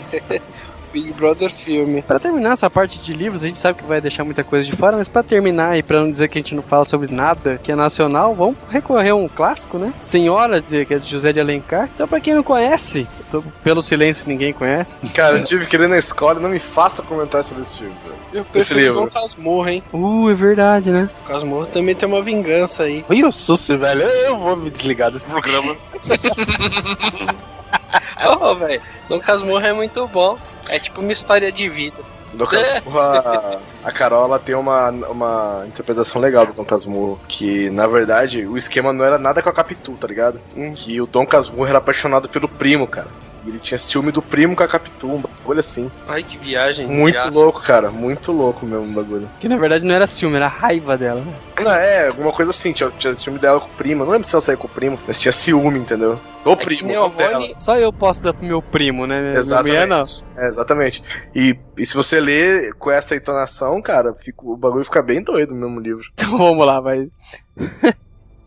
Big 0.94 1.12
Brother 1.14 1.52
filme. 1.52 2.02
Pra 2.04 2.20
terminar 2.20 2.54
essa 2.54 2.70
parte 2.70 3.00
de 3.00 3.14
livros, 3.14 3.44
a 3.44 3.48
gente 3.48 3.58
sabe 3.60 3.80
que 3.80 3.86
vai 3.86 4.00
deixar 4.00 4.24
muita 4.24 4.44
coisa 4.44 4.70
de 4.70 4.76
fora, 4.78 4.96
mas 4.96 5.10
pra 5.10 5.24
terminar 5.24 5.78
e 5.78 5.82
pra 5.84 6.00
não 6.00 6.10
dizer 6.12 6.28
que 6.30 6.38
a 6.38 6.42
gente 6.42 6.54
não 6.54 6.62
fala 6.64 6.86
sobre 6.86 7.12
nada 7.14 7.60
que 7.62 7.72
é 7.72 7.76
nacional, 7.76 8.34
vamos 8.36 8.56
recorrer 8.70 9.10
a 9.10 9.16
um 9.16 9.28
clássico, 9.28 9.78
né? 9.78 9.92
Senhora, 10.02 10.62
de, 10.62 10.86
que 10.86 10.94
é 10.94 11.00
de 11.00 11.10
José 11.10 11.34
de 11.34 11.40
Alencar. 11.40 11.90
Então, 11.96 12.08
pra 12.08 12.20
quem 12.20 12.34
não 12.36 12.44
conhece, 12.44 13.08
tô- 13.32 13.44
pelo 13.64 13.82
silêncio 13.82 14.24
ninguém 14.28 14.54
conhece. 14.54 15.00
Cara, 15.14 15.38
eu 15.40 15.44
tive 15.44 15.66
que 15.66 15.78
ler 15.78 15.90
na 15.90 15.98
escola 15.98 16.40
e 16.40 16.44
não 16.44 16.50
me 16.50 16.60
faça 16.60 17.02
comentar 17.02 17.44
sobre 17.44 17.64
esse 17.64 17.78
filme, 17.80 17.96
velho. 18.32 18.46
Eu 18.56 18.62
Esse 18.62 18.74
livro. 18.74 19.02
Dom 19.02 19.08
Casmurro, 19.08 19.70
hein? 19.70 19.84
Uh, 19.92 20.30
é 20.30 20.34
verdade, 20.34 20.90
né? 20.92 21.10
O 21.26 21.28
Casmurro 21.28 21.66
também 21.68 21.96
tem 21.96 22.08
uma 22.08 22.22
vingança 22.22 22.84
aí. 22.84 23.04
Ih, 23.10 23.24
o 23.26 23.32
Sussi, 23.32 23.76
velho, 23.76 24.02
eu 24.04 24.38
vou 24.38 24.56
me 24.56 24.70
desligar 24.70 25.12
desse 25.12 25.26
programa. 25.26 25.76
Ô, 28.40 28.56
velho, 28.56 28.82
Dom 29.10 29.20
Casmurro 29.20 29.66
é 29.66 29.74
muito 29.74 30.08
bom. 30.08 30.38
É 30.68 30.80
tipo 30.80 31.02
uma 31.02 31.12
história 31.12 31.52
de 31.52 31.68
vida. 31.70 31.98
Do 32.34 32.48
Casmurro, 32.48 33.00
a, 33.00 33.60
a 33.84 33.92
Carol 33.92 34.26
ela 34.26 34.40
tem 34.40 34.56
uma, 34.56 34.90
uma 34.90 35.66
interpretação 35.68 36.22
legal 36.22 36.46
do 36.46 36.54
Dom 36.54 36.66
Casmurro. 36.66 37.20
Que, 37.28 37.70
na 37.70 37.86
verdade, 37.86 38.46
o 38.46 38.58
esquema 38.58 38.92
não 38.92 39.06
era 39.06 39.18
nada 39.18 39.42
com 39.42 39.50
a 39.50 39.54
Capitu, 39.54 39.94
tá 40.00 40.08
ligado? 40.08 40.40
Que 40.76 41.00
o 41.02 41.06
Dom 41.06 41.26
Casmurro 41.26 41.68
era 41.68 41.78
apaixonado 41.78 42.30
pelo 42.30 42.48
primo, 42.48 42.88
cara. 42.88 43.08
E 43.46 43.50
ele 43.50 43.60
tinha 43.60 43.78
ciúme 43.78 44.12
do 44.12 44.22
primo 44.22 44.56
com 44.56 44.64
a 44.64 44.68
Capitu, 44.68 45.08
um 45.08 45.22
bagulho 45.22 45.60
assim. 45.60 45.92
Ai, 46.08 46.24
que 46.24 46.38
viagem. 46.38 46.88
Muito 46.88 47.18
aço. 47.18 47.30
louco, 47.38 47.62
cara. 47.62 47.92
Muito 47.92 48.32
louco 48.32 48.66
mesmo 48.66 48.86
o 48.86 48.94
bagulho. 49.04 49.30
Que 49.40 49.50
na 49.50 49.58
verdade 49.58 49.86
não 49.86 49.94
era 49.94 50.08
ciúme, 50.08 50.38
era 50.38 50.48
raiva 50.48 50.98
dela. 50.98 51.20
né? 51.22 51.34
Não, 51.62 51.72
é, 51.74 52.08
alguma 52.08 52.32
coisa 52.32 52.52
assim. 52.52 52.72
Tinha, 52.72 52.90
tinha 52.98 53.14
ciúme 53.14 53.40
dela 53.40 53.60
com 53.60 53.68
o 53.68 53.72
primo. 53.72 54.06
Não 54.06 54.12
lembro 54.14 54.28
se 54.28 54.34
ela 54.34 54.42
saiu 54.42 54.58
com 54.58 54.68
o 54.68 54.70
primo, 54.70 54.98
mas 55.06 55.20
tinha 55.20 55.32
ciúme, 55.32 55.78
entendeu? 55.80 56.18
Do 56.44 56.52
É 56.52 56.56
primo, 56.56 56.90
o 57.06 57.10
dela. 57.10 57.34
Rony- 57.40 57.56
Só 57.60 57.78
eu 57.78 57.92
posso 57.92 58.24
dar 58.24 58.34
pro 58.34 58.46
meu 58.46 58.62
primo, 58.62 59.06
né? 59.06 59.20
Minha 59.22 59.38
Exatamente. 59.40 59.72
mulher 59.74 59.88
não. 59.88 60.04
É, 60.38 60.48
exatamente. 60.48 61.04
E, 61.36 61.58
e 61.78 61.86
se 61.86 61.96
você 61.96 62.20
ler 62.22 62.74
com 62.76 62.90
essa 62.92 63.16
entonação, 63.16 63.82
cara, 63.82 64.14
fica- 64.14 64.42
o 64.46 64.56
bagulho 64.58 64.86
fica 64.86 65.02
bem 65.02 65.22
doido 65.22 65.54
no 65.54 65.60
mesmo 65.68 65.80
livro. 65.82 66.04
Então 66.14 66.38
vamos 66.38 66.66
lá, 66.66 66.80
vai. 66.80 67.08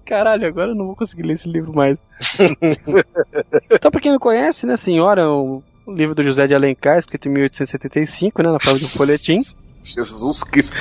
Caralho, 0.07 0.47
agora 0.47 0.71
eu 0.71 0.75
não 0.75 0.87
vou 0.87 0.97
conseguir 0.97 1.25
ler 1.25 1.35
esse 1.35 1.49
livro 1.49 1.75
mais. 1.75 1.99
então, 3.71 3.91
pra 3.91 4.01
quem 4.01 4.13
não 4.13 4.19
conhece, 4.21 4.65
né, 4.65 4.77
Senhora, 4.77 5.29
um 5.29 5.61
livro 5.89 6.15
do 6.15 6.23
José 6.23 6.47
de 6.47 6.55
Alencar, 6.55 6.97
escrito 6.97 7.29
em 7.29 7.33
1875, 7.33 8.41
né, 8.41 8.53
na 8.53 8.61
fase 8.61 8.85
do 8.85 8.89
folhetim. 8.89 9.41
Jesus 9.87 10.43
Cristo. 10.43 10.76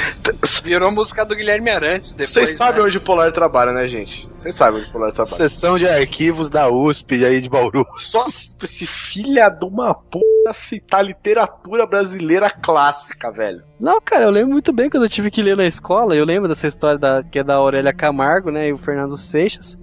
Virou 0.64 0.92
música 0.92 1.26
do 1.26 1.36
Guilherme 1.36 1.70
Arantes 1.70 2.12
depois. 2.12 2.30
Vocês 2.30 2.58
sabem 2.58 2.82
né? 2.82 2.88
onde 2.88 2.98
o 2.98 3.02
Polar 3.02 3.32
trabalha, 3.32 3.72
né, 3.72 3.88
gente? 3.88 4.28
Vocês 4.36 4.56
sabem 4.56 4.82
onde 4.82 4.90
o 4.90 4.94
Polar 4.94 5.12
trabalha. 5.12 5.36
Sessão 5.36 5.78
de 5.78 5.88
arquivos 5.88 6.50
da 6.50 6.70
USP 6.70 7.26
aí 7.26 7.42
de 7.42 7.50
Bauru. 7.50 7.86
Só 7.96 8.26
esse 8.26 8.86
filha 8.86 9.50
de 9.50 9.66
uma 9.66 9.94
porra 9.94 10.54
citar 10.54 11.04
literatura 11.04 11.86
brasileira 11.86 12.50
clássica, 12.50 13.32
velho. 13.32 13.64
Não, 13.80 14.00
cara, 14.02 14.26
eu 14.26 14.32
lembro 14.32 14.52
muito 14.54 14.72
bem 14.74 14.90
quando 14.90 15.04
eu 15.04 15.10
tive 15.10 15.32
que 15.32 15.42
ler 15.42 15.58
na 15.58 15.66
escola. 15.66 16.16
Eu 16.16 16.26
lembro 16.26 16.48
dessa 16.48 16.68
história 16.68 16.98
da, 16.98 17.24
que 17.24 17.40
é 17.40 17.44
da 17.44 17.56
Aurélia 17.56 17.94
Camargo, 17.94 18.52
né, 18.52 18.70
e 18.70 18.74
o 18.74 18.78
Fernando 18.78 19.18
Seixas. 19.18 19.78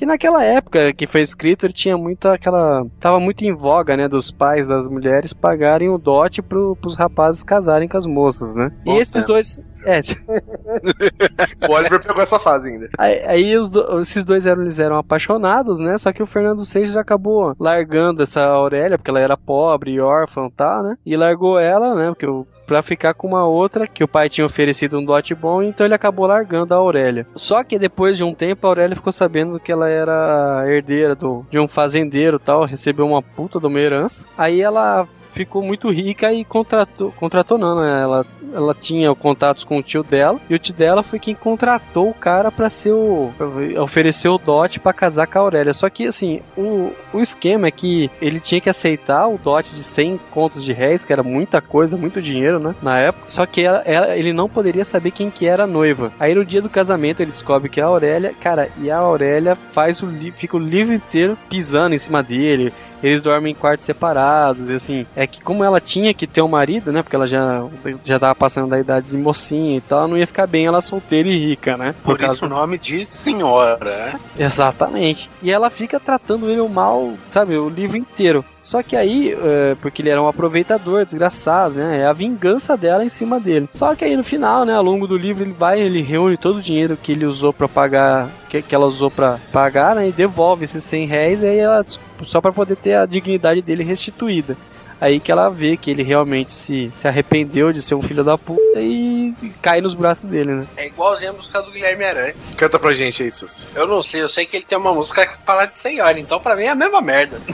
Que 0.00 0.06
naquela 0.06 0.42
época 0.42 0.94
que 0.94 1.06
foi 1.06 1.20
escrito, 1.20 1.66
ele 1.66 1.74
tinha 1.74 1.94
muita 1.94 2.32
aquela. 2.32 2.86
Tava 2.98 3.20
muito 3.20 3.42
em 3.44 3.52
voga, 3.52 3.98
né? 3.98 4.08
Dos 4.08 4.30
pais 4.30 4.66
das 4.66 4.88
mulheres 4.88 5.34
pagarem 5.34 5.90
o 5.90 5.98
dote 5.98 6.40
pro, 6.40 6.74
pros 6.80 6.96
rapazes 6.96 7.42
casarem 7.44 7.86
com 7.86 7.98
as 7.98 8.06
moças, 8.06 8.54
né? 8.54 8.72
E 8.80 8.84
Bom 8.86 8.96
esses 8.96 9.12
tempo. 9.12 9.26
dois. 9.26 9.60
É, 9.84 10.00
O 11.68 11.72
Oliver 11.72 12.02
pegou 12.02 12.22
essa 12.22 12.38
fase 12.38 12.70
ainda. 12.70 12.88
Aí, 12.98 13.22
aí 13.26 13.58
os 13.58 13.68
do- 13.68 14.00
esses 14.00 14.24
dois 14.24 14.46
eram, 14.46 14.62
eles 14.62 14.78
eram 14.78 14.96
apaixonados, 14.96 15.80
né? 15.80 15.96
Só 15.98 16.12
que 16.12 16.22
o 16.22 16.26
Fernando 16.26 16.64
Seixas 16.64 16.96
acabou 16.96 17.54
largando 17.58 18.22
essa 18.22 18.42
Aurélia, 18.42 18.96
porque 18.96 19.10
ela 19.10 19.20
era 19.20 19.36
pobre 19.36 19.92
e 19.92 20.00
órfã 20.00 20.46
e 20.46 20.50
tal, 20.52 20.82
né? 20.82 20.96
E 21.04 21.14
largou 21.16 21.58
ela, 21.58 21.94
né? 21.94 22.08
Porque 22.08 22.26
o 22.26 22.46
Pra 22.70 22.84
ficar 22.84 23.14
com 23.14 23.26
uma 23.26 23.44
outra 23.44 23.84
que 23.84 24.04
o 24.04 24.06
pai 24.06 24.28
tinha 24.28 24.46
oferecido 24.46 24.96
um 24.96 25.04
dote 25.04 25.34
bom, 25.34 25.60
então 25.60 25.84
ele 25.84 25.92
acabou 25.92 26.24
largando 26.24 26.72
a 26.72 26.76
Aurélia. 26.76 27.26
Só 27.34 27.64
que 27.64 27.76
depois 27.80 28.16
de 28.16 28.22
um 28.22 28.32
tempo, 28.32 28.64
a 28.64 28.70
Aurélia 28.70 28.94
ficou 28.94 29.12
sabendo 29.12 29.58
que 29.58 29.72
ela 29.72 29.88
era 29.88 30.62
herdeira 30.68 31.16
do, 31.16 31.44
de 31.50 31.58
um 31.58 31.66
fazendeiro 31.66 32.38
tal, 32.38 32.64
recebeu 32.64 33.08
uma 33.08 33.20
puta 33.20 33.58
de 33.58 33.66
uma 33.66 33.80
herança. 33.80 34.24
Aí 34.38 34.60
ela 34.60 35.08
ficou 35.32 35.62
muito 35.62 35.90
rica 35.90 36.32
e 36.32 36.44
contratou, 36.44 37.12
contratou 37.12 37.56
não, 37.58 37.80
né? 37.80 38.02
Ela, 38.02 38.26
ela 38.52 38.74
tinha 38.74 39.14
contatos 39.14 39.64
com 39.64 39.78
o 39.78 39.82
tio 39.82 40.02
dela 40.02 40.38
e 40.48 40.54
o 40.54 40.58
tio 40.58 40.74
dela 40.74 41.02
foi 41.02 41.18
quem 41.18 41.34
contratou 41.34 42.10
o 42.10 42.14
cara 42.14 42.50
pra 42.50 42.68
ser 42.68 42.92
o 42.92 43.30
pra 43.36 43.46
oferecer 43.82 44.28
o 44.28 44.38
dote 44.38 44.78
pra 44.80 44.92
casar 44.92 45.26
com 45.26 45.38
a 45.38 45.42
Aurélia. 45.42 45.72
Só 45.72 45.88
que 45.88 46.06
assim, 46.06 46.40
o, 46.56 46.92
o 47.12 47.20
esquema 47.20 47.66
é 47.66 47.70
que 47.70 48.10
ele 48.20 48.40
tinha 48.40 48.60
que 48.60 48.68
aceitar 48.70 49.26
o 49.28 49.38
dote 49.38 49.74
de 49.74 49.82
100 49.82 50.20
contos 50.30 50.62
de 50.64 50.72
réis, 50.72 51.04
que 51.04 51.12
era 51.12 51.22
muita 51.22 51.60
coisa, 51.60 51.96
muito 51.96 52.20
dinheiro, 52.20 52.58
né? 52.58 52.74
Na 52.82 52.98
época. 52.98 53.26
Só 53.28 53.46
que 53.46 53.62
ela, 53.62 53.82
ela- 53.84 54.16
ele 54.16 54.32
não 54.32 54.48
poderia 54.48 54.84
saber 54.84 55.10
quem 55.10 55.30
que 55.30 55.46
era 55.46 55.64
a 55.64 55.66
noiva. 55.66 56.12
Aí 56.18 56.34
no 56.34 56.44
dia 56.44 56.60
do 56.62 56.68
casamento 56.68 57.20
ele 57.20 57.30
descobre 57.30 57.68
que 57.68 57.80
é 57.80 57.82
a 57.82 57.86
Aurélia, 57.86 58.34
cara, 58.40 58.68
e 58.80 58.90
a 58.90 58.98
Aurélia 58.98 59.56
faz 59.72 60.02
o 60.02 60.08
fica 60.36 60.56
o 60.56 60.60
livro 60.60 60.92
inteiro 60.94 61.36
pisando 61.48 61.94
em 61.94 61.98
cima 61.98 62.22
dele. 62.22 62.72
Eles 63.02 63.22
dormem 63.22 63.52
em 63.52 63.54
quartos 63.54 63.84
separados, 63.84 64.68
e 64.68 64.74
assim, 64.74 65.06
é 65.16 65.26
que 65.26 65.40
como 65.40 65.64
ela 65.64 65.80
tinha 65.80 66.12
que 66.12 66.26
ter 66.26 66.42
um 66.42 66.48
marido, 66.48 66.92
né? 66.92 67.02
Porque 67.02 67.16
ela 67.16 67.26
já, 67.26 67.64
já 68.04 68.18
tava 68.18 68.34
passando 68.34 68.70
da 68.70 68.78
idade 68.78 69.10
de 69.10 69.16
mocinha 69.16 69.76
e 69.76 69.80
tal, 69.80 70.08
não 70.08 70.16
ia 70.16 70.26
ficar 70.26 70.46
bem 70.46 70.66
ela 70.66 70.80
solteira 70.80 71.28
e 71.28 71.38
rica, 71.38 71.76
né? 71.76 71.94
Por 72.02 72.18
causa 72.18 72.34
isso 72.34 72.46
o 72.46 72.48
nome 72.48 72.78
de 72.78 73.06
senhora, 73.06 73.78
né? 73.82 74.20
Exatamente. 74.38 75.30
E 75.42 75.50
ela 75.50 75.70
fica 75.70 75.98
tratando 75.98 76.50
ele 76.50 76.60
mal, 76.68 77.14
sabe, 77.30 77.56
o 77.56 77.68
livro 77.68 77.96
inteiro. 77.96 78.44
Só 78.60 78.82
que 78.82 78.94
aí, 78.94 79.32
é, 79.32 79.74
porque 79.80 80.02
ele 80.02 80.10
era 80.10 80.20
um 80.20 80.28
aproveitador, 80.28 81.04
desgraçado, 81.04 81.74
né? 81.74 82.00
É 82.00 82.06
a 82.06 82.12
vingança 82.12 82.76
dela 82.76 83.04
em 83.04 83.08
cima 83.08 83.40
dele. 83.40 83.68
Só 83.72 83.94
que 83.94 84.04
aí 84.04 84.16
no 84.16 84.22
final, 84.22 84.64
né, 84.64 84.74
ao 84.74 84.82
longo 84.82 85.06
do 85.06 85.16
livro, 85.16 85.42
ele 85.42 85.52
vai, 85.52 85.80
ele 85.80 86.02
reúne 86.02 86.36
todo 86.36 86.58
o 86.58 86.62
dinheiro 86.62 86.96
que 86.96 87.12
ele 87.12 87.24
usou 87.24 87.52
pra 87.52 87.66
pagar, 87.66 88.28
que, 88.48 88.60
que 88.60 88.74
ela 88.74 88.86
usou 88.86 89.10
pra 89.10 89.38
pagar, 89.52 89.94
né? 89.94 90.08
E 90.08 90.12
devolve 90.12 90.64
esses 90.64 90.84
100 90.84 91.06
réis, 91.06 91.42
e 91.42 91.46
aí 91.46 91.58
ela, 91.58 91.84
só 92.26 92.40
pra 92.40 92.52
poder 92.52 92.76
ter 92.76 92.94
a 92.94 93.06
dignidade 93.06 93.62
dele 93.62 93.84
restituída. 93.84 94.56
Aí 95.00 95.18
que 95.18 95.32
ela 95.32 95.48
vê 95.48 95.78
que 95.78 95.90
ele 95.90 96.02
realmente 96.02 96.52
se, 96.52 96.92
se 96.94 97.08
arrependeu 97.08 97.72
de 97.72 97.80
ser 97.80 97.94
um 97.94 98.02
filho 98.02 98.22
da 98.22 98.36
puta 98.36 98.60
e, 98.76 99.34
e 99.42 99.48
cai 99.62 99.80
nos 99.80 99.94
braços 99.94 100.28
dele, 100.28 100.52
né? 100.52 100.66
É 100.76 100.88
igualzinho 100.88 101.30
a 101.30 101.32
música 101.32 101.62
do 101.62 101.70
Guilherme 101.70 102.04
Aranha. 102.04 102.34
Canta 102.54 102.78
pra 102.78 102.92
gente 102.92 103.22
aí, 103.22 103.30
Sus. 103.30 103.66
Eu 103.74 103.86
não 103.86 104.02
sei, 104.02 104.20
eu 104.20 104.28
sei 104.28 104.44
que 104.44 104.58
ele 104.58 104.66
tem 104.66 104.76
uma 104.76 104.92
música 104.92 105.26
que 105.26 105.38
fala 105.46 105.64
de 105.64 105.80
senhora, 105.80 106.20
então 106.20 106.38
pra 106.38 106.54
mim 106.54 106.64
é 106.64 106.68
a 106.68 106.74
mesma 106.74 107.00
merda. 107.00 107.40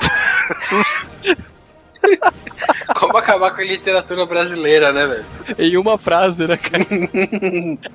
Como 2.97 3.17
acabar 3.17 3.55
com 3.55 3.61
a 3.61 3.65
literatura 3.65 4.27
brasileira, 4.27 4.93
né, 4.93 5.07
velho? 5.07 5.25
Em 5.59 5.77
uma 5.77 5.97
frase, 5.97 6.49
né, 6.49 6.57
cara? 6.57 6.85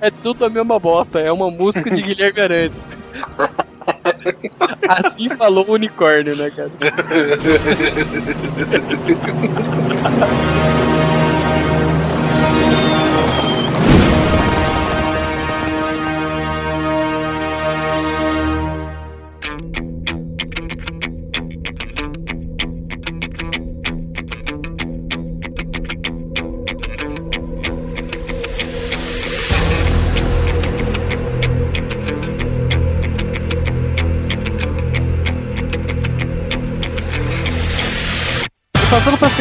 é 0.00 0.10
tudo 0.10 0.46
a 0.46 0.48
mesma 0.48 0.78
bosta, 0.78 1.20
é 1.20 1.30
uma 1.30 1.50
música 1.50 1.90
de 1.90 2.00
Guilherme 2.00 2.40
Arantes. 2.40 2.86
Assim 4.88 5.28
falou 5.30 5.64
o 5.68 5.72
unicórnio, 5.72 6.36
né, 6.36 6.50
cara? 6.50 6.70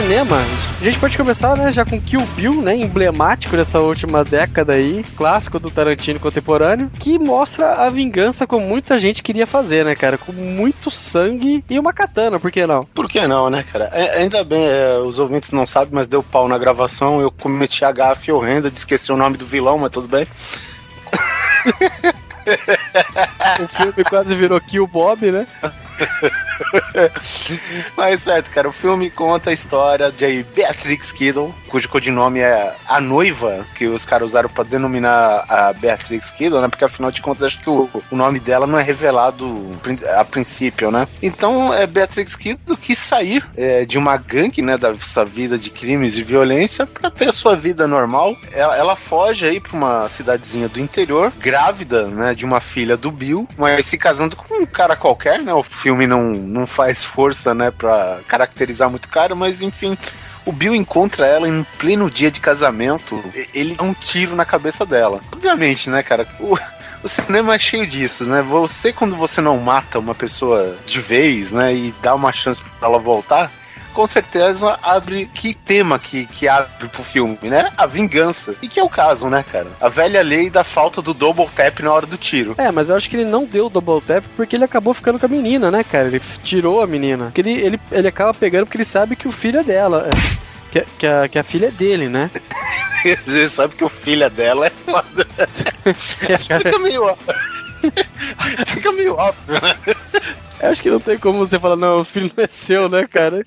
cinema, 0.01 0.37
a 0.79 0.83
gente 0.83 0.97
pode 0.97 1.15
começar, 1.15 1.55
né, 1.55 1.71
já 1.71 1.85
com 1.85 2.01
Kill 2.01 2.21
Bill, 2.35 2.61
né, 2.63 2.75
emblemático 2.75 3.55
dessa 3.55 3.79
última 3.79 4.23
década 4.23 4.73
aí, 4.73 5.05
clássico 5.15 5.59
do 5.59 5.69
Tarantino 5.69 6.19
contemporâneo, 6.19 6.89
que 6.99 7.19
mostra 7.19 7.75
a 7.85 7.89
vingança 7.89 8.47
como 8.47 8.65
muita 8.65 8.99
gente 8.99 9.21
queria 9.21 9.45
fazer, 9.45 9.85
né, 9.85 9.93
cara, 9.93 10.17
com 10.17 10.31
muito 10.31 10.89
sangue 10.89 11.63
e 11.69 11.77
uma 11.77 11.93
katana, 11.93 12.39
por 12.39 12.51
que 12.51 12.65
não? 12.65 12.83
Por 12.83 13.07
que 13.07 13.27
não, 13.27 13.47
né, 13.47 13.63
cara? 13.71 13.91
É- 13.93 14.17
ainda 14.17 14.43
bem, 14.43 14.65
é, 14.65 14.97
os 14.97 15.19
ouvintes 15.19 15.51
não 15.51 15.67
sabem, 15.67 15.93
mas 15.93 16.07
deu 16.07 16.23
pau 16.23 16.47
na 16.47 16.57
gravação. 16.57 17.21
Eu 17.21 17.29
cometi 17.29 17.85
a 17.85 17.91
gafe 17.91 18.31
horrenda 18.31 18.71
de 18.71 18.79
esquecer 18.79 19.11
o 19.11 19.17
nome 19.17 19.37
do 19.37 19.45
vilão, 19.45 19.77
mas 19.77 19.91
tudo 19.91 20.07
bem. 20.07 20.25
O 23.63 23.67
filme 23.67 24.03
quase 24.09 24.33
virou 24.33 24.59
Kill 24.59 24.87
Bob, 24.87 25.31
né? 25.31 25.45
Mas 27.95 28.21
certo, 28.21 28.49
cara, 28.51 28.69
o 28.69 28.71
filme 28.71 29.09
conta 29.09 29.49
a 29.49 29.53
história 29.53 30.11
de 30.11 30.43
Beatrix 30.55 31.11
Kiddo, 31.11 31.53
cujo 31.67 31.89
codinome 31.89 32.39
é 32.39 32.75
a 32.87 32.99
noiva, 32.99 33.65
que 33.75 33.87
os 33.87 34.05
caras 34.05 34.29
usaram 34.29 34.49
pra 34.49 34.63
denominar 34.63 35.45
a 35.47 35.73
Beatrix 35.73 36.31
Kiddo, 36.31 36.61
né? 36.61 36.67
Porque 36.67 36.85
afinal 36.85 37.11
de 37.11 37.21
contas, 37.21 37.43
acho 37.43 37.61
que 37.61 37.69
o, 37.69 37.89
o 38.11 38.15
nome 38.15 38.39
dela 38.39 38.67
não 38.67 38.79
é 38.79 38.83
revelado 38.83 39.71
a 40.17 40.25
princípio, 40.25 40.91
né? 40.91 41.07
Então, 41.21 41.73
é 41.73 41.87
Beatrix 41.87 42.35
Kiddo 42.35 42.77
que 42.77 42.95
sair 42.95 43.43
é, 43.55 43.85
de 43.85 43.97
uma 43.97 44.17
gangue, 44.17 44.61
né? 44.61 44.77
Dessa 44.77 45.23
vida 45.25 45.57
de 45.57 45.69
crimes 45.69 46.17
e 46.17 46.23
violência 46.23 46.85
pra 46.85 47.09
ter 47.09 47.29
a 47.29 47.33
sua 47.33 47.55
vida 47.55 47.87
normal. 47.87 48.35
Ela, 48.51 48.77
ela 48.77 48.95
foge 48.95 49.45
aí 49.45 49.59
pra 49.59 49.77
uma 49.77 50.09
cidadezinha 50.09 50.67
do 50.67 50.79
interior, 50.79 51.31
grávida, 51.39 52.07
né? 52.07 52.33
De 52.33 52.45
uma 52.45 52.59
filha 52.59 52.97
do 52.97 53.11
Bill, 53.11 53.47
mas 53.57 53.85
se 53.85 53.97
casando 53.97 54.35
com 54.35 54.61
um 54.61 54.65
cara 54.65 54.95
qualquer, 54.95 55.41
né? 55.41 55.53
O 55.53 55.63
filme 55.63 56.05
não, 56.07 56.33
não 56.51 56.67
faz 56.67 57.03
força, 57.03 57.53
né? 57.53 57.71
Pra 57.71 58.19
caracterizar 58.27 58.89
muito 58.89 59.09
cara, 59.09 59.33
mas 59.33 59.61
enfim. 59.61 59.97
O 60.45 60.51
Bill 60.51 60.73
encontra 60.73 61.25
ela 61.25 61.47
em 61.47 61.63
pleno 61.77 62.09
dia 62.09 62.31
de 62.31 62.39
casamento. 62.39 63.23
Ele 63.53 63.75
dá 63.75 63.83
um 63.83 63.93
tiro 63.93 64.35
na 64.35 64.43
cabeça 64.43 64.85
dela. 64.85 65.21
Obviamente, 65.31 65.89
né, 65.89 66.01
cara? 66.01 66.27
O, 66.39 66.57
o 67.03 67.07
cinema 67.07 67.55
é 67.55 67.59
cheio 67.59 67.85
disso, 67.85 68.25
né? 68.25 68.41
Você, 68.41 68.91
quando 68.91 69.15
você 69.15 69.39
não 69.39 69.57
mata 69.57 69.99
uma 69.99 70.15
pessoa 70.15 70.75
de 70.85 70.99
vez, 70.99 71.51
né? 71.51 71.73
E 71.73 71.93
dá 72.01 72.15
uma 72.15 72.33
chance 72.33 72.61
pra 72.61 72.87
ela 72.87 72.99
voltar, 72.99 73.51
com 73.91 74.07
certeza 74.07 74.77
abre. 74.81 75.29
Que 75.33 75.53
tema 75.53 75.99
que, 75.99 76.25
que 76.25 76.47
abre 76.47 76.87
pro 76.89 77.03
filme, 77.03 77.37
né? 77.43 77.71
A 77.77 77.85
vingança. 77.85 78.55
E 78.61 78.67
que 78.67 78.79
é 78.79 78.83
o 78.83 78.89
caso, 78.89 79.27
né, 79.29 79.43
cara? 79.49 79.67
A 79.79 79.89
velha 79.89 80.21
lei 80.21 80.49
da 80.49 80.63
falta 80.63 81.01
do 81.01 81.13
double 81.13 81.47
tap 81.55 81.79
na 81.81 81.91
hora 81.93 82.05
do 82.05 82.17
tiro. 82.17 82.55
É, 82.57 82.71
mas 82.71 82.89
eu 82.89 82.95
acho 82.95 83.09
que 83.09 83.15
ele 83.15 83.29
não 83.29 83.45
deu 83.45 83.67
o 83.67 83.69
double 83.69 84.01
tap 84.01 84.23
porque 84.35 84.55
ele 84.55 84.63
acabou 84.65 84.93
ficando 84.93 85.19
com 85.19 85.25
a 85.25 85.29
menina, 85.29 85.69
né, 85.69 85.83
cara? 85.83 86.07
Ele 86.07 86.21
tirou 86.43 86.81
a 86.81 86.87
menina. 86.87 87.25
Porque 87.25 87.41
ele, 87.41 87.51
ele, 87.53 87.81
ele 87.91 88.07
acaba 88.07 88.33
pegando 88.33 88.65
porque 88.65 88.77
ele 88.77 88.85
sabe 88.85 89.15
que 89.15 89.27
o 89.27 89.31
filho 89.31 89.59
é 89.59 89.63
dela. 89.63 90.07
é. 90.07 90.41
Que, 90.71 90.85
que, 90.99 91.05
a, 91.07 91.27
que 91.27 91.37
a 91.37 91.43
filha 91.43 91.67
é 91.67 91.71
dele, 91.71 92.07
né? 92.07 92.31
Você 93.25 93.47
sabe 93.49 93.75
que 93.75 93.83
o 93.83 93.89
filho 93.89 94.29
dela 94.29 94.67
é 94.67 94.69
foda. 94.69 95.27
Fica 96.59 96.79
meio. 96.79 97.03
ó- 97.05 97.15
Fica 98.67 98.91
meio 98.91 99.15
óbvio, 99.15 99.55
né? 99.55 99.75
Eu 100.61 100.69
acho 100.69 100.81
que 100.81 100.89
não 100.89 100.99
tem 100.99 101.17
como 101.17 101.39
você 101.39 101.59
falar, 101.59 101.75
não, 101.75 102.01
o 102.01 102.03
filho 102.03 102.31
não 102.35 102.43
é 102.43 102.47
seu, 102.47 102.87
né, 102.87 103.07
cara? 103.07 103.41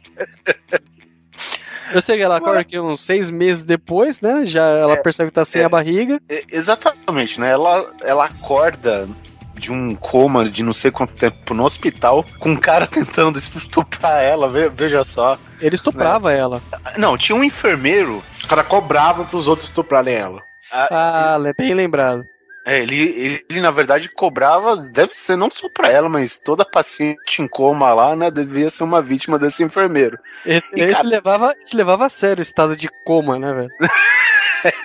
Eu 1.93 2.01
sei 2.01 2.17
que 2.17 2.23
ela 2.23 2.37
acorda 2.39 2.61
aqui 2.61 2.79
uns 2.79 3.01
seis 3.01 3.31
meses 3.31 3.65
depois, 3.65 4.21
né? 4.21 4.45
Já 4.47 4.63
ela 4.65 4.97
percebe 4.97 5.31
que 5.31 5.35
tá 5.35 5.45
sem 5.45 5.63
é. 5.63 5.65
a 5.65 5.69
barriga. 5.69 6.19
É, 6.29 6.43
Exatamente, 6.51 7.39
né? 7.39 7.51
Ela, 7.51 7.93
ela 8.03 8.25
acorda 8.25 9.07
de 9.55 9.71
um 9.71 9.95
coma 9.95 10.49
de 10.49 10.63
não 10.65 10.73
sei 10.73 10.91
quanto 10.91 11.15
tempo 11.15 11.55
no 11.55 11.65
hospital, 11.65 12.25
com 12.41 12.51
um 12.51 12.57
cara 12.57 12.87
tentando 12.89 13.39
estuprar 13.39 14.21
ela, 14.23 14.49
ve- 14.49 14.69
veja 14.71 15.05
só. 15.05 15.39
Ele 15.61 15.77
estuprava 15.77 16.33
ela. 16.33 16.61
Não, 16.97 17.17
tinha 17.17 17.37
um 17.37 17.45
enfermeiro. 17.45 18.23
O 18.43 18.49
cara 18.49 18.65
cobrava 18.65 19.25
pros 19.25 19.47
outros 19.47 19.69
estuprarem 19.69 20.15
ela. 20.15 20.43
ah, 20.73 21.37
Ah, 21.37 21.39
é 21.49 21.53
bem 21.57 21.75
lembrado. 21.75 22.25
É, 22.65 22.81
ele, 22.81 22.97
ele, 23.01 23.45
ele, 23.51 23.61
na 23.61 23.71
verdade, 23.71 24.09
cobrava, 24.09 24.77
deve 24.77 25.15
ser 25.15 25.37
não 25.37 25.51
só 25.51 25.69
pra 25.69 25.91
ela, 25.91 26.09
mas 26.09 26.39
toda 26.39 26.65
paciente 26.65 27.43
em 27.43 27.49
coma 27.49 27.93
lá, 27.93 28.17
né? 28.17 28.31
Devia 28.31 28.71
ser 28.71 28.85
uma 28.85 29.03
vítima 29.03 29.39
desse 29.39 29.63
enfermeiro. 29.63 30.19
Esse, 30.47 30.75
E, 30.79 30.83
esse 30.83 30.95
cara- 30.95 31.09
levava, 31.09 31.55
esse 31.61 31.77
levava 31.77 32.07
a 32.07 32.09
sério 32.09 32.41
o 32.41 32.43
estado 32.43 32.77
de 32.77 32.89
coma, 33.05 33.39
né, 33.39 33.53
velho? 33.53 33.71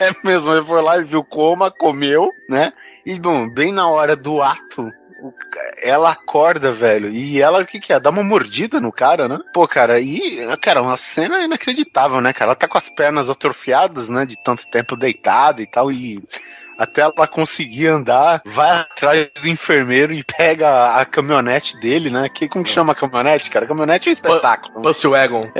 É 0.01 0.13
mesmo, 0.25 0.51
ele 0.53 0.65
foi 0.65 0.81
lá 0.81 0.97
e 0.97 1.03
viu 1.05 1.23
coma, 1.23 1.71
comeu, 1.71 2.33
né? 2.49 2.73
E, 3.05 3.17
bom, 3.17 3.47
bem 3.49 3.71
na 3.71 3.87
hora 3.87 4.13
do 4.13 4.41
ato, 4.41 4.91
ela 5.81 6.11
acorda, 6.11 6.73
velho, 6.73 7.07
e 7.07 7.41
ela, 7.41 7.61
o 7.61 7.65
que 7.65 7.79
que 7.79 7.93
é? 7.93 7.99
Dá 7.99 8.09
uma 8.09 8.21
mordida 8.21 8.81
no 8.81 8.91
cara, 8.91 9.29
né? 9.29 9.39
Pô, 9.53 9.65
cara, 9.65 9.97
e, 10.01 10.19
cara, 10.61 10.81
uma 10.81 10.97
cena 10.97 11.41
inacreditável, 11.45 12.19
né, 12.19 12.33
cara? 12.33 12.49
Ela 12.49 12.55
tá 12.55 12.67
com 12.67 12.77
as 12.77 12.89
pernas 12.89 13.29
atrofiadas, 13.29 14.09
né, 14.09 14.25
de 14.25 14.35
tanto 14.43 14.67
tempo 14.69 14.97
deitada 14.97 15.61
e 15.61 15.65
tal, 15.65 15.89
e 15.89 16.21
até 16.79 17.01
ela 17.01 17.27
conseguir 17.27 17.87
andar, 17.87 18.41
vai 18.45 18.69
atrás 18.79 19.29
do 19.41 19.47
enfermeiro 19.47 20.13
e 20.13 20.23
pega 20.23 20.95
a 20.95 21.05
caminhonete 21.05 21.77
dele, 21.79 22.09
né? 22.09 22.29
Que, 22.29 22.47
como 22.47 22.63
que 22.63 22.71
chama 22.71 22.93
a 22.93 22.95
caminhonete, 22.95 23.49
cara? 23.51 23.65
A 23.65 23.67
caminhonete 23.67 24.07
é 24.07 24.11
um 24.11 24.13
espetáculo. 24.13 24.81
Pussy 24.81 25.07
Wagon. 25.07 25.51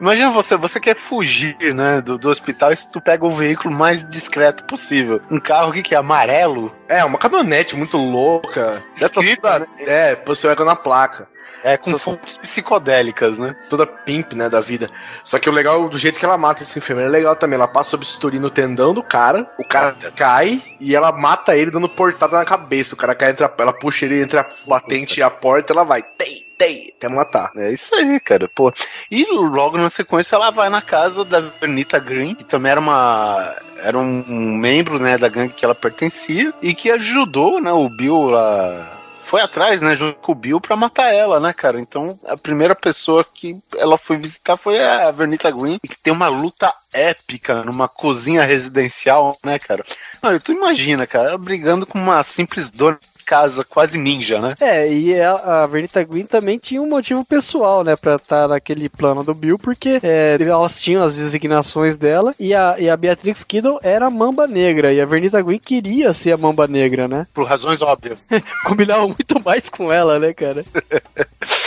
Imagina 0.00 0.30
você, 0.30 0.56
você 0.56 0.78
quer 0.78 0.96
fugir, 0.96 1.56
né, 1.74 2.00
do, 2.00 2.18
do 2.18 2.28
hospital 2.28 2.70
e 2.72 2.76
se 2.76 2.90
tu 2.90 3.00
pega 3.00 3.24
o 3.26 3.34
veículo 3.34 3.74
mais 3.74 4.06
discreto 4.06 4.64
possível. 4.64 5.20
Um 5.30 5.40
carro 5.40 5.72
que, 5.72 5.82
que 5.82 5.94
é 5.94 5.98
amarelo, 5.98 6.74
É, 6.88 7.04
uma 7.04 7.18
caminhonete 7.18 7.74
muito 7.76 7.96
louca. 7.96 8.82
Escrita, 8.94 9.60
toda- 9.60 9.90
É, 9.90 10.14
Pussy 10.16 10.46
Wagon 10.46 10.64
na 10.64 10.76
placa. 10.76 11.26
é 11.64 11.76
com 11.76 11.90
Essas- 11.90 12.02
fontes 12.02 12.38
psicodélicas, 12.38 13.36
né? 13.38 13.56
Toda 13.68 13.86
pimp, 13.86 14.32
né, 14.34 14.48
da 14.48 14.60
vida. 14.60 14.86
Só 15.24 15.38
que 15.38 15.48
o 15.50 15.52
legal, 15.52 15.88
do 15.88 15.98
jeito 15.98 16.18
que 16.18 16.24
ela 16.24 16.38
mata 16.38 16.62
esse 16.62 16.78
enfermeiro, 16.78 17.10
é 17.10 17.12
legal 17.12 17.34
também. 17.34 17.56
Ela 17.56 17.66
passa 17.66 17.96
o 17.96 17.98
bisturi 17.98 18.38
no 18.38 18.48
tendão 18.50 18.94
do 18.94 19.02
cara, 19.02 19.50
o 19.58 19.64
cara 19.66 19.96
cai 20.14 20.57
e 20.80 20.94
ela 20.94 21.12
mata 21.12 21.56
ele 21.56 21.70
dando 21.70 21.88
portada 21.88 22.36
na 22.36 22.44
cabeça. 22.44 22.94
O 22.94 22.98
cara 22.98 23.14
cai 23.14 23.30
entre 23.30 23.44
a, 23.44 23.50
ela 23.58 23.72
puxa 23.72 24.04
ele 24.04 24.20
entre 24.22 24.38
a 24.38 24.46
batente 24.66 25.20
e 25.20 25.22
a 25.22 25.30
porta, 25.30 25.72
ela 25.72 25.84
vai, 25.84 26.02
tei, 26.02 26.46
tei, 26.56 26.92
até 26.96 27.08
matar. 27.08 27.50
É 27.56 27.72
isso 27.72 27.94
aí, 27.94 28.18
cara, 28.20 28.48
pô. 28.48 28.72
E 29.10 29.24
logo 29.30 29.78
na 29.78 29.88
sequência 29.88 30.36
ela 30.36 30.50
vai 30.50 30.68
na 30.68 30.82
casa 30.82 31.24
da 31.24 31.40
Vernita 31.40 31.98
Green, 31.98 32.34
que 32.34 32.44
também 32.44 32.72
era 32.72 32.80
uma. 32.80 33.56
Era 33.80 33.96
um 33.96 34.56
membro, 34.56 34.98
né, 34.98 35.16
da 35.16 35.28
gangue 35.28 35.54
que 35.54 35.64
ela 35.64 35.74
pertencia 35.74 36.52
e 36.60 36.74
que 36.74 36.90
ajudou, 36.90 37.60
né, 37.60 37.72
o 37.72 37.88
Bill 37.88 38.30
lá. 38.30 38.97
Foi 39.28 39.42
atrás, 39.42 39.82
né, 39.82 39.94
junto 39.94 40.18
com 40.20 40.32
o 40.32 40.34
Bill 40.34 40.58
pra 40.58 40.74
matar 40.74 41.12
ela, 41.12 41.38
né, 41.38 41.52
cara? 41.52 41.78
Então, 41.78 42.18
a 42.24 42.34
primeira 42.34 42.74
pessoa 42.74 43.22
que 43.22 43.58
ela 43.76 43.98
foi 43.98 44.16
visitar 44.16 44.56
foi 44.56 44.82
a 44.82 45.10
Vernita 45.10 45.50
Green, 45.50 45.78
que 45.86 45.98
tem 45.98 46.10
uma 46.10 46.28
luta 46.28 46.72
épica 46.90 47.62
numa 47.62 47.86
cozinha 47.88 48.42
residencial, 48.42 49.36
né, 49.44 49.58
cara? 49.58 49.84
Não, 50.22 50.40
tu 50.40 50.50
imagina, 50.50 51.06
cara, 51.06 51.36
brigando 51.36 51.86
com 51.86 51.98
uma 51.98 52.22
simples 52.22 52.70
dona 52.70 52.98
casa, 53.28 53.62
quase 53.62 53.98
ninja, 53.98 54.40
né? 54.40 54.54
É, 54.58 54.90
e 54.90 55.20
a, 55.20 55.32
a 55.34 55.66
Vernita 55.66 56.02
Green 56.02 56.24
também 56.24 56.58
tinha 56.58 56.80
um 56.80 56.88
motivo 56.88 57.22
pessoal, 57.26 57.84
né, 57.84 57.94
pra 57.94 58.16
estar 58.16 58.48
naquele 58.48 58.88
plano 58.88 59.22
do 59.22 59.34
Bill, 59.34 59.58
porque 59.58 60.00
é, 60.02 60.38
elas 60.40 60.80
tinham 60.80 61.02
as 61.02 61.16
designações 61.16 61.98
dela 61.98 62.34
e 62.40 62.54
a, 62.54 62.76
e 62.78 62.88
a 62.88 62.96
Beatrix 62.96 63.44
Kiddo 63.44 63.78
era 63.82 64.06
a 64.06 64.10
Mamba 64.10 64.46
Negra 64.46 64.94
e 64.94 65.00
a 65.00 65.04
Vernita 65.04 65.42
Green 65.42 65.58
queria 65.58 66.14
ser 66.14 66.32
a 66.32 66.38
Mamba 66.38 66.66
Negra, 66.66 67.06
né? 67.06 67.26
Por 67.34 67.46
razões 67.46 67.82
óbvias. 67.82 68.28
Combinava 68.64 69.06
muito 69.06 69.44
mais 69.44 69.68
com 69.68 69.92
ela, 69.92 70.18
né, 70.18 70.32
cara? 70.32 70.64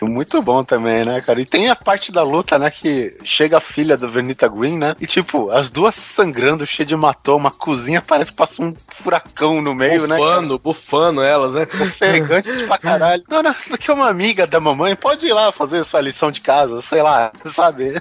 Muito 0.00 0.40
bom 0.42 0.64
também, 0.64 1.04
né, 1.04 1.20
cara? 1.20 1.40
E 1.40 1.44
tem 1.44 1.70
a 1.70 1.76
parte 1.76 2.10
da 2.12 2.22
luta, 2.22 2.58
né, 2.58 2.70
que 2.70 3.16
chega 3.24 3.58
a 3.58 3.60
filha 3.60 3.96
da 3.96 4.06
Vernita 4.06 4.48
Green, 4.48 4.78
né? 4.78 4.94
E 5.00 5.06
tipo, 5.06 5.50
as 5.50 5.70
duas 5.70 5.94
sangrando, 5.94 6.66
cheia 6.66 6.86
de 6.86 6.94
hematoma, 6.94 7.48
a 7.48 7.52
cozinha 7.52 8.02
parece 8.02 8.30
que 8.30 8.36
passou 8.36 8.66
um 8.66 8.74
furacão 8.88 9.60
no 9.60 9.74
meio, 9.74 10.06
né? 10.06 10.18
cara? 10.18 10.30
bufando, 10.30 10.58
bufando 10.58 11.22
elas, 11.22 11.54
né? 11.54 11.66
Ofegante 11.80 12.64
pra 12.64 12.78
caralho. 12.78 13.22
Não, 13.28 13.42
não, 13.42 13.52
isso 13.52 13.70
daqui 13.70 13.90
é 13.90 13.94
uma 13.94 14.08
amiga 14.08 14.46
da 14.46 14.60
mamãe, 14.60 14.94
pode 14.96 15.26
ir 15.26 15.32
lá 15.32 15.52
fazer 15.52 15.84
sua 15.84 16.00
lição 16.00 16.30
de 16.30 16.40
casa, 16.40 16.80
sei 16.82 17.02
lá, 17.02 17.32
sabe? 17.46 18.00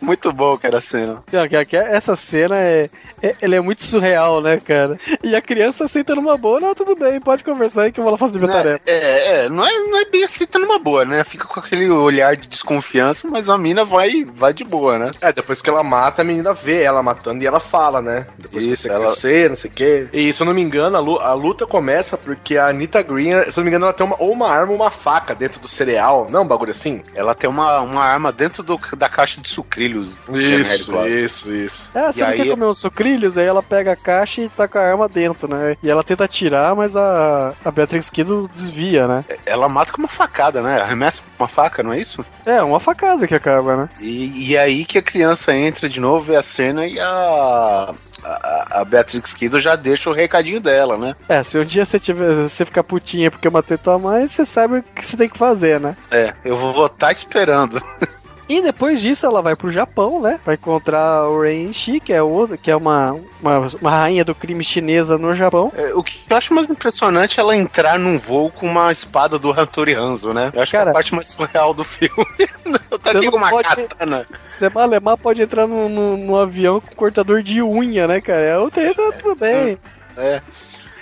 Muito 0.00 0.32
bom, 0.32 0.56
cara, 0.56 0.78
a 0.78 0.80
cena. 0.80 1.22
Não, 1.32 1.42
Essa 1.90 2.16
cena 2.16 2.56
é, 2.56 2.90
é, 3.22 3.36
ela 3.40 3.56
é 3.56 3.60
muito 3.60 3.82
surreal, 3.82 4.40
né, 4.40 4.58
cara? 4.58 4.98
E 5.22 5.34
a 5.34 5.40
criança 5.40 5.84
aceita 5.84 6.14
numa 6.14 6.36
boa, 6.36 6.60
não, 6.60 6.74
tudo 6.74 6.94
bem, 6.94 7.20
pode 7.20 7.44
conversar 7.44 7.82
aí 7.82 7.92
que 7.92 8.00
eu 8.00 8.04
vou 8.04 8.12
lá 8.12 8.18
fazer 8.18 8.38
minha 8.38 8.52
tarefa. 8.52 8.80
É, 8.86 9.44
é, 9.44 9.48
não 9.48 9.64
é, 9.64 9.78
não 9.80 9.98
é 9.98 10.04
bem 10.06 10.24
assim, 10.24 10.46
tá 10.46 10.58
numa 10.68 10.78
boa, 10.78 11.04
né? 11.04 11.24
Fica 11.24 11.46
com 11.46 11.58
aquele 11.58 11.88
olhar 11.90 12.36
de 12.36 12.46
desconfiança, 12.46 13.26
mas 13.28 13.48
a 13.48 13.56
mina 13.58 13.84
vai, 13.84 14.24
vai 14.24 14.52
de 14.52 14.64
boa, 14.64 14.98
né? 14.98 15.10
É, 15.20 15.32
depois 15.32 15.60
que 15.62 15.70
ela 15.70 15.82
mata, 15.82 16.22
a 16.22 16.24
menina 16.24 16.52
vê 16.52 16.82
ela 16.82 17.02
matando 17.02 17.42
e 17.42 17.46
ela 17.46 17.60
fala, 17.60 18.00
né? 18.02 18.26
Depois 18.38 18.64
Isso, 18.64 18.82
que 18.82 18.88
você 18.88 18.94
ela- 18.94 19.06
crescer, 19.06 19.48
não 19.50 19.56
sei 19.56 19.70
o 19.70 19.74
quê. 19.74 20.06
E 20.12 20.32
se 20.32 20.42
eu 20.42 20.46
não 20.46 20.54
me 20.54 20.62
engano, 20.62 20.96
a, 20.96 21.00
lu- 21.00 21.18
a 21.18 21.32
luta 21.32 21.66
começa 21.66 22.16
porque 22.16 22.56
a 22.56 22.68
Anita 22.68 23.02
Green, 23.02 23.30
se 23.50 23.58
eu 23.58 23.62
não 23.62 23.64
me 23.64 23.70
engano, 23.70 23.86
ela 23.86 23.92
tem 23.94 24.06
uma, 24.06 24.16
ou 24.18 24.30
uma 24.32 24.48
arma 24.48 24.72
ou 24.72 24.76
uma 24.78 24.90
faca 24.90 25.34
dentro 25.34 25.60
do 25.60 25.68
cereal. 25.68 26.28
Não, 26.30 26.42
um 26.42 26.46
bagulho 26.46 26.70
assim? 26.70 27.02
Ela 27.14 27.34
tem 27.34 27.48
uma, 27.48 27.80
uma 27.80 28.04
arma 28.04 28.30
dentro 28.30 28.62
do- 28.62 28.78
da 28.96 29.08
caixa 29.08 29.40
de 29.40 29.48
sucrilhos. 29.48 30.20
genérico 30.30 30.92
lá. 30.92 31.08
isso, 31.08 31.52
isso. 31.52 31.90
É, 31.94 32.12
você 32.12 32.18
E 32.20 32.22
não 32.22 32.28
aí- 32.30 32.36
quer 32.36 32.50
comer 32.50 32.64
uns 32.66 32.78
sucrilhos? 32.78 33.38
Aí 33.38 33.46
ela 33.46 33.62
pega 33.62 33.92
a 33.92 33.96
caixa 33.96 34.42
e 34.42 34.48
tá 34.48 34.68
com 34.68 34.78
a 34.78 34.82
arma 34.82 35.08
dentro, 35.08 35.48
né? 35.48 35.76
E 35.82 35.90
ela 35.90 36.02
tenta 36.04 36.24
atirar, 36.24 36.74
mas 36.74 36.94
a, 36.96 37.52
a 37.64 37.70
Beatrix 37.70 38.10
Kiddo 38.10 38.50
desvia, 38.54 39.06
né? 39.06 39.24
Ela 39.46 39.68
mata 39.68 39.92
com 39.92 39.98
uma 39.98 40.08
facada, 40.08 40.57
né? 40.62 40.80
Arremessa 40.80 41.22
uma 41.38 41.48
faca, 41.48 41.82
não 41.82 41.92
é 41.92 42.00
isso? 42.00 42.24
É, 42.44 42.62
uma 42.62 42.80
facada 42.80 43.26
que 43.26 43.34
acaba, 43.34 43.76
né? 43.76 43.88
E, 44.00 44.48
e 44.48 44.56
é 44.56 44.60
aí 44.60 44.84
que 44.84 44.98
a 44.98 45.02
criança 45.02 45.54
entra 45.54 45.88
de 45.88 46.00
novo, 46.00 46.26
vê 46.26 46.36
a 46.36 46.42
cena 46.42 46.86
e 46.86 46.98
a, 46.98 47.94
a, 48.24 48.80
a 48.80 48.84
Beatrix 48.84 49.34
Kiddo 49.34 49.60
já 49.60 49.76
deixa 49.76 50.10
o 50.10 50.12
recadinho 50.12 50.60
dela, 50.60 50.96
né? 50.96 51.14
É, 51.28 51.42
se 51.42 51.58
um 51.58 51.64
dia 51.64 51.84
você 51.84 51.98
tiver, 51.98 52.48
você 52.48 52.64
ficar 52.64 52.82
putinha 52.82 53.30
porque 53.30 53.46
eu 53.46 53.52
matei 53.52 53.76
tua 53.76 53.98
mãe, 53.98 54.26
você 54.26 54.44
sabe 54.44 54.78
o 54.78 54.82
que 54.82 55.04
você 55.04 55.16
tem 55.16 55.28
que 55.28 55.38
fazer, 55.38 55.80
né? 55.80 55.96
É, 56.10 56.34
eu 56.44 56.56
vou 56.56 56.86
estar 56.86 57.12
esperando. 57.12 57.82
E 58.48 58.62
depois 58.62 59.00
disso 59.00 59.26
ela 59.26 59.42
vai 59.42 59.54
pro 59.54 59.70
Japão, 59.70 60.20
né? 60.22 60.40
Vai 60.44 60.54
encontrar 60.54 61.28
o 61.28 61.42
Renshi, 61.42 62.00
que 62.00 62.12
é 62.12 62.22
outra, 62.22 62.56
que 62.56 62.70
é 62.70 62.76
uma, 62.76 63.12
uma, 63.42 63.58
uma 63.80 63.90
rainha 63.90 64.24
do 64.24 64.34
crime 64.34 64.64
chinesa 64.64 65.18
no 65.18 65.34
Japão. 65.34 65.70
É, 65.76 65.92
O 65.94 66.02
que 66.02 66.20
eu 66.30 66.36
acho 66.36 66.54
mais 66.54 66.70
impressionante 66.70 67.38
é 67.38 67.42
ela 67.42 67.54
entrar 67.54 67.98
num 67.98 68.18
voo 68.18 68.50
com 68.50 68.66
uma 68.66 68.90
espada 68.90 69.38
do 69.38 69.50
Hattori 69.52 69.92
Hanzo, 69.94 70.32
né? 70.32 70.50
Eu 70.54 70.62
acho 70.62 70.70
que 70.70 70.76
é 70.76 70.80
Cara- 70.80 70.90
a 70.90 70.94
parte 70.94 71.14
mais 71.14 71.28
surreal 71.28 71.74
do 71.74 71.84
filme. 71.84 72.26
tá 73.02 73.12
Você 73.12 73.18
aqui 73.18 73.30
com 73.30 73.36
uma 73.36 73.50
pode- 73.50 73.68
katana. 73.68 74.26
Você 74.46 74.68
malemar 74.70 75.18
pode 75.18 75.42
entrar 75.42 75.66
no 75.66 76.38
avião 76.38 76.80
com 76.80 76.94
cortador 76.96 77.42
de 77.42 77.60
unha, 77.62 78.06
né, 78.06 78.20
cara? 78.20 78.40
É 78.40 78.58
outra, 78.58 78.94
tá 78.94 79.12
tudo 79.20 79.34
bem. 79.38 79.78
Ela, 80.16 80.40
co- 80.40 80.58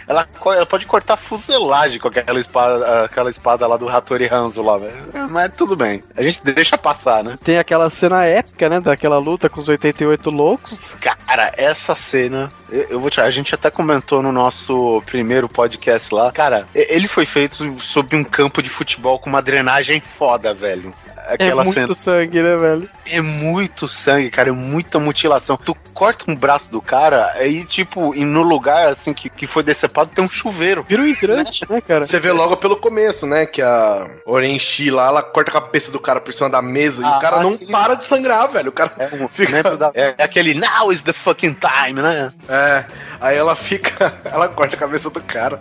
ela 0.09 0.27
pode 0.67 0.87
cortar 0.87 1.17
fuselagem 1.17 1.99
com 1.99 2.09
aquela 2.09 2.39
espada, 2.39 3.05
aquela 3.05 3.31
espada 3.31 3.67
lá 3.67 3.77
do 3.77 3.89
Hattori 3.89 4.29
Hanzo 4.31 4.63
lá, 4.63 4.79
velho. 4.79 4.95
É, 5.13 5.23
Mas 5.23 5.53
tudo 5.57 5.75
bem. 5.75 6.03
A 6.17 6.23
gente 6.23 6.41
deixa 6.45 6.79
passar, 6.79 7.25
né? 7.25 7.37
Tem 7.43 7.59
aquela 7.59 7.91
cena 7.91 8.25
épica, 8.25 8.69
né? 8.69 8.81
Daquela 8.81 9.19
luta 9.19 9.49
com 9.49 9.61
os 9.61 9.69
88 9.69 10.31
loucos. 10.31 10.95
Cara, 11.01 11.53
essa 11.57 11.95
cena, 11.95 12.51
eu, 12.71 12.83
eu 12.91 13.01
vou 13.01 13.11
te, 13.11 13.21
a 13.21 13.31
gente 13.31 13.55
até 13.55 13.71
comentou 13.71 14.23
no 14.23 14.31
nosso 14.31 15.03
primeiro 15.07 15.49
podcast 15.49 16.15
lá. 16.15 16.31
Cara, 16.31 16.67
ele 16.75 17.09
foi 17.09 17.27
feito 17.27 17.77
sob 17.81 18.17
um 18.17 18.25
campo 18.25 18.63
de 18.63 18.71
futebol 18.71 19.19
com 19.19 19.29
uma 19.29 19.43
drenagem 19.43 20.01
foda, 20.01 20.55
velho. 20.55 20.95
Aquela 21.29 21.63
é 21.63 21.65
muito 21.65 21.75
cena 21.75 21.95
sangue, 21.95 22.41
né, 22.43 22.57
velho? 22.57 22.89
é 23.11 23.21
muito 23.21 23.87
sangue, 23.89 24.31
cara, 24.31 24.49
é 24.49 24.53
muita 24.53 24.99
mutilação. 24.99 25.57
Tu 25.57 25.77
corta 25.95 26.25
um 26.29 26.35
braço 26.37 26.71
do 26.71 26.81
cara, 26.81 27.33
aí, 27.37 27.65
tipo, 27.65 28.15
e 28.15 28.25
no 28.25 28.43
lugar 28.43 28.89
assim 28.89 29.13
que, 29.15 29.29
que 29.31 29.47
foi 29.47 29.63
decepado 29.63 30.11
tem 30.15 30.25
um 30.25 30.29
chuveiro. 30.29 30.85
Vira 30.89 31.03
um 31.03 31.07
hidrante, 31.07 31.63
né, 31.71 31.81
cara? 31.81 32.07
Você 32.07 32.19
vê 32.21 32.31
logo 32.33 32.57
pelo 32.57 32.77
começo, 32.77 33.27
né? 33.27 33.47
Que 33.47 33.63
a 33.63 34.09
Orenchi 34.25 34.91
lá, 34.91 35.07
ela 35.09 35.23
corta 35.23 35.51
a 35.51 35.55
cabeça 35.61 35.91
do 35.91 35.99
cara 36.01 36.21
por 36.21 36.33
cima 36.33 36.51
da 36.51 36.61
mesa 36.63 37.03
e 37.03 37.05
Ah, 37.05 37.17
o 37.17 37.21
cara 37.21 37.43
não 37.43 37.53
sim. 37.55 37.71
para 37.71 37.95
de 37.95 38.07
sangrar, 38.07 38.49
velho. 38.51 38.69
O 38.69 38.73
cara 38.73 38.93
É, 38.99 39.09
um, 39.15 39.29
Fica- 39.29 39.63
da- 39.77 39.91
é 39.95 40.15
aquele 40.23 40.55
now 40.55 40.93
is 40.93 41.03
the 41.03 41.13
fucking 41.13 41.55
time, 41.61 42.01
né? 42.03 42.33
É, 42.49 42.85
aí 43.21 43.37
ela 43.37 43.57
fica. 43.57 44.15
Ela 44.25 44.49
corta 44.49 44.77
a 44.77 44.79
cabeça 44.79 45.09
do 45.11 45.21
cara. 45.21 45.59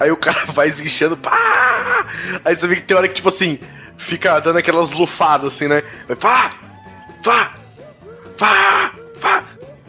Aí 0.00 0.10
o 0.10 0.16
cara 0.16 0.44
vai 0.54 0.68
esguichando. 0.68 1.16
Pá! 1.16 2.06
Aí 2.44 2.54
você 2.56 2.66
vê 2.66 2.76
que 2.76 2.82
tem 2.82 2.96
hora 2.96 3.06
que, 3.08 3.14
tipo 3.14 3.28
assim, 3.28 3.58
fica 3.98 4.38
dando 4.40 4.58
aquelas 4.58 4.92
lufadas 4.92 5.54
assim, 5.54 5.68
né? 5.68 5.82
Vai 6.06 6.16
pá! 6.16 6.52
Pá! 7.22 7.54
Pá! 8.38 8.92
Pá! 9.20 9.44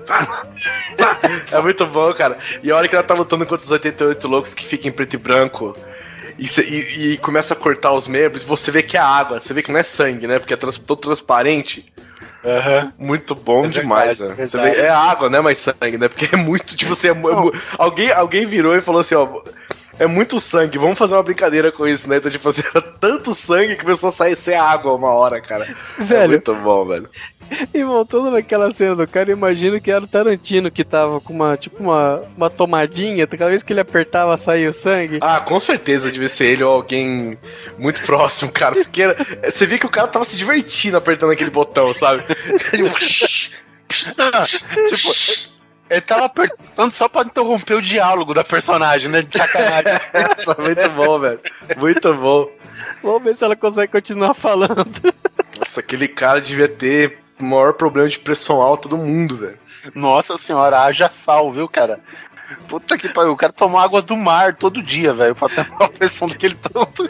Pá! 0.06 0.46
Pá! 0.98 1.20
É 1.52 1.62
muito 1.62 1.86
bom, 1.88 2.14
cara. 2.14 2.38
E 2.64 2.72
a 2.72 2.76
hora 2.76 2.88
que 2.88 2.96
ela 2.96 3.04
tá 3.04 3.14
lutando 3.14 3.46
contra 3.46 3.64
os 3.66 3.72
88 3.72 4.28
loucos 4.28 4.54
que 4.54 4.66
fica 4.66 4.88
em 4.88 4.92
preto 4.92 5.16
e 5.16 5.18
branco. 5.18 5.76
E, 6.38 6.46
e- 6.62 7.14
e 7.14 7.18
começa 7.18 7.54
a 7.54 7.58
cortar 7.58 7.94
os 7.94 8.08
membros, 8.08 8.44
você 8.44 8.70
vê 8.70 8.84
que 8.84 8.98
é 8.98 9.00
água, 9.00 9.40
você 9.40 9.54
vê 9.54 9.62
que 9.64 9.72
não 9.72 9.80
é 9.80 9.84
sangue, 9.84 10.28
né? 10.28 10.38
Porque 10.38 10.54
é 10.54 10.58
trans- 10.58 10.78
todo 10.78 11.00
transparente. 11.00 11.86
Muito 12.98 13.34
bom 13.34 13.66
É 13.66 13.70
demais, 13.70 14.20
verdade, 14.20 14.40
né? 14.42 14.48
Você 14.48 14.58
verdade. 14.58 14.76
vê, 14.82 14.88
é 14.88 14.90
água, 14.90 15.30
né? 15.30 15.42
Mais 15.42 15.58
sangue, 15.58 15.98
né? 15.98 16.08
Porque 16.08 16.30
é 16.32 16.38
muito, 16.38 16.76
tipo 16.76 16.94
assim, 16.94 17.08
é 17.08 17.12
é 17.12 17.16
alguém, 17.78 18.12
alguém 18.12 18.46
virou 18.46 18.76
e 18.78 18.82
falou 18.82 19.02
assim, 19.02 19.16
ó. 19.16 19.42
É 19.98 20.06
muito 20.08 20.40
sangue, 20.40 20.78
vamos 20.78 20.98
fazer 20.98 21.14
uma 21.14 21.24
brincadeira 21.24 21.72
com 21.72 21.88
isso, 21.88 22.10
né? 22.10 22.18
Então, 22.18 22.30
tipo 22.32 22.50
assim, 22.50 22.62
era 22.74 22.82
tanto 22.82 23.34
sangue 23.34 23.76
que 23.76 23.84
começou 23.84 24.10
a 24.10 24.12
sair 24.12 24.36
ser 24.36 24.56
água 24.56 24.94
uma 24.94 25.10
hora, 25.14 25.40
cara. 25.42 25.68
É 26.00 26.04
Velho, 26.04 26.30
muito 26.30 26.54
bom, 26.56 26.86
velho. 26.86 27.10
e 27.74 27.84
voltando 27.84 28.32
naquela 28.32 28.72
cena 28.74 28.96
do 28.96 29.08
cara, 29.08 29.30
eu 29.32 29.38
imagino 29.38 29.80
que 29.80 29.90
era 29.92 30.04
o 30.04 30.08
Tarantino 30.08 30.70
que 30.72 30.84
tava 30.84 31.22
com 31.22 31.32
uma, 31.32 31.56
tipo, 31.56 31.82
uma, 31.82 32.24
uma 32.36 32.50
tomadinha, 32.50 33.26
cada 33.28 33.50
vez 33.50 33.64
que 33.64 33.72
ele 33.72 33.80
apertava 33.80 34.36
saía 34.36 34.70
o 34.70 34.74
sangue. 34.74 35.20
Ah, 35.22 35.40
com 35.40 35.60
certeza 35.60 36.12
devia 36.12 36.28
ser 36.28 36.48
ele 36.48 36.64
ou 36.64 36.74
alguém 36.74 37.38
muito 37.78 38.02
próximo, 38.04 38.52
cara. 38.52 38.76
Porque 38.76 39.02
era- 39.02 39.16
você 39.50 39.66
via 39.66 39.78
que 39.78 39.86
o 39.86 39.90
cara 39.92 40.08
tava 40.08 40.26
se 40.26 40.36
divertindo 40.36 40.98
apertando 40.98 41.32
aquele 41.32 41.52
botão, 41.52 41.94
sabe? 41.94 42.24
Tipo, 44.90 45.55
Ele 45.90 46.02
tava 46.02 46.26
apertando 46.26 46.92
só 46.92 47.08
pra 47.08 47.22
interromper 47.22 47.76
o 47.76 47.82
diálogo 47.82 48.34
da 48.34 48.44
personagem, 48.44 49.10
né? 49.10 49.22
De 49.22 49.38
sacanagem. 49.38 49.94
Muito 50.60 50.90
bom, 50.92 51.20
velho. 51.20 51.40
Muito 51.78 52.14
bom. 52.14 52.50
Vamos 53.04 53.24
ver 53.24 53.36
se 53.36 53.44
ela 53.44 53.56
consegue 53.56 53.92
continuar 53.92 54.34
falando. 54.34 54.86
Nossa, 55.60 55.80
aquele 55.80 56.08
cara 56.08 56.42
devia 56.42 56.68
ter 56.68 57.20
o 57.40 57.44
maior 57.44 57.74
problema 57.74 58.10
de 58.10 58.20
pressão 58.20 58.62
alta 58.62 58.90
do 58.90 58.98
mundo, 58.98 59.38
velho. 59.38 59.58
Nossa 59.94 60.38
senhora, 60.38 60.82
haja 60.82 61.10
sal, 61.12 61.52
viu, 61.54 61.68
cara? 61.68 62.00
Puta 62.68 62.98
que 62.98 63.10
pariu, 63.10 63.32
o 63.32 63.38
cara 63.38 63.54
tomou 63.54 63.80
água 63.80 64.02
do 64.02 64.16
mar 64.16 64.56
todo 64.56 64.82
dia, 64.82 65.14
velho, 65.14 65.36
pra 65.36 65.50
ter 65.50 65.68
uma 65.72 65.90
pressão 65.90 66.28
daquele 66.28 66.56
tanto. 66.56 67.08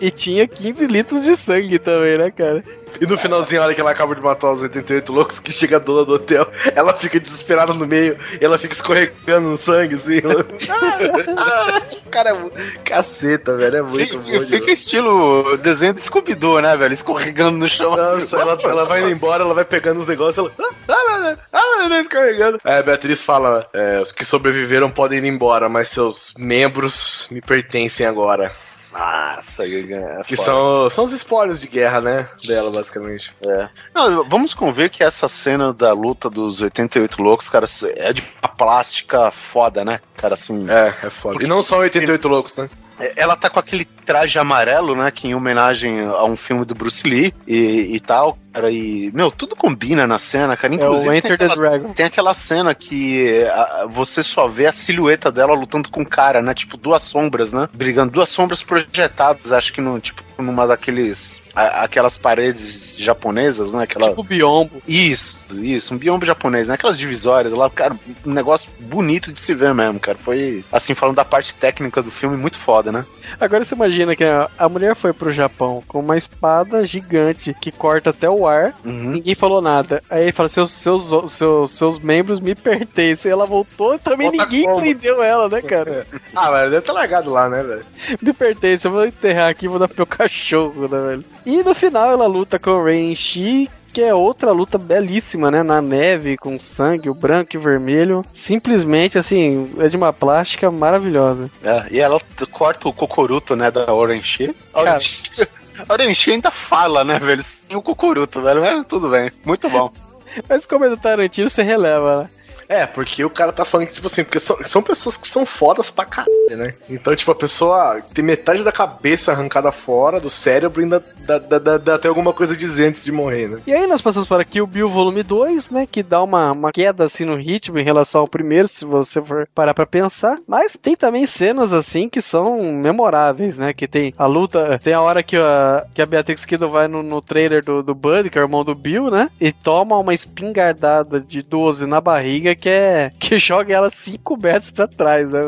E 0.00 0.10
tinha 0.10 0.46
15 0.46 0.86
litros 0.86 1.24
de 1.24 1.36
sangue 1.36 1.78
também, 1.78 2.18
né, 2.18 2.30
cara? 2.30 2.64
E 3.00 3.06
no 3.06 3.16
finalzinho, 3.16 3.60
a 3.60 3.64
hora 3.64 3.74
que 3.74 3.80
ela 3.80 3.90
acaba 3.90 4.14
de 4.14 4.20
matar 4.20 4.52
os 4.52 4.62
88 4.62 5.12
loucos, 5.12 5.40
que 5.40 5.52
chega 5.52 5.76
a 5.76 5.78
dona 5.78 6.04
do 6.04 6.14
hotel, 6.14 6.46
ela 6.74 6.92
fica 6.94 7.18
desesperada 7.18 7.72
no 7.72 7.86
meio, 7.86 8.16
e 8.40 8.44
ela 8.44 8.58
fica 8.58 8.74
escorregando 8.74 9.48
no 9.48 9.56
sangue, 9.56 9.96
assim. 9.96 10.20
cara, 12.10 12.30
é 12.30 12.78
caceta, 12.84 13.56
velho, 13.56 13.78
é 13.78 13.82
muito 13.82 14.18
bom. 14.18 14.44
Fica, 14.44 14.70
estilo 14.70 15.56
desenho 15.58 15.94
do 15.94 16.00
Scooby-Doo, 16.00 16.60
né, 16.60 16.76
velho? 16.76 16.92
Escorregando 16.92 17.58
no 17.58 17.68
chão. 17.68 17.96
Nossa, 17.96 18.36
ela, 18.36 18.58
ela 18.62 18.84
vai 18.84 19.00
indo 19.00 19.10
embora, 19.10 19.42
ela 19.42 19.54
vai 19.54 19.64
pegando 19.64 20.00
os 20.00 20.06
negócios, 20.06 20.38
ela. 20.38 20.70
Ah, 20.88 21.10
meu 21.10 21.22
Deus, 21.22 21.38
ah, 21.52 21.78
meu 21.78 21.88
Deus, 21.88 22.08
carregando. 22.08 22.60
É, 22.64 22.78
a 22.78 22.82
Beatriz 22.82 23.22
fala: 23.22 23.66
é, 23.72 24.00
os 24.00 24.12
que 24.12 24.24
sobreviveram 24.24 24.90
podem 24.90 25.18
ir 25.18 25.24
embora, 25.24 25.68
mas 25.68 25.88
seus 25.88 26.34
membros 26.36 27.26
me 27.30 27.40
pertencem 27.40 28.06
agora. 28.06 28.52
Nossa, 28.92 29.66
é 29.66 30.22
Que 30.24 30.36
são, 30.36 30.90
são 30.90 31.04
os 31.04 31.12
spoilers 31.12 31.58
de 31.58 31.66
guerra, 31.66 32.00
né? 32.00 32.28
Dela, 32.46 32.70
basicamente. 32.70 33.32
É. 33.42 33.68
Não, 33.94 34.28
vamos 34.28 34.52
conver 34.52 34.90
que 34.90 35.02
essa 35.02 35.28
cena 35.28 35.72
da 35.72 35.92
luta 35.92 36.28
dos 36.28 36.60
88 36.60 37.22
loucos, 37.22 37.48
cara, 37.48 37.66
é 37.96 38.12
de 38.12 38.22
plástica 38.56 39.30
foda, 39.30 39.84
né? 39.84 40.00
Cara, 40.16 40.34
assim. 40.34 40.70
É, 40.70 41.06
é 41.06 41.10
foda. 41.10 41.42
E 41.42 41.46
não 41.46 41.62
são 41.62 41.78
88 41.78 42.28
loucos, 42.28 42.56
né? 42.56 42.68
Ela 43.16 43.36
tá 43.36 43.50
com 43.50 43.58
aquele 43.58 43.84
traje 43.84 44.38
amarelo, 44.38 44.94
né? 44.94 45.10
Que 45.10 45.28
em 45.28 45.34
homenagem 45.34 46.00
a 46.00 46.24
um 46.24 46.36
filme 46.36 46.64
do 46.64 46.74
Bruce 46.74 47.06
Lee 47.06 47.34
e, 47.46 47.94
e 47.96 48.00
tal. 48.00 48.38
Cara, 48.52 48.70
e, 48.70 49.10
meu, 49.14 49.30
tudo 49.30 49.56
combina 49.56 50.06
na 50.06 50.18
cena, 50.18 50.56
cara. 50.56 50.74
Inclusive, 50.74 51.08
É 51.18 51.20
tem, 51.22 51.30
aquela, 51.34 51.54
tem 51.94 52.06
aquela 52.06 52.34
cena 52.34 52.74
que 52.74 53.44
a- 53.48 53.86
você 53.88 54.22
só 54.22 54.46
vê 54.46 54.66
a 54.66 54.72
silhueta 54.72 55.32
dela 55.32 55.54
lutando 55.54 55.88
com 55.90 56.02
o 56.02 56.06
cara, 56.06 56.40
né? 56.42 56.52
Tipo, 56.54 56.76
duas 56.76 57.02
sombras, 57.02 57.52
né? 57.52 57.68
Brigando, 57.72 58.12
duas 58.12 58.28
sombras 58.28 58.62
projetadas, 58.62 59.52
acho 59.52 59.72
que 59.72 59.80
no, 59.80 59.98
tipo, 60.00 60.22
numa 60.38 60.66
daqueles. 60.66 61.41
A- 61.54 61.84
aquelas 61.84 62.16
paredes 62.18 62.94
japonesas, 62.96 63.72
né? 63.72 63.82
Aquela. 63.84 64.10
Tipo 64.10 64.22
biombo. 64.22 64.82
Isso, 64.86 65.38
isso, 65.60 65.94
um 65.94 65.98
biombo 65.98 66.24
japonês, 66.24 66.68
né? 66.68 66.74
Aquelas 66.74 66.98
divisórias 66.98 67.52
lá, 67.52 67.68
cara, 67.70 67.96
um 68.24 68.32
negócio 68.32 68.70
bonito 68.80 69.32
de 69.32 69.40
se 69.40 69.54
ver 69.54 69.74
mesmo, 69.74 69.98
cara. 70.00 70.16
Foi, 70.18 70.64
assim, 70.72 70.94
falando 70.94 71.16
da 71.16 71.24
parte 71.24 71.54
técnica 71.54 72.02
do 72.02 72.10
filme, 72.10 72.36
muito 72.36 72.58
foda, 72.58 72.90
né? 72.92 73.04
Agora 73.40 73.64
você 73.64 73.74
imagina 73.74 74.14
que 74.16 74.24
a, 74.24 74.48
a 74.58 74.68
mulher 74.68 74.94
foi 74.96 75.12
pro 75.12 75.32
Japão 75.32 75.82
com 75.86 76.00
uma 76.00 76.16
espada 76.16 76.84
gigante 76.84 77.54
que 77.60 77.70
corta 77.70 78.10
até 78.10 78.28
o 78.28 78.46
ar. 78.46 78.74
Uhum. 78.84 79.10
Ninguém 79.12 79.34
falou 79.34 79.60
nada. 79.62 80.02
Aí 80.10 80.22
ele 80.24 80.32
fala: 80.32 80.48
seus, 80.48 80.70
seus, 80.72 81.32
seus, 81.32 81.70
seus 81.70 81.98
membros 81.98 82.40
me 82.40 82.54
pertencem. 82.54 83.30
Ela 83.30 83.46
voltou 83.46 83.98
também 83.98 84.28
Volta 84.28 84.44
ninguém 84.44 84.64
como? 84.64 84.80
prendeu 84.80 85.22
ela, 85.22 85.48
né, 85.48 85.62
cara? 85.62 86.06
Ah, 86.34 86.50
velho, 86.50 86.70
deve 86.70 86.78
estar 86.78 86.92
largado 86.94 87.30
lá, 87.30 87.46
né, 87.48 87.62
velho? 87.62 87.84
me 88.22 88.32
pertence, 88.32 88.86
eu 88.86 88.90
vou 88.90 89.04
enterrar 89.06 89.50
aqui 89.50 89.66
e 89.66 89.68
vou 89.68 89.78
dar 89.78 89.86
pro 89.86 89.98
meu 89.98 90.06
cachorro, 90.06 90.88
né, 90.88 90.98
velho? 91.08 91.24
E 91.44 91.62
no 91.62 91.74
final 91.74 92.10
ela 92.10 92.26
luta 92.26 92.58
com 92.58 92.70
o 92.70 92.84
Rain 92.84 93.14
Shi, 93.14 93.68
que 93.92 94.00
é 94.00 94.14
outra 94.14 94.50
luta 94.52 94.78
belíssima, 94.78 95.50
né? 95.50 95.62
Na 95.62 95.80
neve, 95.82 96.36
com 96.36 96.58
sangue, 96.58 97.10
o 97.10 97.14
branco 97.14 97.50
e 97.54 97.58
o 97.58 97.60
vermelho. 97.60 98.24
Simplesmente, 98.32 99.18
assim, 99.18 99.70
é 99.78 99.88
de 99.88 99.96
uma 99.96 100.12
plástica 100.12 100.70
maravilhosa. 100.70 101.50
É, 101.62 101.86
e 101.90 102.00
ela 102.00 102.20
corta 102.50 102.88
o 102.88 102.92
cocoruto, 102.92 103.54
né, 103.54 103.70
da 103.70 103.92
Orange. 103.92 104.54
Orange, 104.72 105.20
a 105.88 105.92
Orange 105.92 106.30
ainda 106.30 106.50
fala, 106.50 107.04
né, 107.04 107.18
velho, 107.18 107.42
sem 107.42 107.76
o 107.76 107.82
cocoruto, 107.82 108.40
velho, 108.40 108.62
mas 108.62 108.86
tudo 108.86 109.10
bem, 109.10 109.30
muito 109.44 109.68
bom. 109.68 109.92
Mas 110.48 110.64
como 110.64 110.86
é 110.86 110.88
do 110.88 110.96
Tarantino, 110.96 111.50
você 111.50 111.62
releva, 111.62 112.22
né? 112.22 112.30
É, 112.72 112.86
porque 112.86 113.22
o 113.22 113.28
cara 113.28 113.52
tá 113.52 113.66
falando 113.66 113.88
que, 113.88 113.92
tipo 113.92 114.06
assim, 114.06 114.24
porque 114.24 114.40
são, 114.40 114.56
são 114.64 114.82
pessoas 114.82 115.18
que 115.18 115.28
são 115.28 115.44
fodas 115.44 115.90
pra 115.90 116.06
caralho, 116.06 116.56
né? 116.56 116.72
Então, 116.88 117.14
tipo, 117.14 117.30
a 117.30 117.34
pessoa 117.34 118.00
tem 118.14 118.24
metade 118.24 118.64
da 118.64 118.72
cabeça 118.72 119.30
arrancada 119.30 119.70
fora, 119.70 120.18
do 120.18 120.30
cérebro, 120.30 120.80
ainda 120.80 121.04
dá, 121.18 121.38
dá, 121.38 121.58
dá, 121.58 121.76
dá 121.76 121.94
até 121.96 122.08
alguma 122.08 122.32
coisa 122.32 122.54
a 122.54 122.56
dizer 122.56 122.86
antes 122.86 123.04
de 123.04 123.12
morrer, 123.12 123.50
né? 123.50 123.58
E 123.66 123.74
aí 123.74 123.86
nós 123.86 124.00
passamos 124.00 124.26
para 124.26 124.42
Kill 124.42 124.66
Bill 124.66 124.88
Volume 124.88 125.22
2, 125.22 125.70
né? 125.70 125.86
Que 125.90 126.02
dá 126.02 126.22
uma, 126.22 126.52
uma 126.52 126.72
queda 126.72 127.04
assim 127.04 127.26
no 127.26 127.36
ritmo 127.36 127.78
em 127.78 127.84
relação 127.84 128.22
ao 128.22 128.26
primeiro, 128.26 128.66
se 128.66 128.86
você 128.86 129.20
for 129.20 129.46
parar 129.54 129.74
pra 129.74 129.84
pensar. 129.84 130.38
Mas 130.48 130.74
tem 130.74 130.96
também 130.96 131.26
cenas 131.26 131.74
assim 131.74 132.08
que 132.08 132.22
são 132.22 132.62
memoráveis, 132.72 133.58
né? 133.58 133.74
Que 133.74 133.86
tem 133.86 134.14
a 134.16 134.24
luta, 134.24 134.80
tem 134.82 134.94
a 134.94 135.02
hora 135.02 135.22
que 135.22 135.36
a, 135.36 135.84
que 135.92 136.00
a 136.00 136.06
Beatrix 136.06 136.46
Kiddo 136.46 136.70
vai 136.70 136.88
no, 136.88 137.02
no 137.02 137.20
trailer 137.20 137.62
do, 137.62 137.82
do 137.82 137.94
Bud, 137.94 138.30
que 138.30 138.38
é 138.38 138.40
o 138.40 138.44
irmão 138.44 138.64
do 138.64 138.74
Bill, 138.74 139.10
né? 139.10 139.28
E 139.38 139.52
toma 139.52 139.98
uma 139.98 140.14
espingardada 140.14 141.20
de 141.20 141.42
12 141.42 141.86
na 141.86 142.00
barriga 142.00 142.61
que 142.62 142.68
é. 142.68 143.10
que 143.18 143.38
joga 143.38 143.74
ela 143.74 143.90
5 143.90 144.36
metros 144.40 144.70
pra 144.70 144.86
trás, 144.86 145.28
né? 145.28 145.40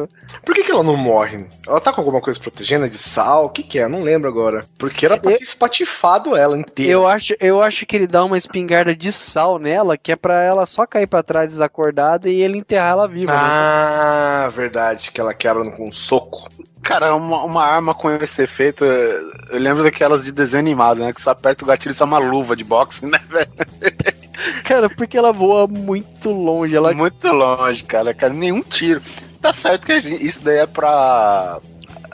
Por 0.44 0.54
que, 0.54 0.64
que 0.64 0.70
ela 0.72 0.82
não 0.82 0.96
morre? 0.96 1.46
Ela 1.66 1.80
tá 1.80 1.92
com 1.92 2.00
alguma 2.00 2.20
coisa 2.20 2.38
protegendo 2.40 2.88
de 2.88 2.98
sal? 2.98 3.46
O 3.46 3.50
que 3.50 3.62
que 3.62 3.78
é? 3.78 3.86
Não 3.88 4.02
lembro 4.02 4.28
agora. 4.28 4.64
Porque 4.76 5.06
era 5.06 5.16
pra 5.16 5.30
Eu- 5.32 5.38
ter 5.38 5.44
espatifado 5.44 6.36
ela 6.36 6.58
inteira. 6.58 6.90
Eu 6.92 7.06
acho, 7.06 7.34
eu 7.38 7.62
acho 7.62 7.86
que 7.86 7.94
ele 7.96 8.06
dá 8.06 8.24
uma 8.24 8.36
espingarda 8.36 8.94
de 8.94 9.12
sal 9.12 9.58
nela, 9.58 9.96
que 9.96 10.10
é 10.12 10.16
pra 10.16 10.42
ela 10.42 10.66
só 10.66 10.84
cair 10.86 11.06
pra 11.06 11.22
trás 11.22 11.50
desacordada 11.52 12.28
e 12.28 12.40
ele 12.42 12.58
enterrar 12.58 12.90
ela 12.92 13.08
viva. 13.08 13.32
né? 13.32 13.38
Ah, 13.40 14.50
verdade, 14.52 15.10
que 15.12 15.20
ela 15.20 15.32
quebra 15.32 15.70
com 15.70 15.88
um 15.88 15.92
soco. 15.92 16.48
Cara, 16.82 17.14
uma, 17.14 17.44
uma 17.44 17.64
arma 17.64 17.94
com 17.94 18.10
esse 18.10 18.42
efeito, 18.42 18.84
eu 18.84 19.58
lembro 19.58 19.82
daquelas 19.82 20.22
de 20.24 20.30
desenho 20.32 20.60
animado, 20.60 20.98
né, 21.00 21.12
que 21.14 21.22
você 21.22 21.30
aperta 21.30 21.64
o 21.64 21.66
gatilho 21.66 21.92
e 21.92 21.94
sai 21.94 22.06
uma 22.06 22.18
luva 22.18 22.54
de 22.54 22.62
boxe, 22.62 23.06
né, 23.06 23.18
velho? 23.30 23.48
Cara, 24.64 24.88
porque 24.90 25.16
ela 25.16 25.32
voa 25.32 25.66
muito 25.66 26.30
longe. 26.30 26.74
Ela 26.74 26.92
Muito 26.94 27.28
longe, 27.32 27.82
cara, 27.84 28.12
cara, 28.14 28.32
nenhum 28.32 28.60
tiro. 28.62 29.00
Tá 29.40 29.52
certo 29.52 29.86
que 29.86 30.00
gente- 30.00 30.26
isso 30.26 30.40
daí 30.42 30.58
é 30.58 30.66
pra, 30.66 31.58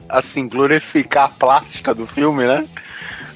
assim, 0.09 0.49
glorificar 0.49 1.25
a 1.25 1.29
plástica 1.29 1.95
do 1.95 2.07
filme, 2.07 2.47
né? 2.47 2.67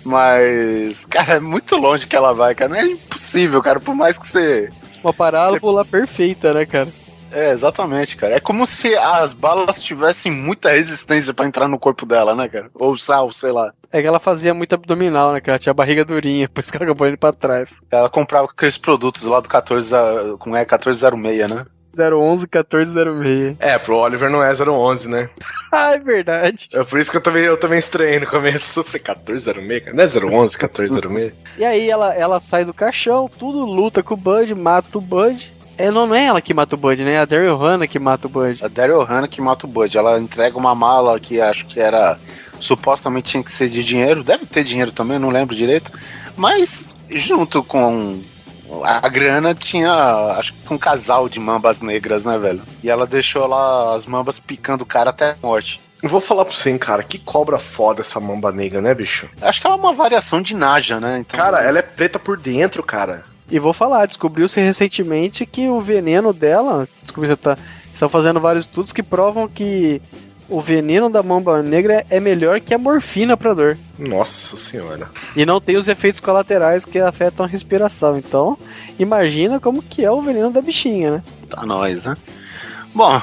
Mas, 0.04 1.04
cara, 1.06 1.34
é 1.34 1.40
muito 1.40 1.76
longe 1.76 2.06
que 2.06 2.14
ela 2.16 2.34
vai, 2.34 2.54
cara. 2.54 2.70
Não 2.70 2.76
é 2.76 2.84
impossível, 2.86 3.62
cara. 3.62 3.80
Por 3.80 3.94
mais 3.94 4.18
que 4.18 4.28
você. 4.28 4.70
uma 5.02 5.12
parábola 5.12 5.84
perfeita, 5.84 6.52
né, 6.52 6.66
cara? 6.66 6.88
É, 7.34 7.50
exatamente, 7.50 8.16
cara. 8.16 8.34
É 8.36 8.40
como 8.40 8.66
se 8.66 8.96
as 8.96 9.34
balas 9.34 9.82
tivessem 9.82 10.30
muita 10.32 10.70
resistência 10.70 11.34
pra 11.34 11.44
entrar 11.46 11.68
no 11.68 11.78
corpo 11.78 12.06
dela, 12.06 12.34
né, 12.34 12.48
cara? 12.48 12.70
Ou 12.74 12.96
sal, 12.96 13.30
sei 13.32 13.52
lá. 13.52 13.72
É 13.92 14.00
que 14.00 14.06
ela 14.08 14.20
fazia 14.20 14.54
muito 14.54 14.74
abdominal, 14.74 15.32
né, 15.32 15.40
cara? 15.40 15.58
Tinha 15.58 15.70
a 15.70 15.74
barriga 15.74 16.04
durinha, 16.04 16.48
por 16.52 16.60
isso 16.60 16.70
que 16.70 16.76
ela 16.78 16.86
acabou 16.86 17.06
indo 17.08 17.18
pra 17.18 17.32
trás. 17.32 17.78
Ela 17.90 18.08
comprava 18.08 18.46
aqueles 18.50 18.78
produtos 18.78 19.24
lá 19.24 19.40
do 19.40 19.48
14, 19.48 19.94
a- 19.94 20.36
como 20.38 20.54
é, 20.56 20.60
1406, 20.60 21.48
né? 21.48 21.64
011 21.96 22.46
1406. 22.48 23.56
É, 23.60 23.78
pro 23.78 23.96
Oliver 23.96 24.28
não 24.28 24.42
é 24.42 24.52
011, 24.52 25.08
né? 25.08 25.28
Ah, 25.76 25.92
é 25.94 25.98
verdade. 25.98 26.68
É 26.72 26.84
por 26.84 27.00
isso 27.00 27.10
que 27.10 27.16
eu 27.16 27.20
também, 27.20 27.42
eu 27.42 27.56
também 27.56 27.80
estranhei 27.80 28.20
no 28.20 28.26
começo. 28.28 28.78
Eu 28.80 28.84
falei, 28.84 29.00
1406, 29.00 29.84
cara. 29.84 29.96
Não 29.96 30.04
é 30.04 30.06
011, 30.06 30.56
1406? 30.56 31.32
E 31.58 31.64
aí 31.64 31.90
ela, 31.90 32.14
ela 32.14 32.38
sai 32.38 32.64
do 32.64 32.72
caixão, 32.72 33.28
tudo 33.38 33.64
luta 33.64 34.00
com 34.02 34.14
o 34.14 34.16
Bud, 34.16 34.54
mata 34.54 34.98
o 34.98 35.00
Bud. 35.00 35.52
É, 35.76 35.90
não, 35.90 36.06
não 36.06 36.14
é 36.14 36.24
ela 36.24 36.40
que 36.40 36.54
mata 36.54 36.74
o 36.74 36.78
Bud, 36.78 37.02
né? 37.02 37.14
É 37.14 37.18
a 37.18 37.24
Daryl 37.24 37.56
Hannah 37.56 37.86
que 37.86 37.98
mata 37.98 38.26
o 38.26 38.30
Bud. 38.30 38.64
A 38.64 38.68
Daryl 38.68 39.02
Hannah 39.02 39.28
que 39.28 39.40
mata 39.40 39.66
o 39.66 39.68
Bud. 39.68 39.96
Ela 39.96 40.18
entrega 40.18 40.56
uma 40.56 40.74
mala 40.74 41.18
que 41.18 41.40
acho 41.40 41.66
que 41.66 41.80
era. 41.80 42.18
Supostamente 42.60 43.32
tinha 43.32 43.42
que 43.42 43.52
ser 43.52 43.68
de 43.68 43.82
dinheiro. 43.82 44.22
Deve 44.22 44.46
ter 44.46 44.62
dinheiro 44.64 44.92
também, 44.92 45.18
não 45.18 45.28
lembro 45.28 45.56
direito. 45.56 45.92
Mas 46.36 46.96
junto 47.10 47.62
com 47.62 48.20
a 48.82 49.08
grana 49.08 49.54
tinha, 49.54 49.92
acho 50.38 50.52
que 50.54 50.72
um 50.72 50.78
casal 50.78 51.28
de 51.28 51.38
mambas 51.38 51.80
negras, 51.80 52.24
né, 52.24 52.38
velho? 52.38 52.62
E 52.82 52.88
ela 52.88 53.06
deixou 53.06 53.46
lá 53.46 53.94
as 53.94 54.06
mambas 54.06 54.38
picando 54.38 54.82
o 54.82 54.86
cara 54.86 55.10
até 55.10 55.32
a 55.32 55.36
morte. 55.42 55.80
Eu 56.02 56.08
vou 56.08 56.20
falar 56.20 56.44
pra 56.44 56.54
você, 56.54 56.70
hein, 56.70 56.78
cara. 56.78 57.02
Que 57.02 57.18
cobra 57.18 57.58
foda 57.58 58.02
essa 58.02 58.20
mamba 58.20 58.52
negra, 58.52 58.80
né, 58.80 58.94
bicho? 58.94 59.28
Acho 59.40 59.60
que 59.60 59.66
ela 59.66 59.76
é 59.76 59.78
uma 59.78 59.92
variação 59.92 60.42
de 60.42 60.54
Naja, 60.54 61.00
né? 61.00 61.18
Então, 61.20 61.38
Cara, 61.38 61.62
ela 61.62 61.78
é 61.78 61.82
preta 61.82 62.18
por 62.18 62.36
dentro, 62.36 62.82
cara. 62.82 63.22
E 63.50 63.58
vou 63.58 63.72
falar, 63.72 64.06
descobriu-se 64.06 64.60
recentemente 64.60 65.44
que 65.44 65.68
o 65.68 65.80
veneno 65.80 66.32
dela. 66.32 66.88
Descobri 67.02 67.28
você 67.28 67.36
tá. 67.36 67.58
Estão 67.92 68.08
fazendo 68.08 68.40
vários 68.40 68.64
estudos 68.64 68.92
que 68.92 69.02
provam 69.02 69.48
que 69.48 70.00
o 70.48 70.60
veneno 70.60 71.08
da 71.08 71.22
mamba 71.22 71.62
negra 71.62 72.04
é 72.10 72.18
melhor 72.18 72.60
que 72.60 72.74
a 72.74 72.78
morfina 72.78 73.36
pra 73.36 73.54
dor. 73.54 73.78
Nossa 73.98 74.56
senhora. 74.56 75.08
E 75.36 75.46
não 75.46 75.60
tem 75.60 75.76
os 75.76 75.88
efeitos 75.88 76.20
colaterais 76.20 76.84
que 76.84 76.98
afetam 76.98 77.46
a 77.46 77.48
respiração. 77.48 78.18
Então, 78.18 78.58
imagina 78.98 79.60
como 79.60 79.82
que 79.82 80.04
é 80.04 80.10
o 80.10 80.22
veneno 80.22 80.50
da 80.50 80.60
bichinha, 80.60 81.12
né? 81.12 81.22
Tá 81.48 81.64
nós, 81.64 82.04
né? 82.04 82.16
Bom, 82.94 83.20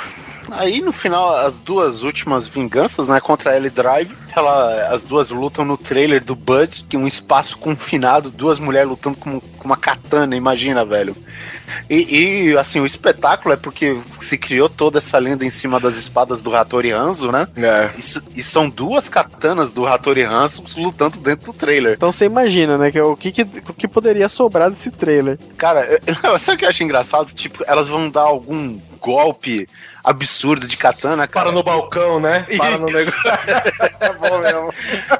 Aí 0.52 0.82
no 0.82 0.92
final, 0.92 1.34
as 1.34 1.58
duas 1.58 2.04
últimas 2.04 2.46
vinganças, 2.46 3.08
né, 3.08 3.22
contra 3.22 3.52
a 3.52 3.58
Ellie 3.58 3.70
Drive, 3.70 4.12
ela, 4.36 4.88
as 4.94 5.04
duas 5.04 5.30
lutam 5.30 5.64
no 5.66 5.78
trailer 5.78 6.24
do 6.24 6.36
Bud, 6.36 6.86
que 6.90 6.96
é 6.96 7.00
um 7.00 7.08
espaço 7.08 7.58
confinado, 7.58 8.30
duas 8.30 8.60
mulheres 8.60 8.90
lutando 8.90 9.18
com, 9.18 9.40
com 9.40 9.66
uma 9.66 9.78
katana, 9.78 10.36
imagina, 10.36 10.84
velho. 10.86 11.16
E, 11.90 12.50
e, 12.50 12.58
assim, 12.58 12.80
o 12.80 12.86
espetáculo 12.86 13.54
é 13.54 13.58
porque 13.58 13.98
se 14.20 14.38
criou 14.38 14.68
toda 14.68 14.98
essa 14.98 15.18
lenda 15.18 15.46
em 15.46 15.50
cima 15.50 15.80
das 15.80 15.96
espadas 15.96 16.42
do 16.42 16.54
Hattori 16.56 16.92
Hanzo, 16.92 17.32
né? 17.32 17.48
É. 17.56 17.90
Isso- 17.98 18.22
e 18.36 18.44
são 18.44 18.70
duas 18.70 19.08
katanas 19.08 19.72
do 19.72 19.88
Hattori 19.88 20.22
Hanzo 20.24 20.64
lutando 20.78 21.20
dentro 21.20 21.52
do 21.52 21.58
trailer. 21.58 21.94
Então 21.94 22.12
você 22.12 22.26
imagina, 22.26 22.78
né? 22.78 22.92
Que 22.92 23.00
é 23.00 23.04
o 23.04 23.16
que, 23.16 23.32
que, 23.32 23.42
o 23.44 23.74
que 23.74 23.88
poderia 23.88 24.28
sobrar 24.28 24.70
desse 24.70 24.92
trailer. 24.92 25.40
Cara, 25.58 25.88
eu- 26.06 26.38
sabe 26.40 26.56
o 26.56 26.60
que 26.60 26.66
eu 26.66 26.70
acho 26.70 26.84
engraçado? 26.84 27.34
Tipo, 27.34 27.64
elas 27.66 27.88
vão 27.88 28.10
dar 28.10 28.22
algum 28.24 28.78
golpe 29.00 29.68
absurdo 30.04 30.68
de 30.68 30.78
katana, 30.78 31.28
cara. 31.28 31.46
Para 31.46 31.52
no 31.56 31.64
balcão, 31.64 32.20
né? 32.20 32.46
Para 32.58 32.78
no 32.78 32.88
Isso. 32.88 32.98
negócio. 32.98 33.22
é 34.00 34.14
bom 34.18 34.40
mesmo. 34.40 34.74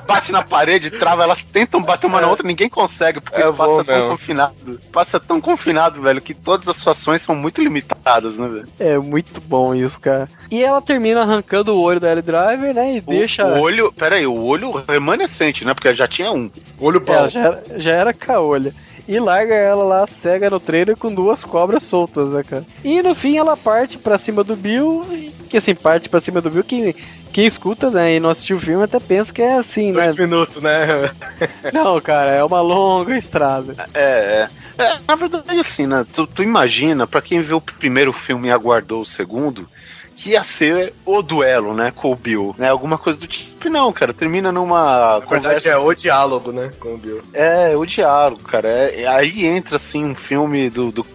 bate 0.08 0.32
na 0.32 0.42
parede, 0.44 0.90
trava, 0.92 1.24
elas 1.24 1.44
tentam 1.44 1.82
bater 1.82 2.08
uma 2.08 2.22
na 2.22 2.28
outra, 2.28 2.46
ninguém 2.48 2.70
consegue, 2.70 3.20
porque 3.22 3.42
É 3.42 3.48
o 3.48 3.52
espaço 3.52 3.72
bom 3.76 3.82
é 3.82 3.84
tão 3.84 3.96
mesmo. 3.96 4.10
confinado. 4.12 4.82
É 5.14 5.20
tão 5.20 5.42
confinado, 5.42 6.02
velho, 6.02 6.22
que 6.22 6.34
todas 6.34 6.68
as 6.68 6.76
suas 6.78 6.98
ações 6.98 7.22
são 7.22 7.36
muito 7.36 7.62
limitadas, 7.62 8.38
né, 8.38 8.48
velho? 8.48 8.68
É 8.80 8.98
muito 8.98 9.40
bom 9.42 9.74
isso, 9.74 10.00
cara. 10.00 10.30
E 10.50 10.64
ela 10.64 10.82
termina 10.82 11.22
arrancando 11.22 11.74
o 11.74 11.82
olho 11.82 12.00
da 12.00 12.10
Ellie 12.12 12.22
Driver, 12.22 12.74
né? 12.74 12.96
E 12.96 13.00
O- 13.00 13.02
deixa. 13.04 13.46
O, 13.46 13.60
olho, 13.62 13.92
pera 13.94 14.16
aí, 14.18 14.28
o 14.28 14.42
olho 14.44 14.72
remanescente, 14.88 15.64
né? 15.66 15.74
Porque 15.74 15.94
já 15.94 16.08
tinha 16.08 16.32
um. 16.32 16.50
Olho 16.80 17.00
bom. 17.00 17.14
Ela 17.14 17.30
já 17.30 17.40
era, 17.42 17.64
já 17.78 17.92
era 17.92 18.14
caolha. 18.14 18.74
E 19.12 19.20
larga 19.20 19.54
ela 19.54 19.84
lá 19.84 20.08
cega 20.08 20.50
no 20.50 20.58
trailer 20.58 20.96
com 20.96 21.14
duas 21.14 21.44
cobras 21.44 21.84
soltas, 21.84 22.30
né, 22.30 22.44
cara? 22.50 22.66
E 22.82 23.02
no 23.02 23.14
fim 23.14 23.38
ela 23.38 23.58
parte 23.58 23.98
pra 23.98 24.18
cima 24.18 24.42
do 24.42 24.56
Bill. 24.56 25.06
Que 25.50 25.58
assim, 25.58 25.76
parte 25.76 26.08
pra 26.08 26.22
cima 26.22 26.40
do 26.40 26.50
Bill. 26.50 26.64
Quem, 26.64 26.96
quem 27.34 27.46
escuta, 27.46 27.92
né, 27.92 28.16
e 28.16 28.20
não 28.22 28.30
assistiu 28.30 28.56
o 28.56 28.62
filme 28.62 28.86
até 28.86 29.02
pensa 29.02 29.34
que 29.34 29.42
é 29.42 29.56
assim, 29.58 29.92
né? 29.92 30.06
Dois 30.06 30.16
minutos, 30.16 30.64
né? 30.64 31.12
Não, 31.74 32.00
cara, 32.00 32.32
é 32.32 32.42
uma 32.42 32.62
longa 32.62 33.18
estrada. 33.18 33.74
É, 33.94 34.48
é. 34.48 34.50
É, 34.82 34.98
na 35.06 35.16
verdade, 35.16 35.60
assim, 35.60 35.86
né? 35.86 36.06
Tu, 36.14 36.26
tu 36.26 36.42
imagina, 36.42 37.06
pra 37.06 37.22
quem 37.22 37.42
viu 37.42 37.58
o 37.58 37.62
primeiro 37.62 38.14
filme 38.14 38.48
e 38.48 38.52
aguardou 38.52 39.02
o 39.02 39.06
segundo, 39.06 39.68
que 40.16 40.32
ia 40.32 40.44
ser 40.44 40.94
o 41.06 41.22
duelo, 41.22 41.74
né? 41.74 41.92
Com 41.92 42.12
o 42.12 42.16
Bill, 42.16 42.56
né? 42.58 42.70
Alguma 42.70 42.98
coisa 42.98 43.20
do 43.20 43.28
tipo. 43.28 43.70
Não, 43.70 43.92
cara, 43.92 44.14
termina 44.14 44.52
numa 44.52 45.20
Na 45.20 45.20
verdade 45.20 45.42
conversa 45.44 45.70
é 45.70 45.78
o 45.78 45.94
diálogo, 45.94 46.52
né? 46.52 46.72
Com 46.80 46.96
o 46.96 46.98
Bill. 46.98 47.22
É, 47.34 47.76
o 47.76 47.86
diálogo, 47.86 48.44
cara. 48.44 48.68
É, 48.70 49.08
aí 49.08 49.46
entra, 49.46 49.78
assim, 49.78 50.04
um 50.04 50.16
filme 50.16 50.70
do, 50.70 50.92
do 50.92 51.06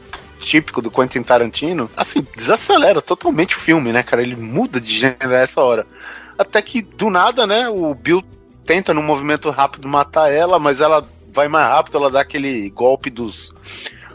típico 0.40 0.80
do 0.80 0.90
Quentin 0.90 1.22
Tarantino. 1.22 1.90
Assim, 1.96 2.26
desacelera 2.36 3.02
totalmente 3.02 3.56
o 3.56 3.58
filme, 3.58 3.92
né, 3.92 4.02
cara? 4.02 4.22
Ele 4.22 4.36
muda 4.36 4.80
de 4.80 4.92
gênero 4.92 5.34
a 5.34 5.38
essa 5.38 5.60
hora. 5.60 5.86
Até 6.38 6.60
que, 6.62 6.82
do 6.82 7.10
nada, 7.10 7.46
né, 7.46 7.68
o 7.68 7.94
Bill 7.94 8.22
tenta, 8.64 8.92
num 8.92 9.02
movimento 9.02 9.48
rápido, 9.50 9.88
matar 9.88 10.30
ela, 10.30 10.58
mas 10.58 10.80
ela 10.80 11.06
vai 11.32 11.48
mais 11.48 11.66
rápido, 11.68 11.98
ela 11.98 12.10
dá 12.10 12.20
aquele 12.20 12.68
golpe 12.70 13.10
dos, 13.10 13.54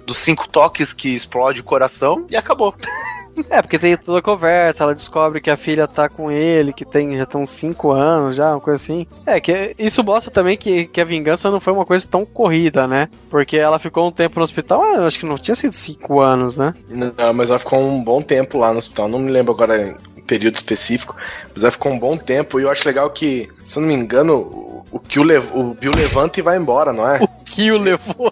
dos 0.06 0.18
cinco 0.18 0.48
toques 0.48 0.94
que 0.94 1.10
explode 1.10 1.62
o 1.62 1.64
coração 1.64 2.26
e 2.30 2.36
acabou. 2.36 2.76
É, 3.50 3.62
porque 3.62 3.80
tem 3.80 3.96
toda 3.98 4.20
a 4.20 4.22
conversa, 4.22 4.84
ela 4.84 4.94
descobre 4.94 5.42
que 5.42 5.50
a 5.50 5.58
filha 5.58 5.88
tá 5.88 6.08
com 6.10 6.32
ele, 6.32 6.74
que 6.74 6.86
tem 6.86 7.18
já 7.18 7.24
estão 7.24 7.46
5 7.46 7.92
anos 7.92 8.36
já, 8.36 8.52
uma 8.52 8.62
coisa 8.62 8.82
assim. 8.82 9.06
É, 9.26 9.40
que 9.40 9.76
isso 9.80 10.04
mostra 10.04 10.32
também 10.32 10.58
que, 10.58 10.86
que 10.86 11.02
a 11.02 11.06
vingança 11.06 11.50
não 11.52 11.60
foi 11.60 11.74
uma 11.74 11.86
coisa 11.86 12.08
tão 12.08 12.26
corrida, 12.26 12.88
né? 12.88 13.10
Porque 13.30 13.58
ela 13.58 13.80
ficou 13.80 14.08
um 14.08 14.12
tempo 14.12 14.40
no 14.40 14.44
hospital, 14.44 14.82
ah, 14.84 15.06
acho 15.06 15.20
que 15.20 15.26
não 15.26 15.38
tinha 15.38 15.56
sido 15.56 15.74
5 15.74 16.22
anos, 16.22 16.58
né? 16.58 16.74
Não, 16.90 17.34
mas 17.34 17.50
ela 17.50 17.60
ficou 17.60 17.80
um 17.82 18.04
bom 18.04 18.22
tempo 18.22 18.58
lá 18.60 18.72
no 18.72 18.80
hospital. 18.80 19.08
Não 19.08 19.20
me 19.20 19.32
lembro 19.32 19.54
agora 19.54 19.96
em 20.18 20.22
período 20.22 20.56
específico, 20.56 21.16
mas 21.54 21.64
ela 21.64 21.72
ficou 21.72 21.92
um 21.92 22.00
bom 22.00 22.16
tempo. 22.16 22.60
E 22.60 22.64
eu 22.64 22.70
acho 22.70 22.88
legal 22.88 23.10
que, 23.10 23.50
se 23.66 23.78
eu 23.78 23.82
não 23.82 23.90
me 23.90 23.96
engano, 23.96 24.36
o, 24.38 24.86
o, 24.92 25.00
Kill 25.00 25.24
lev- 25.24 25.52
o 25.54 25.74
Bill 25.74 25.92
levanta 25.96 26.40
e 26.40 26.44
vai 26.44 26.58
embora, 26.58 26.94
não 26.94 27.08
é? 27.10 27.20
O 27.22 27.28
que 27.44 27.72
o 27.72 27.78
levou. 27.78 28.32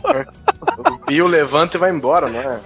O 0.61 1.05
Bill 1.07 1.27
levanta 1.27 1.77
e 1.77 1.79
vai 1.79 1.89
embora, 1.91 2.27
não 2.29 2.39
é? 2.39 2.59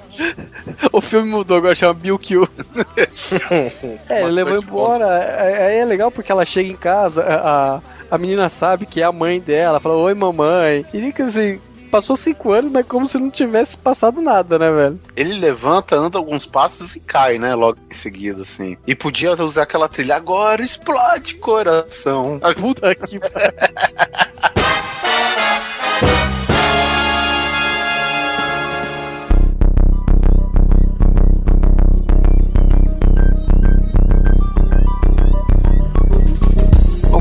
o 0.92 1.00
filme 1.02 1.30
mudou, 1.30 1.58
agora 1.58 1.76
chama 1.76 1.94
Bill 1.94 2.18
Kill. 2.20 2.48
É, 4.10 4.22
ele 4.22 4.32
levou 4.32 4.56
embora. 4.58 5.06
é- 5.06 5.68
Aí 5.68 5.76
é 5.78 5.86
legal 5.86 6.12
porque 6.12 6.32
ela 6.32 6.46
chega 6.46 6.70
em 6.70 6.76
casa, 6.76 7.24
a, 7.24 7.76
a- 7.76 7.82
a 8.12 8.18
menina 8.18 8.50
sabe 8.50 8.86
que 8.86 9.02
é 9.02 9.04
a 9.06 9.12
mãe 9.12 9.40
dela, 9.40 9.80
fala, 9.80 9.96
oi 9.96 10.14
mamãe. 10.14 10.86
E 10.94 11.02
fica 11.02 11.26
assim, 11.26 11.60
passou 11.90 12.16
cinco 12.16 12.52
anos, 12.52 12.72
mas 12.72 12.86
como 12.86 13.08
se 13.08 13.18
não 13.18 13.30
tivesse 13.30 13.78
passado 13.78 14.22
nada, 14.22 14.58
né, 14.60 14.72
velho? 14.72 15.00
Ele 15.16 15.34
levanta, 15.34 15.96
anda 15.96 16.18
alguns 16.18 16.46
passos 16.46 16.96
e 16.96 17.00
cai, 17.00 17.38
né? 17.40 17.54
Logo 17.56 17.78
em 17.90 17.94
seguida, 17.94 18.42
assim. 18.42 18.78
E 18.86 18.94
podia 18.96 19.32
usar 19.34 19.64
aquela 19.64 19.88
trilha 19.88 20.16
agora, 20.16 20.62
explode 20.62 21.36
coração. 21.36 22.40
Puta 22.60 22.94
que 22.96 23.20
pariu. 23.20 23.54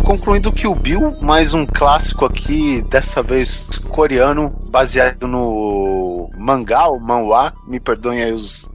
concluindo 0.03 0.53
que 0.53 0.67
o 0.67 0.75
Bill, 0.75 1.17
mais 1.21 1.55
um 1.55 1.65
clássico 1.65 2.25
aqui, 2.25 2.83
dessa 2.83 3.23
vez 3.23 3.67
coreano, 3.89 4.51
baseado 4.69 5.27
no 5.27 6.29
mangá 6.37 6.87
ou 6.87 7.01
manhwa, 7.01 7.53
me 7.67 7.79
perdoem 7.79 8.23
aí 8.23 8.33
os, 8.33 8.71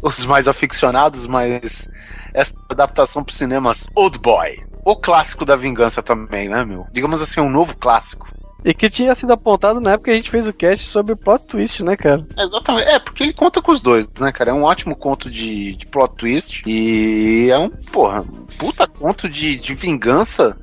os 0.00 0.24
mais 0.24 0.46
aficionados, 0.46 1.26
mas 1.26 1.88
essa 2.32 2.54
adaptação 2.68 3.22
para 3.22 3.34
cinemas 3.34 3.86
Old 3.94 4.18
Boy. 4.18 4.64
O 4.84 4.96
clássico 4.96 5.44
da 5.44 5.56
vingança 5.56 6.02
também, 6.02 6.48
né, 6.48 6.64
meu? 6.64 6.86
Digamos 6.92 7.20
assim, 7.20 7.40
um 7.40 7.50
novo 7.50 7.76
clássico. 7.76 8.28
E 8.64 8.72
que 8.72 8.88
tinha 8.88 9.14
sido 9.14 9.32
apontado 9.32 9.78
na 9.78 9.92
época 9.92 10.10
que 10.10 10.12
a 10.12 10.16
gente 10.16 10.30
fez 10.30 10.48
o 10.48 10.52
cast 10.52 10.86
sobre 10.86 11.12
o 11.12 11.16
plot 11.16 11.44
twist, 11.44 11.84
né, 11.84 11.96
cara? 11.96 12.26
Exatamente. 12.38 12.88
É, 12.88 12.98
porque 12.98 13.22
ele 13.22 13.34
conta 13.34 13.60
com 13.60 13.70
os 13.70 13.82
dois, 13.82 14.08
né, 14.18 14.32
cara? 14.32 14.50
É 14.50 14.54
um 14.54 14.62
ótimo 14.62 14.96
conto 14.96 15.30
de, 15.30 15.74
de 15.74 15.86
plot 15.86 16.14
twist. 16.16 16.62
E 16.66 17.50
é 17.50 17.58
um, 17.58 17.68
porra, 17.68 18.22
um 18.22 18.46
puta 18.58 18.86
conto 18.86 19.28
de, 19.28 19.56
de 19.56 19.74
vingança 19.74 20.56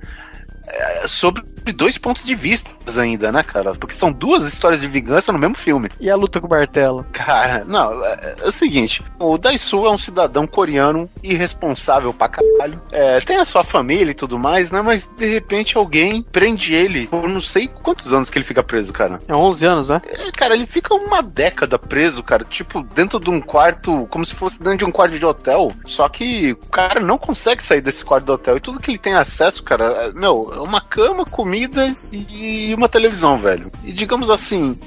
é, 0.67 1.07
sobre 1.07 1.43
dois 1.73 1.97
pontos 1.97 2.25
de 2.25 2.35
vista 2.35 2.71
ainda, 2.97 3.31
né, 3.31 3.43
cara? 3.43 3.73
Porque 3.73 3.95
são 3.95 4.11
duas 4.11 4.45
histórias 4.45 4.81
de 4.81 4.87
vingança 4.87 5.31
no 5.31 5.39
mesmo 5.39 5.55
filme. 5.55 5.89
E 5.99 6.09
a 6.09 6.15
luta 6.15 6.39
com 6.39 6.47
o 6.47 6.49
martelo? 6.49 7.05
Cara, 7.11 7.63
não, 7.65 8.03
é, 8.03 8.35
é 8.41 8.47
o 8.47 8.51
seguinte: 8.51 9.03
o 9.19 9.37
Daisu 9.37 9.85
é 9.85 9.91
um 9.91 9.97
cidadão 9.97 10.47
coreano 10.47 11.09
irresponsável 11.23 12.13
pra 12.13 12.29
caralho. 12.29 12.81
É, 12.91 13.19
tem 13.21 13.37
a 13.37 13.45
sua 13.45 13.63
família 13.63 14.11
e 14.11 14.15
tudo 14.15 14.37
mais, 14.37 14.71
né? 14.71 14.81
Mas 14.81 15.07
de 15.17 15.25
repente 15.25 15.77
alguém 15.77 16.21
prende 16.21 16.73
ele 16.73 17.07
por 17.07 17.27
não 17.27 17.41
sei 17.41 17.67
quantos 17.67 18.13
anos 18.13 18.29
que 18.29 18.37
ele 18.37 18.45
fica 18.45 18.63
preso, 18.63 18.93
cara. 18.93 19.19
É 19.27 19.35
11 19.35 19.65
anos, 19.65 19.89
né? 19.89 20.01
É, 20.07 20.31
cara, 20.31 20.53
ele 20.53 20.65
fica 20.65 20.93
uma 20.93 21.21
década 21.21 21.77
preso, 21.77 22.23
cara. 22.23 22.43
Tipo, 22.43 22.83
dentro 22.83 23.19
de 23.19 23.29
um 23.29 23.41
quarto, 23.41 24.07
como 24.09 24.25
se 24.25 24.35
fosse 24.35 24.61
dentro 24.61 24.79
de 24.79 24.85
um 24.85 24.91
quarto 24.91 25.17
de 25.17 25.25
hotel. 25.25 25.71
Só 25.85 26.07
que 26.09 26.53
o 26.53 26.69
cara 26.69 26.99
não 26.99 27.17
consegue 27.17 27.63
sair 27.63 27.81
desse 27.81 28.03
quarto 28.03 28.25
do 28.25 28.33
hotel. 28.33 28.57
E 28.57 28.59
tudo 28.59 28.79
que 28.79 28.91
ele 28.91 28.97
tem 28.97 29.13
acesso, 29.13 29.63
cara, 29.63 29.85
é, 29.85 30.11
meu, 30.11 30.51
é 30.53 30.59
uma 30.59 30.81
cama, 30.81 31.25
comida 31.51 31.93
e 32.13 32.73
uma 32.73 32.87
televisão, 32.87 33.37
velho. 33.37 33.69
E 33.83 33.91
digamos 33.91 34.29
assim, 34.29 34.79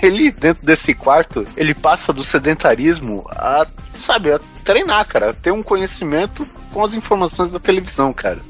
ele 0.00 0.30
dentro 0.30 0.64
desse 0.64 0.94
quarto, 0.94 1.44
ele 1.56 1.74
passa 1.74 2.12
do 2.12 2.22
sedentarismo 2.22 3.26
a, 3.30 3.66
sabe, 3.98 4.30
a 4.30 4.38
treinar, 4.64 5.04
cara. 5.08 5.30
A 5.30 5.34
ter 5.34 5.50
um 5.50 5.62
conhecimento 5.62 6.46
com 6.72 6.84
as 6.84 6.94
informações 6.94 7.50
da 7.50 7.58
televisão, 7.58 8.12
cara. 8.12 8.40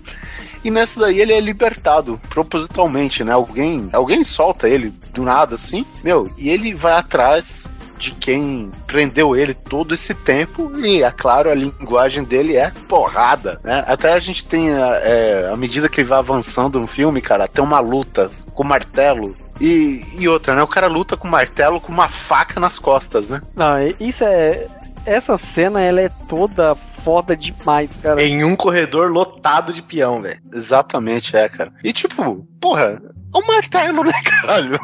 E 0.63 0.71
nessa 0.71 1.01
daí 1.01 1.21
ele 1.21 1.33
é 1.33 1.41
libertado 1.41 2.21
propositalmente, 2.29 3.25
né? 3.25 3.33
Alguém, 3.33 3.89
alguém 3.95 4.23
solta 4.25 4.69
ele 4.69 4.91
do 5.15 5.23
nada 5.23 5.55
assim, 5.55 5.87
meu, 6.03 6.31
e 6.37 6.51
ele 6.51 6.75
vai 6.75 6.93
atrás 6.93 7.71
de 7.99 8.13
quem 8.13 8.71
prendeu 8.87 9.37
ele 9.37 9.55
todo 9.55 9.95
esse 9.95 10.15
tempo 10.15 10.73
e, 10.79 11.03
é 11.03 11.11
claro, 11.11 11.51
a 11.51 11.55
linguagem 11.55 12.25
dele 12.25 12.57
é 12.57 12.71
porrada, 12.89 13.61
né? 13.63 13.85
Até 13.87 14.13
a 14.13 14.19
gente 14.19 14.45
tem, 14.45 14.71
é, 14.71 15.51
à 15.53 15.57
medida 15.57 15.89
que 15.89 16.01
ele 16.01 16.09
vai 16.09 16.19
avançando 16.19 16.81
no 16.81 16.87
filme, 16.87 17.21
cara, 17.21 17.49
tem 17.49 17.63
uma 17.63 17.81
luta 17.81 18.31
com 18.55 18.65
martelo 18.65 19.35
e, 19.61 20.05
e 20.19 20.29
outra, 20.29 20.55
né? 20.55 20.63
O 20.63 20.69
cara 20.69 20.87
luta 20.87 21.17
com 21.17 21.29
martelo 21.29 21.81
com 21.81 21.93
uma 21.93 22.09
faca 22.09 22.59
nas 22.59 22.79
costas, 22.79 23.29
né? 23.29 23.41
Não, 23.55 23.75
isso 24.01 24.25
é. 24.25 24.67
Essa 25.07 25.37
cena, 25.37 25.83
ela 25.83 26.01
é 26.01 26.09
toda 26.29 26.75
foda 27.05 27.37
demais, 27.37 27.99
cara. 27.99 28.23
Em 28.23 28.43
um 28.43 28.57
corredor 28.57 29.11
lotado 29.11 29.73
de 29.73 29.83
peão, 29.83 30.23
velho. 30.23 30.41
Exatamente, 30.53 31.37
é, 31.37 31.49
cara. 31.49 31.71
E 31.85 31.93
tipo, 31.93 32.47
porra, 32.59 33.03
é 33.35 33.39
um 33.39 33.47
martelo, 33.47 34.03
né, 34.03 34.15
caralho? 34.25 34.79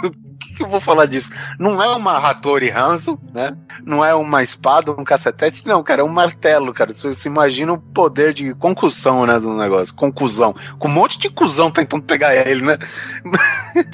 Que, 0.60 0.64
eu 0.66 0.68
vou 0.68 0.80
falar 0.80 1.06
disso? 1.06 1.30
Não 1.58 1.82
é 1.82 1.88
uma 1.88 2.18
Hattori 2.18 2.70
Hanzo, 2.70 3.18
né? 3.32 3.56
Não 3.82 4.04
é 4.04 4.14
uma 4.14 4.42
espada, 4.42 4.92
um 4.92 5.04
cacetete, 5.04 5.66
não, 5.66 5.82
cara, 5.82 6.02
é 6.02 6.04
um 6.04 6.08
martelo, 6.08 6.72
cara. 6.74 6.92
Você, 6.92 7.08
você 7.08 7.28
imagina 7.28 7.72
o 7.72 7.78
poder 7.78 8.34
de 8.34 8.54
concussão, 8.54 9.24
né, 9.24 9.38
do 9.40 9.54
negócio. 9.54 9.94
Conclusão. 9.94 10.54
Com 10.78 10.86
um 10.86 10.92
monte 10.92 11.18
de 11.18 11.30
cuzão 11.30 11.70
tentando 11.70 12.02
pegar 12.02 12.34
ele, 12.34 12.62
né? 12.62 12.78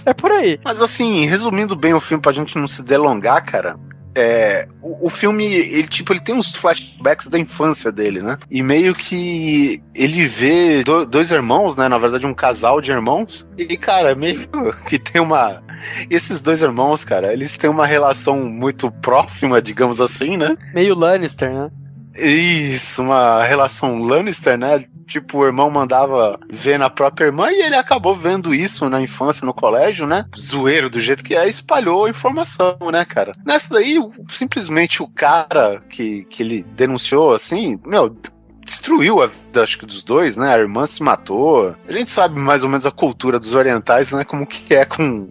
É 0.04 0.12
por 0.12 0.32
aí. 0.32 0.58
Mas 0.64 0.80
assim, 0.80 1.26
resumindo 1.26 1.76
bem 1.76 1.94
o 1.94 2.00
filme 2.00 2.22
pra 2.22 2.32
gente 2.32 2.56
não 2.58 2.66
se 2.66 2.82
delongar, 2.82 3.44
cara. 3.44 3.78
É, 4.16 4.66
o, 4.80 5.06
o 5.08 5.10
filme, 5.10 5.44
ele, 5.44 5.86
tipo, 5.88 6.10
ele 6.12 6.20
tem 6.20 6.34
uns 6.34 6.56
flashbacks 6.56 7.28
da 7.28 7.38
infância 7.38 7.92
dele, 7.92 8.22
né? 8.22 8.38
E 8.50 8.62
meio 8.62 8.94
que 8.94 9.82
ele 9.94 10.26
vê 10.26 10.82
do- 10.82 11.04
dois 11.04 11.30
irmãos, 11.30 11.76
né? 11.76 11.86
Na 11.86 11.98
verdade, 11.98 12.26
um 12.26 12.32
casal 12.32 12.80
de 12.80 12.90
irmãos. 12.90 13.46
E, 13.58 13.76
cara, 13.76 14.14
meio 14.16 14.48
que 14.88 14.98
tem 14.98 15.20
uma. 15.20 15.62
Esses 16.10 16.40
dois 16.40 16.62
irmãos, 16.62 17.04
cara, 17.04 17.32
eles 17.32 17.56
têm 17.58 17.68
uma 17.68 17.86
relação 17.86 18.38
muito 18.40 18.90
próxima, 18.90 19.60
digamos 19.60 20.00
assim, 20.00 20.36
né? 20.38 20.56
Meio 20.72 20.94
Lannister, 20.94 21.52
né? 21.52 21.70
Isso, 22.18 23.02
uma 23.02 23.42
relação 23.44 24.02
Lannister, 24.02 24.56
né? 24.58 24.84
Tipo, 25.06 25.38
o 25.38 25.44
irmão 25.46 25.70
mandava 25.70 26.38
ver 26.50 26.78
na 26.78 26.90
própria 26.90 27.26
irmã 27.26 27.50
e 27.50 27.62
ele 27.62 27.76
acabou 27.76 28.16
vendo 28.16 28.52
isso 28.54 28.88
na 28.88 29.00
infância, 29.00 29.46
no 29.46 29.54
colégio, 29.54 30.06
né? 30.06 30.24
Zoeiro 30.36 30.90
do 30.90 30.98
jeito 30.98 31.22
que 31.22 31.34
é, 31.36 31.48
espalhou 31.48 32.06
a 32.06 32.10
informação, 32.10 32.76
né, 32.90 33.04
cara? 33.04 33.32
Nessa 33.44 33.74
daí, 33.74 33.98
simplesmente 34.28 35.02
o 35.02 35.06
cara 35.06 35.80
que, 35.88 36.24
que 36.24 36.42
ele 36.42 36.62
denunciou, 36.62 37.32
assim, 37.34 37.78
meu, 37.86 38.16
destruiu 38.64 39.22
a 39.22 39.28
vida, 39.28 39.62
acho 39.62 39.78
que 39.78 39.86
dos 39.86 40.02
dois, 40.02 40.36
né? 40.36 40.52
A 40.52 40.58
irmã 40.58 40.86
se 40.86 41.00
matou. 41.00 41.76
A 41.88 41.92
gente 41.92 42.10
sabe 42.10 42.36
mais 42.40 42.64
ou 42.64 42.68
menos 42.68 42.84
a 42.84 42.90
cultura 42.90 43.38
dos 43.38 43.54
orientais, 43.54 44.10
né? 44.10 44.24
Como 44.24 44.44
que 44.44 44.74
é 44.74 44.84
com, 44.84 45.28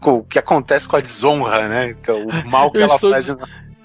com 0.00 0.12
o 0.18 0.24
que 0.24 0.38
acontece 0.38 0.88
com 0.88 0.96
a 0.96 1.00
desonra, 1.00 1.68
né? 1.68 1.94
É 2.06 2.12
O 2.12 2.48
mal 2.48 2.70
que 2.70 2.78
Eu 2.78 2.84
ela 2.84 2.98
faz. 2.98 3.26
des- 3.26 3.36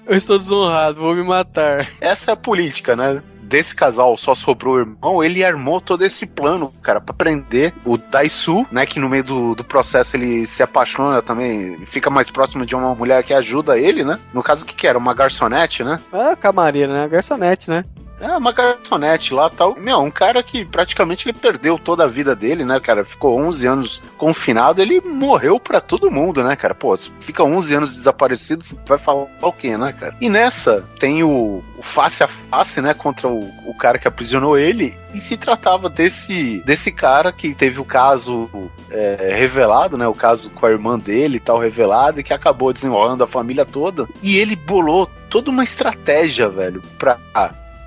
Eu 0.06 0.16
estou 0.16 0.38
desonrado, 0.38 1.00
vou 1.00 1.14
me 1.14 1.24
matar. 1.24 1.88
Essa 2.00 2.30
é 2.30 2.34
a 2.34 2.36
política, 2.36 2.94
né? 2.94 3.20
Desse 3.42 3.74
casal 3.74 4.16
só 4.16 4.34
sobrou 4.34 4.74
o 4.74 4.78
irmão, 4.80 5.22
ele 5.22 5.44
armou 5.44 5.80
todo 5.80 6.04
esse 6.04 6.26
plano, 6.26 6.72
cara, 6.82 7.00
pra 7.00 7.14
prender 7.14 7.72
o 7.84 7.96
Daisu, 7.96 8.66
né? 8.72 8.84
Que 8.86 8.98
no 8.98 9.08
meio 9.08 9.22
do, 9.22 9.54
do 9.54 9.64
processo 9.64 10.16
ele 10.16 10.46
se 10.46 10.62
apaixona 10.62 11.22
também, 11.22 11.78
fica 11.86 12.10
mais 12.10 12.28
próximo 12.28 12.66
de 12.66 12.74
uma 12.74 12.94
mulher 12.94 13.22
que 13.22 13.32
ajuda 13.32 13.78
ele, 13.78 14.04
né? 14.04 14.18
No 14.34 14.42
caso, 14.42 14.64
o 14.64 14.66
que, 14.66 14.74
que 14.74 14.86
era? 14.86 14.98
Uma 14.98 15.14
garçonete, 15.14 15.84
né? 15.84 16.00
Ah, 16.12 16.34
camareira, 16.34 16.92
né? 16.92 17.08
Garçonete, 17.08 17.70
né? 17.70 17.84
É, 18.20 18.36
uma 18.36 18.52
garçonete 18.52 19.34
lá 19.34 19.50
tal. 19.50 19.76
Meu, 19.76 20.00
um 20.00 20.10
cara 20.10 20.42
que 20.42 20.64
praticamente 20.64 21.28
ele 21.28 21.38
perdeu 21.38 21.78
toda 21.78 22.04
a 22.04 22.08
vida 22.08 22.34
dele, 22.34 22.64
né, 22.64 22.80
cara? 22.80 23.04
Ficou 23.04 23.38
11 23.38 23.66
anos 23.66 24.02
confinado, 24.16 24.80
ele 24.80 25.00
morreu 25.00 25.60
pra 25.60 25.80
todo 25.80 26.10
mundo, 26.10 26.42
né, 26.42 26.56
cara? 26.56 26.74
Pô, 26.74 26.96
fica 27.20 27.44
11 27.44 27.74
anos 27.74 27.94
desaparecido, 27.94 28.64
vai 28.86 28.98
falar 28.98 29.26
o 29.42 29.52
quê, 29.52 29.76
né, 29.76 29.92
cara? 29.92 30.16
E 30.20 30.28
nessa 30.28 30.82
tem 30.98 31.22
o, 31.22 31.62
o 31.76 31.82
face 31.82 32.22
a 32.22 32.28
face, 32.28 32.80
né, 32.80 32.94
contra 32.94 33.28
o, 33.28 33.50
o 33.66 33.74
cara 33.76 33.98
que 33.98 34.08
aprisionou 34.08 34.58
ele. 34.58 34.96
E 35.14 35.18
se 35.18 35.36
tratava 35.36 35.88
desse, 35.88 36.62
desse 36.64 36.90
cara 36.90 37.32
que 37.32 37.54
teve 37.54 37.80
o 37.80 37.84
caso 37.84 38.48
é, 38.90 39.34
revelado, 39.36 39.96
né? 39.96 40.06
O 40.06 40.14
caso 40.14 40.50
com 40.50 40.66
a 40.66 40.70
irmã 40.70 40.98
dele 40.98 41.36
e 41.36 41.40
tal, 41.40 41.58
revelado, 41.58 42.20
e 42.20 42.22
que 42.22 42.32
acabou 42.32 42.72
desenrolando 42.72 43.24
a 43.24 43.28
família 43.28 43.64
toda. 43.64 44.08
E 44.22 44.36
ele 44.36 44.56
bolou 44.56 45.06
toda 45.28 45.50
uma 45.50 45.64
estratégia, 45.64 46.48
velho, 46.48 46.82
pra 46.98 47.18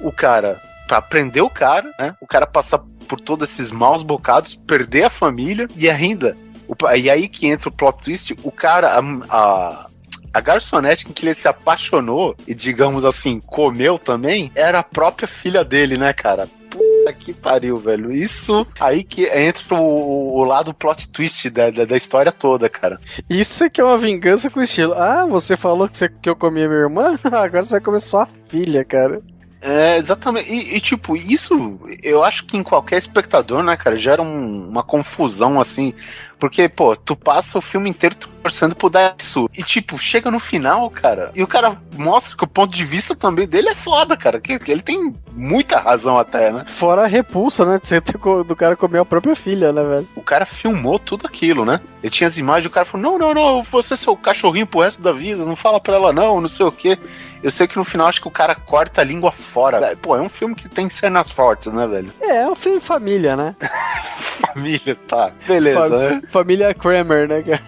o 0.01 0.11
cara 0.11 0.59
pra 0.87 1.01
prender 1.01 1.43
o 1.43 1.49
cara, 1.49 1.91
né? 1.99 2.15
O 2.21 2.25
cara 2.27 2.47
passar 2.47 2.79
por 3.07 3.19
todos 3.19 3.49
esses 3.49 3.71
maus 3.71 4.03
bocados, 4.03 4.55
perder 4.67 5.03
a 5.05 5.09
família 5.09 5.67
e 5.75 5.89
ainda. 5.89 6.35
o 6.67 6.75
pa- 6.75 6.95
e 6.97 7.09
aí 7.09 7.27
que 7.27 7.47
entra 7.47 7.69
o 7.69 7.71
plot 7.71 8.03
twist, 8.03 8.35
o 8.43 8.51
cara. 8.51 8.99
A, 8.99 9.01
a, 9.29 9.89
a 10.31 10.39
garçonete 10.41 11.07
em 11.09 11.11
que 11.11 11.25
ele 11.25 11.33
se 11.33 11.47
apaixonou 11.47 12.35
e, 12.47 12.53
digamos 12.53 13.03
assim, 13.03 13.39
comeu 13.39 13.97
também, 13.97 14.51
era 14.53 14.77
a 14.79 14.83
própria 14.83 15.27
filha 15.27 15.63
dele, 15.65 15.97
né, 15.97 16.13
cara? 16.13 16.47
Puta 16.69 17.11
que 17.13 17.33
pariu, 17.33 17.79
velho. 17.79 18.11
Isso 18.11 18.65
aí 18.79 19.03
que 19.03 19.25
entra 19.25 19.73
o, 19.75 20.37
o 20.37 20.43
lado 20.43 20.71
plot 20.71 21.07
twist 21.09 21.49
da, 21.49 21.71
da, 21.71 21.83
da 21.83 21.97
história 21.97 22.31
toda, 22.31 22.69
cara. 22.69 22.99
Isso 23.27 23.63
é 23.63 23.69
que 23.71 23.81
é 23.81 23.83
uma 23.83 23.97
vingança 23.97 24.51
com 24.51 24.61
estilo. 24.61 24.93
Ah, 24.93 25.25
você 25.25 25.57
falou 25.57 25.89
que, 25.89 25.97
você, 25.97 26.07
que 26.07 26.29
eu 26.29 26.35
comi 26.35 26.63
a 26.63 26.67
minha 26.67 26.79
irmã? 26.81 27.17
Agora 27.25 27.63
você 27.63 27.71
vai 27.71 27.81
comer 27.81 27.99
sua 27.99 28.27
filha, 28.49 28.85
cara. 28.85 29.19
É, 29.61 29.97
exatamente. 29.97 30.49
E, 30.49 30.75
e, 30.77 30.79
tipo, 30.79 31.17
isso 31.17 31.79
eu 32.01 32.23
acho 32.23 32.45
que 32.45 32.55
em 32.55 32.63
qualquer 32.63 32.97
espectador, 32.97 33.61
né, 33.61 33.75
cara, 33.75 33.95
gera 33.97 34.21
um- 34.21 34.69
uma 34.69 34.81
confusão 34.83 35.59
assim. 35.59 35.93
Porque, 36.39 36.69
pô, 36.69 36.95
tu 36.95 37.15
passa 37.15 37.57
o 37.57 37.61
filme 37.61 37.89
inteiro 37.89 38.15
torcendo 38.41 38.75
pro 38.75 38.89
Daisu. 38.89 39.49
E, 39.57 39.61
tipo, 39.61 39.97
chega 39.97 40.31
no 40.31 40.39
final, 40.39 40.89
cara, 40.89 41.31
e 41.35 41.43
o 41.43 41.47
cara 41.47 41.77
mostra 41.97 42.37
que 42.37 42.43
o 42.43 42.47
ponto 42.47 42.73
de 42.75 42.85
vista 42.85 43.13
também 43.13 43.45
dele 43.45 43.69
é 43.69 43.75
foda, 43.75 44.15
cara. 44.15 44.39
Que, 44.39 44.57
que 44.57 44.71
ele 44.71 44.81
tem 44.81 45.13
muita 45.33 45.79
razão 45.79 46.17
até, 46.17 46.51
né? 46.51 46.65
Fora 46.77 47.03
a 47.03 47.07
repulsa, 47.07 47.65
né? 47.65 47.79
Você 47.83 47.99
do 47.99 48.55
cara 48.55 48.75
comer 48.77 48.99
a 48.99 49.05
própria 49.05 49.35
filha, 49.35 49.73
né, 49.73 49.83
velho? 49.83 50.07
O 50.15 50.21
cara 50.21 50.45
filmou 50.45 50.97
tudo 50.97 51.27
aquilo, 51.27 51.65
né? 51.65 51.81
Ele 52.01 52.09
tinha 52.09 52.27
as 52.27 52.37
imagens, 52.37 52.67
o 52.67 52.69
cara 52.73 52.85
falou: 52.85 53.11
não, 53.11 53.19
não, 53.19 53.33
não, 53.33 53.63
vou 53.63 53.83
ser 53.83 53.97
seu 53.97 54.15
cachorrinho 54.15 54.65
pro 54.65 54.79
resto 54.79 55.01
da 55.01 55.11
vida, 55.11 55.43
não 55.43 55.55
fala 55.55 55.79
pra 55.79 55.95
ela 55.95 56.13
não, 56.13 56.39
não 56.39 56.47
sei 56.47 56.65
o 56.65 56.71
quê. 56.71 56.97
Eu 57.43 57.51
sei 57.51 57.67
que 57.67 57.77
no 57.77 57.83
final 57.85 58.07
acho 58.07 58.21
que 58.21 58.27
o 58.27 58.31
cara 58.31 58.55
corta 58.55 59.01
a 59.01 59.03
língua 59.03 59.31
fora. 59.31 59.79
velho. 59.79 59.97
Pô, 59.97 60.15
é 60.15 60.21
um 60.21 60.29
filme 60.29 60.55
que 60.55 60.67
tem 60.69 60.89
cenas 60.89 61.29
fortes, 61.29 61.71
né, 61.71 61.85
velho? 61.87 62.11
É, 62.21 62.37
é 62.43 62.47
um 62.49 62.55
filme 62.55 62.79
família, 62.79 63.35
né? 63.35 63.55
Família, 64.53 64.95
tá. 65.07 65.31
Beleza, 65.47 65.79
Fam- 65.79 65.89
né? 65.97 66.21
Família 66.29 66.73
Kramer, 66.73 67.27
né, 67.27 67.41
cara? 67.41 67.61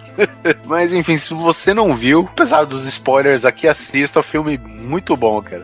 Mas 0.64 0.92
enfim, 0.92 1.16
se 1.16 1.34
você 1.34 1.74
não 1.74 1.94
viu, 1.94 2.28
apesar 2.32 2.64
dos 2.64 2.86
spoilers 2.86 3.44
aqui, 3.44 3.66
assista 3.66 4.20
o 4.20 4.22
filme 4.22 4.58
muito 4.58 5.16
bom, 5.16 5.40
cara. 5.42 5.62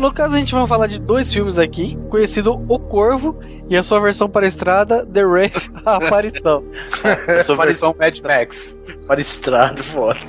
No 0.00 0.12
caso, 0.12 0.34
a 0.34 0.38
gente 0.38 0.52
vai 0.52 0.66
falar 0.66 0.86
de 0.86 0.98
dois 0.98 1.32
filmes 1.32 1.58
aqui, 1.58 1.96
conhecido 2.10 2.52
O 2.68 2.78
Corvo 2.78 3.38
e 3.68 3.76
a 3.76 3.82
sua 3.82 4.00
versão 4.00 4.28
para 4.28 4.44
a 4.44 4.48
estrada, 4.48 5.06
The 5.06 5.24
Wraith, 5.24 5.70
a 5.84 5.96
aparição. 5.96 6.64
Sua 7.44 7.56
versão 7.56 7.94
Mad 7.98 8.18
Max. 8.20 8.76
Para 9.06 9.20
estrada, 9.20 9.82
foda. 9.82 10.20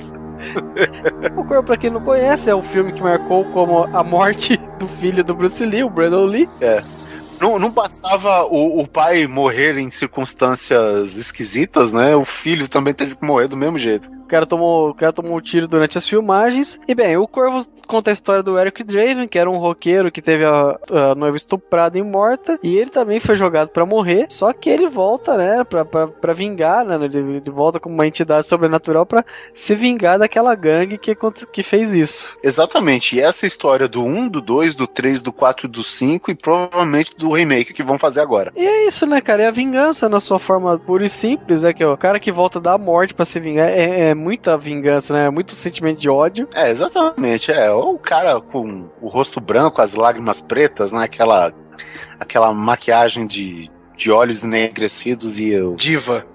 O 1.36 1.44
Corvo, 1.44 1.64
pra 1.64 1.76
quem 1.76 1.90
não 1.90 2.00
conhece, 2.00 2.48
é 2.48 2.54
o 2.54 2.62
filme 2.62 2.92
que 2.92 3.02
marcou 3.02 3.44
como 3.46 3.84
a 3.94 4.02
morte 4.02 4.56
do 4.78 4.86
filho 4.88 5.24
do 5.24 5.34
Bruce 5.34 5.64
Lee, 5.66 5.84
o 5.84 5.90
Brandon 5.90 6.24
Lee. 6.24 6.48
Não, 7.40 7.58
não 7.58 7.70
bastava 7.70 8.44
o, 8.44 8.80
o 8.80 8.86
pai 8.86 9.26
morrer 9.26 9.78
em 9.78 9.90
circunstâncias 9.90 11.16
esquisitas, 11.16 11.92
né? 11.92 12.16
O 12.16 12.24
filho 12.24 12.68
também 12.68 12.94
teve 12.94 13.14
que 13.14 13.24
morrer 13.24 13.48
do 13.48 13.56
mesmo 13.56 13.76
jeito. 13.76 14.15
O 14.26 14.28
cara 14.28 14.44
tomou, 14.44 14.90
o 14.90 14.94
cara 14.94 15.12
tomou 15.12 15.36
um 15.36 15.40
tiro 15.40 15.68
durante 15.68 15.96
as 15.96 16.06
filmagens. 16.06 16.80
E 16.88 16.96
bem, 16.96 17.16
o 17.16 17.28
Corvo 17.28 17.64
conta 17.86 18.10
a 18.10 18.12
história 18.12 18.42
do 18.42 18.58
Eric 18.58 18.82
Draven, 18.82 19.28
que 19.28 19.38
era 19.38 19.48
um 19.48 19.56
roqueiro 19.56 20.10
que 20.10 20.20
teve 20.20 20.44
a, 20.44 20.76
a 20.90 21.14
noiva 21.14 21.36
estuprada 21.36 21.96
e 21.96 22.02
morta. 22.02 22.58
E 22.60 22.76
ele 22.76 22.90
também 22.90 23.20
foi 23.20 23.36
jogado 23.36 23.68
pra 23.68 23.86
morrer. 23.86 24.26
Só 24.28 24.52
que 24.52 24.68
ele 24.68 24.88
volta, 24.88 25.36
né, 25.36 25.62
pra, 25.62 25.84
pra, 25.84 26.08
pra 26.08 26.32
vingar, 26.32 26.84
né? 26.84 26.96
Ele, 26.96 27.36
ele 27.36 27.50
volta 27.50 27.78
como 27.78 27.94
uma 27.94 28.06
entidade 28.06 28.48
sobrenatural 28.48 29.06
pra 29.06 29.24
se 29.54 29.76
vingar 29.76 30.18
daquela 30.18 30.56
gangue 30.56 30.98
que, 30.98 31.16
que 31.52 31.62
fez 31.62 31.94
isso. 31.94 32.36
Exatamente. 32.42 33.14
E 33.14 33.20
essa 33.20 33.46
história 33.46 33.86
do 33.86 34.02
1, 34.02 34.28
do 34.28 34.40
2, 34.40 34.74
do 34.74 34.88
3, 34.88 35.22
do 35.22 35.32
4 35.32 35.66
e 35.66 35.70
do 35.70 35.84
5 35.84 36.32
e 36.32 36.34
provavelmente 36.34 37.16
do 37.16 37.30
remake 37.30 37.72
que 37.72 37.84
vão 37.84 37.96
fazer 37.96 38.22
agora. 38.22 38.52
E 38.56 38.66
é 38.66 38.88
isso, 38.88 39.06
né, 39.06 39.20
cara? 39.20 39.44
É 39.44 39.46
a 39.46 39.52
vingança 39.52 40.08
na 40.08 40.18
sua 40.18 40.40
forma 40.40 40.76
pura 40.78 41.04
e 41.04 41.08
simples, 41.08 41.62
é 41.62 41.72
que 41.72 41.84
ó, 41.84 41.94
o 41.94 41.96
cara 41.96 42.18
que 42.18 42.32
volta 42.32 42.60
da 42.60 42.76
morte 42.76 43.14
pra 43.14 43.24
se 43.24 43.38
vingar 43.38 43.68
é, 43.68 44.10
é 44.10 44.15
muita 44.16 44.56
vingança, 44.58 45.12
né? 45.12 45.30
Muito 45.30 45.54
sentimento 45.54 46.00
de 46.00 46.08
ódio. 46.08 46.48
É, 46.54 46.70
exatamente. 46.70 47.52
É, 47.52 47.70
ou 47.70 47.94
o 47.94 47.98
cara 47.98 48.40
com 48.40 48.88
o 49.00 49.08
rosto 49.08 49.40
branco, 49.40 49.80
as 49.80 49.94
lágrimas 49.94 50.42
pretas, 50.42 50.90
né? 50.90 51.04
Aquela, 51.04 51.52
aquela 52.18 52.52
maquiagem 52.52 53.26
de, 53.26 53.70
de 53.96 54.10
olhos 54.10 54.42
enegrecidos 54.42 55.38
e 55.38 55.50
eu. 55.50 55.74
Diva. 55.78 56.26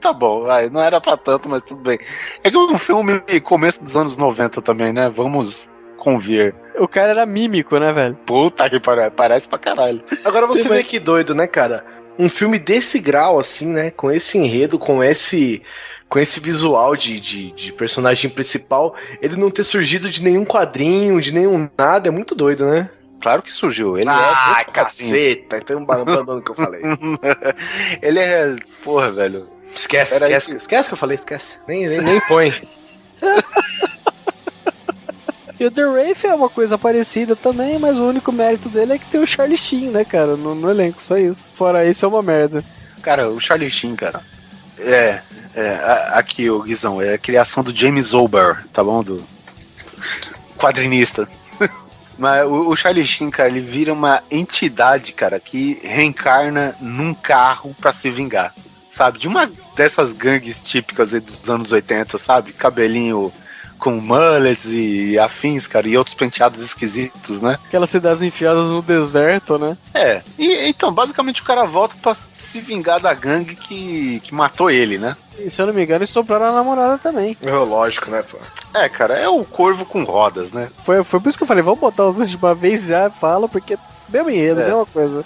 tá 0.00 0.12
bom, 0.12 0.42
vai, 0.44 0.68
não 0.70 0.80
era 0.80 1.00
pra 1.00 1.16
tanto, 1.16 1.48
mas 1.48 1.62
tudo 1.62 1.82
bem. 1.82 1.98
É 2.42 2.50
que 2.50 2.56
é 2.56 2.60
um 2.60 2.78
filme 2.78 3.20
começo 3.42 3.82
dos 3.82 3.96
anos 3.96 4.16
90 4.16 4.60
também, 4.62 4.92
né? 4.92 5.08
Vamos 5.08 5.68
convir. 5.98 6.54
O 6.78 6.86
cara 6.88 7.10
era 7.10 7.26
mímico, 7.26 7.76
né, 7.78 7.92
velho? 7.92 8.14
Puta 8.24 8.70
que 8.70 8.78
pare- 8.78 9.10
parece 9.10 9.48
pra 9.48 9.58
caralho. 9.58 10.02
Agora 10.24 10.46
você 10.46 10.62
Sim, 10.62 10.68
vê 10.68 10.76
mas- 10.76 10.86
que 10.86 10.98
doido, 11.00 11.34
né, 11.34 11.46
cara? 11.46 11.84
Um 12.18 12.28
filme 12.28 12.58
desse 12.58 12.98
grau, 12.98 13.38
assim, 13.38 13.66
né? 13.66 13.90
Com 13.90 14.10
esse 14.10 14.36
enredo, 14.38 14.78
com 14.78 15.02
esse. 15.04 15.62
Com 16.08 16.18
esse 16.18 16.40
visual 16.40 16.96
de, 16.96 17.20
de, 17.20 17.52
de 17.52 17.70
personagem 17.70 18.30
principal, 18.30 18.94
ele 19.20 19.36
não 19.36 19.50
ter 19.50 19.62
surgido 19.62 20.08
de 20.08 20.22
nenhum 20.22 20.42
quadrinho, 20.42 21.20
de 21.20 21.30
nenhum 21.30 21.68
nada, 21.76 22.08
é 22.08 22.10
muito 22.10 22.34
doido, 22.34 22.64
né? 22.64 22.88
Claro 23.20 23.42
que 23.42 23.52
surgiu. 23.52 23.98
Ele 23.98 24.08
é 24.08 24.10
ah, 24.12 24.54
dos 24.54 24.72
quadrinhos. 24.72 25.12
caceta! 25.12 25.58
Então 25.58 25.82
abandonando 25.82 26.38
o 26.38 26.42
que 26.42 26.50
eu 26.50 26.54
falei. 26.54 26.80
Ele 28.00 28.18
é. 28.20 28.56
Porra, 28.82 29.10
velho. 29.10 29.46
Esquece, 29.76 30.12
Pera 30.14 30.26
aí 30.26 30.32
esquece. 30.32 30.50
que- 30.56 30.62
Esquece 30.62 30.88
que 30.88 30.94
eu 30.94 30.98
falei, 30.98 31.14
esquece. 31.16 31.56
Nem, 31.68 31.86
nem, 31.86 32.00
nem 32.00 32.20
põe. 32.22 32.54
E 35.60 35.66
o 35.66 35.70
The 35.70 35.84
Wraith 35.84 36.24
é 36.24 36.34
uma 36.34 36.48
coisa 36.48 36.78
parecida 36.78 37.34
também, 37.34 37.78
mas 37.78 37.96
o 37.96 38.06
único 38.08 38.30
mérito 38.30 38.68
dele 38.68 38.92
é 38.92 38.98
que 38.98 39.06
tem 39.10 39.20
o 39.20 39.26
Charlie 39.26 39.58
Sheen, 39.58 39.90
né, 39.90 40.04
cara? 40.04 40.36
No, 40.36 40.54
no 40.54 40.70
elenco, 40.70 41.02
só 41.02 41.16
isso. 41.16 41.48
Fora 41.56 41.84
isso, 41.84 42.04
é 42.04 42.08
uma 42.08 42.22
merda. 42.22 42.64
Cara, 43.02 43.28
o 43.28 43.40
Charlie 43.40 43.70
Sheen, 43.70 43.96
cara. 43.96 44.20
É. 44.78 45.20
é 45.56 46.08
aqui, 46.12 46.48
o 46.48 46.62
Guizão, 46.62 47.02
é 47.02 47.14
a 47.14 47.18
criação 47.18 47.64
do 47.64 47.76
James 47.76 48.14
Ober, 48.14 48.64
tá 48.72 48.84
bom? 48.84 49.02
Do 49.02 49.20
quadrinista. 50.56 51.28
Mas 52.16 52.46
o, 52.46 52.68
o 52.68 52.76
Charlie 52.76 53.04
Sheen, 53.04 53.28
cara, 53.28 53.48
ele 53.48 53.60
vira 53.60 53.92
uma 53.92 54.22
entidade, 54.30 55.12
cara, 55.12 55.40
que 55.40 55.80
reencarna 55.82 56.76
num 56.80 57.12
carro 57.12 57.74
pra 57.80 57.92
se 57.92 58.10
vingar. 58.10 58.54
sabe? 58.90 59.18
De 59.18 59.26
uma 59.26 59.50
dessas 59.74 60.12
gangues 60.12 60.62
típicas 60.62 61.10
dos 61.10 61.50
anos 61.50 61.72
80, 61.72 62.16
sabe? 62.16 62.52
Cabelinho 62.52 63.32
com 63.78 63.92
mullets 63.92 64.66
e 64.72 65.18
afins, 65.18 65.66
cara, 65.66 65.86
e 65.88 65.96
outros 65.96 66.14
penteados 66.14 66.60
esquisitos, 66.60 67.40
né? 67.40 67.58
Aquelas 67.66 67.90
cidades 67.90 68.22
enfiadas 68.22 68.66
no 68.68 68.82
deserto, 68.82 69.58
né? 69.58 69.76
É, 69.94 70.22
e 70.38 70.68
então, 70.68 70.92
basicamente 70.92 71.40
o 71.42 71.44
cara 71.44 71.64
volta 71.64 71.94
pra 72.02 72.14
se 72.14 72.60
vingar 72.60 72.98
da 73.00 73.12
gangue 73.14 73.54
que, 73.56 74.20
que 74.20 74.34
matou 74.34 74.70
ele, 74.70 74.98
né? 74.98 75.16
E 75.38 75.50
se 75.50 75.60
eu 75.62 75.66
não 75.66 75.74
me 75.74 75.82
engano, 75.84 76.02
estupraram 76.02 76.46
a 76.46 76.52
namorada 76.52 76.98
também. 76.98 77.36
É 77.42 77.50
lógico, 77.52 78.10
né, 78.10 78.22
pô? 78.28 78.38
É, 78.74 78.88
cara, 78.88 79.14
é 79.14 79.28
o 79.28 79.44
corvo 79.44 79.84
com 79.86 80.02
rodas, 80.02 80.50
né? 80.50 80.68
Foi, 80.84 81.02
foi 81.04 81.20
por 81.20 81.28
isso 81.28 81.38
que 81.38 81.44
eu 81.44 81.48
falei, 81.48 81.62
vamos 81.62 81.78
botar 81.80 82.06
os 82.06 82.16
dois 82.16 82.28
de 82.30 82.36
uma 82.36 82.54
vez 82.54 82.86
já, 82.86 83.08
fala, 83.10 83.48
porque 83.48 83.78
deu 84.08 84.28
enredo, 84.28 84.60
É. 84.60 84.64
mesma 84.64 84.86
coisa. 84.86 85.24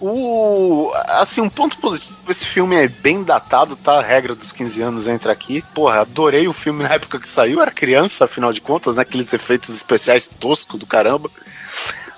O. 0.00 0.90
Assim, 1.06 1.40
um 1.40 1.48
ponto 1.48 1.76
positivo: 1.78 2.16
esse 2.28 2.46
filme 2.46 2.76
é 2.76 2.88
bem 2.88 3.22
datado, 3.22 3.76
tá? 3.76 3.98
A 3.98 4.02
regra 4.02 4.34
dos 4.34 4.52
15 4.52 4.80
anos 4.82 5.06
entra 5.06 5.32
aqui. 5.32 5.62
Porra, 5.74 6.00
adorei 6.00 6.48
o 6.48 6.52
filme 6.52 6.82
na 6.82 6.94
época 6.94 7.18
que 7.20 7.28
saiu, 7.28 7.60
era 7.60 7.70
criança, 7.70 8.24
afinal 8.24 8.52
de 8.52 8.60
contas, 8.60 8.96
né? 8.96 9.02
Aqueles 9.02 9.32
efeitos 9.32 9.74
especiais 9.76 10.26
toscos 10.26 10.78
do 10.80 10.86
caramba. 10.86 11.30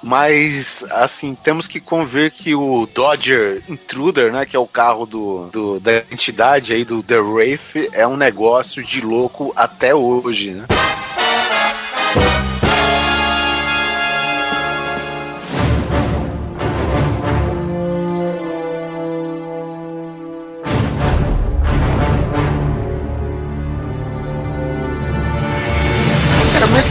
Mas, 0.05 0.83
assim, 0.91 1.33
temos 1.33 1.69
que 1.69 1.79
convir 1.79 2.33
que 2.33 2.57
o 2.57 2.89
Dodger 2.93 3.63
Intruder, 3.69 4.33
né? 4.33 4.45
Que 4.45 4.57
é 4.57 4.59
o 4.59 4.67
carro 4.67 5.07
do, 5.07 5.47
do- 5.53 5.79
da 5.81 5.99
entidade 6.11 6.73
aí 6.73 6.85
do 6.85 7.03
The 7.05 7.19
Wraith, 7.19 7.89
é 7.93 8.05
um 8.07 8.17
negócio 8.17 8.83
de 8.83 9.01
louco 9.01 9.53
até 9.55 9.95
hoje, 9.95 10.51
né? 10.53 10.67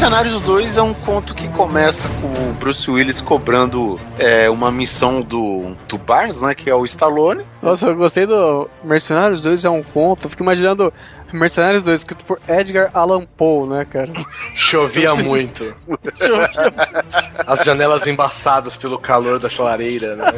Mercenários 0.02 0.42
2 0.42 0.78
é 0.78 0.82
um 0.82 0.96
conto 0.96 1.36
que 1.36 1.48
começa 1.50 2.10
com 2.20 2.50
o 2.50 2.54
Bruce 2.54 2.90
Willis 2.90 3.22
cobrando 3.22 4.02
é, 4.18 4.50
uma 4.50 4.72
missão 4.72 5.22
do, 5.22 5.76
do 5.88 5.96
Barnes, 6.00 6.42
né? 6.42 6.56
Que 6.56 6.72
é 6.72 6.76
o 6.76 6.84
Stallone. 6.86 7.46
Nossa, 7.62 7.86
eu 7.86 7.96
gostei 7.96 8.26
do 8.26 8.68
Mercenários 8.84 9.42
2 9.42 9.64
é 9.64 9.70
um 9.70 9.84
conto. 9.84 10.26
Eu 10.26 10.32
fico 10.32 10.42
imaginando 10.42 10.92
Mercenários 11.32 11.84
2 11.84 12.00
escrito 12.00 12.26
por 12.26 12.42
Edgar 12.50 12.90
Allan 12.96 13.28
Poe, 13.38 13.70
né, 13.70 13.86
cara? 13.86 14.12
Chovia 14.58 15.14
muito. 15.14 15.72
As 17.46 17.64
janelas 17.64 18.08
embaçadas 18.08 18.76
pelo 18.76 18.98
calor 18.98 19.38
da 19.38 19.50
chalareira, 19.50 20.16
né? 20.16 20.34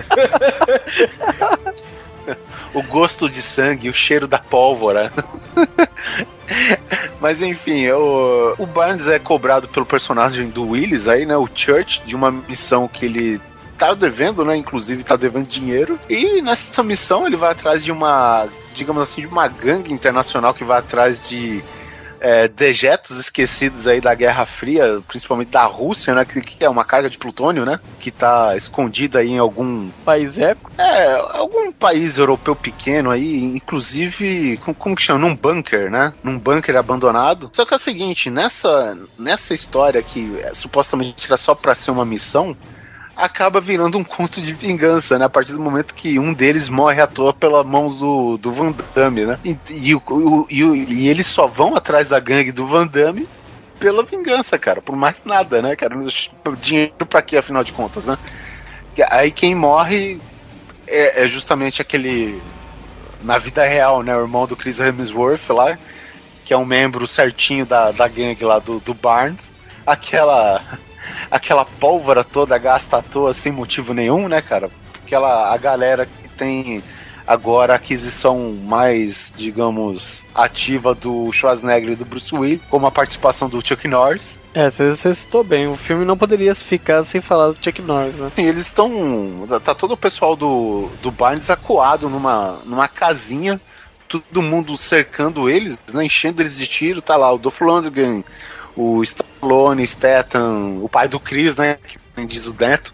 o 2.75 2.83
gosto 2.83 3.29
de 3.29 3.41
sangue, 3.41 3.87
o 3.87 3.93
cheiro 3.93 4.27
da 4.27 4.39
pólvora. 4.39 5.09
Mas 7.23 7.41
enfim, 7.41 7.87
o, 7.87 8.53
o 8.57 8.65
Barnes 8.65 9.07
é 9.07 9.17
cobrado 9.17 9.69
pelo 9.69 9.85
personagem 9.85 10.49
do 10.49 10.71
Willis 10.71 11.07
aí, 11.07 11.25
né? 11.25 11.37
O 11.37 11.47
Church, 11.55 12.01
de 12.05 12.17
uma 12.17 12.29
missão 12.29 12.85
que 12.85 13.05
ele 13.05 13.39
tá 13.77 13.93
devendo, 13.93 14.43
né? 14.43 14.57
Inclusive 14.57 15.05
tá 15.05 15.15
devendo 15.15 15.47
dinheiro. 15.47 15.97
E 16.09 16.41
nessa 16.41 16.83
missão 16.83 17.25
ele 17.25 17.37
vai 17.37 17.53
atrás 17.53 17.81
de 17.81 17.93
uma, 17.93 18.49
digamos 18.73 19.01
assim, 19.01 19.21
de 19.21 19.27
uma 19.27 19.47
gangue 19.47 19.93
internacional 19.93 20.53
que 20.53 20.65
vai 20.65 20.79
atrás 20.79 21.25
de 21.25 21.63
é, 22.23 22.47
dejetos 22.47 23.19
esquecidos 23.19 23.85
aí 23.85 23.99
da 23.99 24.15
Guerra 24.15 24.45
Fria, 24.45 25.03
principalmente 25.07 25.49
da 25.51 25.65
Rússia, 25.65 26.15
né? 26.15 26.23
Que, 26.23 26.39
que 26.41 26.63
é 26.63 26.69
uma 26.69 26.85
carga 26.85 27.09
de 27.09 27.17
plutônio, 27.17 27.65
né? 27.65 27.79
Que 27.99 28.09
tá 28.09 28.55
escondida 28.55 29.19
aí 29.19 29.31
em 29.33 29.37
algum 29.39 29.89
País 30.05 30.37
épico. 30.37 30.71
é, 30.77 31.13
algum 31.33 31.71
país 31.71 32.17
europeu 32.17 32.55
pequeno 32.55 33.11
aí, 33.11 33.43
inclusive, 33.43 34.57
com- 34.63 34.73
como 34.73 34.95
que 34.95 35.01
chama? 35.01 35.19
Num 35.19 35.35
bunker, 35.35 35.91
né? 35.91 36.13
Num 36.23 36.39
bunker 36.39 36.77
abandonado. 36.77 37.49
Só 37.53 37.65
que 37.65 37.73
é 37.73 37.77
o 37.77 37.79
seguinte, 37.79 38.29
nessa, 38.29 38.97
nessa 39.19 39.53
história 39.53 40.01
que 40.01 40.39
é, 40.39 40.53
supostamente 40.53 41.25
era 41.27 41.35
só 41.35 41.53
pra 41.53 41.75
ser 41.75 41.91
uma 41.91 42.05
missão, 42.05 42.55
acaba 43.15 43.61
virando 43.61 43.97
um 43.97 44.03
conto 44.03 44.41
de 44.41 44.53
vingança, 44.53 45.17
né? 45.19 45.25
A 45.25 45.29
partir 45.29 45.53
do 45.53 45.59
momento 45.59 45.93
que 45.93 46.17
um 46.19 46.33
deles 46.33 46.69
morre 46.69 47.01
à 47.01 47.07
toa 47.07 47.33
pela 47.33 47.63
mão 47.63 47.87
do, 47.87 48.37
do 48.37 48.51
Van 48.51 48.73
Damme, 48.95 49.25
né? 49.25 49.39
E, 49.45 49.57
e, 49.69 49.95
o- 49.95 50.47
e, 50.49 50.63
o- 50.63 50.75
e 50.75 51.07
eles 51.07 51.27
só 51.27 51.45
vão 51.47 51.75
atrás 51.75 52.07
da 52.07 52.19
gangue 52.19 52.51
do 52.51 52.65
Van 52.65 52.87
Damme 52.87 53.27
pela 53.79 54.03
vingança, 54.03 54.57
cara. 54.57 54.81
Por 54.81 54.95
mais 54.95 55.17
nada, 55.25 55.61
né, 55.61 55.75
cara? 55.75 55.95
Dinheiro 56.59 56.93
pra 57.07 57.21
quê, 57.21 57.37
afinal 57.37 57.63
de 57.63 57.71
contas, 57.73 58.05
né? 58.05 58.17
Aí 59.09 59.31
quem 59.31 59.55
morre 59.55 60.19
é, 60.87 61.23
é 61.23 61.27
justamente 61.27 61.81
aquele. 61.81 62.41
Na 63.23 63.37
vida 63.37 63.63
real, 63.63 64.01
né? 64.03 64.15
O 64.17 64.21
irmão 64.21 64.45
do 64.45 64.55
Chris 64.55 64.79
Hemsworth 64.79 65.49
lá, 65.49 65.77
que 66.43 66.53
é 66.53 66.57
um 66.57 66.65
membro 66.65 67.07
certinho 67.07 67.65
da, 67.65 67.91
da 67.91 68.07
gangue 68.07 68.43
lá 68.43 68.59
do, 68.59 68.79
do 68.79 68.93
Barnes. 68.93 69.53
Aquela. 69.85 70.61
Aquela 71.29 71.65
pólvora 71.65 72.23
toda 72.23 72.57
gasta 72.57 72.97
à 72.97 73.01
toa 73.01 73.33
sem 73.33 73.51
motivo 73.51 73.93
nenhum, 73.93 74.27
né, 74.27 74.41
cara? 74.41 74.69
Aquela 75.03 75.53
a 75.53 75.57
galera 75.57 76.05
que 76.05 76.29
tem 76.29 76.83
agora 77.25 77.73
a 77.73 77.75
aquisição 77.77 78.53
mais, 78.63 79.33
digamos, 79.35 80.27
ativa 80.35 80.93
do 80.93 81.31
Schwarzenegger 81.31 81.91
e 81.91 81.95
do 81.95 82.05
Bruce 82.05 82.33
Willis, 82.35 82.61
como 82.69 82.85
a 82.85 82.91
participação 82.91 83.49
do 83.49 83.65
Chuck 83.65 83.87
Norris. 83.87 84.39
É, 84.53 84.69
você 84.69 85.15
citou 85.15 85.43
bem. 85.43 85.67
O 85.67 85.75
filme 85.75 86.05
não 86.05 86.17
poderia 86.17 86.53
ficar 86.53 87.03
sem 87.03 87.21
falar 87.21 87.51
do 87.51 87.63
Chuck 87.63 87.81
Norris, 87.81 88.15
né? 88.15 88.27
Assim, 88.27 88.45
eles 88.45 88.65
estão. 88.65 89.45
Tá 89.63 89.73
todo 89.73 89.93
o 89.93 89.97
pessoal 89.97 90.35
do, 90.35 90.89
do 91.01 91.11
Barnes 91.11 91.49
acuado 91.49 92.09
numa, 92.09 92.59
numa 92.65 92.87
casinha, 92.87 93.59
todo 94.07 94.41
mundo 94.41 94.77
cercando 94.77 95.49
eles, 95.49 95.79
né, 95.91 96.05
enchendo 96.05 96.41
eles 96.41 96.57
de 96.57 96.67
tiro. 96.67 97.01
Tá 97.01 97.15
lá 97.15 97.31
o 97.31 97.37
Dolph 97.37 97.61
Lundgren, 97.61 98.23
o 98.75 99.01
Stallone, 99.03 99.85
Statham, 99.85 100.79
o 100.83 100.89
pai 100.89 101.07
do 101.07 101.19
Chris, 101.19 101.55
né? 101.55 101.77
Que 102.15 102.25
diz 102.25 102.47
o 102.47 102.53
Neto. 102.53 102.93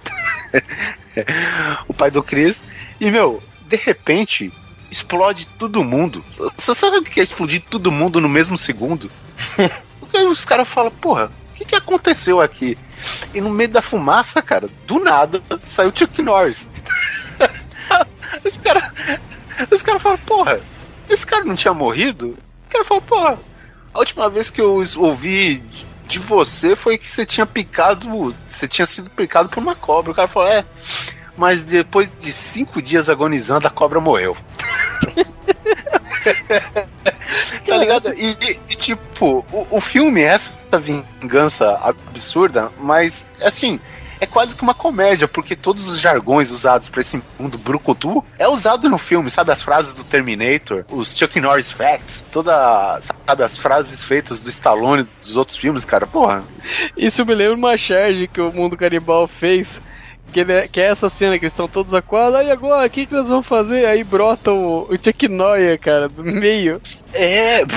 o 1.87 1.93
pai 1.93 2.11
do 2.11 2.23
Chris. 2.23 2.63
E, 2.99 3.09
meu, 3.11 3.41
de 3.67 3.75
repente, 3.77 4.51
explode 4.89 5.45
todo 5.57 5.83
mundo. 5.83 6.23
Você 6.57 6.73
sabe 6.73 6.97
o 6.97 7.03
que 7.03 7.19
é 7.19 7.23
explodir 7.23 7.63
todo 7.69 7.91
mundo 7.91 8.19
no 8.19 8.29
mesmo 8.29 8.57
segundo? 8.57 9.09
Porque 9.99 10.17
os 10.19 10.45
caras 10.45 10.67
falam, 10.67 10.91
porra, 10.91 11.31
o 11.51 11.53
que, 11.53 11.65
que 11.65 11.75
aconteceu 11.75 12.41
aqui? 12.41 12.77
E 13.33 13.39
no 13.39 13.49
meio 13.49 13.69
da 13.69 13.81
fumaça, 13.81 14.41
cara, 14.41 14.69
do 14.85 14.99
nada, 14.99 15.41
saiu 15.63 15.91
Chuck 15.95 16.21
Norris. 16.21 16.67
os 18.43 18.57
caras 18.57 18.91
os 19.71 19.83
cara 19.83 19.99
falam, 19.99 20.17
porra, 20.19 20.61
esse 21.09 21.25
cara 21.25 21.43
não 21.43 21.55
tinha 21.55 21.73
morrido? 21.73 22.37
O 22.67 22.71
cara 22.71 22.85
falou, 22.85 23.01
porra, 23.01 23.39
a 23.99 24.01
última 24.01 24.29
vez 24.29 24.49
que 24.49 24.61
eu 24.61 24.81
ouvi 24.97 25.57
de- 26.07 26.19
você 26.19 26.73
foi 26.75 26.97
que 26.97 27.05
você 27.05 27.25
tinha 27.25 27.45
picado, 27.45 28.33
você 28.47 28.65
tinha 28.65 28.85
sido 28.85 29.09
picado 29.09 29.49
por 29.49 29.59
uma 29.59 29.75
cobra. 29.75 30.11
O 30.11 30.15
cara 30.15 30.27
falou, 30.27 30.47
é, 30.47 30.63
mas 31.37 31.65
depois 31.65 32.09
de 32.19 32.31
cinco 32.31 32.81
dias 32.81 33.09
agonizando, 33.09 33.67
a 33.67 33.69
cobra 33.69 33.99
morreu. 33.99 34.37
tá 37.67 37.77
ligado? 37.77 38.13
E, 38.13 38.37
e- 38.41 38.59
e, 38.69 38.75
tipo, 38.75 39.45
o, 39.51 39.67
o 39.69 39.81
filme 39.81 40.21
é 40.21 40.33
essa 40.35 40.53
vingança 40.79 41.77
absurda, 41.83 42.71
mas 42.79 43.27
assim. 43.41 43.79
É 44.19 44.25
quase 44.25 44.55
que 44.55 44.61
uma 44.63 44.73
comédia, 44.73 45.27
porque 45.27 45.55
todos 45.55 45.87
os 45.87 45.99
jargões 45.99 46.51
usados 46.51 46.89
pra 46.89 47.01
esse 47.01 47.21
mundo 47.39 47.57
brucutu 47.57 48.23
é 48.37 48.47
usado 48.47 48.89
no 48.89 48.97
filme, 48.97 49.29
sabe? 49.29 49.51
As 49.51 49.61
frases 49.61 49.95
do 49.95 50.03
Terminator, 50.03 50.83
os 50.91 51.15
Chuck 51.17 51.39
Norris 51.39 51.71
Facts, 51.71 52.25
toda, 52.31 52.99
sabe? 53.01 53.43
As 53.43 53.55
frases 53.57 54.03
feitas 54.03 54.41
do 54.41 54.49
Stallone 54.49 55.07
dos 55.21 55.37
outros 55.37 55.55
filmes, 55.55 55.85
cara. 55.85 56.05
Porra, 56.05 56.43
Isso 56.97 57.25
me 57.25 57.33
lembra 57.33 57.55
uma 57.55 57.77
charge 57.77 58.27
que 58.27 58.41
o 58.41 58.51
Mundo 58.51 58.75
Canibal 58.77 59.27
fez. 59.27 59.79
Que, 60.31 60.41
ele 60.41 60.53
é, 60.53 60.67
que 60.67 60.79
é 60.79 60.83
essa 60.85 61.09
cena 61.09 61.39
que 61.39 61.45
eles 61.45 61.53
estão 61.53 61.67
todos 61.67 61.91
aquados. 61.93 62.35
Aí 62.35 62.51
agora, 62.51 62.85
o 62.85 62.89
que, 62.89 63.07
que 63.07 63.13
nós 63.15 63.27
vamos 63.27 63.47
fazer? 63.47 63.85
Aí 63.87 64.03
brota 64.03 64.51
o, 64.51 64.81
o 64.83 64.95
Chuck 64.95 65.27
Norris, 65.27 65.79
cara, 65.81 66.07
do 66.07 66.23
meio. 66.23 66.79
é. 67.13 67.61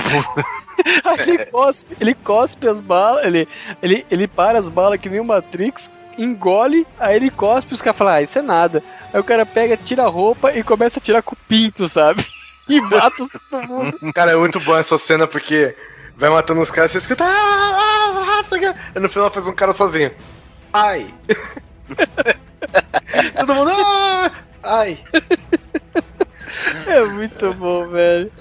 Aí 1.03 1.29
ele 1.29 1.45
cospe, 1.45 1.95
ele 1.99 2.13
cospe 2.15 2.67
as 2.67 2.79
balas, 2.79 3.25
ele, 3.25 3.47
ele, 3.81 4.05
ele 4.09 4.27
para 4.27 4.57
as 4.59 4.67
balas 4.69 4.99
que 4.99 5.07
nem 5.09 5.19
o 5.19 5.23
Matrix, 5.23 5.89
engole, 6.17 6.85
aí 6.99 7.15
ele 7.15 7.29
cospe 7.29 7.73
os 7.73 7.81
caras 7.81 7.97
falam, 7.97 8.13
ah, 8.13 8.21
isso 8.21 8.39
é 8.39 8.41
nada. 8.41 8.83
Aí 9.13 9.19
o 9.19 9.23
cara 9.23 9.45
pega, 9.45 9.77
tira 9.77 10.03
a 10.03 10.07
roupa 10.07 10.51
e 10.51 10.63
começa 10.63 10.99
a 10.99 11.01
tirar 11.01 11.21
com 11.21 11.35
o 11.35 11.37
pinto, 11.47 11.87
sabe? 11.87 12.25
E 12.65 12.79
mata 12.79 13.27
todo 13.49 13.67
mundo. 13.67 13.99
Cara, 14.15 14.31
é 14.31 14.37
muito 14.37 14.57
bom 14.61 14.77
essa 14.77 14.97
cena 14.97 15.27
porque 15.27 15.75
vai 16.15 16.29
matando 16.29 16.61
os 16.61 16.71
caras, 16.71 16.91
você 16.91 16.99
escuta. 16.99 17.25
"Ah, 17.25 17.27
ah, 17.27 18.39
ah"? 18.39 18.75
E 18.95 18.99
no 18.99 19.09
final 19.09 19.29
faz 19.29 19.45
um 19.49 19.53
cara 19.53 19.73
sozinho. 19.73 20.13
Ai! 20.71 21.13
Todo 23.35 23.53
mundo. 23.53 23.69
"Ah, 23.69 24.31
Ai! 24.63 24.97
É 26.87 27.01
muito 27.03 27.53
bom, 27.53 27.87
velho. 27.87 28.31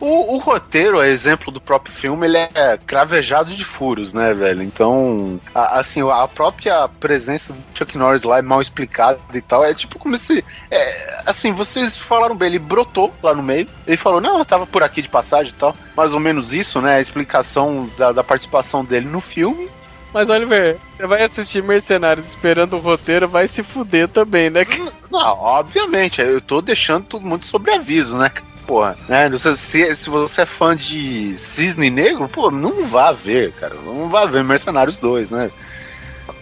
O, 0.00 0.34
o 0.34 0.38
roteiro, 0.38 0.98
a 1.00 1.06
exemplo 1.08 1.50
do 1.52 1.60
próprio 1.60 1.94
filme, 1.94 2.26
ele 2.26 2.36
é 2.38 2.78
cravejado 2.86 3.54
de 3.54 3.64
furos, 3.64 4.12
né, 4.14 4.32
velho? 4.34 4.62
Então, 4.62 5.40
a- 5.54 5.78
assim, 5.78 6.00
a 6.10 6.26
própria 6.28 6.88
presença 6.88 7.52
do 7.52 7.58
Chuck 7.74 7.96
Norris 7.98 8.22
lá 8.22 8.38
é 8.38 8.42
mal 8.42 8.60
explicada 8.62 9.18
e 9.34 9.40
tal. 9.40 9.64
É 9.64 9.74
tipo 9.74 9.98
como 9.98 10.16
se. 10.18 10.44
é, 10.70 11.20
assim, 11.26 11.52
vocês 11.52 11.96
falaram 11.96 12.34
bem, 12.36 12.48
ele 12.48 12.58
brotou 12.58 13.12
lá 13.22 13.34
no 13.34 13.42
meio. 13.42 13.66
Ele 13.86 13.96
falou, 13.96 14.20
não, 14.20 14.38
eu 14.38 14.44
tava 14.44 14.66
por 14.66 14.82
aqui 14.82 15.02
de 15.02 15.08
passagem 15.08 15.52
e 15.52 15.56
tal. 15.56 15.74
Mais 15.96 16.12
ou 16.14 16.20
menos 16.20 16.52
isso, 16.54 16.80
né? 16.80 16.96
A 16.96 17.00
explicação 17.00 17.90
da, 17.96 18.12
da 18.12 18.24
participação 18.24 18.84
dele 18.84 19.06
no 19.08 19.20
filme. 19.20 19.68
Mas, 20.12 20.28
Oliver, 20.28 20.78
você 20.96 21.06
vai 21.06 21.22
assistir 21.22 21.62
Mercenários 21.62 22.28
esperando 22.28 22.76
o 22.76 22.80
roteiro, 22.80 23.28
vai 23.28 23.48
se 23.48 23.62
fuder 23.62 24.08
também, 24.08 24.48
né? 24.48 24.64
Não, 25.10 25.20
obviamente, 25.20 26.20
eu 26.20 26.40
tô 26.40 26.62
deixando 26.62 27.04
todo 27.04 27.26
mundo 27.26 27.44
sobre 27.44 27.72
aviso, 27.72 28.16
né? 28.16 28.30
Porra, 28.66 28.96
né? 29.08 29.30
Se, 29.36 29.56
se, 29.56 29.96
se 29.96 30.10
você 30.10 30.42
é 30.42 30.46
fã 30.46 30.76
de 30.76 31.36
Cisne 31.36 31.90
Negro, 31.90 32.28
pô, 32.28 32.50
não 32.50 32.84
vá 32.86 33.12
ver, 33.12 33.52
cara. 33.52 33.74
Não 33.84 34.08
vá 34.08 34.24
ver 34.24 34.42
Mercenários 34.42 34.98
2, 34.98 35.30
né? 35.30 35.50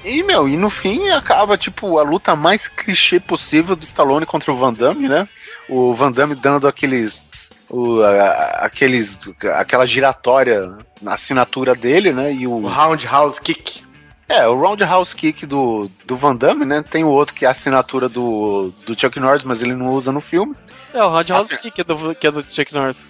E, 0.04 0.22
meu, 0.22 0.46
e 0.46 0.56
no 0.56 0.68
fim 0.68 1.08
acaba, 1.08 1.56
tipo, 1.56 1.98
a 1.98 2.02
luta 2.02 2.36
mais 2.36 2.68
clichê 2.68 3.18
possível 3.18 3.74
do 3.74 3.84
Stallone 3.84 4.26
contra 4.26 4.52
o 4.52 4.56
Van 4.56 4.72
Damme, 4.72 5.08
né? 5.08 5.26
O 5.68 5.94
Van 5.94 6.12
Damme 6.12 6.34
dando 6.34 6.68
aqueles. 6.68 7.24
O, 7.68 8.02
a- 8.02 8.58
aqueles. 8.64 9.18
aquela 9.54 9.86
giratória 9.86 10.76
na 11.00 11.14
assinatura 11.14 11.74
dele, 11.74 12.12
né? 12.12 12.32
E 12.32 12.46
O 12.46 12.66
Roundhouse 12.66 13.40
Kick. 13.40 13.82
é, 14.28 14.46
o 14.46 14.54
Roundhouse 14.54 15.14
Kick 15.14 15.46
do, 15.46 15.90
do 16.06 16.16
Van 16.16 16.36
Damme, 16.36 16.64
né? 16.64 16.82
Tem 16.88 17.02
o 17.04 17.08
outro 17.08 17.34
que 17.34 17.44
é 17.44 17.48
a 17.48 17.52
assinatura 17.52 18.08
do, 18.08 18.72
do 18.86 18.98
Chuck 18.98 19.18
Norris, 19.18 19.42
mas 19.44 19.62
ele 19.62 19.74
não 19.74 19.88
usa 19.94 20.12
no 20.12 20.20
filme. 20.20 20.54
É, 20.92 21.02
o 21.02 21.08
Roundhouse 21.08 21.54
Assim- 21.54 21.62
Kick 21.62 21.80
é 21.80 21.84
do, 21.84 22.14
que 22.14 22.26
é 22.26 22.30
do 22.30 22.42
Chuck 22.48 22.72
Norris. 22.72 23.08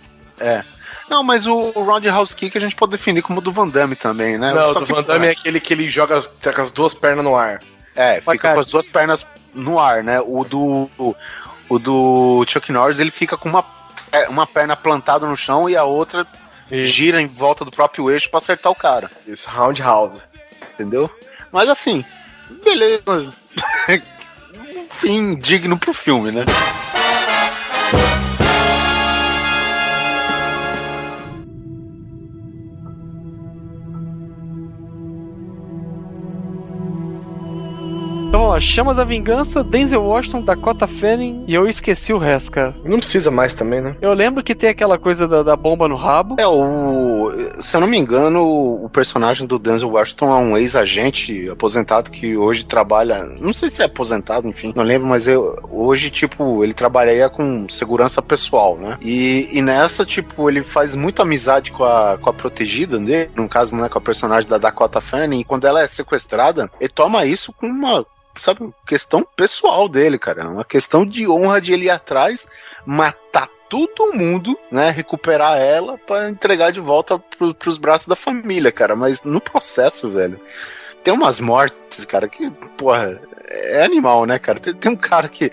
Não, 1.11 1.23
mas 1.23 1.47
o, 1.47 1.71
o 1.75 1.83
Roundhouse 1.85 2.35
Kick 2.35 2.57
a 2.57 2.61
gente 2.61 2.75
pode 2.75 2.93
definir 2.93 3.21
como 3.23 3.41
do 3.41 3.53
Van 3.53 3.69
Damme 3.69 3.95
também, 3.95 4.39
né? 4.39 4.55
Não, 4.55 4.73
Só 4.73 4.81
do 4.81 4.87
Van 4.87 5.03
Damme 5.03 5.27
é 5.27 5.31
aquele 5.31 5.61
que 5.61 5.73
ele 5.75 5.89
joga 5.89 6.17
as, 6.17 6.27
tá 6.27 6.53
com 6.53 6.63
as 6.63 6.73
duas 6.73 6.95
pernas 6.95 7.25
no 7.25 7.37
ar. 7.37 7.61
É, 7.95 8.21
fica 8.21 8.55
com 8.55 8.61
as 8.61 8.69
duas 8.71 8.89
pernas 8.89 9.27
no 9.53 9.79
ar, 9.79 10.03
né? 10.03 10.21
O 10.25 10.43
do, 10.45 10.91
o, 10.99 11.15
o 11.69 11.79
do 11.79 12.45
Chuck 12.49 12.73
Norris, 12.73 12.99
ele 12.99 13.11
fica 13.11 13.37
com 13.37 13.49
uma, 13.51 13.61
é, 13.61 13.65
uma 14.29 14.47
perna 14.47 14.77
plantada 14.77 15.27
no 15.27 15.37
chão 15.37 15.69
e 15.69 15.77
a 15.77 15.85
outra 15.85 16.27
gira 16.71 17.21
em 17.21 17.27
volta 17.27 17.65
do 17.65 17.71
próprio 17.71 18.11
eixo 18.11 18.31
pra 18.31 18.39
acertar 18.39 18.73
o 18.73 18.75
cara, 18.75 19.11
Isso, 19.27 19.49
Roundhouse. 19.51 20.27
entendeu? 20.75 21.11
Mas 21.53 21.69
assim, 21.69 22.05
beleza. 22.65 23.03
Um 23.13 23.31
Fim 25.01 25.35
digno 25.37 25.79
pro 25.79 25.93
filme, 25.93 26.31
né? 26.33 26.45
Ó, 38.55 38.61
Chamas 38.61 38.97
da 38.97 39.05
Vingança, 39.05 39.63
Denzel 39.63 40.03
Washington, 40.03 40.43
Dakota 40.43 40.87
Fanning 40.87 41.45
e 41.47 41.55
eu 41.55 41.69
esqueci 41.69 42.13
o 42.13 42.19
resto, 42.19 42.51
cara. 42.51 42.75
Não 42.85 42.99
precisa 42.99 43.31
mais 43.31 43.55
também, 43.55 43.81
né? 43.81 43.97
Eu 44.01 44.13
lembro 44.13 44.43
que 44.43 44.55
tem 44.55 44.71
aquela 44.71 44.99
coisa 44.99 45.27
da, 45.27 45.43
da 45.43 45.57
bomba 45.57 45.89
no 45.89 45.97
rabo. 45.97 46.37
É, 46.39 46.47
o. 46.47 47.31
Se 47.61 47.77
eu 47.77 47.81
não 47.81 47.89
me 47.89 47.99
engano, 47.99 48.43
o 48.85 48.89
personagem 48.89 49.47
do 49.47 49.59
Denzel 49.59 49.91
Washington 49.91 50.27
é 50.27 50.39
um 50.39 50.57
ex-agente 50.57 51.49
aposentado 51.49 52.11
que 52.11 52.37
hoje 52.37 52.65
trabalha. 52.65 53.25
Não 53.41 53.53
sei 53.53 53.71
se 53.71 53.83
é 53.83 53.87
aposentado, 53.87 54.47
enfim, 54.47 54.73
não 54.75 54.85
lembro, 54.85 55.09
mas 55.09 55.27
eu, 55.27 55.57
hoje, 55.71 56.11
tipo, 56.11 56.63
ele 56.63 56.73
trabalharia 56.73 57.29
com 57.29 57.69
segurança 57.69 58.23
pessoal, 58.23 58.77
né? 58.77 58.97
E, 59.03 59.49
e 59.53 59.63
nessa, 59.63 60.05
tipo, 60.05 60.49
ele 60.49 60.63
faz 60.63 60.95
muita 60.95 61.23
amizade 61.23 61.73
com 61.73 61.85
a, 61.85 62.19
com 62.21 62.31
a 62.31 62.33
protegida 62.33 62.99
dele, 62.99 63.31
no 63.35 63.49
caso, 63.49 63.75
né, 63.75 63.89
com 63.89 63.99
a 63.99 64.01
personagem 64.01 64.49
da 64.49 64.59
Dakota 64.59 65.01
Fanning, 65.01 65.41
e 65.41 65.45
quando 65.45 65.67
ela 65.67 65.83
é 65.83 65.87
sequestrada, 65.87 66.71
ele 66.81 66.89
toma 66.89 67.25
isso 67.27 67.53
com 67.53 67.67
uma. 67.67 68.05
Sabe, 68.39 68.73
questão 68.87 69.27
pessoal 69.37 69.89
dele, 69.89 70.19
cara. 70.19 70.43
É 70.43 70.47
Uma 70.47 70.65
questão 70.65 71.07
de 71.07 71.29
honra 71.29 71.61
de 71.61 71.73
ele 71.73 71.87
ir 71.87 71.91
atrás, 71.91 72.49
matar 72.85 73.49
todo 73.69 74.13
mundo, 74.13 74.59
né? 74.71 74.91
Recuperar 74.91 75.59
ela 75.59 75.99
pra 75.99 76.29
entregar 76.29 76.71
de 76.71 76.81
volta 76.81 77.19
pro, 77.19 77.55
pros 77.55 77.79
braços 77.79 78.07
da 78.07 78.17
família, 78.17 78.71
cara. 78.71 78.95
Mas 78.95 79.23
no 79.23 79.41
processo, 79.41 80.11
velho, 80.11 80.41
tem 81.03 81.13
umas 81.13 81.41
mortes, 81.41 82.05
cara, 82.05 82.29
que, 82.29 82.51
porra, 82.77 83.21
é 83.47 83.85
animal, 83.85 84.25
né, 84.27 84.39
cara? 84.39 84.59
Tem, 84.59 84.75
tem 84.75 84.93
um 84.93 84.97
cara 84.97 85.29
que. 85.29 85.53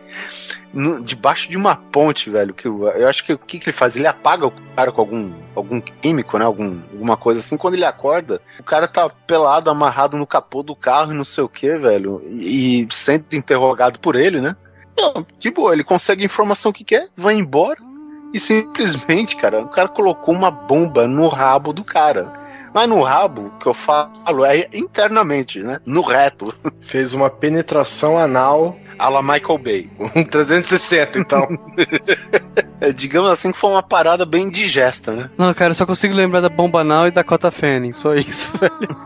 No- 0.73 1.02
debaixo 1.02 1.49
de 1.49 1.57
uma 1.57 1.76
ponte, 1.76 2.30
velho, 2.30 2.53
que 2.53 2.68
eu, 2.68 2.88
eu 2.89 3.07
acho 3.07 3.23
que 3.23 3.34
o 3.34 3.38
que, 3.38 3.60
que 3.60 3.69
ele 3.69 3.76
faz? 3.77 3.95
Ele 3.95 4.07
apaga 4.07 4.45
o 4.48 4.53
cara 4.76 4.91
com 4.91 5.02
algum, 5.02 5.31
algum 5.56 5.81
químico, 5.81 6.38
né? 6.38 6.45
Algum, 6.45 6.80
alguma 6.91 7.18
coisa 7.18 7.39
assim. 7.39 7.57
Quando 7.57 7.73
ele 7.76 7.85
acorda, 7.85 8.41
o 8.60 8.64
cara 8.64 8.88
tá 8.88 9.10
pelado, 9.10 9.69
amarrado 9.69 10.18
no 10.18 10.27
capô 10.27 10.64
do 10.64 10.76
carro 10.76 11.11
e 11.11 11.15
não 11.18 11.23
sei 11.26 11.43
o 11.43 11.49
que, 11.49 11.77
velho. 11.77 12.22
E, 12.26 12.81
e 12.84 12.88
sendo 12.93 13.26
interrogado 13.34 13.99
por 13.99 14.15
ele, 14.15 14.39
né? 14.41 14.56
Não, 14.98 15.26
de 15.39 15.49
boa, 15.49 15.73
ele 15.73 15.84
consegue 15.84 16.22
a 16.23 16.26
informação 16.26 16.72
que 16.72 16.84
quer, 16.84 17.07
vai 17.15 17.35
embora 17.35 17.80
e 18.34 18.39
simplesmente, 18.39 19.35
cara, 19.35 19.61
o 19.61 19.68
cara 19.69 19.88
colocou 19.88 20.34
uma 20.34 20.52
bomba 20.52 21.07
no 21.07 21.27
rabo 21.27 21.73
do 21.73 21.84
cara. 21.84 22.39
Mas 22.73 22.88
no 22.88 23.02
rabo, 23.02 23.52
que 23.60 23.68
eu 23.68 23.73
falo, 23.73 24.45
é 24.45 24.69
internamente, 24.73 25.60
né? 25.60 25.80
No 25.85 26.02
reto. 26.02 26.53
Fez 26.81 27.14
uma 27.14 27.30
penetração 27.30 28.18
anal. 28.18 28.77
A 29.02 29.10
la 29.10 29.23
Michael 29.23 29.57
Bay. 29.57 29.90
Um 30.15 30.23
360, 30.23 31.18
então. 31.19 31.48
É, 32.80 32.91
digamos 32.91 33.30
assim 33.30 33.52
que 33.52 33.60
foi 33.60 33.69
uma 33.69 33.84
parada 33.84 34.26
bem 34.26 34.49
digesta, 34.49 35.11
né? 35.11 35.30
Não, 35.38 35.53
cara, 35.53 35.69
eu 35.69 35.76
só 35.76 35.86
consigo 35.86 36.15
lembrar 36.15 36.41
da 36.41 36.49
Bomba 36.49 36.84
Now 36.84 37.06
e 37.06 37.11
da 37.11 37.22
Dakota 37.22 37.52
Fanning, 37.52 37.94
só 37.94 38.15
isso, 38.15 38.52
velho. 38.57 38.98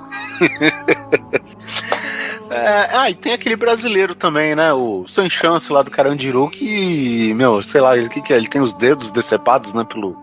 É, 2.49 2.95
ah, 2.95 3.09
e 3.09 3.15
tem 3.15 3.33
aquele 3.33 3.57
brasileiro 3.57 4.15
também, 4.15 4.55
né? 4.55 4.71
O 4.71 5.05
Sem 5.09 5.29
Chance 5.29 5.73
lá 5.73 5.81
do 5.81 5.91
Carandiru, 5.91 6.49
que, 6.49 7.33
meu, 7.33 7.61
sei 7.61 7.81
lá, 7.81 7.97
ele 7.97 8.07
que, 8.07 8.21
que 8.21 8.31
é? 8.31 8.37
Ele 8.37 8.47
tem 8.47 8.61
os 8.61 8.73
dedos 8.73 9.11
decepados, 9.11 9.73
né? 9.73 9.83
Pelo 9.83 10.15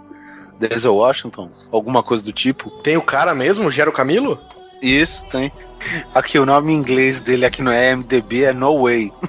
Denzel 0.59 0.97
Washington, 0.97 1.51
alguma 1.71 2.03
coisa 2.03 2.25
do 2.25 2.33
tipo. 2.33 2.71
Tem 2.83 2.97
o 2.97 3.03
cara 3.03 3.35
mesmo, 3.35 3.67
o 3.67 3.71
Gero 3.71 3.93
Camilo? 3.93 4.39
Isso, 4.81 5.27
tem. 5.27 5.53
Aqui, 6.15 6.39
o 6.39 6.47
nome 6.47 6.73
em 6.73 6.77
inglês 6.77 7.21
dele 7.21 7.47
aqui 7.47 7.63
no 7.63 7.71
MDB 7.71 8.45
é 8.45 8.53
No 8.53 8.83
Way. 8.83 9.13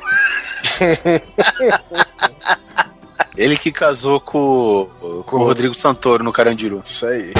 Ele 3.35 3.57
que 3.57 3.71
casou 3.71 4.19
com, 4.19 4.89
com 5.25 5.38
o 5.38 5.43
Rodrigo 5.43 5.73
Santoro 5.73 6.23
no 6.23 6.31
Carandiru. 6.31 6.81
Isso 6.84 7.05
aí. 7.05 7.34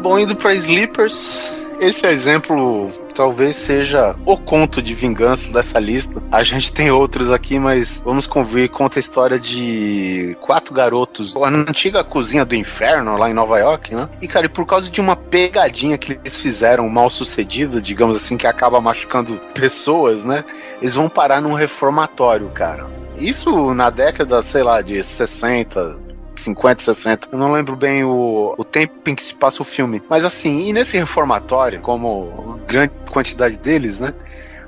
Bom, 0.00 0.18
indo 0.20 0.36
pra 0.36 0.54
Sleepers, 0.54 1.52
esse 1.80 2.06
exemplo 2.06 2.92
talvez 3.16 3.56
seja 3.56 4.14
o 4.26 4.36
conto 4.36 4.82
de 4.82 4.94
vingança 4.94 5.50
dessa 5.50 5.80
lista. 5.80 6.22
A 6.30 6.42
gente 6.42 6.72
tem 6.72 6.90
outros 6.90 7.30
aqui, 7.30 7.58
mas 7.58 8.00
vamos 8.04 8.26
convir. 8.26 8.68
Conta 8.68 8.98
a 8.98 9.00
história 9.00 9.40
de 9.40 10.36
quatro 10.42 10.74
garotos 10.74 11.34
na 11.34 11.48
antiga 11.48 12.04
cozinha 12.04 12.44
do 12.44 12.54
inferno 12.54 13.16
lá 13.16 13.30
em 13.30 13.34
Nova 13.34 13.58
York, 13.58 13.94
né? 13.94 14.08
E, 14.20 14.28
cara, 14.28 14.46
e 14.46 14.50
por 14.50 14.66
causa 14.66 14.90
de 14.90 15.00
uma 15.00 15.16
pegadinha 15.16 15.96
que 15.96 16.12
eles 16.12 16.38
fizeram 16.38 16.88
mal 16.88 17.08
sucedida, 17.08 17.80
digamos 17.80 18.16
assim, 18.16 18.36
que 18.36 18.46
acaba 18.46 18.80
machucando 18.80 19.40
pessoas, 19.54 20.24
né? 20.24 20.44
Eles 20.80 20.94
vão 20.94 21.08
parar 21.08 21.40
num 21.40 21.54
reformatório, 21.54 22.50
cara. 22.50 22.90
Isso 23.16 23.72
na 23.72 23.88
década, 23.88 24.42
sei 24.42 24.62
lá, 24.62 24.82
de 24.82 25.02
60, 25.02 25.98
50, 26.42 26.82
60. 26.82 27.28
Eu 27.32 27.38
não 27.38 27.52
lembro 27.52 27.76
bem 27.76 28.04
o, 28.04 28.54
o 28.56 28.64
tempo 28.64 28.94
em 29.06 29.14
que 29.14 29.22
se 29.22 29.34
passa 29.34 29.62
o 29.62 29.64
filme. 29.64 30.02
Mas 30.08 30.24
assim, 30.24 30.68
e 30.68 30.72
nesse 30.72 30.96
reformatório, 30.96 31.80
como 31.80 32.60
grande 32.66 32.92
quantidade 33.10 33.58
deles, 33.58 33.98
né? 33.98 34.14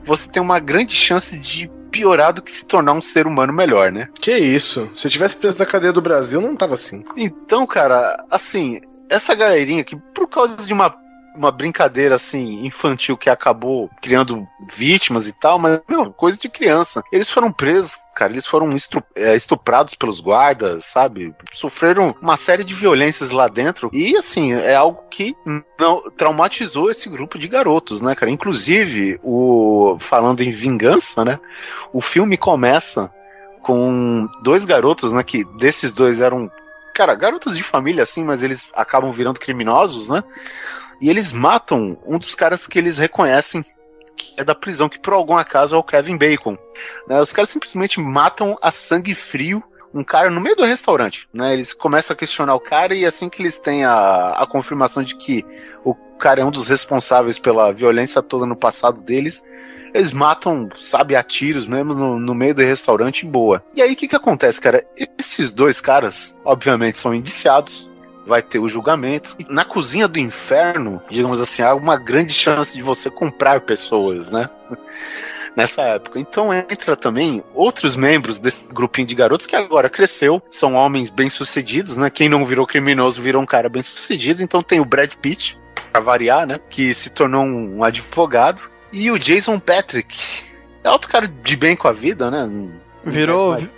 Você 0.05 0.29
tem 0.29 0.41
uma 0.43 0.59
grande 0.59 0.95
chance 0.95 1.39
de 1.39 1.71
piorar 1.91 2.33
do 2.33 2.43
que 2.43 2.51
se 2.51 2.65
tornar 2.65 2.93
um 2.93 3.03
ser 3.03 3.27
humano 3.27 3.53
melhor, 3.53 3.91
né? 3.91 4.09
Que 4.15 4.37
isso? 4.37 4.91
Se 4.97 5.07
eu 5.07 5.11
tivesse 5.11 5.37
preso 5.37 5.59
na 5.59 5.67
cadeia 5.67 5.93
do 5.93 6.03
Brasil, 6.03 6.41
não 6.41 6.57
tava 6.57 6.75
assim. 6.75 7.05
Então, 7.17 7.67
cara, 7.67 8.25
assim, 8.31 8.81
essa 9.09 9.35
galerinha 9.35 9.85
que, 9.85 9.97
por 9.97 10.29
causa 10.29 10.57
de 10.57 10.73
uma, 10.73 10.95
uma 11.39 11.53
brincadeira, 11.53 12.17
assim, 12.17 12.67
infantil 12.67 13.17
que 13.17 13.31
acabou 13.31 13.89
criando 14.03 14.47
vítimas 14.75 15.27
e 15.29 15.33
tal, 15.33 15.59
mas, 15.59 15.81
meu, 15.89 16.13
coisa 16.13 16.37
de 16.39 16.49
criança. 16.49 17.03
Eles 17.13 17.31
foram 17.31 17.53
presos, 17.53 17.99
cara, 18.15 18.33
eles 18.33 18.47
foram 18.47 18.75
é, 19.15 19.37
estuprados 19.37 19.95
pelos 19.95 20.21
guardas, 20.21 20.85
sabe? 20.85 21.35
Sofreram 21.53 22.15
uma 22.21 22.37
série 22.37 22.65
de 22.65 22.75
violências 22.75 23.31
lá 23.31 23.47
dentro. 23.49 23.89
E, 23.93 24.17
assim, 24.17 24.53
é 24.53 24.75
algo 24.75 25.05
que 25.09 25.37
não 25.79 26.03
traumatizou 26.11 26.91
esse 26.91 27.09
grupo 27.09 27.39
de 27.39 27.49
garotos, 27.49 28.01
né, 28.01 28.15
cara? 28.15 28.31
Inclusive, 28.31 29.19
o 29.23 29.97
falando 30.01 30.41
em 30.41 30.51
vingança, 30.51 31.25
né? 31.25 31.39
O 31.93 32.01
filme 32.01 32.37
começa 32.37 33.13
com 33.63 34.29
dois 34.43 34.65
garotos, 34.65 35.13
né? 35.13 35.23
Que 35.23 35.45
desses 35.57 35.93
dois 35.93 36.21
eram 36.21 36.51
cara, 36.99 37.15
garotos 37.15 37.57
de 37.57 37.63
família 37.63 38.03
assim, 38.03 38.25
mas 38.25 38.43
eles 38.43 38.69
acabam 38.75 39.13
virando 39.13 39.39
criminosos, 39.39 40.09
né? 40.09 40.25
E 41.01 41.09
eles 41.09 41.33
matam 41.33 41.99
um 42.07 42.19
dos 42.19 42.35
caras 42.35 42.67
que 42.67 42.79
eles 42.79 42.99
reconhecem 42.99 43.63
que 44.17 44.35
é 44.37 44.43
da 44.43 44.55
prisão, 44.55 44.89
que 44.89 44.99
por 44.99 45.13
algum 45.13 45.37
acaso 45.37 45.77
é 45.77 45.79
o 45.79 45.83
Kevin 45.83 46.19
Bacon. 46.19 46.59
né? 47.07 47.21
Os 47.21 47.33
caras 47.33 47.51
simplesmente 47.51 48.01
matam 48.01 48.59
a 48.61 48.73
sangue 48.73 49.15
frio 49.15 49.63
um 49.93 50.05
cara 50.05 50.29
no 50.29 50.41
meio 50.41 50.57
do 50.57 50.65
restaurante, 50.65 51.29
né? 51.33 51.53
Eles 51.53 51.73
começam 51.73 52.15
a 52.15 52.17
questionar 52.17 52.55
o 52.55 52.61
cara 52.61 52.95
e 52.95 53.07
assim 53.07 53.29
que 53.29 53.41
eles 53.41 53.59
têm 53.59 53.85
a, 53.85 54.31
a 54.33 54.47
confirmação 54.47 55.03
de 55.03 55.17
que 55.17 55.45
o 55.85 55.95
cara 55.95 56.41
é 56.41 56.45
um 56.45 56.51
dos 56.51 56.67
responsáveis 56.67 57.39
pela 57.39 57.73
violência 57.73 58.21
toda 58.21 58.45
no 58.45 58.57
passado 58.57 59.03
deles, 59.03 59.43
eles 59.95 60.13
matam, 60.13 60.69
sabe, 60.77 61.17
a 61.17 61.23
tiros 61.23 61.67
mesmo 61.67 61.95
no, 61.95 62.19
no 62.19 62.35
meio 62.35 62.55
do 62.55 62.63
restaurante 62.63 63.25
boa. 63.25 63.63
E 63.75 63.81
aí 63.81 63.93
o 63.93 63.97
que 63.97 64.09
que 64.09 64.17
acontece, 64.17 64.61
cara? 64.61 64.85
Esses 65.19 65.53
dois 65.53 65.81
caras, 65.81 66.37
obviamente, 66.45 66.99
são 66.99 67.15
indiciados. 67.15 67.88
Vai 68.29 68.43
ter 68.43 68.59
o 68.59 68.69
julgamento. 68.69 69.35
E 69.39 69.53
na 69.53 69.65
cozinha 69.65 70.07
do 70.07 70.19
inferno, 70.19 71.03
digamos 71.11 71.41
assim, 71.41 71.63
há 71.63 71.75
uma 71.75 71.97
grande 71.97 72.33
chance 72.33 72.77
de 72.77 72.83
você 72.83 73.11
comprar 73.11 73.63
pessoas, 73.63 74.31
né? 74.31 74.49
nessa 75.57 75.83
época. 75.83 76.21
Então 76.21 76.55
entra 76.55 76.95
também 76.95 77.43
outros 77.53 77.97
membros 77.97 78.39
desse 78.39 78.73
grupinho 78.73 79.09
de 79.09 79.15
garotos 79.15 79.47
que 79.47 79.57
agora 79.57 79.91
cresceu, 79.91 80.41
são 80.51 80.75
homens 80.75 81.11
bem-sucedidos, 81.11 81.97
né? 81.97 82.09
Quem 82.09 82.29
não 82.29 82.47
virou 82.47 82.65
criminoso 82.65 83.21
virou 83.21 83.43
um 83.43 83.47
cara 83.47 83.69
bem-sucedido. 83.69 84.41
Então 84.41 84.63
tem 84.63 84.79
o 84.79 84.85
Brad 84.85 85.13
Pitt, 85.15 85.59
pra 85.91 86.01
variar, 86.01 86.47
né? 86.47 86.61
Que 86.71 86.95
se 86.95 87.11
tornou 87.11 87.45
um, 87.45 87.83
advogado. 87.83 88.71
E 88.93 89.11
o 89.11 89.19
Jason 89.19 89.59
Patrick. 89.59 90.17
É 90.85 90.91
outro 90.91 91.11
cara 91.11 91.27
de 91.27 91.57
bem 91.57 91.77
com 91.77 91.89
a 91.89 91.93
vida, 91.93 92.31
né? 92.31 92.71
Virou. 93.05 93.51
mais. 93.53 93.78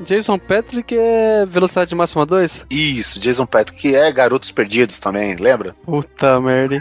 Jason 0.00 0.38
Patrick 0.38 0.96
é 0.96 1.46
velocidade 1.46 1.94
máxima 1.94 2.26
2? 2.26 2.66
Isso, 2.70 3.20
Jason 3.20 3.46
Patrick, 3.46 3.80
que 3.80 3.94
é 3.94 4.10
Garotos 4.10 4.50
Perdidos 4.50 4.98
também, 4.98 5.36
lembra? 5.36 5.74
Puta 5.84 6.40
merda. 6.40 6.78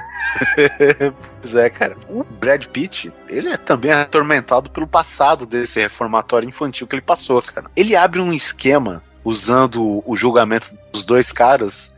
Pois 1.41 1.56
é, 1.56 1.69
cara. 1.69 1.95
O 2.10 2.23
Brad 2.23 2.65
Pitt, 2.65 3.11
ele 3.30 3.49
é 3.49 3.57
também 3.57 3.91
atormentado 3.91 4.69
pelo 4.69 4.88
passado 4.88 5.45
desse 5.45 5.80
reformatório 5.80 6.48
infantil 6.48 6.88
que 6.88 6.95
ele 6.95 7.02
passou, 7.02 7.41
cara. 7.41 7.69
Ele 7.76 7.95
abre 7.95 8.19
um 8.19 8.34
esquema 8.34 9.03
usando 9.23 10.03
o 10.06 10.15
julgamento 10.15 10.76
dos 10.91 11.06
dois 11.06 11.31
caras 11.31 11.94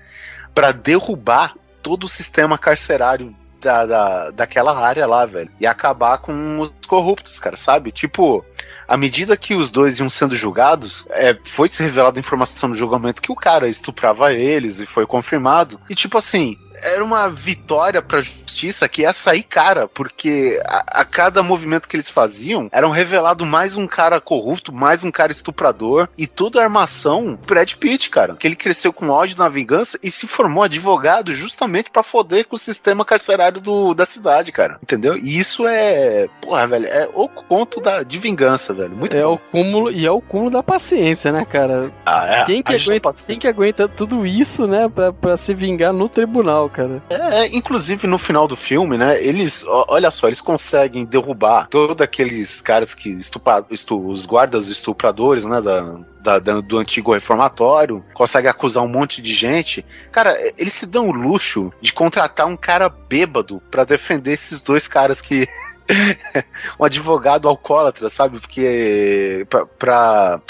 pra 0.53 0.71
derrubar 0.71 1.55
todo 1.81 2.05
o 2.05 2.09
sistema 2.09 2.57
carcerário 2.57 3.35
da, 3.61 3.85
da, 3.85 4.31
daquela 4.31 4.77
área 4.77 5.05
lá, 5.05 5.25
velho. 5.25 5.49
E 5.59 5.65
acabar 5.65 6.17
com 6.19 6.59
os 6.59 6.73
corruptos, 6.87 7.39
cara, 7.39 7.55
sabe? 7.55 7.91
Tipo, 7.91 8.43
à 8.87 8.95
medida 8.97 9.35
que 9.35 9.55
os 9.55 9.71
dois 9.71 9.99
iam 9.99 10.09
sendo 10.09 10.35
julgados, 10.35 11.07
é, 11.09 11.37
foi 11.43 11.69
se 11.69 11.81
revelada 11.81 12.19
informação 12.19 12.69
no 12.69 12.75
julgamento 12.75 13.21
que 13.21 13.31
o 13.31 13.35
cara 13.35 13.67
estuprava 13.67 14.33
eles 14.33 14.79
e 14.79 14.85
foi 14.85 15.05
confirmado. 15.05 15.79
E 15.89 15.95
tipo 15.95 16.17
assim, 16.17 16.57
era 16.81 17.03
uma 17.03 17.29
vitória 17.29 18.01
pra 18.01 18.21
justiça 18.21 18.87
que 18.87 19.01
ia 19.01 19.11
sair 19.13 19.43
cara, 19.43 19.87
porque 19.87 20.61
a, 20.65 21.01
a 21.01 21.05
cada 21.05 21.43
movimento 21.43 21.87
que 21.89 21.95
eles 21.95 22.09
faziam, 22.09 22.69
eram 22.71 22.89
revelado 22.89 23.45
mais 23.45 23.75
um 23.77 23.85
cara 23.87 24.21
corrupto, 24.21 24.71
mais 24.71 25.03
um 25.03 25.11
cara 25.11 25.31
estuprador, 25.31 26.07
e 26.17 26.25
tudo 26.27 26.59
armação 26.59 27.37
Brad 27.45 27.73
Pitt, 27.73 28.09
cara. 28.09 28.35
Que 28.35 28.47
ele 28.47 28.55
cresceu 28.55 28.93
com 28.93 29.09
ódio 29.09 29.37
na 29.37 29.49
vingança 29.49 29.99
e 30.01 30.09
se 30.09 30.25
formou 30.27 30.63
advogado 30.63 31.33
justamente 31.33 31.89
pra 31.89 32.03
foder 32.03 32.47
com 32.47 32.55
o 32.55 32.59
sistema 32.59 33.03
carcerário 33.03 33.59
do, 33.59 33.93
da 33.93 34.05
cidade, 34.05 34.51
cara. 34.51 34.77
Entendeu? 34.81 35.17
E 35.17 35.37
isso 35.37 35.65
é, 35.67 36.27
porra, 36.41 36.65
velho, 36.67 36.87
é 36.87 37.09
o 37.13 37.27
conto 37.27 37.81
da, 37.81 38.03
de 38.03 38.17
vingança, 38.17 38.73
velho. 38.73 38.91
Muito 38.95 39.15
É 39.17 39.23
bom. 39.23 39.33
o 39.33 39.37
cúmulo 39.37 39.91
e 39.91 40.05
é 40.05 40.11
o 40.11 40.21
cúmulo 40.21 40.49
da 40.51 40.63
paciência, 40.63 41.31
né, 41.31 41.45
cara? 41.45 41.91
Ah, 42.05 42.25
é, 42.41 42.45
Quem 42.45 42.63
que, 42.63 42.73
a 42.73 42.77
aguenta, 42.77 43.13
quem 43.27 43.39
que 43.39 43.47
aguenta 43.47 43.87
tudo 43.87 44.25
isso, 44.25 44.65
né, 44.67 44.89
pra 45.19 45.35
se 45.37 45.53
vingar 45.53 45.91
no 45.93 46.07
tribunal, 46.07 46.64
cara? 46.69 47.01
É, 47.09 47.47
inclusive 47.55 48.07
no 48.07 48.17
final 48.17 48.47
do 48.47 48.55
filme, 48.55 48.97
né? 48.97 49.21
Eles, 49.21 49.63
olha 49.67 50.09
só, 50.11 50.27
eles 50.27 50.41
conseguem 50.41 51.05
derrubar 51.05 51.67
todos 51.69 52.01
aqueles 52.01 52.61
caras 52.61 52.93
que 52.95 53.09
estupra, 53.09 53.65
estu, 53.71 54.05
os 54.07 54.25
guardas 54.25 54.67
estupradores, 54.67 55.45
né? 55.45 55.61
Da, 55.61 56.39
da- 56.39 56.59
do 56.61 56.77
antigo 56.79 57.13
reformatório, 57.13 58.03
conseguem 58.13 58.49
acusar 58.49 58.83
um 58.83 58.87
monte 58.87 59.21
de 59.21 59.33
gente. 59.33 59.85
Cara, 60.11 60.35
eles 60.57 60.73
se 60.73 60.85
dão 60.85 61.07
o 61.09 61.11
luxo 61.13 61.71
de 61.79 61.93
contratar 61.93 62.47
um 62.47 62.57
cara 62.57 62.89
bêbado 62.89 63.61
pra 63.69 63.83
defender 63.83 64.33
esses 64.33 64.61
dois 64.61 64.87
caras 64.87 65.21
que. 65.21 65.47
um 66.79 66.83
advogado 66.85 67.47
alcoólatra, 67.47 68.09
sabe? 68.09 68.39
Porque. 68.39 69.45
Pra, 69.49 69.65
pra 69.65 70.41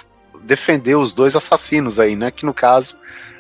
defender 0.44 0.96
os 0.96 1.14
dois 1.14 1.36
assassinos 1.36 2.00
aí, 2.00 2.16
né? 2.16 2.32
Que 2.32 2.46
no 2.46 2.54
caso 2.54 2.96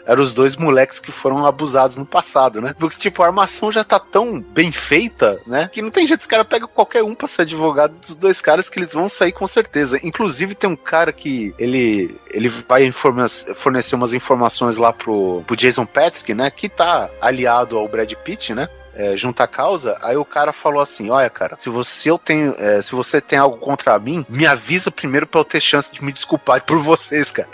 eram 0.05 0.21
os 0.21 0.33
dois 0.33 0.55
moleques 0.55 0.99
que 0.99 1.11
foram 1.11 1.45
abusados 1.45 1.97
no 1.97 2.05
passado, 2.05 2.61
né? 2.61 2.75
Porque, 2.77 2.97
tipo, 2.97 3.23
a 3.23 3.27
armação 3.27 3.71
já 3.71 3.83
tá 3.83 3.99
tão 3.99 4.39
bem 4.39 4.71
feita, 4.71 5.41
né? 5.45 5.69
Que 5.71 5.81
não 5.81 5.89
tem 5.89 6.05
jeito, 6.05 6.21
os 6.21 6.27
caras 6.27 6.47
pegam 6.47 6.67
qualquer 6.67 7.03
um 7.03 7.15
pra 7.15 7.27
ser 7.27 7.43
advogado 7.43 7.93
dos 7.95 8.15
dois 8.15 8.41
caras 8.41 8.69
que 8.69 8.79
eles 8.79 8.93
vão 8.93 9.09
sair 9.09 9.31
com 9.31 9.47
certeza. 9.47 9.99
Inclusive, 10.03 10.55
tem 10.55 10.69
um 10.69 10.75
cara 10.75 11.11
que 11.11 11.53
ele, 11.57 12.15
ele 12.31 12.49
vai 12.49 12.91
fornecer 12.91 13.95
umas 13.95 14.13
informações 14.13 14.77
lá 14.77 14.93
pro, 14.93 15.43
pro 15.45 15.55
Jason 15.55 15.85
Patrick, 15.85 16.33
né? 16.33 16.51
Que 16.51 16.69
tá 16.69 17.09
aliado 17.21 17.77
ao 17.77 17.87
Brad 17.87 18.11
Pitt, 18.13 18.53
né? 18.53 18.69
É, 18.97 19.17
junto 19.17 19.41
à 19.41 19.47
causa, 19.47 19.97
aí 20.01 20.15
o 20.15 20.23
cara 20.23 20.53
falou 20.53 20.81
assim: 20.81 21.09
Olha, 21.09 21.29
cara, 21.29 21.57
se 21.59 21.69
você 21.69 22.09
eu 22.09 22.17
tenho, 22.17 22.55
é, 22.57 22.81
se 22.81 22.93
você 22.93 23.19
tem 23.19 23.37
algo 23.37 23.57
contra 23.57 23.99
mim, 23.99 24.25
me 24.29 24.45
avisa 24.45 24.89
primeiro 24.89 25.27
pra 25.27 25.41
eu 25.41 25.45
ter 25.45 25.59
chance 25.59 25.91
de 25.91 26.01
me 26.01 26.13
desculpar 26.13 26.63
por 26.63 26.79
vocês, 26.79 27.29
cara. 27.29 27.49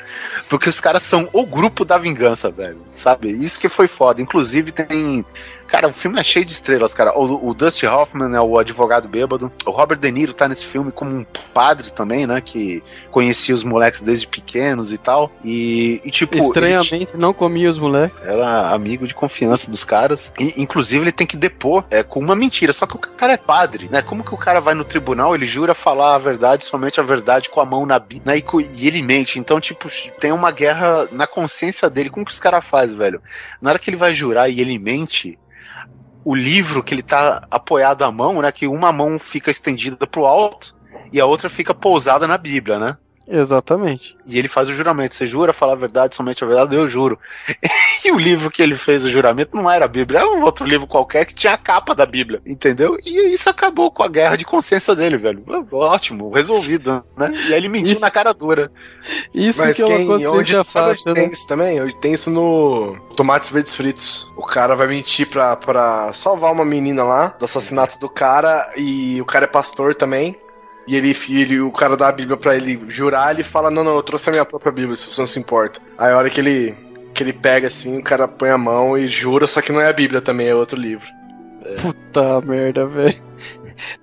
Porque 0.47 0.69
os 0.69 0.79
caras 0.79 1.01
são 1.01 1.27
o 1.33 1.43
grupo 1.43 1.83
da 1.83 1.97
vingança, 1.97 2.51
velho. 2.51 2.85
Sabe? 2.93 3.29
Isso 3.31 3.59
que 3.59 3.69
foi 3.69 3.87
foda. 3.87 4.21
Inclusive 4.21 4.71
tem. 4.71 5.25
Cara, 5.71 5.87
o 5.87 5.93
filme 5.93 6.19
é 6.19 6.23
cheio 6.23 6.43
de 6.43 6.51
estrelas, 6.51 6.93
cara. 6.93 7.17
O, 7.17 7.47
o 7.47 7.53
Dusty 7.53 7.87
Hoffman 7.87 8.35
é 8.35 8.41
o 8.41 8.59
advogado 8.59 9.07
bêbado. 9.07 9.49
O 9.65 9.71
Robert 9.71 9.97
De 9.97 10.11
Niro 10.11 10.33
tá 10.33 10.45
nesse 10.45 10.65
filme 10.65 10.91
como 10.91 11.15
um 11.15 11.25
padre 11.53 11.93
também, 11.93 12.27
né? 12.27 12.41
Que 12.41 12.83
conhecia 13.09 13.55
os 13.55 13.63
moleques 13.63 14.01
desde 14.01 14.27
pequenos 14.27 14.91
e 14.91 14.97
tal. 14.97 15.31
E, 15.41 16.01
e 16.03 16.11
tipo. 16.11 16.35
ele 16.35 16.43
Estranhamente, 16.43 17.15
não 17.15 17.33
comia 17.33 17.69
os 17.69 17.77
moleques. 17.77 18.21
era 18.21 18.69
amigo 18.71 19.07
de 19.07 19.15
confiança 19.15 19.71
dos 19.71 19.85
caras. 19.85 20.33
E, 20.37 20.61
inclusive, 20.61 21.05
ele 21.05 21.11
tem 21.13 21.25
que 21.25 21.37
depor 21.37 21.85
é, 21.89 22.03
com 22.03 22.19
uma 22.19 22.35
mentira. 22.35 22.73
Só 22.73 22.85
que 22.85 22.95
o 22.95 22.99
cara 22.99 23.31
é 23.31 23.37
padre, 23.37 23.87
né? 23.89 24.01
Como 24.01 24.25
que 24.25 24.33
o 24.33 24.37
cara 24.37 24.59
vai 24.59 24.73
no 24.73 24.83
tribunal, 24.83 25.33
ele 25.33 25.45
jura 25.45 25.73
falar 25.73 26.15
a 26.15 26.17
verdade, 26.17 26.65
somente 26.65 26.99
a 26.99 27.03
verdade, 27.03 27.49
com 27.49 27.61
a 27.61 27.65
mão 27.65 27.85
na 27.85 27.97
Bíblia, 27.97 28.35
né? 28.35 28.37
e, 28.37 28.43
e 28.75 28.87
ele 28.87 29.01
mente. 29.01 29.39
Então, 29.39 29.57
tipo, 29.61 29.87
tem 30.19 30.33
uma 30.33 30.51
guerra 30.51 31.07
na 31.13 31.25
consciência 31.25 31.89
dele. 31.89 32.09
Como 32.09 32.25
que 32.25 32.33
os 32.33 32.41
caras 32.41 32.65
fazem, 32.65 32.97
velho? 32.97 33.21
Na 33.61 33.69
hora 33.69 33.79
que 33.79 33.89
ele 33.89 33.95
vai 33.95 34.13
jurar 34.13 34.49
e 34.49 34.59
ele 34.59 34.77
mente. 34.77 35.39
O 36.23 36.35
livro 36.35 36.83
que 36.83 36.93
ele 36.93 37.01
tá 37.01 37.41
apoiado 37.49 38.03
à 38.03 38.11
mão, 38.11 38.41
né? 38.41 38.51
Que 38.51 38.67
uma 38.67 38.91
mão 38.91 39.17
fica 39.17 39.49
estendida 39.49 40.05
pro 40.05 40.25
alto 40.25 40.75
e 41.11 41.19
a 41.19 41.25
outra 41.25 41.49
fica 41.49 41.73
pousada 41.73 42.27
na 42.27 42.37
Bíblia, 42.37 42.79
né? 42.79 42.97
Exatamente. 43.31 44.15
E 44.27 44.37
ele 44.37 44.47
faz 44.47 44.67
o 44.67 44.73
juramento. 44.73 45.13
Você 45.15 45.25
jura 45.25 45.53
falar 45.53 45.73
a 45.73 45.77
verdade, 45.77 46.15
somente 46.15 46.43
a 46.43 46.47
verdade? 46.47 46.75
Eu 46.75 46.87
juro. 46.87 47.17
E 48.03 48.11
o 48.11 48.17
livro 48.17 48.49
que 48.49 48.63
ele 48.63 48.75
fez 48.75 49.05
o 49.05 49.09
juramento 49.11 49.55
não 49.55 49.69
era 49.69 49.85
a 49.85 49.87
Bíblia, 49.87 50.21
era 50.21 50.27
um 50.27 50.41
outro 50.41 50.65
livro 50.65 50.87
qualquer 50.87 51.23
que 51.23 51.35
tinha 51.35 51.53
a 51.53 51.57
capa 51.57 51.93
da 51.93 52.03
Bíblia, 52.03 52.41
entendeu? 52.47 52.97
E 53.05 53.31
isso 53.31 53.47
acabou 53.47 53.91
com 53.91 54.01
a 54.01 54.07
guerra 54.07 54.35
de 54.35 54.43
consciência 54.43 54.95
dele, 54.95 55.17
velho. 55.19 55.43
Ótimo, 55.71 56.31
resolvido, 56.31 57.03
né? 57.15 57.31
E 57.31 57.53
aí 57.53 57.53
ele 57.53 57.69
mentiu 57.69 57.91
Isso- 57.93 58.01
na 58.01 58.09
cara 58.09 58.33
dura. 58.33 58.71
Isso 59.31 59.61
Mas 59.61 59.75
que 59.75 59.83
é 59.83 59.85
uma 59.85 60.03
consciência 60.07 60.63
fácil, 60.63 61.13
tem 61.13 61.27
né? 61.27 61.29
isso 61.31 61.45
também? 61.47 61.77
Eu- 61.77 61.93
Tem 62.01 62.13
isso 62.13 62.31
no 62.31 62.97
Tomates 63.15 63.51
Verdes 63.51 63.75
Fritos. 63.75 64.27
O 64.35 64.41
cara 64.41 64.75
vai 64.75 64.87
mentir 64.87 65.27
pra, 65.29 65.55
pra 65.55 66.11
salvar 66.11 66.51
uma 66.51 66.65
menina 66.65 67.03
lá 67.03 67.27
do 67.37 67.45
assassinato 67.45 67.99
do 67.99 68.09
cara 68.09 68.67
e 68.75 69.21
o 69.21 69.25
cara 69.25 69.45
é 69.45 69.47
pastor 69.47 69.93
também. 69.93 70.35
E 70.87 70.95
ele, 70.95 71.15
ele, 71.29 71.61
o 71.61 71.71
cara 71.71 71.95
dá 71.95 72.07
a 72.07 72.11
Bíblia 72.11 72.35
pra 72.37 72.55
ele 72.55 72.79
jurar, 72.89 73.33
ele 73.33 73.43
fala: 73.43 73.69
Não, 73.69 73.83
não, 73.83 73.95
eu 73.95 74.03
trouxe 74.03 74.29
a 74.29 74.31
minha 74.31 74.45
própria 74.45 74.71
Bíblia, 74.71 74.95
se 74.95 75.05
você 75.11 75.21
não 75.21 75.27
se 75.27 75.39
importa. 75.39 75.79
Aí 75.97 76.11
a 76.11 76.17
hora 76.17 76.29
que 76.29 76.39
ele, 76.41 76.75
que 77.13 77.23
ele 77.23 77.33
pega 77.33 77.67
assim, 77.67 77.97
o 77.99 78.03
cara 78.03 78.27
põe 78.27 78.49
a 78.49 78.57
mão 78.57 78.97
e 78.97 79.07
jura, 79.07 79.47
só 79.47 79.61
que 79.61 79.71
não 79.71 79.79
é 79.81 79.87
a 79.89 79.93
Bíblia 79.93 80.21
também, 80.21 80.47
é 80.47 80.55
outro 80.55 80.79
livro. 80.79 81.05
Puta 81.81 82.41
merda, 82.41 82.85
velho. 82.85 83.21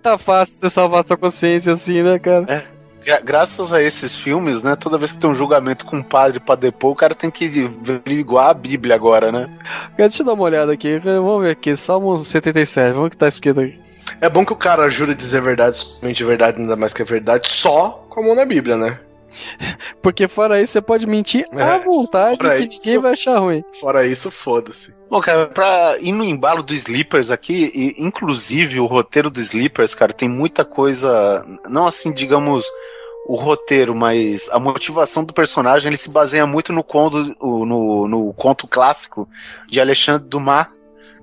Tá 0.02 0.18
fácil 0.18 0.54
você 0.56 0.70
salvar 0.70 1.04
sua 1.04 1.16
consciência 1.16 1.72
assim, 1.72 2.02
né, 2.02 2.18
cara? 2.18 2.48
Gra- 3.04 3.20
Graças 3.20 3.72
a 3.72 3.80
esses 3.80 4.12
filmes, 4.16 4.60
né? 4.60 4.74
Toda 4.74 4.98
vez 4.98 5.12
que 5.12 5.18
tem 5.20 5.30
um 5.30 5.34
julgamento 5.34 5.86
com 5.86 5.98
um 5.98 6.02
padre 6.02 6.40
pra 6.40 6.56
depor, 6.56 6.90
o 6.92 6.96
cara 6.96 7.14
tem 7.14 7.30
que 7.30 7.44
averiguar 7.64 8.50
a 8.50 8.54
Bíblia 8.54 8.96
agora, 8.96 9.30
né? 9.30 9.48
Deixa 9.96 10.22
eu 10.22 10.26
dar 10.26 10.32
uma 10.32 10.42
olhada 10.42 10.72
aqui. 10.72 10.98
Vamos 10.98 11.42
ver 11.44 11.52
aqui. 11.52 11.76
Salmo 11.76 12.18
77. 12.18 12.86
Vamos 12.88 13.02
ver 13.02 13.06
o 13.06 13.10
que 13.10 13.16
tá 13.16 13.28
escrito 13.28 13.60
aqui. 13.60 13.78
É 14.20 14.28
bom 14.28 14.44
que 14.44 14.52
o 14.52 14.56
cara 14.56 14.88
jura 14.88 15.14
dizer 15.14 15.40
verdade, 15.40 15.76
somente 15.78 16.22
verdade, 16.24 16.60
nada 16.60 16.76
mais 16.76 16.92
que 16.94 17.02
a 17.02 17.04
verdade, 17.04 17.48
só 17.48 18.06
com 18.08 18.20
a 18.20 18.22
mão 18.22 18.34
na 18.34 18.44
Bíblia, 18.44 18.76
né? 18.76 19.00
Porque 20.02 20.26
fora 20.26 20.60
isso, 20.60 20.72
você 20.72 20.80
pode 20.80 21.06
mentir 21.06 21.46
É, 21.52 21.62
à 21.62 21.78
vontade 21.78 22.38
que 22.38 22.46
isso. 22.74 22.84
ninguém 22.86 22.98
vai 22.98 23.12
achar 23.12 23.38
ruim. 23.38 23.62
Fora 23.80 24.06
isso, 24.06 24.30
foda-se. 24.30 24.94
Bom, 25.10 25.20
cara, 25.20 25.46
pra 25.46 25.96
ir 26.00 26.12
no 26.12 26.24
embalo 26.24 26.62
do 26.62 26.74
Sleepers 26.74 27.30
aqui, 27.30 27.70
e, 27.74 28.02
inclusive 28.02 28.80
o 28.80 28.86
roteiro 28.86 29.30
do 29.30 29.40
Sleepers, 29.40 29.94
cara, 29.94 30.12
tem 30.12 30.28
muita 30.28 30.64
coisa, 30.64 31.46
não 31.68 31.86
assim, 31.86 32.12
digamos, 32.12 32.64
o 33.26 33.36
roteiro, 33.36 33.94
mas 33.94 34.48
a 34.50 34.58
motivação 34.58 35.22
do 35.22 35.32
personagem, 35.34 35.88
ele 35.88 35.96
se 35.96 36.08
baseia 36.10 36.46
muito 36.46 36.72
no 36.72 36.82
conto, 36.82 37.36
no, 37.40 38.08
no 38.08 38.32
conto 38.32 38.66
clássico 38.66 39.28
de 39.68 39.80
Alexandre 39.80 40.26
Dumas, 40.26 40.66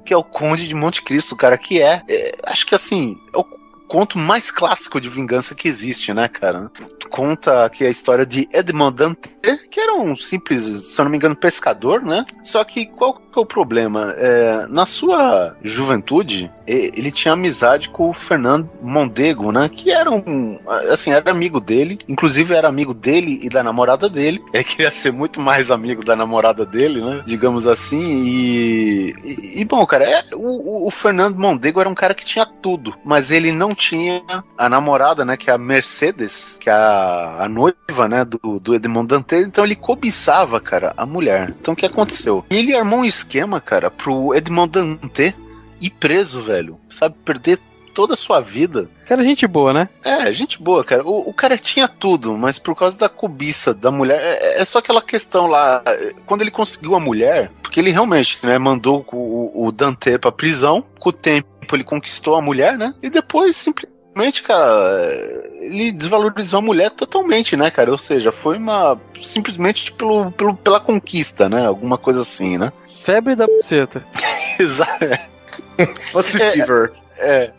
que 0.05 0.13
é 0.13 0.17
o 0.17 0.23
Conde 0.23 0.67
de 0.67 0.75
Monte 0.75 1.01
Cristo, 1.01 1.35
cara, 1.35 1.57
que 1.57 1.81
é, 1.81 2.03
é, 2.07 2.37
acho 2.45 2.65
que 2.65 2.75
assim, 2.75 3.19
é 3.33 3.37
o 3.37 3.43
conto 3.87 4.17
mais 4.17 4.51
clássico 4.51 4.99
de 4.99 5.09
vingança 5.09 5.55
que 5.55 5.67
existe, 5.67 6.13
né, 6.13 6.27
cara? 6.27 6.71
Conta 7.09 7.65
aqui 7.65 7.85
a 7.85 7.89
história 7.89 8.25
de 8.25 8.47
Edmond 8.51 8.95
Dantès, 8.95 9.34
que 9.69 9.79
era 9.79 9.93
um 9.95 10.15
simples, 10.15 10.63
se 10.63 10.99
eu 10.99 11.05
não 11.05 11.11
me 11.11 11.17
engano, 11.17 11.35
pescador, 11.35 12.01
né? 12.03 12.25
Só 12.43 12.63
que 12.63 12.85
qual 12.85 13.13
que 13.15 13.21
é 13.37 13.41
o 13.41 13.45
problema? 13.45 14.13
É, 14.17 14.65
na 14.69 14.85
sua 14.85 15.55
juventude, 15.61 16.51
ele 16.67 17.11
tinha 17.11 17.33
amizade 17.33 17.89
com 17.89 18.09
o 18.09 18.13
Fernando 18.13 18.69
Mondego, 18.81 19.51
né? 19.51 19.69
Que 19.69 19.91
era 19.91 20.09
um, 20.09 20.59
assim, 20.91 21.11
era 21.11 21.29
amigo 21.31 21.59
dele, 21.59 21.99
inclusive 22.07 22.53
era 22.53 22.67
amigo 22.67 22.93
dele 22.93 23.39
e 23.43 23.49
da 23.49 23.61
namorada 23.63 24.09
dele. 24.09 24.41
Ele 24.53 24.63
queria 24.63 24.91
ser 24.91 25.11
muito 25.11 25.39
mais 25.41 25.69
amigo 25.69 26.03
da 26.03 26.15
namorada 26.15 26.65
dele, 26.65 27.01
né? 27.03 27.23
Digamos 27.25 27.67
assim. 27.67 28.01
E, 28.01 29.13
e, 29.23 29.61
e, 29.61 29.65
bom, 29.65 29.85
cara, 29.85 30.05
é, 30.09 30.23
o, 30.33 30.83
o- 30.83 30.87
o 30.87 30.91
Fernando 30.91 31.37
Mondego 31.37 31.79
era 31.79 31.89
um 31.89 31.93
cara 31.95 32.13
que 32.13 32.23
tinha 32.25 32.45
tudo, 32.45 32.95
mas 33.03 33.31
ele 33.31 33.51
não 33.51 33.69
tinha 33.75 34.21
a 34.57 34.69
namorada, 34.69 35.25
né? 35.25 35.35
Que 35.37 35.49
é 35.49 35.53
a 35.53 35.57
Mercedes, 35.57 36.57
que 36.59 36.69
é 36.69 36.73
a, 36.73 37.43
a 37.43 37.49
noiva, 37.49 38.07
né? 38.07 38.23
Do, 38.25 38.59
do 38.59 38.73
Edmond 38.73 39.07
Dantès. 39.07 39.34
Então 39.41 39.63
ele 39.63 39.75
cobiçava, 39.75 40.59
cara, 40.59 40.93
a 40.97 41.05
mulher. 41.05 41.53
Então 41.59 41.73
o 41.73 41.77
que 41.77 41.85
aconteceu? 41.85 42.45
Ele 42.49 42.75
armou 42.75 42.99
um 42.99 43.05
esquema, 43.05 43.59
cara, 43.59 43.89
pro 43.89 44.33
Edmond 44.33 44.71
Dantès 44.71 45.33
ir 45.79 45.89
preso, 45.89 46.41
velho. 46.41 46.79
Sabe, 46.89 47.15
perder 47.23 47.59
toda 47.93 48.13
a 48.13 48.17
sua 48.17 48.41
vida. 48.41 48.89
Cara, 49.07 49.23
gente 49.23 49.47
boa, 49.47 49.73
né? 49.73 49.89
É, 50.03 50.31
gente 50.33 50.61
boa, 50.61 50.83
cara. 50.83 51.03
O, 51.05 51.29
o 51.29 51.33
cara 51.33 51.57
tinha 51.57 51.87
tudo, 51.87 52.37
mas 52.37 52.59
por 52.59 52.75
causa 52.75 52.97
da 52.97 53.07
cobiça 53.07 53.73
da 53.73 53.89
mulher, 53.89 54.19
é, 54.21 54.61
é 54.61 54.65
só 54.65 54.79
aquela 54.79 55.01
questão 55.01 55.47
lá. 55.47 55.81
é, 55.85 56.13
Quando 56.25 56.41
ele 56.41 56.51
conseguiu 56.51 56.95
a 56.95 56.99
mulher, 56.99 57.49
porque 57.63 57.79
ele 57.79 57.91
realmente, 57.91 58.37
né, 58.43 58.57
mandou 58.57 59.05
o, 59.13 59.65
o 59.65 59.71
Dante 59.71 60.17
pra 60.17 60.31
prisão, 60.31 60.83
com 60.99 61.09
o 61.09 61.13
tempo 61.13 61.55
ele 61.73 61.83
conquistou 61.83 62.35
a 62.35 62.41
mulher, 62.41 62.77
né? 62.77 62.93
E 63.01 63.09
depois 63.09 63.55
simplesmente, 63.55 63.94
cara, 64.43 64.65
é, 65.01 65.49
ele 65.65 65.91
desvalorizou 65.91 66.59
a 66.59 66.61
mulher 66.61 66.89
totalmente, 66.91 67.55
né, 67.57 67.69
cara? 67.69 67.91
Ou 67.91 67.97
seja, 67.97 68.31
foi 68.31 68.57
uma. 68.57 68.99
simplesmente 69.21 69.91
pelo, 69.91 70.31
pelo, 70.31 70.55
pela 70.55 70.79
conquista, 70.79 71.49
né? 71.49 71.65
Alguma 71.67 71.97
coisa 71.97 72.21
assim, 72.21 72.57
né? 72.57 72.71
Febre 73.03 73.35
da 73.35 73.45
buceta. 73.45 74.05
Exato. 74.59 75.05
Pussy 76.11 76.41
É. 76.41 76.51
Fever. 76.51 76.93
É. 77.17 77.51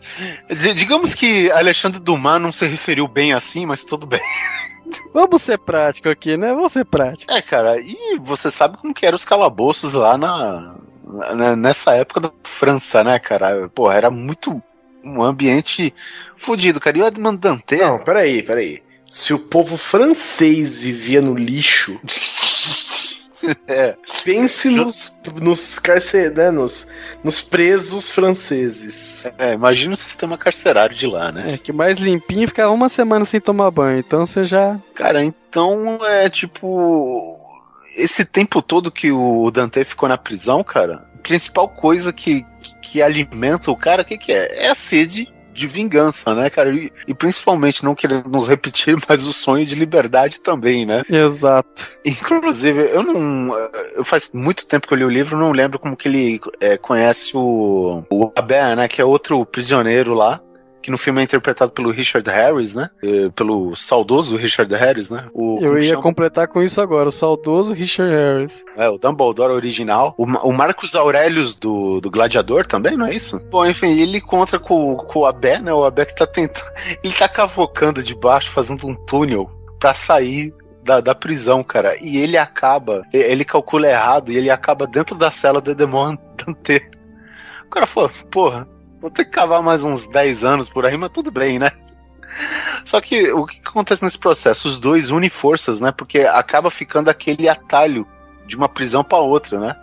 D- 0.49 0.73
digamos 0.73 1.13
que 1.13 1.49
Alexandre 1.51 1.99
Dumas 1.99 2.41
não 2.41 2.51
se 2.51 2.65
referiu 2.65 3.07
bem 3.07 3.33
assim, 3.33 3.65
mas 3.65 3.83
tudo 3.83 4.05
bem. 4.07 4.21
Vamos 5.13 5.41
ser 5.41 5.57
prático 5.59 6.09
aqui, 6.09 6.37
né? 6.37 6.53
Vamos 6.53 6.71
ser 6.71 6.85
prático. 6.85 7.31
É, 7.31 7.41
cara, 7.41 7.79
e 7.79 8.17
você 8.19 8.49
sabe 8.49 8.77
como 8.77 8.93
que 8.93 9.05
eram 9.05 9.15
os 9.15 9.25
calabouços 9.25 9.93
lá 9.93 10.17
na, 10.17 10.75
na- 11.33 11.55
nessa 11.55 11.93
época 11.95 12.19
da 12.21 12.31
França, 12.43 13.03
né, 13.03 13.19
cara? 13.19 13.69
Pô, 13.73 13.91
era 13.91 14.09
muito 14.09 14.61
um 15.15 15.23
ambiente 15.23 15.93
fudido, 16.35 16.79
cara. 16.79 16.97
E 16.97 17.01
o 17.01 17.07
Edmond 17.07 17.37
Dantès... 17.37 17.79
Não, 17.79 17.99
peraí, 17.99 18.43
peraí. 18.43 18.83
Se 19.09 19.33
o 19.33 19.39
povo 19.39 19.77
francês 19.77 20.79
vivia 20.79 21.21
no 21.21 21.33
lixo, 21.33 21.99
é, 23.67 23.95
pense 24.23 24.69
nos, 24.69 25.11
nos, 25.41 25.79
carcer, 25.79 26.31
né, 26.33 26.51
nos, 26.51 26.87
nos 27.23 27.39
presos 27.39 28.11
franceses. 28.11 29.25
é, 29.37 29.53
imagina 29.53 29.93
o 29.93 29.97
sistema 29.97 30.37
carcerário 30.37 30.95
de 30.95 31.07
lá, 31.07 31.31
né? 31.31 31.53
É, 31.53 31.57
que 31.57 31.71
mais 31.71 31.97
limpinho 31.97 32.47
ficava 32.47 32.73
uma 32.73 32.89
semana 32.89 33.25
sem 33.25 33.39
tomar 33.39 33.71
banho. 33.71 33.99
Então 33.99 34.25
você 34.25 34.45
já. 34.45 34.79
Cara, 34.93 35.23
então 35.23 35.99
é 36.05 36.29
tipo. 36.29 37.35
Esse 37.95 38.23
tempo 38.23 38.61
todo 38.61 38.91
que 38.91 39.11
o 39.11 39.49
Dante 39.49 39.83
ficou 39.83 40.07
na 40.07 40.19
prisão, 40.19 40.63
cara, 40.63 41.06
principal 41.27 41.67
coisa 41.67 42.13
que, 42.13 42.45
que 42.81 43.01
alimenta 43.01 43.69
o 43.69 43.75
cara, 43.75 44.01
o 44.01 44.05
que, 44.05 44.17
que 44.17 44.31
é? 44.31 44.65
É 44.65 44.69
a 44.69 44.75
sede 44.75 45.27
de 45.51 45.65
vingança, 45.65 46.35
né, 46.35 46.49
cara? 46.49 46.73
E, 46.73 46.91
e 47.07 47.13
principalmente 47.13 47.83
não 47.83 47.95
querendo 47.95 48.29
nos 48.29 48.47
repetir, 48.47 48.95
mas 49.09 49.25
o 49.25 49.33
sonho 49.33 49.65
de 49.65 49.75
liberdade 49.75 50.39
também, 50.39 50.85
né? 50.85 51.03
Exato. 51.09 51.91
Inclusive, 52.05 52.89
eu 52.91 53.03
não. 53.03 53.53
Eu 53.95 54.05
faz 54.05 54.29
muito 54.33 54.65
tempo 54.65 54.87
que 54.87 54.93
eu 54.93 54.97
li 54.97 55.03
o 55.03 55.09
livro, 55.09 55.37
não 55.37 55.51
lembro 55.51 55.79
como 55.79 55.97
que 55.97 56.07
ele 56.07 56.39
é, 56.61 56.77
conhece 56.77 57.35
o, 57.35 58.03
o 58.09 58.31
Abé, 58.35 58.75
né? 58.75 58.87
Que 58.87 59.01
é 59.01 59.05
outro 59.05 59.45
prisioneiro 59.45 60.13
lá. 60.13 60.39
Que 60.81 60.91
no 60.91 60.97
filme 60.97 61.19
é 61.19 61.23
interpretado 61.23 61.71
pelo 61.71 61.91
Richard 61.91 62.29
Harris, 62.29 62.73
né? 62.75 62.89
eh, 63.03 63.29
Pelo 63.35 63.75
saudoso 63.75 64.35
Richard 64.37 64.73
Harris, 64.73 65.09
né? 65.09 65.25
O, 65.33 65.59
Eu 65.61 65.77
ia 65.77 65.89
chama? 65.89 66.01
completar 66.03 66.47
com 66.47 66.61
isso 66.63 66.79
agora. 66.79 67.09
O 67.09 67.11
saudoso 67.11 67.73
Richard 67.73 68.13
Harris. 68.13 68.63
É, 68.77 68.87
o 68.87 68.97
Dumbledore 68.97 69.51
original. 69.53 70.15
O, 70.17 70.23
o 70.23 70.53
Marcos 70.53 70.95
Aurelius 70.95 71.55
do, 71.55 71.99
do 71.99 72.09
Gladiador 72.09 72.65
também, 72.65 72.95
não 72.95 73.05
é 73.05 73.13
isso? 73.13 73.39
Bom, 73.49 73.65
enfim, 73.65 73.99
ele 73.99 74.19
encontra 74.19 74.59
com, 74.59 74.95
com 74.95 75.19
o 75.19 75.25
Abé, 75.25 75.59
né? 75.59 75.73
O 75.73 75.83
Abé 75.83 76.05
que 76.05 76.15
tá 76.15 76.25
tentando. 76.25 76.65
Ele 77.03 77.13
tá 77.13 77.27
cavocando 77.27 78.01
de 78.01 78.15
baixo, 78.15 78.49
fazendo 78.51 78.87
um 78.87 78.95
túnel 79.05 79.49
pra 79.79 79.93
sair 79.93 80.53
da, 80.83 81.01
da 81.01 81.13
prisão, 81.13 81.63
cara. 81.63 81.97
E 82.01 82.17
ele 82.17 82.37
acaba. 82.37 83.03
Ele 83.11 83.43
calcula 83.43 83.87
errado 83.89 84.31
e 84.31 84.37
ele 84.37 84.49
acaba 84.49 84.87
dentro 84.87 85.15
da 85.15 85.29
cela 85.29 85.59
do 85.59 85.71
Edmond 85.71 86.17
Dantès. 86.37 86.81
O 87.65 87.69
cara 87.69 87.85
falou, 87.85 88.09
porra, 88.31 88.65
vou 88.99 89.09
ter 89.09 89.25
que 89.25 89.31
cavar 89.31 89.61
mais 89.61 89.83
uns 89.83 90.07
10 90.07 90.43
anos 90.43 90.69
por 90.69 90.85
aí, 90.85 90.97
mas 90.97 91.11
tudo 91.11 91.31
bem, 91.31 91.59
né? 91.59 91.71
Só 92.83 92.99
que 93.01 93.31
o 93.31 93.45
que 93.45 93.59
acontece 93.65 94.03
nesse 94.03 94.17
processo? 94.17 94.67
Os 94.67 94.79
dois 94.79 95.09
unem 95.11 95.29
forças, 95.29 95.79
né? 95.79 95.91
Porque 95.91 96.19
acaba 96.19 96.69
ficando 96.69 97.09
aquele 97.09 97.47
atalho 97.47 98.07
de 98.45 98.55
uma 98.55 98.69
prisão 98.69 99.03
para 99.03 99.17
outra, 99.17 99.59
né? 99.59 99.75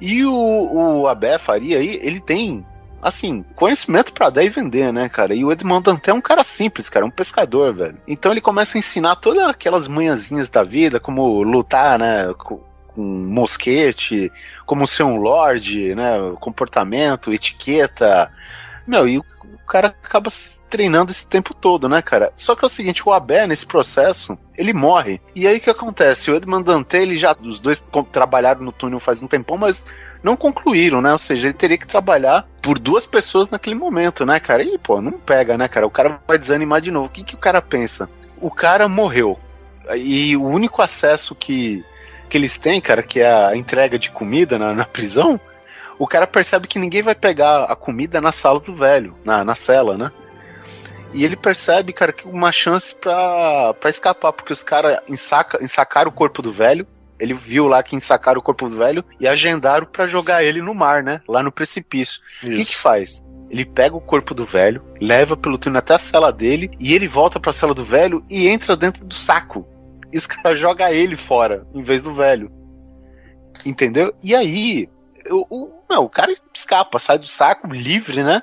E 0.00 0.24
o, 0.24 1.02
o 1.02 1.08
Abé 1.08 1.38
Faria 1.38 1.78
aí, 1.78 2.00
ele 2.02 2.20
tem, 2.20 2.66
assim, 3.00 3.44
conhecimento 3.54 4.12
para 4.12 4.30
dar 4.30 4.42
e 4.42 4.48
vender, 4.48 4.92
né, 4.92 5.08
cara? 5.08 5.34
E 5.34 5.44
o 5.44 5.52
Edmond 5.52 5.84
Dantès 5.84 6.08
é 6.08 6.12
um 6.12 6.20
cara 6.20 6.42
simples, 6.42 6.90
cara, 6.90 7.06
um 7.06 7.10
pescador, 7.10 7.72
velho. 7.72 7.98
Então 8.06 8.32
ele 8.32 8.40
começa 8.40 8.76
a 8.76 8.80
ensinar 8.80 9.16
todas 9.16 9.44
aquelas 9.44 9.86
manhãzinhas 9.86 10.50
da 10.50 10.64
vida, 10.64 10.98
como 10.98 11.42
lutar, 11.42 11.98
né, 11.98 12.34
com, 12.94 13.02
mosquete, 13.02 14.32
como 14.66 14.86
ser 14.86 15.04
um 15.04 15.16
lord, 15.16 15.94
né, 15.94 16.16
comportamento, 16.40 17.32
etiqueta. 17.32 18.30
Meu, 18.86 19.06
e 19.08 19.18
o 19.18 19.24
cara 19.66 19.88
acaba 19.88 20.30
treinando 20.68 21.10
esse 21.10 21.26
tempo 21.26 21.54
todo, 21.54 21.88
né, 21.88 22.02
cara? 22.02 22.32
Só 22.34 22.56
que 22.56 22.64
é 22.64 22.66
o 22.66 22.70
seguinte, 22.70 23.06
o 23.06 23.12
Abé, 23.12 23.46
nesse 23.46 23.66
processo, 23.66 24.36
ele 24.56 24.72
morre. 24.72 25.20
E 25.34 25.46
aí 25.46 25.58
o 25.58 25.60
que 25.60 25.70
acontece? 25.70 26.30
O 26.30 26.34
Edmond 26.34 26.64
Dantès, 26.64 27.02
ele 27.02 27.16
já, 27.16 27.36
os 27.42 27.58
dois 27.60 27.82
trabalharam 28.10 28.62
no 28.62 28.72
túnel 28.72 28.98
faz 28.98 29.22
um 29.22 29.26
tempão, 29.26 29.56
mas 29.56 29.84
não 30.22 30.36
concluíram, 30.36 31.00
né? 31.00 31.12
Ou 31.12 31.18
seja, 31.18 31.48
ele 31.48 31.54
teria 31.54 31.78
que 31.78 31.86
trabalhar 31.86 32.48
por 32.60 32.78
duas 32.78 33.06
pessoas 33.06 33.50
naquele 33.50 33.74
momento, 33.74 34.24
né, 34.24 34.40
cara? 34.40 34.62
E, 34.62 34.78
pô, 34.78 35.00
não 35.00 35.12
pega, 35.12 35.58
né, 35.58 35.68
cara? 35.68 35.86
O 35.86 35.90
cara 35.90 36.20
vai 36.26 36.38
desanimar 36.38 36.80
de 36.80 36.90
novo. 36.90 37.06
O 37.06 37.10
que, 37.10 37.22
que 37.22 37.34
o 37.34 37.38
cara 37.38 37.60
pensa? 37.60 38.08
O 38.40 38.50
cara 38.50 38.88
morreu. 38.88 39.38
E 39.96 40.36
o 40.36 40.44
único 40.44 40.80
acesso 40.80 41.34
que, 41.34 41.84
que 42.32 42.38
eles 42.38 42.56
têm, 42.56 42.80
cara, 42.80 43.02
que 43.02 43.20
é 43.20 43.30
a 43.30 43.54
entrega 43.54 43.98
de 43.98 44.10
comida 44.10 44.58
na, 44.58 44.72
na 44.72 44.86
prisão, 44.86 45.38
o 45.98 46.06
cara 46.06 46.26
percebe 46.26 46.66
que 46.66 46.78
ninguém 46.78 47.02
vai 47.02 47.14
pegar 47.14 47.64
a 47.64 47.76
comida 47.76 48.22
na 48.22 48.32
sala 48.32 48.58
do 48.58 48.74
velho, 48.74 49.14
na, 49.22 49.44
na 49.44 49.54
cela, 49.54 49.98
né? 49.98 50.10
E 51.12 51.26
ele 51.26 51.36
percebe, 51.36 51.92
cara, 51.92 52.10
que 52.10 52.26
uma 52.26 52.50
chance 52.50 52.94
pra, 52.94 53.74
pra 53.74 53.90
escapar, 53.90 54.32
porque 54.32 54.50
os 54.50 54.62
caras 54.64 54.98
ensaca, 55.06 55.62
ensacaram 55.62 56.08
o 56.08 56.14
corpo 56.14 56.40
do 56.40 56.50
velho. 56.50 56.86
Ele 57.20 57.34
viu 57.34 57.66
lá 57.66 57.82
que 57.82 57.94
ensacaram 57.94 58.40
o 58.40 58.42
corpo 58.42 58.66
do 58.66 58.78
velho 58.78 59.04
e 59.20 59.28
agendaram 59.28 59.84
pra 59.84 60.06
jogar 60.06 60.42
ele 60.42 60.62
no 60.62 60.74
mar, 60.74 61.02
né? 61.02 61.20
Lá 61.28 61.42
no 61.42 61.52
precipício. 61.52 62.22
O 62.42 62.46
que 62.46 62.64
que 62.64 62.76
faz? 62.78 63.22
Ele 63.50 63.66
pega 63.66 63.94
o 63.94 64.00
corpo 64.00 64.32
do 64.32 64.46
velho, 64.46 64.82
leva 64.98 65.36
pelo 65.36 65.58
túnel 65.58 65.80
até 65.80 65.96
a 65.96 65.98
cela 65.98 66.32
dele 66.32 66.70
e 66.80 66.94
ele 66.94 67.06
volta 67.06 67.38
pra 67.38 67.52
cela 67.52 67.74
do 67.74 67.84
velho 67.84 68.24
e 68.30 68.48
entra 68.48 68.74
dentro 68.74 69.04
do 69.04 69.12
saco. 69.12 69.68
E 70.12 70.18
os 70.18 70.26
caras 70.26 70.58
jogam 70.60 70.88
ele 70.88 71.16
fora, 71.16 71.66
em 71.74 71.82
vez 71.82 72.02
do 72.02 72.14
velho. 72.14 72.50
Entendeu? 73.64 74.12
E 74.22 74.34
aí, 74.34 74.88
o, 75.30 75.46
o, 75.50 75.70
não, 75.88 76.04
o 76.04 76.08
cara 76.08 76.34
escapa, 76.54 76.98
sai 76.98 77.18
do 77.18 77.26
saco 77.26 77.68
livre, 77.68 78.22
né? 78.22 78.42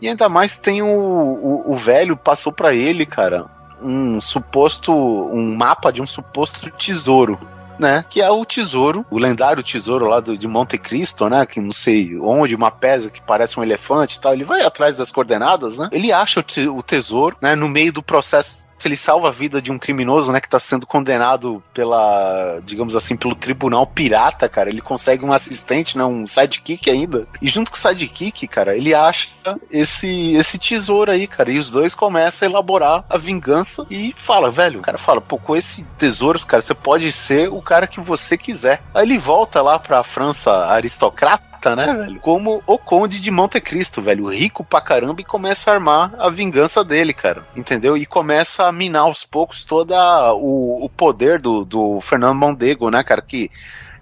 E 0.00 0.08
ainda 0.08 0.28
mais 0.28 0.56
tem 0.56 0.82
o, 0.82 0.86
o, 0.86 1.72
o 1.72 1.76
velho 1.76 2.16
passou 2.16 2.52
pra 2.52 2.72
ele, 2.74 3.04
cara, 3.04 3.46
um 3.82 4.20
suposto, 4.20 4.92
um 4.92 5.56
mapa 5.56 5.90
de 5.90 6.00
um 6.02 6.06
suposto 6.06 6.70
tesouro. 6.72 7.38
Né, 7.80 8.04
que 8.10 8.20
é 8.20 8.28
o 8.30 8.44
tesouro, 8.44 9.06
o 9.10 9.16
lendário 9.16 9.62
tesouro 9.62 10.06
lá 10.06 10.20
do, 10.20 10.36
de 10.36 10.46
Monte 10.46 10.76
Cristo, 10.76 11.30
né? 11.30 11.46
Que 11.46 11.62
não 11.62 11.72
sei 11.72 12.14
onde, 12.18 12.54
uma 12.54 12.70
pedra 12.70 13.08
que 13.08 13.22
parece 13.22 13.58
um 13.58 13.62
elefante 13.62 14.18
e 14.18 14.20
tal. 14.20 14.34
Ele 14.34 14.44
vai 14.44 14.60
atrás 14.60 14.96
das 14.96 15.10
coordenadas, 15.10 15.78
né? 15.78 15.88
Ele 15.90 16.12
acha 16.12 16.40
o, 16.40 16.42
te- 16.42 16.68
o 16.68 16.82
tesouro, 16.82 17.38
né? 17.40 17.54
No 17.54 17.70
meio 17.70 17.90
do 17.90 18.02
processo 18.02 18.59
ele 18.88 18.96
salva 18.96 19.28
a 19.28 19.32
vida 19.32 19.60
de 19.60 19.70
um 19.70 19.78
criminoso, 19.78 20.32
né, 20.32 20.40
que 20.40 20.48
tá 20.48 20.58
sendo 20.58 20.86
condenado 20.86 21.62
pela, 21.72 22.60
digamos 22.64 22.96
assim, 22.96 23.16
pelo 23.16 23.34
tribunal 23.34 23.86
pirata, 23.86 24.48
cara. 24.48 24.70
Ele 24.70 24.80
consegue 24.80 25.24
um 25.24 25.32
assistente, 25.32 25.96
né, 25.96 26.04
um 26.04 26.26
sidekick 26.26 26.88
ainda. 26.90 27.26
E 27.40 27.48
junto 27.48 27.70
com 27.70 27.76
o 27.76 27.80
sidekick, 27.80 28.46
cara, 28.48 28.76
ele 28.76 28.94
acha 28.94 29.28
esse 29.70 30.34
esse 30.34 30.58
tesouro 30.58 31.10
aí, 31.10 31.26
cara. 31.26 31.50
E 31.50 31.58
os 31.58 31.70
dois 31.70 31.94
começam 31.94 32.46
a 32.46 32.50
elaborar 32.50 33.04
a 33.08 33.18
vingança 33.18 33.86
e 33.90 34.14
fala, 34.16 34.50
velho, 34.50 34.80
o 34.80 34.82
cara 34.82 34.98
fala, 34.98 35.20
pô, 35.20 35.38
com 35.38 35.56
esse 35.56 35.82
tesouro, 35.98 36.38
cara, 36.46 36.62
você 36.62 36.74
pode 36.74 37.10
ser 37.12 37.48
o 37.48 37.60
cara 37.60 37.86
que 37.86 38.00
você 38.00 38.36
quiser. 38.36 38.82
Aí 38.94 39.04
ele 39.04 39.18
volta 39.18 39.62
lá 39.62 39.78
pra 39.78 40.04
França 40.04 40.66
aristocrata 40.66 41.49
né, 41.76 41.92
velho? 41.92 42.20
Como 42.20 42.62
o 42.66 42.78
Conde 42.78 43.20
de 43.20 43.30
Monte 43.30 43.60
Cristo, 43.60 44.00
velho. 44.00 44.28
Rico 44.28 44.64
pra 44.64 44.80
caramba 44.80 45.20
e 45.20 45.24
começa 45.24 45.70
a 45.70 45.74
armar 45.74 46.14
a 46.18 46.30
vingança 46.30 46.82
dele, 46.82 47.12
cara. 47.12 47.44
Entendeu? 47.56 47.96
E 47.96 48.06
começa 48.06 48.66
a 48.66 48.72
minar 48.72 49.02
aos 49.02 49.24
poucos 49.24 49.64
todo 49.64 49.92
o, 50.36 50.84
o 50.84 50.88
poder 50.88 51.40
do, 51.40 51.64
do 51.64 52.00
Fernando 52.00 52.38
Mondego, 52.38 52.90
né, 52.90 53.02
cara? 53.02 53.20
Que 53.20 53.50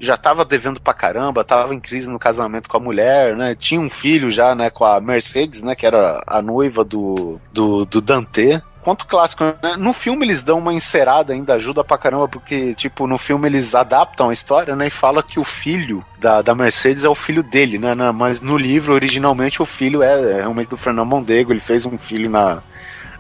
já 0.01 0.17
tava 0.17 0.45
devendo 0.45 0.81
pra 0.81 0.95
caramba, 0.95 1.45
tava 1.45 1.75
em 1.75 1.81
crise 1.81 2.11
no 2.11 2.19
casamento 2.19 2.69
com 2.69 2.77
a 2.77 2.81
mulher, 2.81 3.37
né? 3.37 3.55
Tinha 3.55 3.81
um 3.81 3.91
filho 3.91 4.31
já, 4.31 4.55
né, 4.55 4.71
com 4.71 4.85
a 4.85 5.01
Mercedes, 5.01 5.63
né, 5.63 5.75
que 5.75 5.85
era 5.85 6.23
a 6.27 6.41
noiva 6.41 6.85
do, 6.85 7.41
do, 7.53 7.85
do 7.85 8.01
Dante. 8.01 8.63
Quanto 8.83 9.07
clássico, 9.07 9.45
né? 9.45 9.77
No 9.77 9.93
filme 9.93 10.25
eles 10.25 10.43
dão 10.43 10.59
uma 10.59 10.73
encerada 10.73 11.33
ainda, 11.33 11.55
ajuda 11.55 11.85
pra 11.85 11.99
caramba, 11.99 12.29
porque, 12.29 12.75
tipo, 12.75 13.07
no 13.07 13.19
filme 13.19 13.49
eles 13.49 13.75
adaptam 13.75 14.31
a 14.31 14.33
história, 14.33 14.75
né? 14.77 14.87
E 14.87 14.91
fala 14.91 15.23
que 15.23 15.39
o 15.39 15.45
filho 15.45 16.05
da, 16.19 16.43
da 16.43 16.55
Mercedes 16.55 17.05
é 17.05 17.09
o 17.09 17.15
filho 17.15 17.43
dele, 17.43 17.79
né? 17.79 17.95
né, 17.95 18.11
Mas 18.13 18.41
no 18.41 18.57
livro, 18.57 18.95
originalmente, 18.95 19.61
o 19.61 19.67
filho 19.67 20.03
é, 20.03 20.33
é 20.33 20.37
realmente 20.37 20.71
do 20.71 20.77
Fernando 20.77 21.09
Mondego. 21.09 21.53
Ele 21.53 21.61
fez 21.61 21.85
um 21.85 21.99
filho 21.99 22.31
na, 22.31 22.63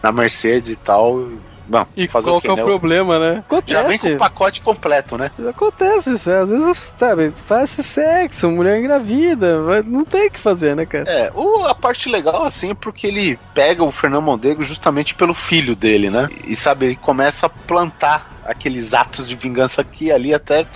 na 0.02 0.12
Mercedes 0.12 0.72
e 0.72 0.76
tal. 0.76 1.28
Bom, 1.68 1.86
E 1.96 2.08
fazer 2.08 2.30
qual 2.30 2.38
o 2.38 2.40
que 2.40 2.48
é 2.48 2.52
o 2.52 2.56
né? 2.56 2.62
problema, 2.62 3.18
né? 3.18 3.44
Já 3.66 3.82
vem 3.82 3.98
com 3.98 4.06
Acontece. 4.06 4.12
o 4.14 4.18
pacote 4.18 4.60
completo, 4.62 5.18
né? 5.18 5.30
Acontece 5.48 6.14
isso, 6.14 6.30
às 6.30 6.48
vezes, 6.48 6.94
sabe, 6.96 7.30
faz 7.30 7.70
sexo, 7.70 8.50
mulher 8.50 8.78
engravida, 8.80 9.82
não 9.82 10.04
tem 10.04 10.28
o 10.28 10.30
que 10.30 10.40
fazer, 10.40 10.74
né, 10.74 10.86
cara? 10.86 11.04
É, 11.10 11.30
o, 11.34 11.64
a 11.66 11.74
parte 11.74 12.08
legal, 12.08 12.44
assim, 12.44 12.70
é 12.70 12.74
porque 12.74 13.06
ele 13.06 13.38
pega 13.52 13.84
o 13.84 13.90
Fernando 13.90 14.24
Mondego 14.24 14.62
justamente 14.62 15.14
pelo 15.14 15.34
filho 15.34 15.76
dele, 15.76 16.08
né? 16.08 16.28
E, 16.46 16.56
sabe, 16.56 16.86
ele 16.86 16.96
começa 16.96 17.46
a 17.46 17.50
plantar 17.50 18.32
aqueles 18.46 18.94
atos 18.94 19.28
de 19.28 19.36
vingança 19.36 19.82
aqui 19.82 20.06
e 20.06 20.12
ali 20.12 20.32
até 20.32 20.66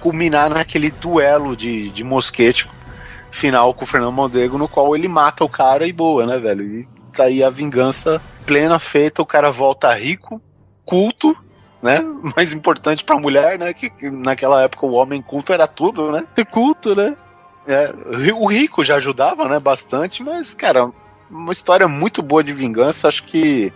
culminar 0.00 0.50
naquele 0.50 0.90
duelo 0.90 1.56
de, 1.56 1.88
de 1.90 2.04
mosquete 2.04 2.68
final 3.30 3.72
com 3.72 3.84
o 3.84 3.88
Fernando 3.88 4.12
Mondego, 4.12 4.58
no 4.58 4.68
qual 4.68 4.94
ele 4.94 5.08
mata 5.08 5.42
o 5.42 5.48
cara 5.48 5.86
e 5.86 5.92
boa, 5.92 6.26
né, 6.26 6.38
velho? 6.38 6.62
E 6.64 6.88
tá 7.12 7.24
aí 7.24 7.42
a 7.42 7.50
vingança 7.50 8.20
plena 8.46 8.78
feita, 8.78 9.22
o 9.22 9.26
cara 9.26 9.50
volta 9.50 9.92
rico, 9.94 10.40
culto, 10.84 11.36
né? 11.82 12.00
Mais 12.36 12.52
importante 12.52 13.04
pra 13.04 13.18
mulher, 13.18 13.58
né? 13.58 13.72
Que, 13.72 13.90
que 13.90 14.10
naquela 14.10 14.62
época 14.62 14.86
o 14.86 14.92
homem 14.92 15.20
culto 15.20 15.52
era 15.52 15.66
tudo, 15.66 16.10
né? 16.12 16.24
É 16.36 16.44
culto, 16.46 16.94
né? 16.94 17.16
É, 17.66 17.94
o 18.34 18.46
rico 18.46 18.84
já 18.84 18.96
ajudava, 18.96 19.48
né, 19.48 19.60
bastante, 19.60 20.20
mas, 20.20 20.52
cara, 20.52 20.90
uma 21.30 21.52
história 21.52 21.86
muito 21.86 22.20
boa 22.20 22.42
de 22.42 22.52
vingança. 22.52 23.08
Acho 23.08 23.22
que 23.24 23.72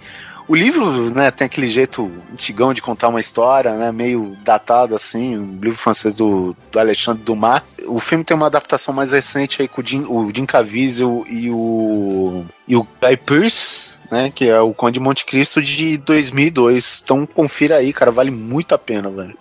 o 0.48 0.54
livro, 0.54 1.10
né, 1.10 1.30
tem 1.30 1.46
aquele 1.46 1.68
jeito 1.68 2.10
antigão 2.32 2.72
de 2.72 2.80
contar 2.80 3.08
uma 3.08 3.20
história, 3.20 3.74
né, 3.74 3.90
meio 3.90 4.36
datado 4.44 4.94
assim, 4.94 5.36
um 5.36 5.58
livro 5.60 5.78
francês 5.78 6.14
do, 6.14 6.56
do 6.70 6.78
Alexandre 6.78 7.22
Dumas. 7.24 7.62
O 7.86 7.98
filme 7.98 8.24
tem 8.24 8.36
uma 8.36 8.46
adaptação 8.46 8.94
mais 8.94 9.12
recente 9.12 9.60
aí 9.60 9.68
com 9.68 9.80
o 9.80 9.86
Jim, 9.86 10.04
o 10.08 10.30
Jim 10.34 10.46
Caviezel 10.46 11.24
e 11.28 11.50
o, 11.50 12.44
e 12.66 12.76
o 12.76 12.86
Guy 13.00 13.16
Pearce. 13.16 13.96
Né, 14.08 14.30
que 14.32 14.48
é 14.48 14.60
o 14.60 14.72
Conde 14.72 15.00
de 15.00 15.00
Monte 15.00 15.26
Cristo 15.26 15.60
de 15.60 15.96
2002. 15.96 17.02
Então 17.02 17.26
confira 17.26 17.78
aí, 17.78 17.92
cara, 17.92 18.12
vale 18.12 18.30
muito 18.30 18.72
a 18.72 18.78
pena, 18.78 19.10
velho. 19.10 19.36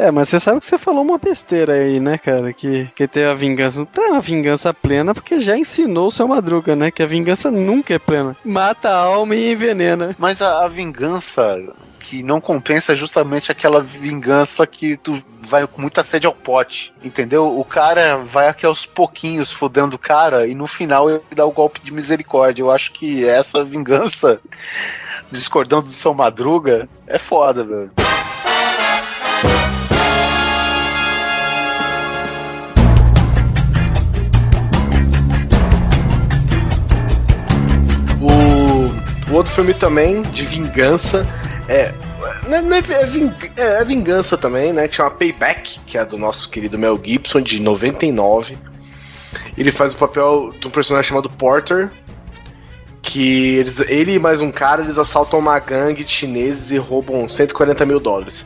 É, 0.00 0.10
mas 0.10 0.30
você 0.30 0.40
sabe 0.40 0.60
que 0.60 0.64
você 0.64 0.78
falou 0.78 1.02
uma 1.02 1.18
besteira 1.18 1.74
aí, 1.74 2.00
né, 2.00 2.16
cara? 2.16 2.54
Que, 2.54 2.90
que 2.94 3.06
tem 3.06 3.26
a 3.26 3.34
vingança. 3.34 3.80
Não 3.80 3.84
tem 3.84 4.10
uma 4.10 4.22
vingança 4.22 4.72
plena, 4.72 5.12
porque 5.12 5.40
já 5.40 5.58
ensinou 5.58 6.08
o 6.08 6.10
seu 6.10 6.26
Madruga, 6.26 6.74
né? 6.74 6.90
Que 6.90 7.02
a 7.02 7.06
vingança 7.06 7.50
nunca 7.50 7.92
é 7.92 7.98
plena. 7.98 8.34
Mata 8.42 8.88
a 8.88 8.96
alma 8.96 9.36
e 9.36 9.52
envenena. 9.52 10.16
Mas 10.18 10.40
a, 10.40 10.64
a 10.64 10.68
vingança 10.68 11.62
que 11.98 12.22
não 12.22 12.40
compensa 12.40 12.92
é 12.92 12.94
justamente 12.94 13.52
aquela 13.52 13.82
vingança 13.82 14.66
que 14.66 14.96
tu 14.96 15.22
vai 15.42 15.66
com 15.66 15.82
muita 15.82 16.02
sede 16.02 16.26
ao 16.26 16.32
pote, 16.32 16.94
entendeu? 17.04 17.60
O 17.60 17.64
cara 17.64 18.16
vai 18.16 18.48
aqui 18.48 18.64
aos 18.64 18.86
pouquinhos 18.86 19.52
fudendo 19.52 19.96
o 19.96 19.98
cara 19.98 20.46
e 20.46 20.54
no 20.54 20.66
final 20.66 21.10
ele 21.10 21.20
dá 21.36 21.44
o 21.44 21.52
golpe 21.52 21.78
de 21.78 21.92
misericórdia. 21.92 22.62
Eu 22.62 22.70
acho 22.70 22.90
que 22.92 23.28
essa 23.28 23.62
vingança, 23.62 24.40
discordando 25.30 25.82
do 25.82 25.92
seu 25.92 26.14
Madruga, 26.14 26.88
é 27.06 27.18
foda, 27.18 27.62
velho. 27.62 27.90
O, 39.30 39.34
outro 39.34 39.52
filme 39.52 39.72
também, 39.74 40.22
de 40.22 40.44
vingança, 40.44 41.26
é. 41.68 41.92
não 42.48 42.56
é- 42.58 42.62
não 42.62 42.76
é- 42.76 43.02
é 43.02 43.06
ving- 43.06 43.32
é- 43.56 43.80
é 43.80 43.84
vingança 43.84 44.36
também, 44.36 44.72
né? 44.72 44.88
Que 44.88 44.96
chama 44.96 45.10
Payback, 45.10 45.80
que 45.86 45.96
é 45.96 46.04
do 46.04 46.18
nosso 46.18 46.48
querido 46.50 46.78
Mel 46.78 47.00
Gibson, 47.02 47.40
de 47.40 47.60
99. 47.60 48.56
Ele 49.56 49.70
faz 49.70 49.92
o 49.94 49.96
papel 49.96 50.50
de 50.58 50.66
um 50.66 50.70
personagem 50.70 51.08
chamado 51.08 51.30
Porter. 51.30 51.90
Que 53.02 53.56
eles, 53.56 53.80
ele 53.80 54.14
e 54.14 54.18
mais 54.18 54.40
um 54.42 54.52
cara, 54.52 54.82
eles 54.82 54.98
assaltam 54.98 55.38
uma 55.38 55.58
gangue 55.58 56.04
de 56.04 56.12
chineses 56.12 56.70
e 56.70 56.76
roubam 56.76 57.26
140 57.26 57.86
mil 57.86 57.98
dólares. 57.98 58.44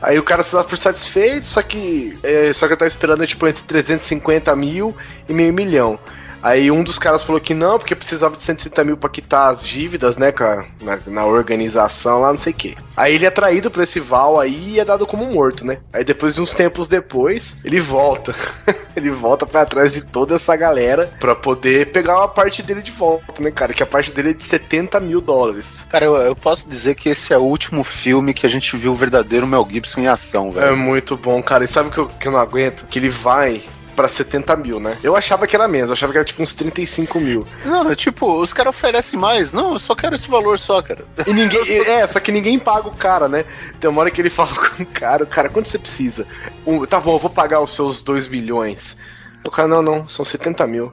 Aí 0.00 0.16
o 0.18 0.22
cara 0.22 0.44
se 0.44 0.52
dá 0.54 0.62
por 0.62 0.78
satisfeito, 0.78 1.44
só 1.44 1.60
que 1.60 2.16
é, 2.22 2.52
só 2.52 2.68
que 2.68 2.76
tá 2.76 2.86
esperando 2.86 3.26
tipo 3.26 3.46
entre 3.48 3.64
350 3.64 4.54
mil 4.54 4.96
e 5.28 5.32
meio 5.32 5.52
milhão. 5.52 5.98
Aí 6.42 6.70
um 6.70 6.82
dos 6.84 6.98
caras 6.98 7.22
falou 7.22 7.40
que 7.40 7.54
não, 7.54 7.78
porque 7.78 7.94
precisava 7.94 8.36
de 8.36 8.42
130 8.42 8.84
mil 8.84 8.96
pra 8.96 9.08
quitar 9.10 9.50
as 9.50 9.66
dívidas, 9.66 10.16
né, 10.16 10.30
cara, 10.32 10.66
na, 10.82 10.98
na 11.06 11.26
organização 11.26 12.20
lá, 12.20 12.30
não 12.30 12.38
sei 12.38 12.52
o 12.52 12.56
quê. 12.56 12.74
Aí 12.96 13.14
ele 13.14 13.26
é 13.26 13.30
traído 13.30 13.70
por 13.70 13.82
esse 13.82 14.00
Val 14.00 14.38
aí 14.38 14.74
e 14.74 14.80
é 14.80 14.84
dado 14.84 15.06
como 15.06 15.24
morto, 15.26 15.64
né? 15.66 15.78
Aí 15.92 16.04
depois 16.04 16.34
de 16.34 16.40
uns 16.40 16.52
tempos 16.52 16.88
depois, 16.88 17.56
ele 17.64 17.80
volta. 17.80 18.34
ele 18.96 19.10
volta 19.10 19.46
pra 19.46 19.66
trás 19.66 19.92
de 19.92 20.04
toda 20.04 20.34
essa 20.36 20.54
galera 20.56 21.10
pra 21.20 21.34
poder 21.34 21.90
pegar 21.92 22.16
uma 22.18 22.28
parte 22.28 22.62
dele 22.62 22.82
de 22.82 22.92
volta, 22.92 23.32
né, 23.40 23.50
cara? 23.50 23.72
Que 23.72 23.82
a 23.82 23.86
parte 23.86 24.12
dele 24.12 24.30
é 24.30 24.34
de 24.34 24.42
70 24.44 25.00
mil 25.00 25.20
dólares. 25.20 25.86
Cara, 25.90 26.04
eu, 26.04 26.16
eu 26.16 26.36
posso 26.36 26.68
dizer 26.68 26.94
que 26.94 27.08
esse 27.08 27.32
é 27.32 27.38
o 27.38 27.42
último 27.42 27.82
filme 27.84 28.34
que 28.34 28.46
a 28.46 28.50
gente 28.50 28.76
viu 28.76 28.92
o 28.92 28.96
verdadeiro 28.96 29.46
Mel 29.46 29.66
Gibson 29.70 30.00
em 30.00 30.08
ação, 30.08 30.48
É 30.50 30.60
velho. 30.60 30.76
muito 30.76 31.16
bom, 31.16 31.42
cara. 31.42 31.64
E 31.64 31.68
sabe 31.68 31.88
o 31.88 32.06
que 32.06 32.14
que 32.18 32.28
eu 32.28 32.32
não 32.32 32.38
aguento? 32.38 32.86
Que 32.86 32.98
ele 32.98 33.08
vai 33.08 33.62
pra 33.98 34.06
70 34.06 34.54
mil, 34.54 34.78
né? 34.78 34.96
Eu 35.02 35.16
achava 35.16 35.44
que 35.44 35.56
era 35.56 35.66
menos, 35.66 35.90
eu 35.90 35.94
achava 35.94 36.12
que 36.12 36.18
era 36.18 36.24
tipo 36.24 36.40
uns 36.40 36.52
35 36.52 37.18
mil. 37.18 37.44
Não, 37.64 37.90
é 37.90 37.96
tipo, 37.96 38.40
os 38.40 38.54
caras 38.54 38.72
oferecem 38.72 39.18
mais. 39.18 39.50
Não, 39.50 39.72
eu 39.72 39.80
só 39.80 39.92
quero 39.92 40.14
esse 40.14 40.28
valor 40.28 40.56
só, 40.56 40.80
cara. 40.80 41.04
E 41.26 41.32
ninguém. 41.32 41.58
É, 41.88 42.06
só 42.06 42.20
que 42.20 42.30
ninguém 42.30 42.58
paga 42.58 42.86
o 42.86 42.94
cara, 42.94 43.28
né? 43.28 43.44
Tem 43.80 43.90
uma 43.90 44.00
hora 44.00 44.10
que 44.10 44.20
ele 44.20 44.30
fala 44.30 44.54
com 44.54 44.84
o 44.84 44.86
cara, 44.86 45.26
cara, 45.26 45.48
quanto 45.48 45.68
você 45.68 45.78
precisa? 45.78 46.26
Um, 46.64 46.84
tá 46.86 47.00
bom, 47.00 47.14
eu 47.14 47.18
vou 47.18 47.30
pagar 47.30 47.60
os 47.60 47.74
seus 47.74 48.00
2 48.02 48.28
milhões. 48.28 48.96
O 49.44 49.50
cara, 49.50 49.66
não, 49.66 49.82
não, 49.82 50.08
são 50.08 50.24
70 50.24 50.64
mil. 50.68 50.92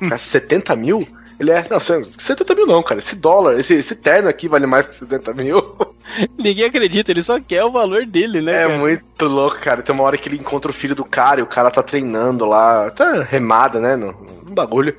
Cara, 0.00 0.18
70 0.18 0.74
mil? 0.74 1.06
Ele 1.38 1.50
é, 1.50 1.66
não, 1.70 1.78
70 1.78 2.54
mil 2.54 2.66
não, 2.66 2.82
cara. 2.82 2.98
Esse 2.98 3.14
dólar, 3.16 3.58
esse, 3.58 3.74
esse 3.74 3.94
terno 3.94 4.28
aqui 4.28 4.48
vale 4.48 4.66
mais 4.66 4.86
que 4.86 4.94
70 4.94 5.34
mil. 5.34 5.76
Ninguém 6.38 6.64
acredita, 6.64 7.10
ele 7.10 7.22
só 7.22 7.38
quer 7.38 7.64
o 7.64 7.70
valor 7.70 8.06
dele, 8.06 8.40
né, 8.40 8.62
É 8.62 8.66
cara? 8.66 8.78
muito 8.78 9.24
louco, 9.26 9.58
cara. 9.58 9.82
Tem 9.82 9.94
uma 9.94 10.04
hora 10.04 10.16
que 10.16 10.28
ele 10.28 10.36
encontra 10.36 10.70
o 10.70 10.74
filho 10.74 10.94
do 10.94 11.04
cara 11.04 11.40
e 11.40 11.42
o 11.42 11.46
cara 11.46 11.70
tá 11.70 11.82
treinando 11.82 12.46
lá, 12.46 12.90
tá 12.90 13.22
remada, 13.22 13.78
né, 13.80 13.96
no, 13.96 14.12
no 14.46 14.54
bagulho. 14.54 14.96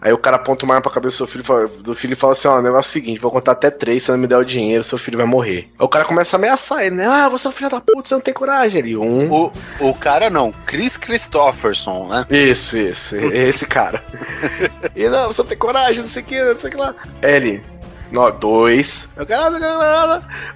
Aí 0.00 0.12
o 0.12 0.18
cara 0.18 0.36
aponta 0.36 0.64
uma 0.64 0.74
arma 0.74 0.82
pra 0.82 0.90
cabeça 0.92 1.14
do 1.14 1.18
seu 1.18 1.26
filho, 1.26 1.42
fala- 1.44 1.66
do 1.66 1.94
filho 1.94 2.12
e 2.12 2.16
fala 2.16 2.32
assim, 2.32 2.46
ó, 2.48 2.58
o 2.58 2.62
negócio 2.62 2.88
é 2.88 2.90
o 2.90 2.92
seguinte, 2.92 3.20
vou 3.20 3.30
contar 3.30 3.52
até 3.52 3.68
três, 3.70 4.02
se 4.04 4.10
não 4.10 4.18
me 4.18 4.26
der 4.26 4.36
o 4.36 4.44
dinheiro, 4.44 4.82
seu 4.84 4.98
filho 4.98 5.16
vai 5.18 5.26
morrer. 5.26 5.68
Aí 5.78 5.84
o 5.84 5.88
cara 5.88 6.04
começa 6.04 6.36
a 6.36 6.38
ameaçar 6.38 6.82
ele, 6.84 6.96
né? 6.96 7.06
Ah, 7.06 7.28
você 7.28 7.46
é 7.46 7.50
um 7.50 7.52
filho 7.52 7.70
da 7.70 7.80
puta, 7.80 8.08
você 8.08 8.14
não 8.14 8.20
tem 8.20 8.32
coragem. 8.34 8.78
Ele, 8.78 8.96
um... 8.96 9.28
O, 9.30 9.52
o 9.80 9.94
cara 9.94 10.30
não, 10.30 10.52
Chris 10.66 10.96
Christopherson, 10.96 12.08
né? 12.08 12.26
Isso, 12.30 12.76
isso, 12.78 13.16
esse 13.32 13.66
cara. 13.66 14.02
e 14.94 15.08
não, 15.08 15.26
você 15.26 15.42
não 15.42 15.48
tem 15.48 15.58
coragem, 15.58 16.00
não 16.02 16.08
sei 16.08 16.22
o 16.22 16.26
que, 16.26 16.42
não 16.42 16.58
sei 16.58 16.68
o 16.68 16.70
que 16.72 16.78
lá. 16.78 16.94
Ele, 17.22 17.62
nó, 18.10 18.30
dois. 18.30 19.08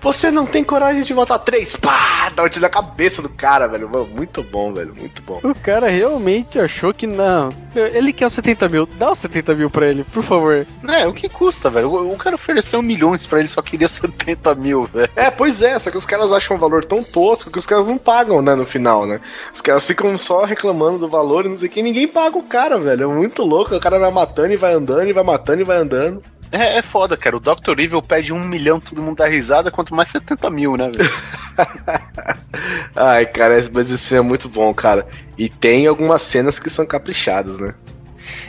Você 0.01 0.31
não 0.31 0.47
tem 0.47 0.65
coragem 0.65 1.03
de 1.03 1.15
matar 1.15 1.39
três. 1.39 1.77
Pá, 1.77 2.31
dá 2.35 2.43
um 2.43 2.49
tiro 2.49 2.63
na 2.63 2.69
cabeça 2.69 3.23
do 3.23 3.29
cara, 3.29 3.67
velho. 3.67 3.89
Mano, 3.89 4.09
muito 4.15 4.43
bom, 4.43 4.73
velho, 4.73 4.95
muito 4.95 5.23
bom. 5.23 5.41
O 5.43 5.55
cara 5.55 5.89
realmente 5.89 6.59
achou 6.59 6.93
que 6.93 7.07
não. 7.07 7.51
Ele 7.75 8.13
quer 8.13 8.27
os 8.27 8.33
70 8.33 8.69
mil. 8.69 8.87
Dá 8.99 9.13
os 9.13 9.19
70 9.19 9.55
mil 9.55 9.71
pra 9.71 9.87
ele, 9.87 10.05
por 10.05 10.23
favor. 10.23 10.67
É, 10.89 11.07
o 11.07 11.13
que 11.13 11.29
custa, 11.29 11.71
velho? 11.71 11.89
O, 11.89 12.13
o 12.13 12.17
cara 12.17 12.37
ofereceu 12.37 12.83
milhões 12.83 13.27
pra 13.27 13.39
ele, 13.39 13.49
só 13.49 13.63
queria 13.63 13.89
70 13.89 14.55
mil, 14.55 14.85
velho. 14.93 15.11
É, 15.17 15.31
pois 15.31 15.63
é, 15.63 15.79
só 15.79 15.91
que 15.91 15.97
os 15.97 16.07
caras 16.07 16.33
acham 16.33 16.57
um 16.57 16.61
valor 16.61 16.85
tão 16.85 17.03
tosco 17.03 17.51
que 17.51 17.59
os 17.59 17.67
caras 17.67 17.87
não 17.87 17.99
pagam, 17.99 18.43
né, 18.43 18.55
no 18.55 18.65
final, 18.67 19.07
né? 19.07 19.21
Os 19.55 19.61
caras 19.61 19.87
ficam 19.87 20.17
só 20.17 20.45
reclamando 20.45 20.99
do 20.99 21.09
valor 21.09 21.45
e 21.47 21.49
não 21.49 21.57
sei 21.57 21.69
o 21.69 21.73
que, 21.73 21.83
ninguém 21.83 22.09
paga 22.09 22.37
o 22.37 22.43
cara, 22.43 22.79
velho. 22.79 23.05
É 23.05 23.07
muito 23.07 23.43
louco, 23.43 23.75
o 23.75 23.81
cara 23.81 23.99
vai 23.99 24.11
matando 24.11 24.53
e 24.53 24.57
vai 24.57 24.73
andando 24.75 25.09
e 25.09 25.13
vai 25.13 25.25
matando 25.25 25.61
e 25.61 25.65
vai 25.65 25.77
andando. 25.77 26.23
É, 26.53 26.77
é 26.79 26.83
foda, 26.83 27.17
cara. 27.17 27.37
O 27.37 27.41
Dr. 27.41 27.79
Evil 27.81 28.03
pede 28.03 28.33
um 28.33 28.39
milhão, 28.45 28.79
todo 28.79 29.03
mundo 29.03 29.17
dá 29.17 29.27
risada, 29.27 29.71
quanto 29.71 29.95
mais 29.95 30.11
70 30.11 30.51
mil, 30.51 30.77
né, 30.77 30.91
velho? 30.91 31.11
Ai, 32.95 33.25
cara, 33.27 33.59
esse- 33.59 33.71
mas 33.73 33.91
esse 33.91 34.09
filme 34.09 34.25
é 34.25 34.29
muito 34.29 34.49
bom, 34.49 34.73
cara. 34.75 35.07
E 35.39 35.49
tem 35.49 35.87
algumas 35.87 36.21
cenas 36.23 36.59
que 36.59 36.69
são 36.69 36.85
caprichadas, 36.85 37.59
né? 37.59 37.75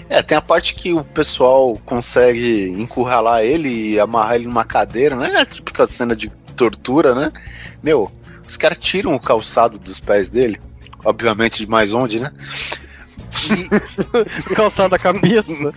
É, 0.09 0.21
tem 0.21 0.37
a 0.37 0.41
parte 0.41 0.75
que 0.75 0.93
o 0.93 1.03
pessoal 1.03 1.75
consegue 1.85 2.69
encurralar 2.77 3.41
ele 3.43 3.93
e 3.93 3.99
amarrar 3.99 4.35
ele 4.35 4.45
numa 4.47 4.65
cadeira, 4.65 5.15
né? 5.15 5.31
É 5.33 5.41
a 5.41 5.45
típica 5.45 5.85
cena 5.85 6.15
de 6.15 6.29
tortura, 6.55 7.15
né? 7.15 7.31
Meu, 7.81 8.11
os 8.47 8.57
caras 8.57 8.77
tiram 8.77 9.15
o 9.15 9.19
calçado 9.19 9.79
dos 9.79 9.99
pés 9.99 10.29
dele, 10.29 10.59
obviamente 11.03 11.57
de 11.65 11.67
mais 11.71 11.93
onde, 11.93 12.19
né? 12.19 12.31
E, 13.49 13.67
Calçado 14.53 14.89
da 14.89 14.99
cabeça. 14.99 15.53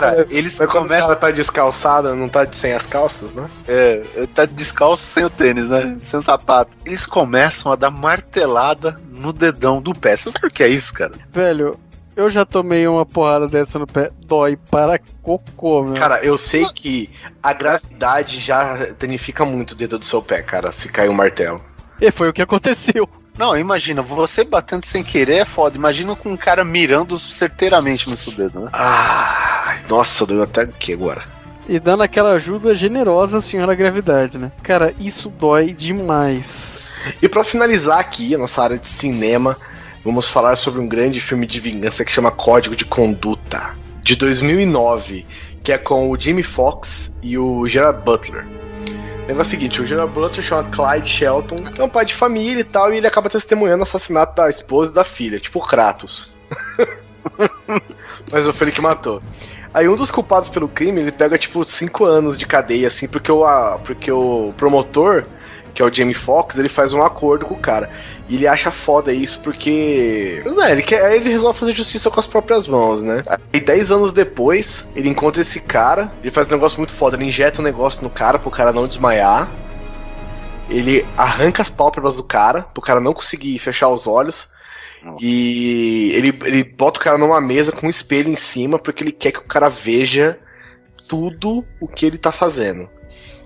cara, 0.00 0.26
eles 0.30 0.58
Mas 0.58 0.70
começam. 0.70 1.08
cara 1.08 1.20
tá 1.20 1.30
descalçado, 1.30 2.14
não 2.14 2.28
tá 2.28 2.46
sem 2.52 2.72
as 2.72 2.86
calças, 2.86 3.34
né? 3.34 3.48
É, 3.68 4.02
tá 4.34 4.44
descalço 4.44 5.04
sem 5.04 5.24
o 5.24 5.30
tênis, 5.30 5.68
né? 5.68 5.96
Sem 6.00 6.18
o 6.18 6.22
sapato. 6.22 6.70
Eles 6.84 7.06
começam 7.06 7.70
a 7.70 7.76
dar 7.76 7.90
martelada 7.90 9.00
no 9.10 9.32
dedão 9.32 9.80
do 9.80 9.92
pé. 9.92 10.16
Você 10.16 10.30
sabe 10.30 10.46
o 10.46 10.50
que 10.50 10.62
é 10.62 10.68
isso, 10.68 10.92
cara? 10.92 11.12
Velho, 11.32 11.78
eu 12.14 12.28
já 12.28 12.44
tomei 12.44 12.86
uma 12.86 13.06
porrada 13.06 13.46
dessa 13.46 13.78
no 13.78 13.86
pé. 13.86 14.10
Dói 14.26 14.56
para 14.70 14.98
cocô, 15.22 15.82
meu. 15.82 15.94
Cara, 15.94 16.24
eu 16.24 16.36
sei 16.36 16.66
que 16.74 17.10
a 17.42 17.52
gravidade 17.52 18.38
já 18.40 18.88
danifica 18.98 19.44
muito 19.44 19.72
o 19.72 19.76
dedo 19.76 19.98
do 19.98 20.04
seu 20.04 20.22
pé, 20.22 20.42
cara, 20.42 20.72
se 20.72 20.88
cair 20.88 21.08
um 21.08 21.14
martelo. 21.14 21.60
E 22.00 22.10
foi 22.10 22.28
o 22.28 22.32
que 22.32 22.42
aconteceu. 22.42 23.08
Não, 23.36 23.56
imagina, 23.56 24.02
você 24.02 24.44
batendo 24.44 24.84
sem 24.84 25.02
querer 25.02 25.38
é 25.38 25.44
foda. 25.44 25.76
Imagina 25.76 26.14
com 26.14 26.30
um 26.30 26.36
cara 26.36 26.64
mirando 26.64 27.18
certeiramente 27.18 28.08
no 28.08 28.16
seu 28.16 28.32
dedo, 28.32 28.60
né? 28.60 28.70
Ah, 28.72 29.76
nossa, 29.88 30.26
deu 30.26 30.42
até 30.42 30.62
aqui 30.62 30.92
agora. 30.92 31.22
E 31.68 31.78
dando 31.78 32.02
aquela 32.02 32.32
ajuda 32.32 32.74
generosa 32.74 33.38
à 33.38 33.40
senhora 33.40 33.74
gravidade, 33.74 34.36
né? 34.36 34.52
Cara, 34.62 34.94
isso 34.98 35.30
dói 35.30 35.72
demais. 35.72 36.78
E 37.20 37.28
pra 37.28 37.44
finalizar 37.44 37.98
aqui 37.98 38.34
a 38.34 38.38
nossa 38.38 38.62
área 38.62 38.78
de 38.78 38.88
cinema, 38.88 39.56
vamos 40.04 40.28
falar 40.30 40.56
sobre 40.56 40.80
um 40.80 40.88
grande 40.88 41.20
filme 41.20 41.46
de 41.46 41.60
vingança 41.60 42.04
que 42.04 42.12
chama 42.12 42.30
Código 42.30 42.76
de 42.76 42.84
Conduta, 42.84 43.70
de 44.02 44.14
2009, 44.16 45.24
que 45.62 45.72
é 45.72 45.78
com 45.78 46.10
o 46.10 46.18
Jimmy 46.18 46.42
Fox 46.42 47.12
e 47.22 47.38
o 47.38 47.66
Gerard 47.66 48.02
Butler. 48.04 48.44
O 49.24 49.26
negócio 49.28 49.40
é 49.40 49.42
o 49.42 49.44
seguinte, 49.44 49.80
o 49.80 49.86
Gerard 49.86 50.12
Butler 50.12 50.42
chama 50.44 50.64
Clyde 50.70 51.08
Shelton, 51.08 51.62
que 51.64 51.80
é 51.80 51.84
um 51.84 51.88
pai 51.88 52.04
de 52.04 52.14
família 52.14 52.60
e 52.60 52.64
tal, 52.64 52.92
e 52.92 52.96
ele 52.96 53.06
acaba 53.06 53.30
testemunhando 53.30 53.80
o 53.80 53.82
assassinato 53.84 54.34
da 54.34 54.48
esposa 54.50 54.90
e 54.90 54.94
da 54.94 55.04
filha, 55.04 55.38
tipo 55.38 55.58
o 55.58 55.62
Kratos. 55.62 56.32
Mas 58.30 58.46
ele 58.60 58.72
que 58.72 58.80
matou. 58.80 59.22
Aí 59.72 59.88
um 59.88 59.96
dos 59.96 60.10
culpados 60.10 60.48
pelo 60.48 60.68
crime, 60.68 61.00
ele 61.00 61.12
pega 61.12 61.38
tipo 61.38 61.64
5 61.64 62.04
anos 62.04 62.36
de 62.36 62.44
cadeia, 62.46 62.88
assim, 62.88 63.08
porque 63.08 63.30
o, 63.30 63.44
a- 63.44 63.78
porque 63.82 64.10
o 64.12 64.52
promotor, 64.56 65.24
que 65.74 65.82
é 65.82 65.84
o 65.84 65.92
Jamie 65.92 66.14
Foxx, 66.14 66.58
ele 66.58 66.68
faz 66.68 66.92
um 66.92 67.02
acordo 67.02 67.46
com 67.46 67.54
o 67.54 67.58
cara. 67.58 67.90
E 68.28 68.34
ele 68.34 68.46
acha 68.46 68.70
foda 68.70 69.12
isso 69.12 69.42
porque. 69.42 70.40
Pois 70.44 70.58
é, 70.58 70.72
ele, 70.72 70.82
quer, 70.82 71.14
ele 71.14 71.30
resolve 71.30 71.58
fazer 71.58 71.74
justiça 71.74 72.10
com 72.10 72.20
as 72.20 72.26
próprias 72.26 72.66
mãos, 72.66 73.02
né? 73.02 73.22
Aí 73.52 73.60
10 73.60 73.90
anos 73.90 74.12
depois, 74.12 74.90
ele 74.94 75.08
encontra 75.08 75.40
esse 75.40 75.60
cara, 75.60 76.12
ele 76.22 76.30
faz 76.30 76.48
um 76.48 76.52
negócio 76.52 76.78
muito 76.78 76.94
foda, 76.94 77.16
ele 77.16 77.24
injeta 77.24 77.60
um 77.60 77.64
negócio 77.64 78.02
no 78.02 78.10
cara 78.10 78.38
pro 78.38 78.50
cara 78.50 78.72
não 78.72 78.86
desmaiar. 78.86 79.48
Ele 80.68 81.04
arranca 81.16 81.60
as 81.60 81.68
pálpebras 81.68 82.16
do 82.16 82.24
cara, 82.24 82.62
pro 82.62 82.82
cara 82.82 83.00
não 83.00 83.12
conseguir 83.12 83.58
fechar 83.58 83.88
os 83.88 84.06
olhos. 84.06 84.50
E 85.20 86.12
ele, 86.14 86.38
ele 86.44 86.64
bota 86.64 87.00
o 87.00 87.02
cara 87.02 87.18
numa 87.18 87.40
mesa 87.40 87.72
com 87.72 87.86
um 87.86 87.90
espelho 87.90 88.30
em 88.30 88.36
cima, 88.36 88.78
porque 88.78 89.02
ele 89.02 89.12
quer 89.12 89.32
que 89.32 89.40
o 89.40 89.46
cara 89.46 89.68
veja 89.68 90.38
tudo 91.08 91.64
o 91.80 91.88
que 91.88 92.06
ele 92.06 92.18
tá 92.18 92.30
fazendo. 92.30 92.88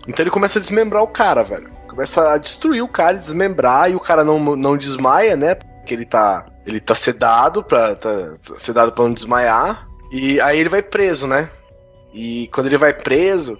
Então 0.07 0.23
ele 0.23 0.31
começa 0.31 0.59
a 0.59 0.63
desmembrar 0.63 1.03
o 1.03 1.09
cara, 1.09 1.43
velho. 1.43 1.76
Começa 1.89 2.33
a 2.33 2.39
destruir 2.39 2.83
o 2.83 2.89
cara, 2.89 3.17
desmembrar, 3.17 3.91
e 3.91 3.95
o 3.95 4.01
cara 4.01 4.25
não, 4.25 4.57
não 4.57 4.77
desmaia, 4.77 5.37
né? 5.37 5.55
Porque 5.55 5.95
ele 5.95 6.05
tá. 6.05 6.47
Ele 6.67 6.81
tá 6.81 6.95
sedado 6.95 7.63
pra. 7.63 7.95
Tá, 7.95 8.35
tá 8.47 8.59
sedado 8.59 8.93
pra 8.93 9.05
não 9.05 9.15
desmaiar. 9.15 9.87
E 10.11 10.41
aí 10.41 10.59
ele 10.59 10.69
vai 10.69 10.83
preso, 10.83 11.27
né? 11.27 11.49
E 12.13 12.49
quando 12.53 12.67
ele 12.67 12.79
vai 12.79 12.93
preso, 12.93 13.59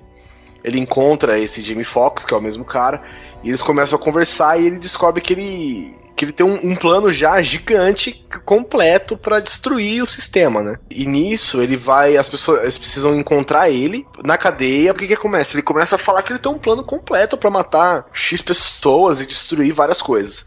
ele 0.65 0.79
encontra 0.81 1.39
esse 1.39 1.63
Jimmy 1.63 1.85
Fox, 1.85 2.25
que 2.25 2.35
é 2.35 2.37
o 2.37 2.43
mesmo 2.43 2.65
cara, 2.65 3.03
e 3.43 3.49
eles 3.49 3.63
começam 3.63 3.99
a 3.99 4.03
conversar 4.03 4.59
e 4.59 4.67
ele 4.67 4.79
descobre 4.79 5.21
que 5.21 5.33
ele 5.33 6.06
que 6.17 6.25
ele 6.25 6.33
tem 6.33 6.47
um, 6.47 6.73
um 6.73 6.75
plano 6.75 7.13
já 7.13 7.41
gigante, 7.43 8.27
completo 8.45 9.17
pra 9.17 9.39
destruir 9.39 10.03
o 10.03 10.07
sistema, 10.07 10.63
né? 10.63 10.79
E 10.91 11.05
nisso 11.05 11.63
ele 11.63 11.77
vai, 11.77 12.17
as 12.17 12.29
pessoas 12.29 12.79
precisam 12.79 13.15
encontrar 13.15 13.71
ele 13.71 14.07
na 14.25 14.39
cadeia. 14.39 14.93
O 14.93 14.95
que 14.95 15.07
que 15.07 15.17
começa? 15.17 15.55
Ele 15.55 15.63
começa 15.63 15.97
a 15.97 15.99
falar 15.99 16.23
que 16.23 16.33
ele 16.33 16.39
tem 16.39 16.51
um 16.51 16.59
plano 16.59 16.83
completo 16.83 17.37
pra 17.37 17.51
matar 17.51 18.07
x 18.13 18.41
pessoas 18.41 19.21
e 19.21 19.27
destruir 19.27 19.73
várias 19.73 20.01
coisas. 20.01 20.45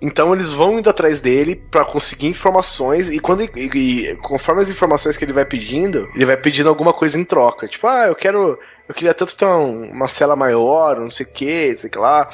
Então 0.00 0.34
eles 0.34 0.50
vão 0.50 0.78
indo 0.78 0.90
atrás 0.90 1.20
dele 1.20 1.56
pra 1.56 1.84
conseguir 1.84 2.26
informações 2.26 3.08
e 3.08 3.18
quando 3.18 3.42
e, 3.42 3.50
e 3.56 4.16
conforme 4.16 4.60
as 4.60 4.70
informações 4.70 5.16
que 5.16 5.24
ele 5.24 5.32
vai 5.32 5.44
pedindo, 5.44 6.06
ele 6.14 6.26
vai 6.26 6.36
pedindo 6.36 6.68
alguma 6.68 6.92
coisa 6.92 7.18
em 7.18 7.24
troca. 7.24 7.66
Tipo, 7.66 7.86
ah, 7.86 8.06
eu 8.06 8.14
quero, 8.14 8.58
eu 8.88 8.94
queria 8.94 9.14
tanto 9.14 9.36
ter 9.36 9.44
um- 9.46 9.90
uma 9.90 10.08
cela 10.08 10.36
maior, 10.36 11.00
não 11.00 11.10
sei 11.10 11.26
o 11.26 11.32
que, 11.32 11.74
sei 11.76 11.90
que 11.90 11.98
lá. 11.98 12.28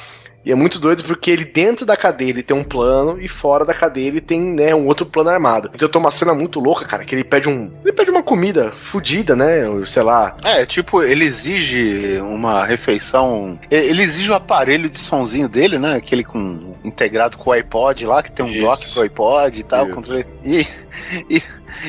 E 0.45 0.51
é 0.51 0.55
muito 0.55 0.77
doido 0.77 1.05
porque 1.05 1.31
ele 1.31 1.45
dentro 1.45 1.85
da 1.85 1.95
cadeia 1.95 2.29
ele 2.31 2.43
tem 2.43 2.55
um 2.57 2.65
plano 2.65 3.17
e 3.21 3.29
fora 3.29 3.63
da 3.63 3.73
cadeia 3.73 4.07
ele 4.07 4.19
tem, 4.19 4.41
né, 4.41 4.75
um 4.75 4.85
outro 4.87 5.05
plano 5.05 5.29
armado. 5.29 5.71
Então 5.73 5.87
tem 5.87 6.01
uma 6.01 6.11
cena 6.11 6.33
muito 6.33 6.59
louca, 6.59 6.83
cara, 6.83 7.05
que 7.05 7.15
ele 7.15 7.23
pede 7.23 7.47
um, 7.47 7.71
ele 7.81 7.93
pede 7.93 8.11
uma 8.11 8.21
comida 8.21 8.73
fodida, 8.73 9.37
né, 9.37 9.65
ou 9.69 9.85
sei 9.85 10.03
lá. 10.03 10.35
É, 10.43 10.65
tipo, 10.65 11.01
ele 11.01 11.23
exige 11.23 12.17
uma 12.21 12.65
refeição. 12.65 13.57
Ele 13.71 14.03
exige 14.03 14.31
o 14.31 14.33
aparelho 14.35 14.89
de 14.89 14.99
sonzinho 14.99 15.47
dele, 15.47 15.79
né? 15.79 15.95
Aquele 15.95 16.25
com 16.25 16.75
integrado 16.83 17.37
com 17.37 17.49
o 17.49 17.53
iPod 17.53 18.05
lá, 18.05 18.21
que 18.21 18.29
tem 18.29 18.45
um 18.45 18.49
Isso. 18.49 18.61
dock 18.65 18.93
pro 18.95 19.03
iPod 19.03 19.59
e 19.59 19.63
tal. 19.63 19.87
Controle- 19.87 20.25
E, 20.43 20.67
e 21.29 21.41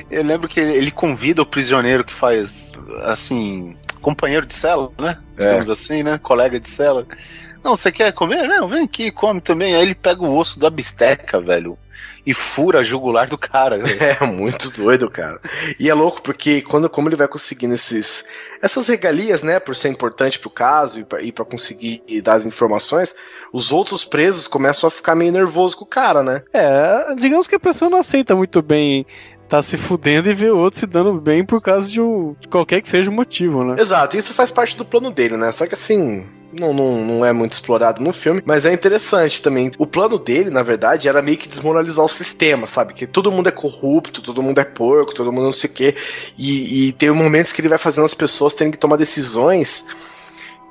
eu 0.09 0.23
lembro 0.23 0.47
que 0.49 0.61
ele 0.61 0.93
convida 0.93 1.43
o 1.43 1.47
prisioneiro 1.47 2.05
que 2.05 2.13
faz, 2.13 2.71
assim, 3.03 3.77
companheiro 4.05 4.45
de 4.45 4.53
cela, 4.53 4.93
né? 4.99 5.17
É. 5.39 5.47
Digamos 5.47 5.71
assim, 5.71 6.03
né? 6.03 6.19
Colega 6.23 6.61
de 6.61 6.69
cela. 6.69 7.07
Não, 7.63 7.75
você 7.75 7.91
quer 7.91 8.13
comer? 8.13 8.47
Não, 8.47 8.69
vem 8.69 8.85
aqui, 8.85 9.11
come 9.11 9.41
também. 9.41 9.75
Aí 9.75 9.81
ele 9.81 9.95
pega 9.95 10.23
o 10.23 10.37
osso 10.37 10.61
da 10.61 10.69
bisteca, 10.69 11.41
velho, 11.41 11.79
e 12.27 12.35
fura 12.35 12.81
a 12.81 12.83
jugular 12.83 13.27
do 13.27 13.39
cara. 13.39 13.79
velho. 13.79 13.97
É 14.21 14.27
muito 14.27 14.71
doido, 14.71 15.11
cara. 15.11 15.41
E 15.81 15.89
é 15.89 15.95
louco 15.95 16.21
porque 16.21 16.61
quando 16.61 16.91
como 16.91 17.09
ele 17.09 17.17
vai 17.17 17.27
conseguindo 17.27 17.75
esses 17.75 18.27
essas 18.61 18.87
regalias, 18.87 19.43
né, 19.43 19.59
por 19.59 19.77
ser 19.77 19.91
importante 19.91 20.39
pro 20.39 20.49
caso 20.49 21.01
e 21.01 21.05
pra, 21.05 21.21
e 21.23 21.31
pra 21.31 21.45
conseguir 21.45 22.03
dar 22.23 22.35
as 22.35 22.47
informações, 22.47 23.15
os 23.53 23.71
outros 23.71 24.05
presos 24.07 24.47
começam 24.47 24.89
a 24.89 24.91
ficar 24.91 25.15
meio 25.15 25.31
nervosos 25.33 25.75
com 25.75 25.85
o 25.85 25.89
cara, 25.89 26.23
né? 26.23 26.43
É, 26.53 27.15
digamos 27.15 27.47
que 27.47 27.55
a 27.57 27.61
pessoa 27.61 27.91
não 27.91 27.99
aceita 27.99 28.35
muito 28.35 28.63
bem 28.63 29.07
tá 29.49 29.63
se 29.63 29.77
fudendo 29.77 30.31
e 30.31 30.35
ver 30.35 30.53
o 30.53 30.59
outro 30.59 30.81
se 30.81 30.87
dando 30.87 31.13
bem 31.15 31.45
por 31.45 31.61
causa 31.61 31.91
de, 31.91 32.01
um, 32.01 32.35
de 32.41 32.49
qualquer 32.49 32.81
que 32.81 32.89
seja 32.89 33.11
o 33.11 33.13
motivo, 33.13 33.65
né? 33.65 33.77
Exato, 33.81 34.17
isso 34.17 34.35
faz 34.35 34.51
parte 34.51 34.77
do 34.77 34.85
plano 34.85 35.11
dele, 35.11 35.37
né? 35.37 35.53
Só 35.53 35.67
que 35.67 35.75
assim, 35.75 36.25
não, 36.59 36.73
não, 36.73 37.05
não 37.05 37.27
é 37.27 37.33
muito 37.33 37.53
explorado 37.53 38.03
no 38.03 38.13
filme, 38.13 38.43
mas 38.45 38.65
é 38.65 38.73
interessante 38.73 39.43
também. 39.43 39.71
O 39.79 39.87
plano 39.87 40.19
dele, 40.19 40.51
na 40.51 40.63
verdade, 40.63 41.09
era 41.09 41.21
meio 41.21 41.37
que 41.37 41.49
desmoralizar 41.49 42.05
o 42.05 42.09
sistema, 42.09 42.67
sabe? 42.67 42.95
Que 42.95 43.07
todo 43.07 43.33
mundo 43.33 43.49
é 43.49 43.53
corrupto, 43.53 44.23
todo 44.23 44.43
mundo 44.43 44.61
é 44.61 44.65
porco, 44.65 45.15
todo 45.15 45.33
mundo 45.33 45.45
não 45.45 45.53
sei 45.53 45.71
o 45.71 45.73
quê. 45.73 45.95
E, 46.39 46.89
e 46.89 46.93
tem 46.93 47.11
momentos 47.11 47.53
que 47.53 47.61
ele 47.61 47.69
vai 47.69 47.79
fazendo 47.79 48.05
as 48.05 48.15
pessoas 48.15 48.55
terem 48.55 48.71
que 48.71 48.79
tomar 48.79 48.97
decisões 48.97 49.87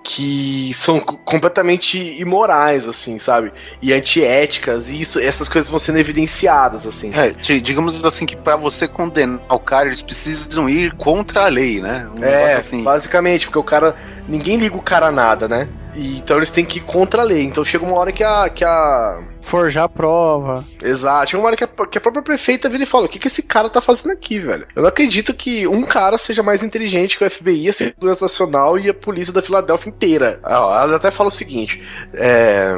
que 0.04 0.72
são 0.74 1.00
co- 1.00 1.18
completamente 1.18 1.98
imorais, 2.20 2.88
assim, 2.88 3.18
sabe? 3.18 3.54
E 3.82 3.94
antiéticas, 3.94 4.92
e 4.92 5.00
isso, 5.02 5.20
essas 5.20 5.48
coisas 5.48 5.70
vão 5.70 5.80
sendo 5.80 5.98
evidenciadas, 6.00 6.86
assim. 6.86 7.12
É, 7.14 7.32
di- 7.32 7.62
digamos 7.62 8.04
assim 8.04 8.26
que 8.26 8.36
pra 8.36 8.56
você 8.58 8.88
condenar 8.88 9.40
o 9.50 9.60
cara, 9.60 9.88
eles 9.88 10.02
precisam 10.02 10.68
ir 10.70 10.92
contra 10.94 11.46
a 11.46 11.48
lei, 11.48 11.80
né? 11.80 12.08
Um 12.20 12.24
É, 12.24 12.56
assim. 12.56 12.84
basicamente, 12.84 13.46
porque 13.46 13.60
o 13.60 13.64
cara. 13.64 13.96
Ninguém 14.28 14.58
liga 14.58 14.76
o 14.78 14.82
cara 14.82 15.08
a 15.08 15.12
nada, 15.12 15.48
né? 15.50 15.68
E, 15.96 16.18
então 16.18 16.38
eles 16.38 16.52
têm 16.52 16.66
que 16.66 16.80
ir 16.80 16.82
contra 16.82 17.22
a 17.22 17.26
lei. 17.26 17.44
Então 17.44 17.64
chega 17.64 17.86
uma 17.86 17.96
hora 17.98 18.12
que 18.12 18.24
a. 18.24 18.50
Que 18.50 18.64
a 18.64 19.22
Forjar 19.42 19.90
prova. 19.90 20.64
exato, 20.82 21.32
chega 21.32 21.42
uma 21.42 21.48
hora 21.48 21.58
que 21.58 21.64
a, 21.64 21.68
que 21.68 21.98
a 21.98 22.02
própria 22.02 22.24
prefeita 22.24 22.70
vira 22.70 22.84
e 22.84 22.88
fala: 22.88 23.06
O 23.06 23.10
que, 23.10 23.20
que 23.20 23.28
esse 23.28 23.44
cara 23.44 23.70
tá 23.70 23.82
fazendo 23.82 24.12
aqui, 24.12 24.40
velho? 24.40 24.66
Eu 24.76 24.82
não 24.82 24.90
acredito 24.90 25.34
que 25.34 25.68
um 25.68 25.84
cara 25.84 26.18
seja 26.18 26.42
mais 26.42 26.64
inteligente 26.64 27.18
que 27.18 27.26
o 27.26 27.30
FBI, 27.30 27.70
a 27.70 27.74
Segurança 27.74 28.26
Nacional 28.26 28.80
e 28.80 28.90
a 28.90 28.94
polícia 28.94 29.34
da 29.34 29.42
Filadélfia 29.42 29.90
inteira. 29.90 30.40
Ah, 30.44 30.82
Ela 30.84 30.96
até 30.96 31.12
fala 31.12 31.30
o 31.30 31.32
seguinte: 31.32 31.82
é. 32.14 32.74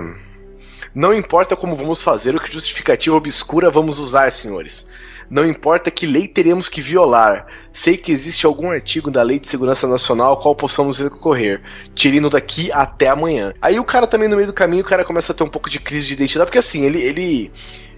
Não 0.94 1.14
importa 1.14 1.58
como 1.58 1.76
vamos 1.76 2.02
fazer, 2.02 2.34
o 2.36 2.40
que 2.40 2.52
justificativa 2.52 3.16
obscura 3.16 3.70
vamos 3.70 4.00
usar, 4.00 4.32
senhores. 4.32 4.90
Não 5.30 5.46
importa 5.46 5.92
que 5.92 6.06
lei 6.06 6.28
teremos 6.28 6.70
que 6.70 6.82
violar. 6.82 7.46
Sei 7.76 7.97
que 7.97 8.10
existe 8.10 8.45
algum 8.45 8.72
artigo 8.72 9.11
da 9.11 9.22
Lei 9.22 9.38
de 9.38 9.49
Segurança 9.49 9.85
Nacional 9.85 10.30
ao 10.30 10.38
qual 10.38 10.56
possamos 10.56 10.97
recorrer. 10.97 11.61
Tirando 11.93 12.30
daqui 12.30 12.72
até 12.72 13.10
amanhã. 13.10 13.53
Aí 13.61 13.77
o 13.77 13.84
cara 13.84 14.07
também, 14.07 14.30
no 14.30 14.38
meio 14.38 14.47
do 14.47 14.53
caminho, 14.53 14.81
o 14.81 14.88
cara 14.88 15.03
começa 15.03 15.34
a 15.34 15.35
ter 15.35 15.43
um 15.43 15.49
pouco 15.49 15.69
de 15.69 15.77
crise 15.77 16.07
de 16.07 16.14
identidade, 16.14 16.45
porque 16.45 16.57
assim, 16.57 16.85
ele. 16.85 17.02
ele 17.02 17.52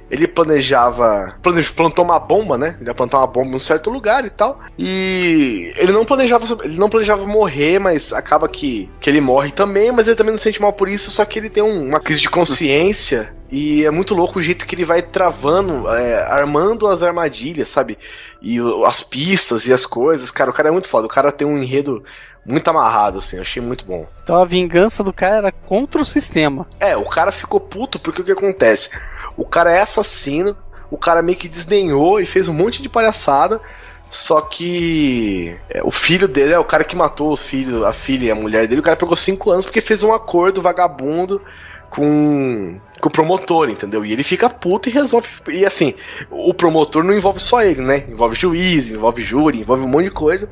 ele 0.10 0.28
planejava. 0.28 1.36
Planejou, 1.42 1.74
plantou 1.76 2.04
uma 2.06 2.20
bomba, 2.20 2.58
né? 2.58 2.76
Ele 2.80 2.90
ia 2.90 2.94
plantar 2.94 3.18
uma 3.20 3.28
bomba 3.28 3.50
em 3.50 3.56
um 3.56 3.60
certo 3.60 3.90
lugar 3.90 4.26
e 4.26 4.30
tal. 4.30 4.60
E 4.78 5.72
ele 5.78 5.92
não 5.92 6.06
planejava. 6.06 6.46
Ele 6.64 6.78
não 6.78 6.90
planejava 6.90 7.26
morrer, 7.26 7.80
mas 7.80 8.14
acaba 8.14 8.48
que, 8.48 8.90
que 9.00 9.10
ele 9.10 9.22
morre 9.22 9.52
também, 9.52 9.92
mas 9.92 10.08
ele 10.08 10.16
também 10.16 10.32
não 10.32 10.38
se 10.38 10.44
sente 10.46 10.62
mal 10.62 10.74
por 10.74 10.90
isso, 10.90 11.12
só 11.12 11.26
que 11.26 11.40
ele 11.40 11.50
tem 11.50 11.64
um- 11.64 11.88
uma 11.88 12.00
crise 12.00 12.22
de 12.22 12.30
consciência. 12.30 13.36
E 13.50 13.86
é 13.86 13.92
muito 13.92 14.14
louco 14.14 14.40
o 14.40 14.42
jeito 14.42 14.66
que 14.68 14.76
ele 14.76 14.84
vai 14.84 15.02
travando, 15.02 15.88
é, 15.90 16.22
armando 16.24 16.86
as 16.88 17.02
armadilhas, 17.02 17.70
sabe? 17.70 17.98
E 18.42 18.58
as 18.86 19.02
pistas 19.02 19.68
e 19.68 19.74
as 19.74 19.86
coisas. 19.86 20.32
Cara, 20.32 20.50
o 20.50 20.54
cara 20.54 20.68
é 20.70 20.72
muito 20.72 20.90
foda. 20.90 21.06
O 21.08 21.10
cara 21.10 21.32
tem 21.32 21.48
um 21.48 21.58
enredo 21.58 22.04
muito 22.46 22.68
amarrado, 22.70 23.20
assim. 23.20 23.38
Eu 23.38 23.42
achei 23.44 23.62
muito 23.62 23.86
bom. 23.86 24.06
Então 24.24 24.36
a 24.42 24.46
vingança 24.46 25.02
do 25.02 25.14
cara 25.14 25.36
era 25.38 25.52
contra 25.52 26.02
o 26.02 26.06
sistema. 26.06 26.68
É, 26.80 26.96
o 26.98 27.06
cara 27.06 27.32
ficou 27.32 27.60
puto 27.60 27.98
porque 28.00 28.22
o 28.22 28.26
que 28.26 28.32
acontece? 28.32 28.90
O 29.38 29.46
cara 29.46 29.72
é 29.72 29.82
assassino, 29.82 30.58
o 30.90 30.98
cara 30.98 31.22
meio 31.22 31.38
que 31.38 31.48
desdenhou 31.48 32.20
e 32.20 32.26
fez 32.26 32.50
um 32.50 32.54
monte 32.54 32.82
de 32.82 32.90
palhaçada. 32.90 33.62
Só 34.10 34.40
que 34.40 35.56
é, 35.70 35.84
o 35.84 35.92
filho 35.92 36.28
dele 36.28 36.54
é 36.54 36.60
o 36.60 36.64
cara 36.64 36.84
que 36.84 36.96
matou 36.96 37.32
os 37.32 37.46
filhos, 37.46 37.84
a 37.84 37.92
filha 37.92 38.26
e 38.26 38.32
a 38.32 38.36
mulher 38.36 38.68
dele. 38.68 38.80
O 38.80 38.84
cara 38.84 38.96
pegou 38.96 39.16
cinco 39.16 39.52
anos 39.52 39.66
porque 39.66 39.82
fez 39.82 40.02
um 40.02 40.14
acordo 40.14 40.62
vagabundo 40.62 41.42
com, 41.90 42.80
com 43.00 43.10
o 43.10 43.12
promotor, 43.12 43.70
entendeu? 43.70 44.06
E 44.06 44.12
ele 44.12 44.24
fica 44.24 44.50
puto 44.50 44.88
e 44.88 44.92
resolve. 44.92 45.28
E 45.50 45.66
assim, 45.66 45.94
o 46.32 46.54
promotor 46.54 47.04
não 47.04 47.14
envolve 47.14 47.40
só 47.40 47.62
ele, 47.62 47.82
né? 47.82 48.06
Envolve 48.08 48.36
juiz, 48.36 48.90
envolve 48.90 49.24
júri, 49.24 49.60
envolve 49.60 49.84
um 49.84 49.90
monte 49.90 50.06
de 50.06 50.12
coisa. 50.12 50.50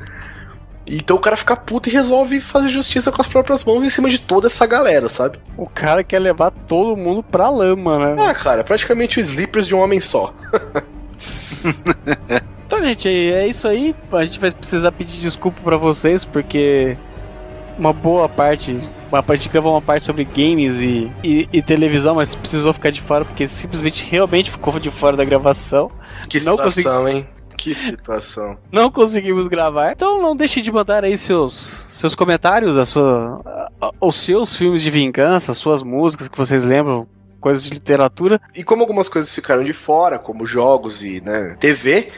Então 0.87 1.15
o 1.15 1.19
cara 1.19 1.35
fica 1.35 1.55
puto 1.55 1.89
e 1.89 1.91
resolve 1.91 2.39
fazer 2.39 2.69
justiça 2.69 3.11
com 3.11 3.21
as 3.21 3.27
próprias 3.27 3.63
mãos 3.63 3.83
em 3.83 3.89
cima 3.89 4.09
de 4.09 4.19
toda 4.19 4.47
essa 4.47 4.65
galera, 4.67 5.09
sabe? 5.09 5.39
O 5.57 5.67
cara 5.67 6.03
quer 6.03 6.19
levar 6.19 6.51
todo 6.51 6.95
mundo 6.95 7.23
pra 7.23 7.49
lama, 7.49 8.15
né? 8.15 8.27
Ah, 8.27 8.33
cara, 8.33 8.63
praticamente 8.63 9.19
o 9.19 9.21
Sleepers 9.21 9.67
de 9.67 9.73
um 9.73 9.79
homem 9.79 9.99
só. 9.99 10.33
Então, 12.67 12.81
gente, 12.81 13.07
é 13.07 13.47
isso 13.47 13.67
aí. 13.67 13.95
A 14.11 14.25
gente 14.25 14.39
vai 14.39 14.51
precisar 14.51 14.91
pedir 14.91 15.19
desculpa 15.19 15.61
pra 15.63 15.77
vocês, 15.77 16.25
porque 16.25 16.97
uma 17.77 17.93
boa 17.93 18.27
parte. 18.27 18.77
Uma 19.11 19.21
parte 19.21 19.47
gravou 19.47 19.73
uma 19.73 19.81
parte 19.81 20.03
sobre 20.03 20.25
games 20.25 20.77
e, 20.81 21.09
e, 21.23 21.47
e 21.53 21.61
televisão, 21.61 22.15
mas 22.15 22.33
precisou 22.33 22.73
ficar 22.73 22.89
de 22.89 23.01
fora, 23.01 23.23
porque 23.23 23.47
simplesmente 23.47 24.03
realmente 24.03 24.49
ficou 24.49 24.79
de 24.79 24.89
fora 24.89 25.15
da 25.15 25.23
gravação. 25.23 25.91
Que 26.27 26.43
Não 26.43 26.57
situação, 26.57 27.07
hein? 27.07 27.27
Que 27.57 27.73
situação. 27.75 28.57
Não 28.71 28.91
conseguimos 28.91 29.47
gravar. 29.47 29.91
Então 29.91 30.21
não 30.21 30.35
deixe 30.35 30.61
de 30.61 30.71
mandar 30.71 31.03
aí 31.03 31.17
seus, 31.17 31.53
seus 31.89 32.13
comentários, 32.15 32.77
a 32.77 32.85
sua, 32.85 33.41
a- 33.81 33.91
os 34.01 34.15
seus 34.17 34.55
filmes 34.55 34.81
de 34.81 34.89
vingança, 34.91 35.51
as 35.51 35.57
suas 35.57 35.81
músicas 35.81 36.27
que 36.27 36.37
vocês 36.37 36.63
lembram, 36.65 37.07
coisas 37.39 37.63
de 37.63 37.71
literatura. 37.73 38.39
E 38.55 38.63
como 38.63 38.81
algumas 38.83 39.07
coisas 39.09 39.33
ficaram 39.33 39.63
de 39.63 39.73
fora, 39.73 40.17
como 40.19 40.45
jogos 40.45 41.03
e 41.03 41.21
né, 41.21 41.55
TV, 41.59 42.09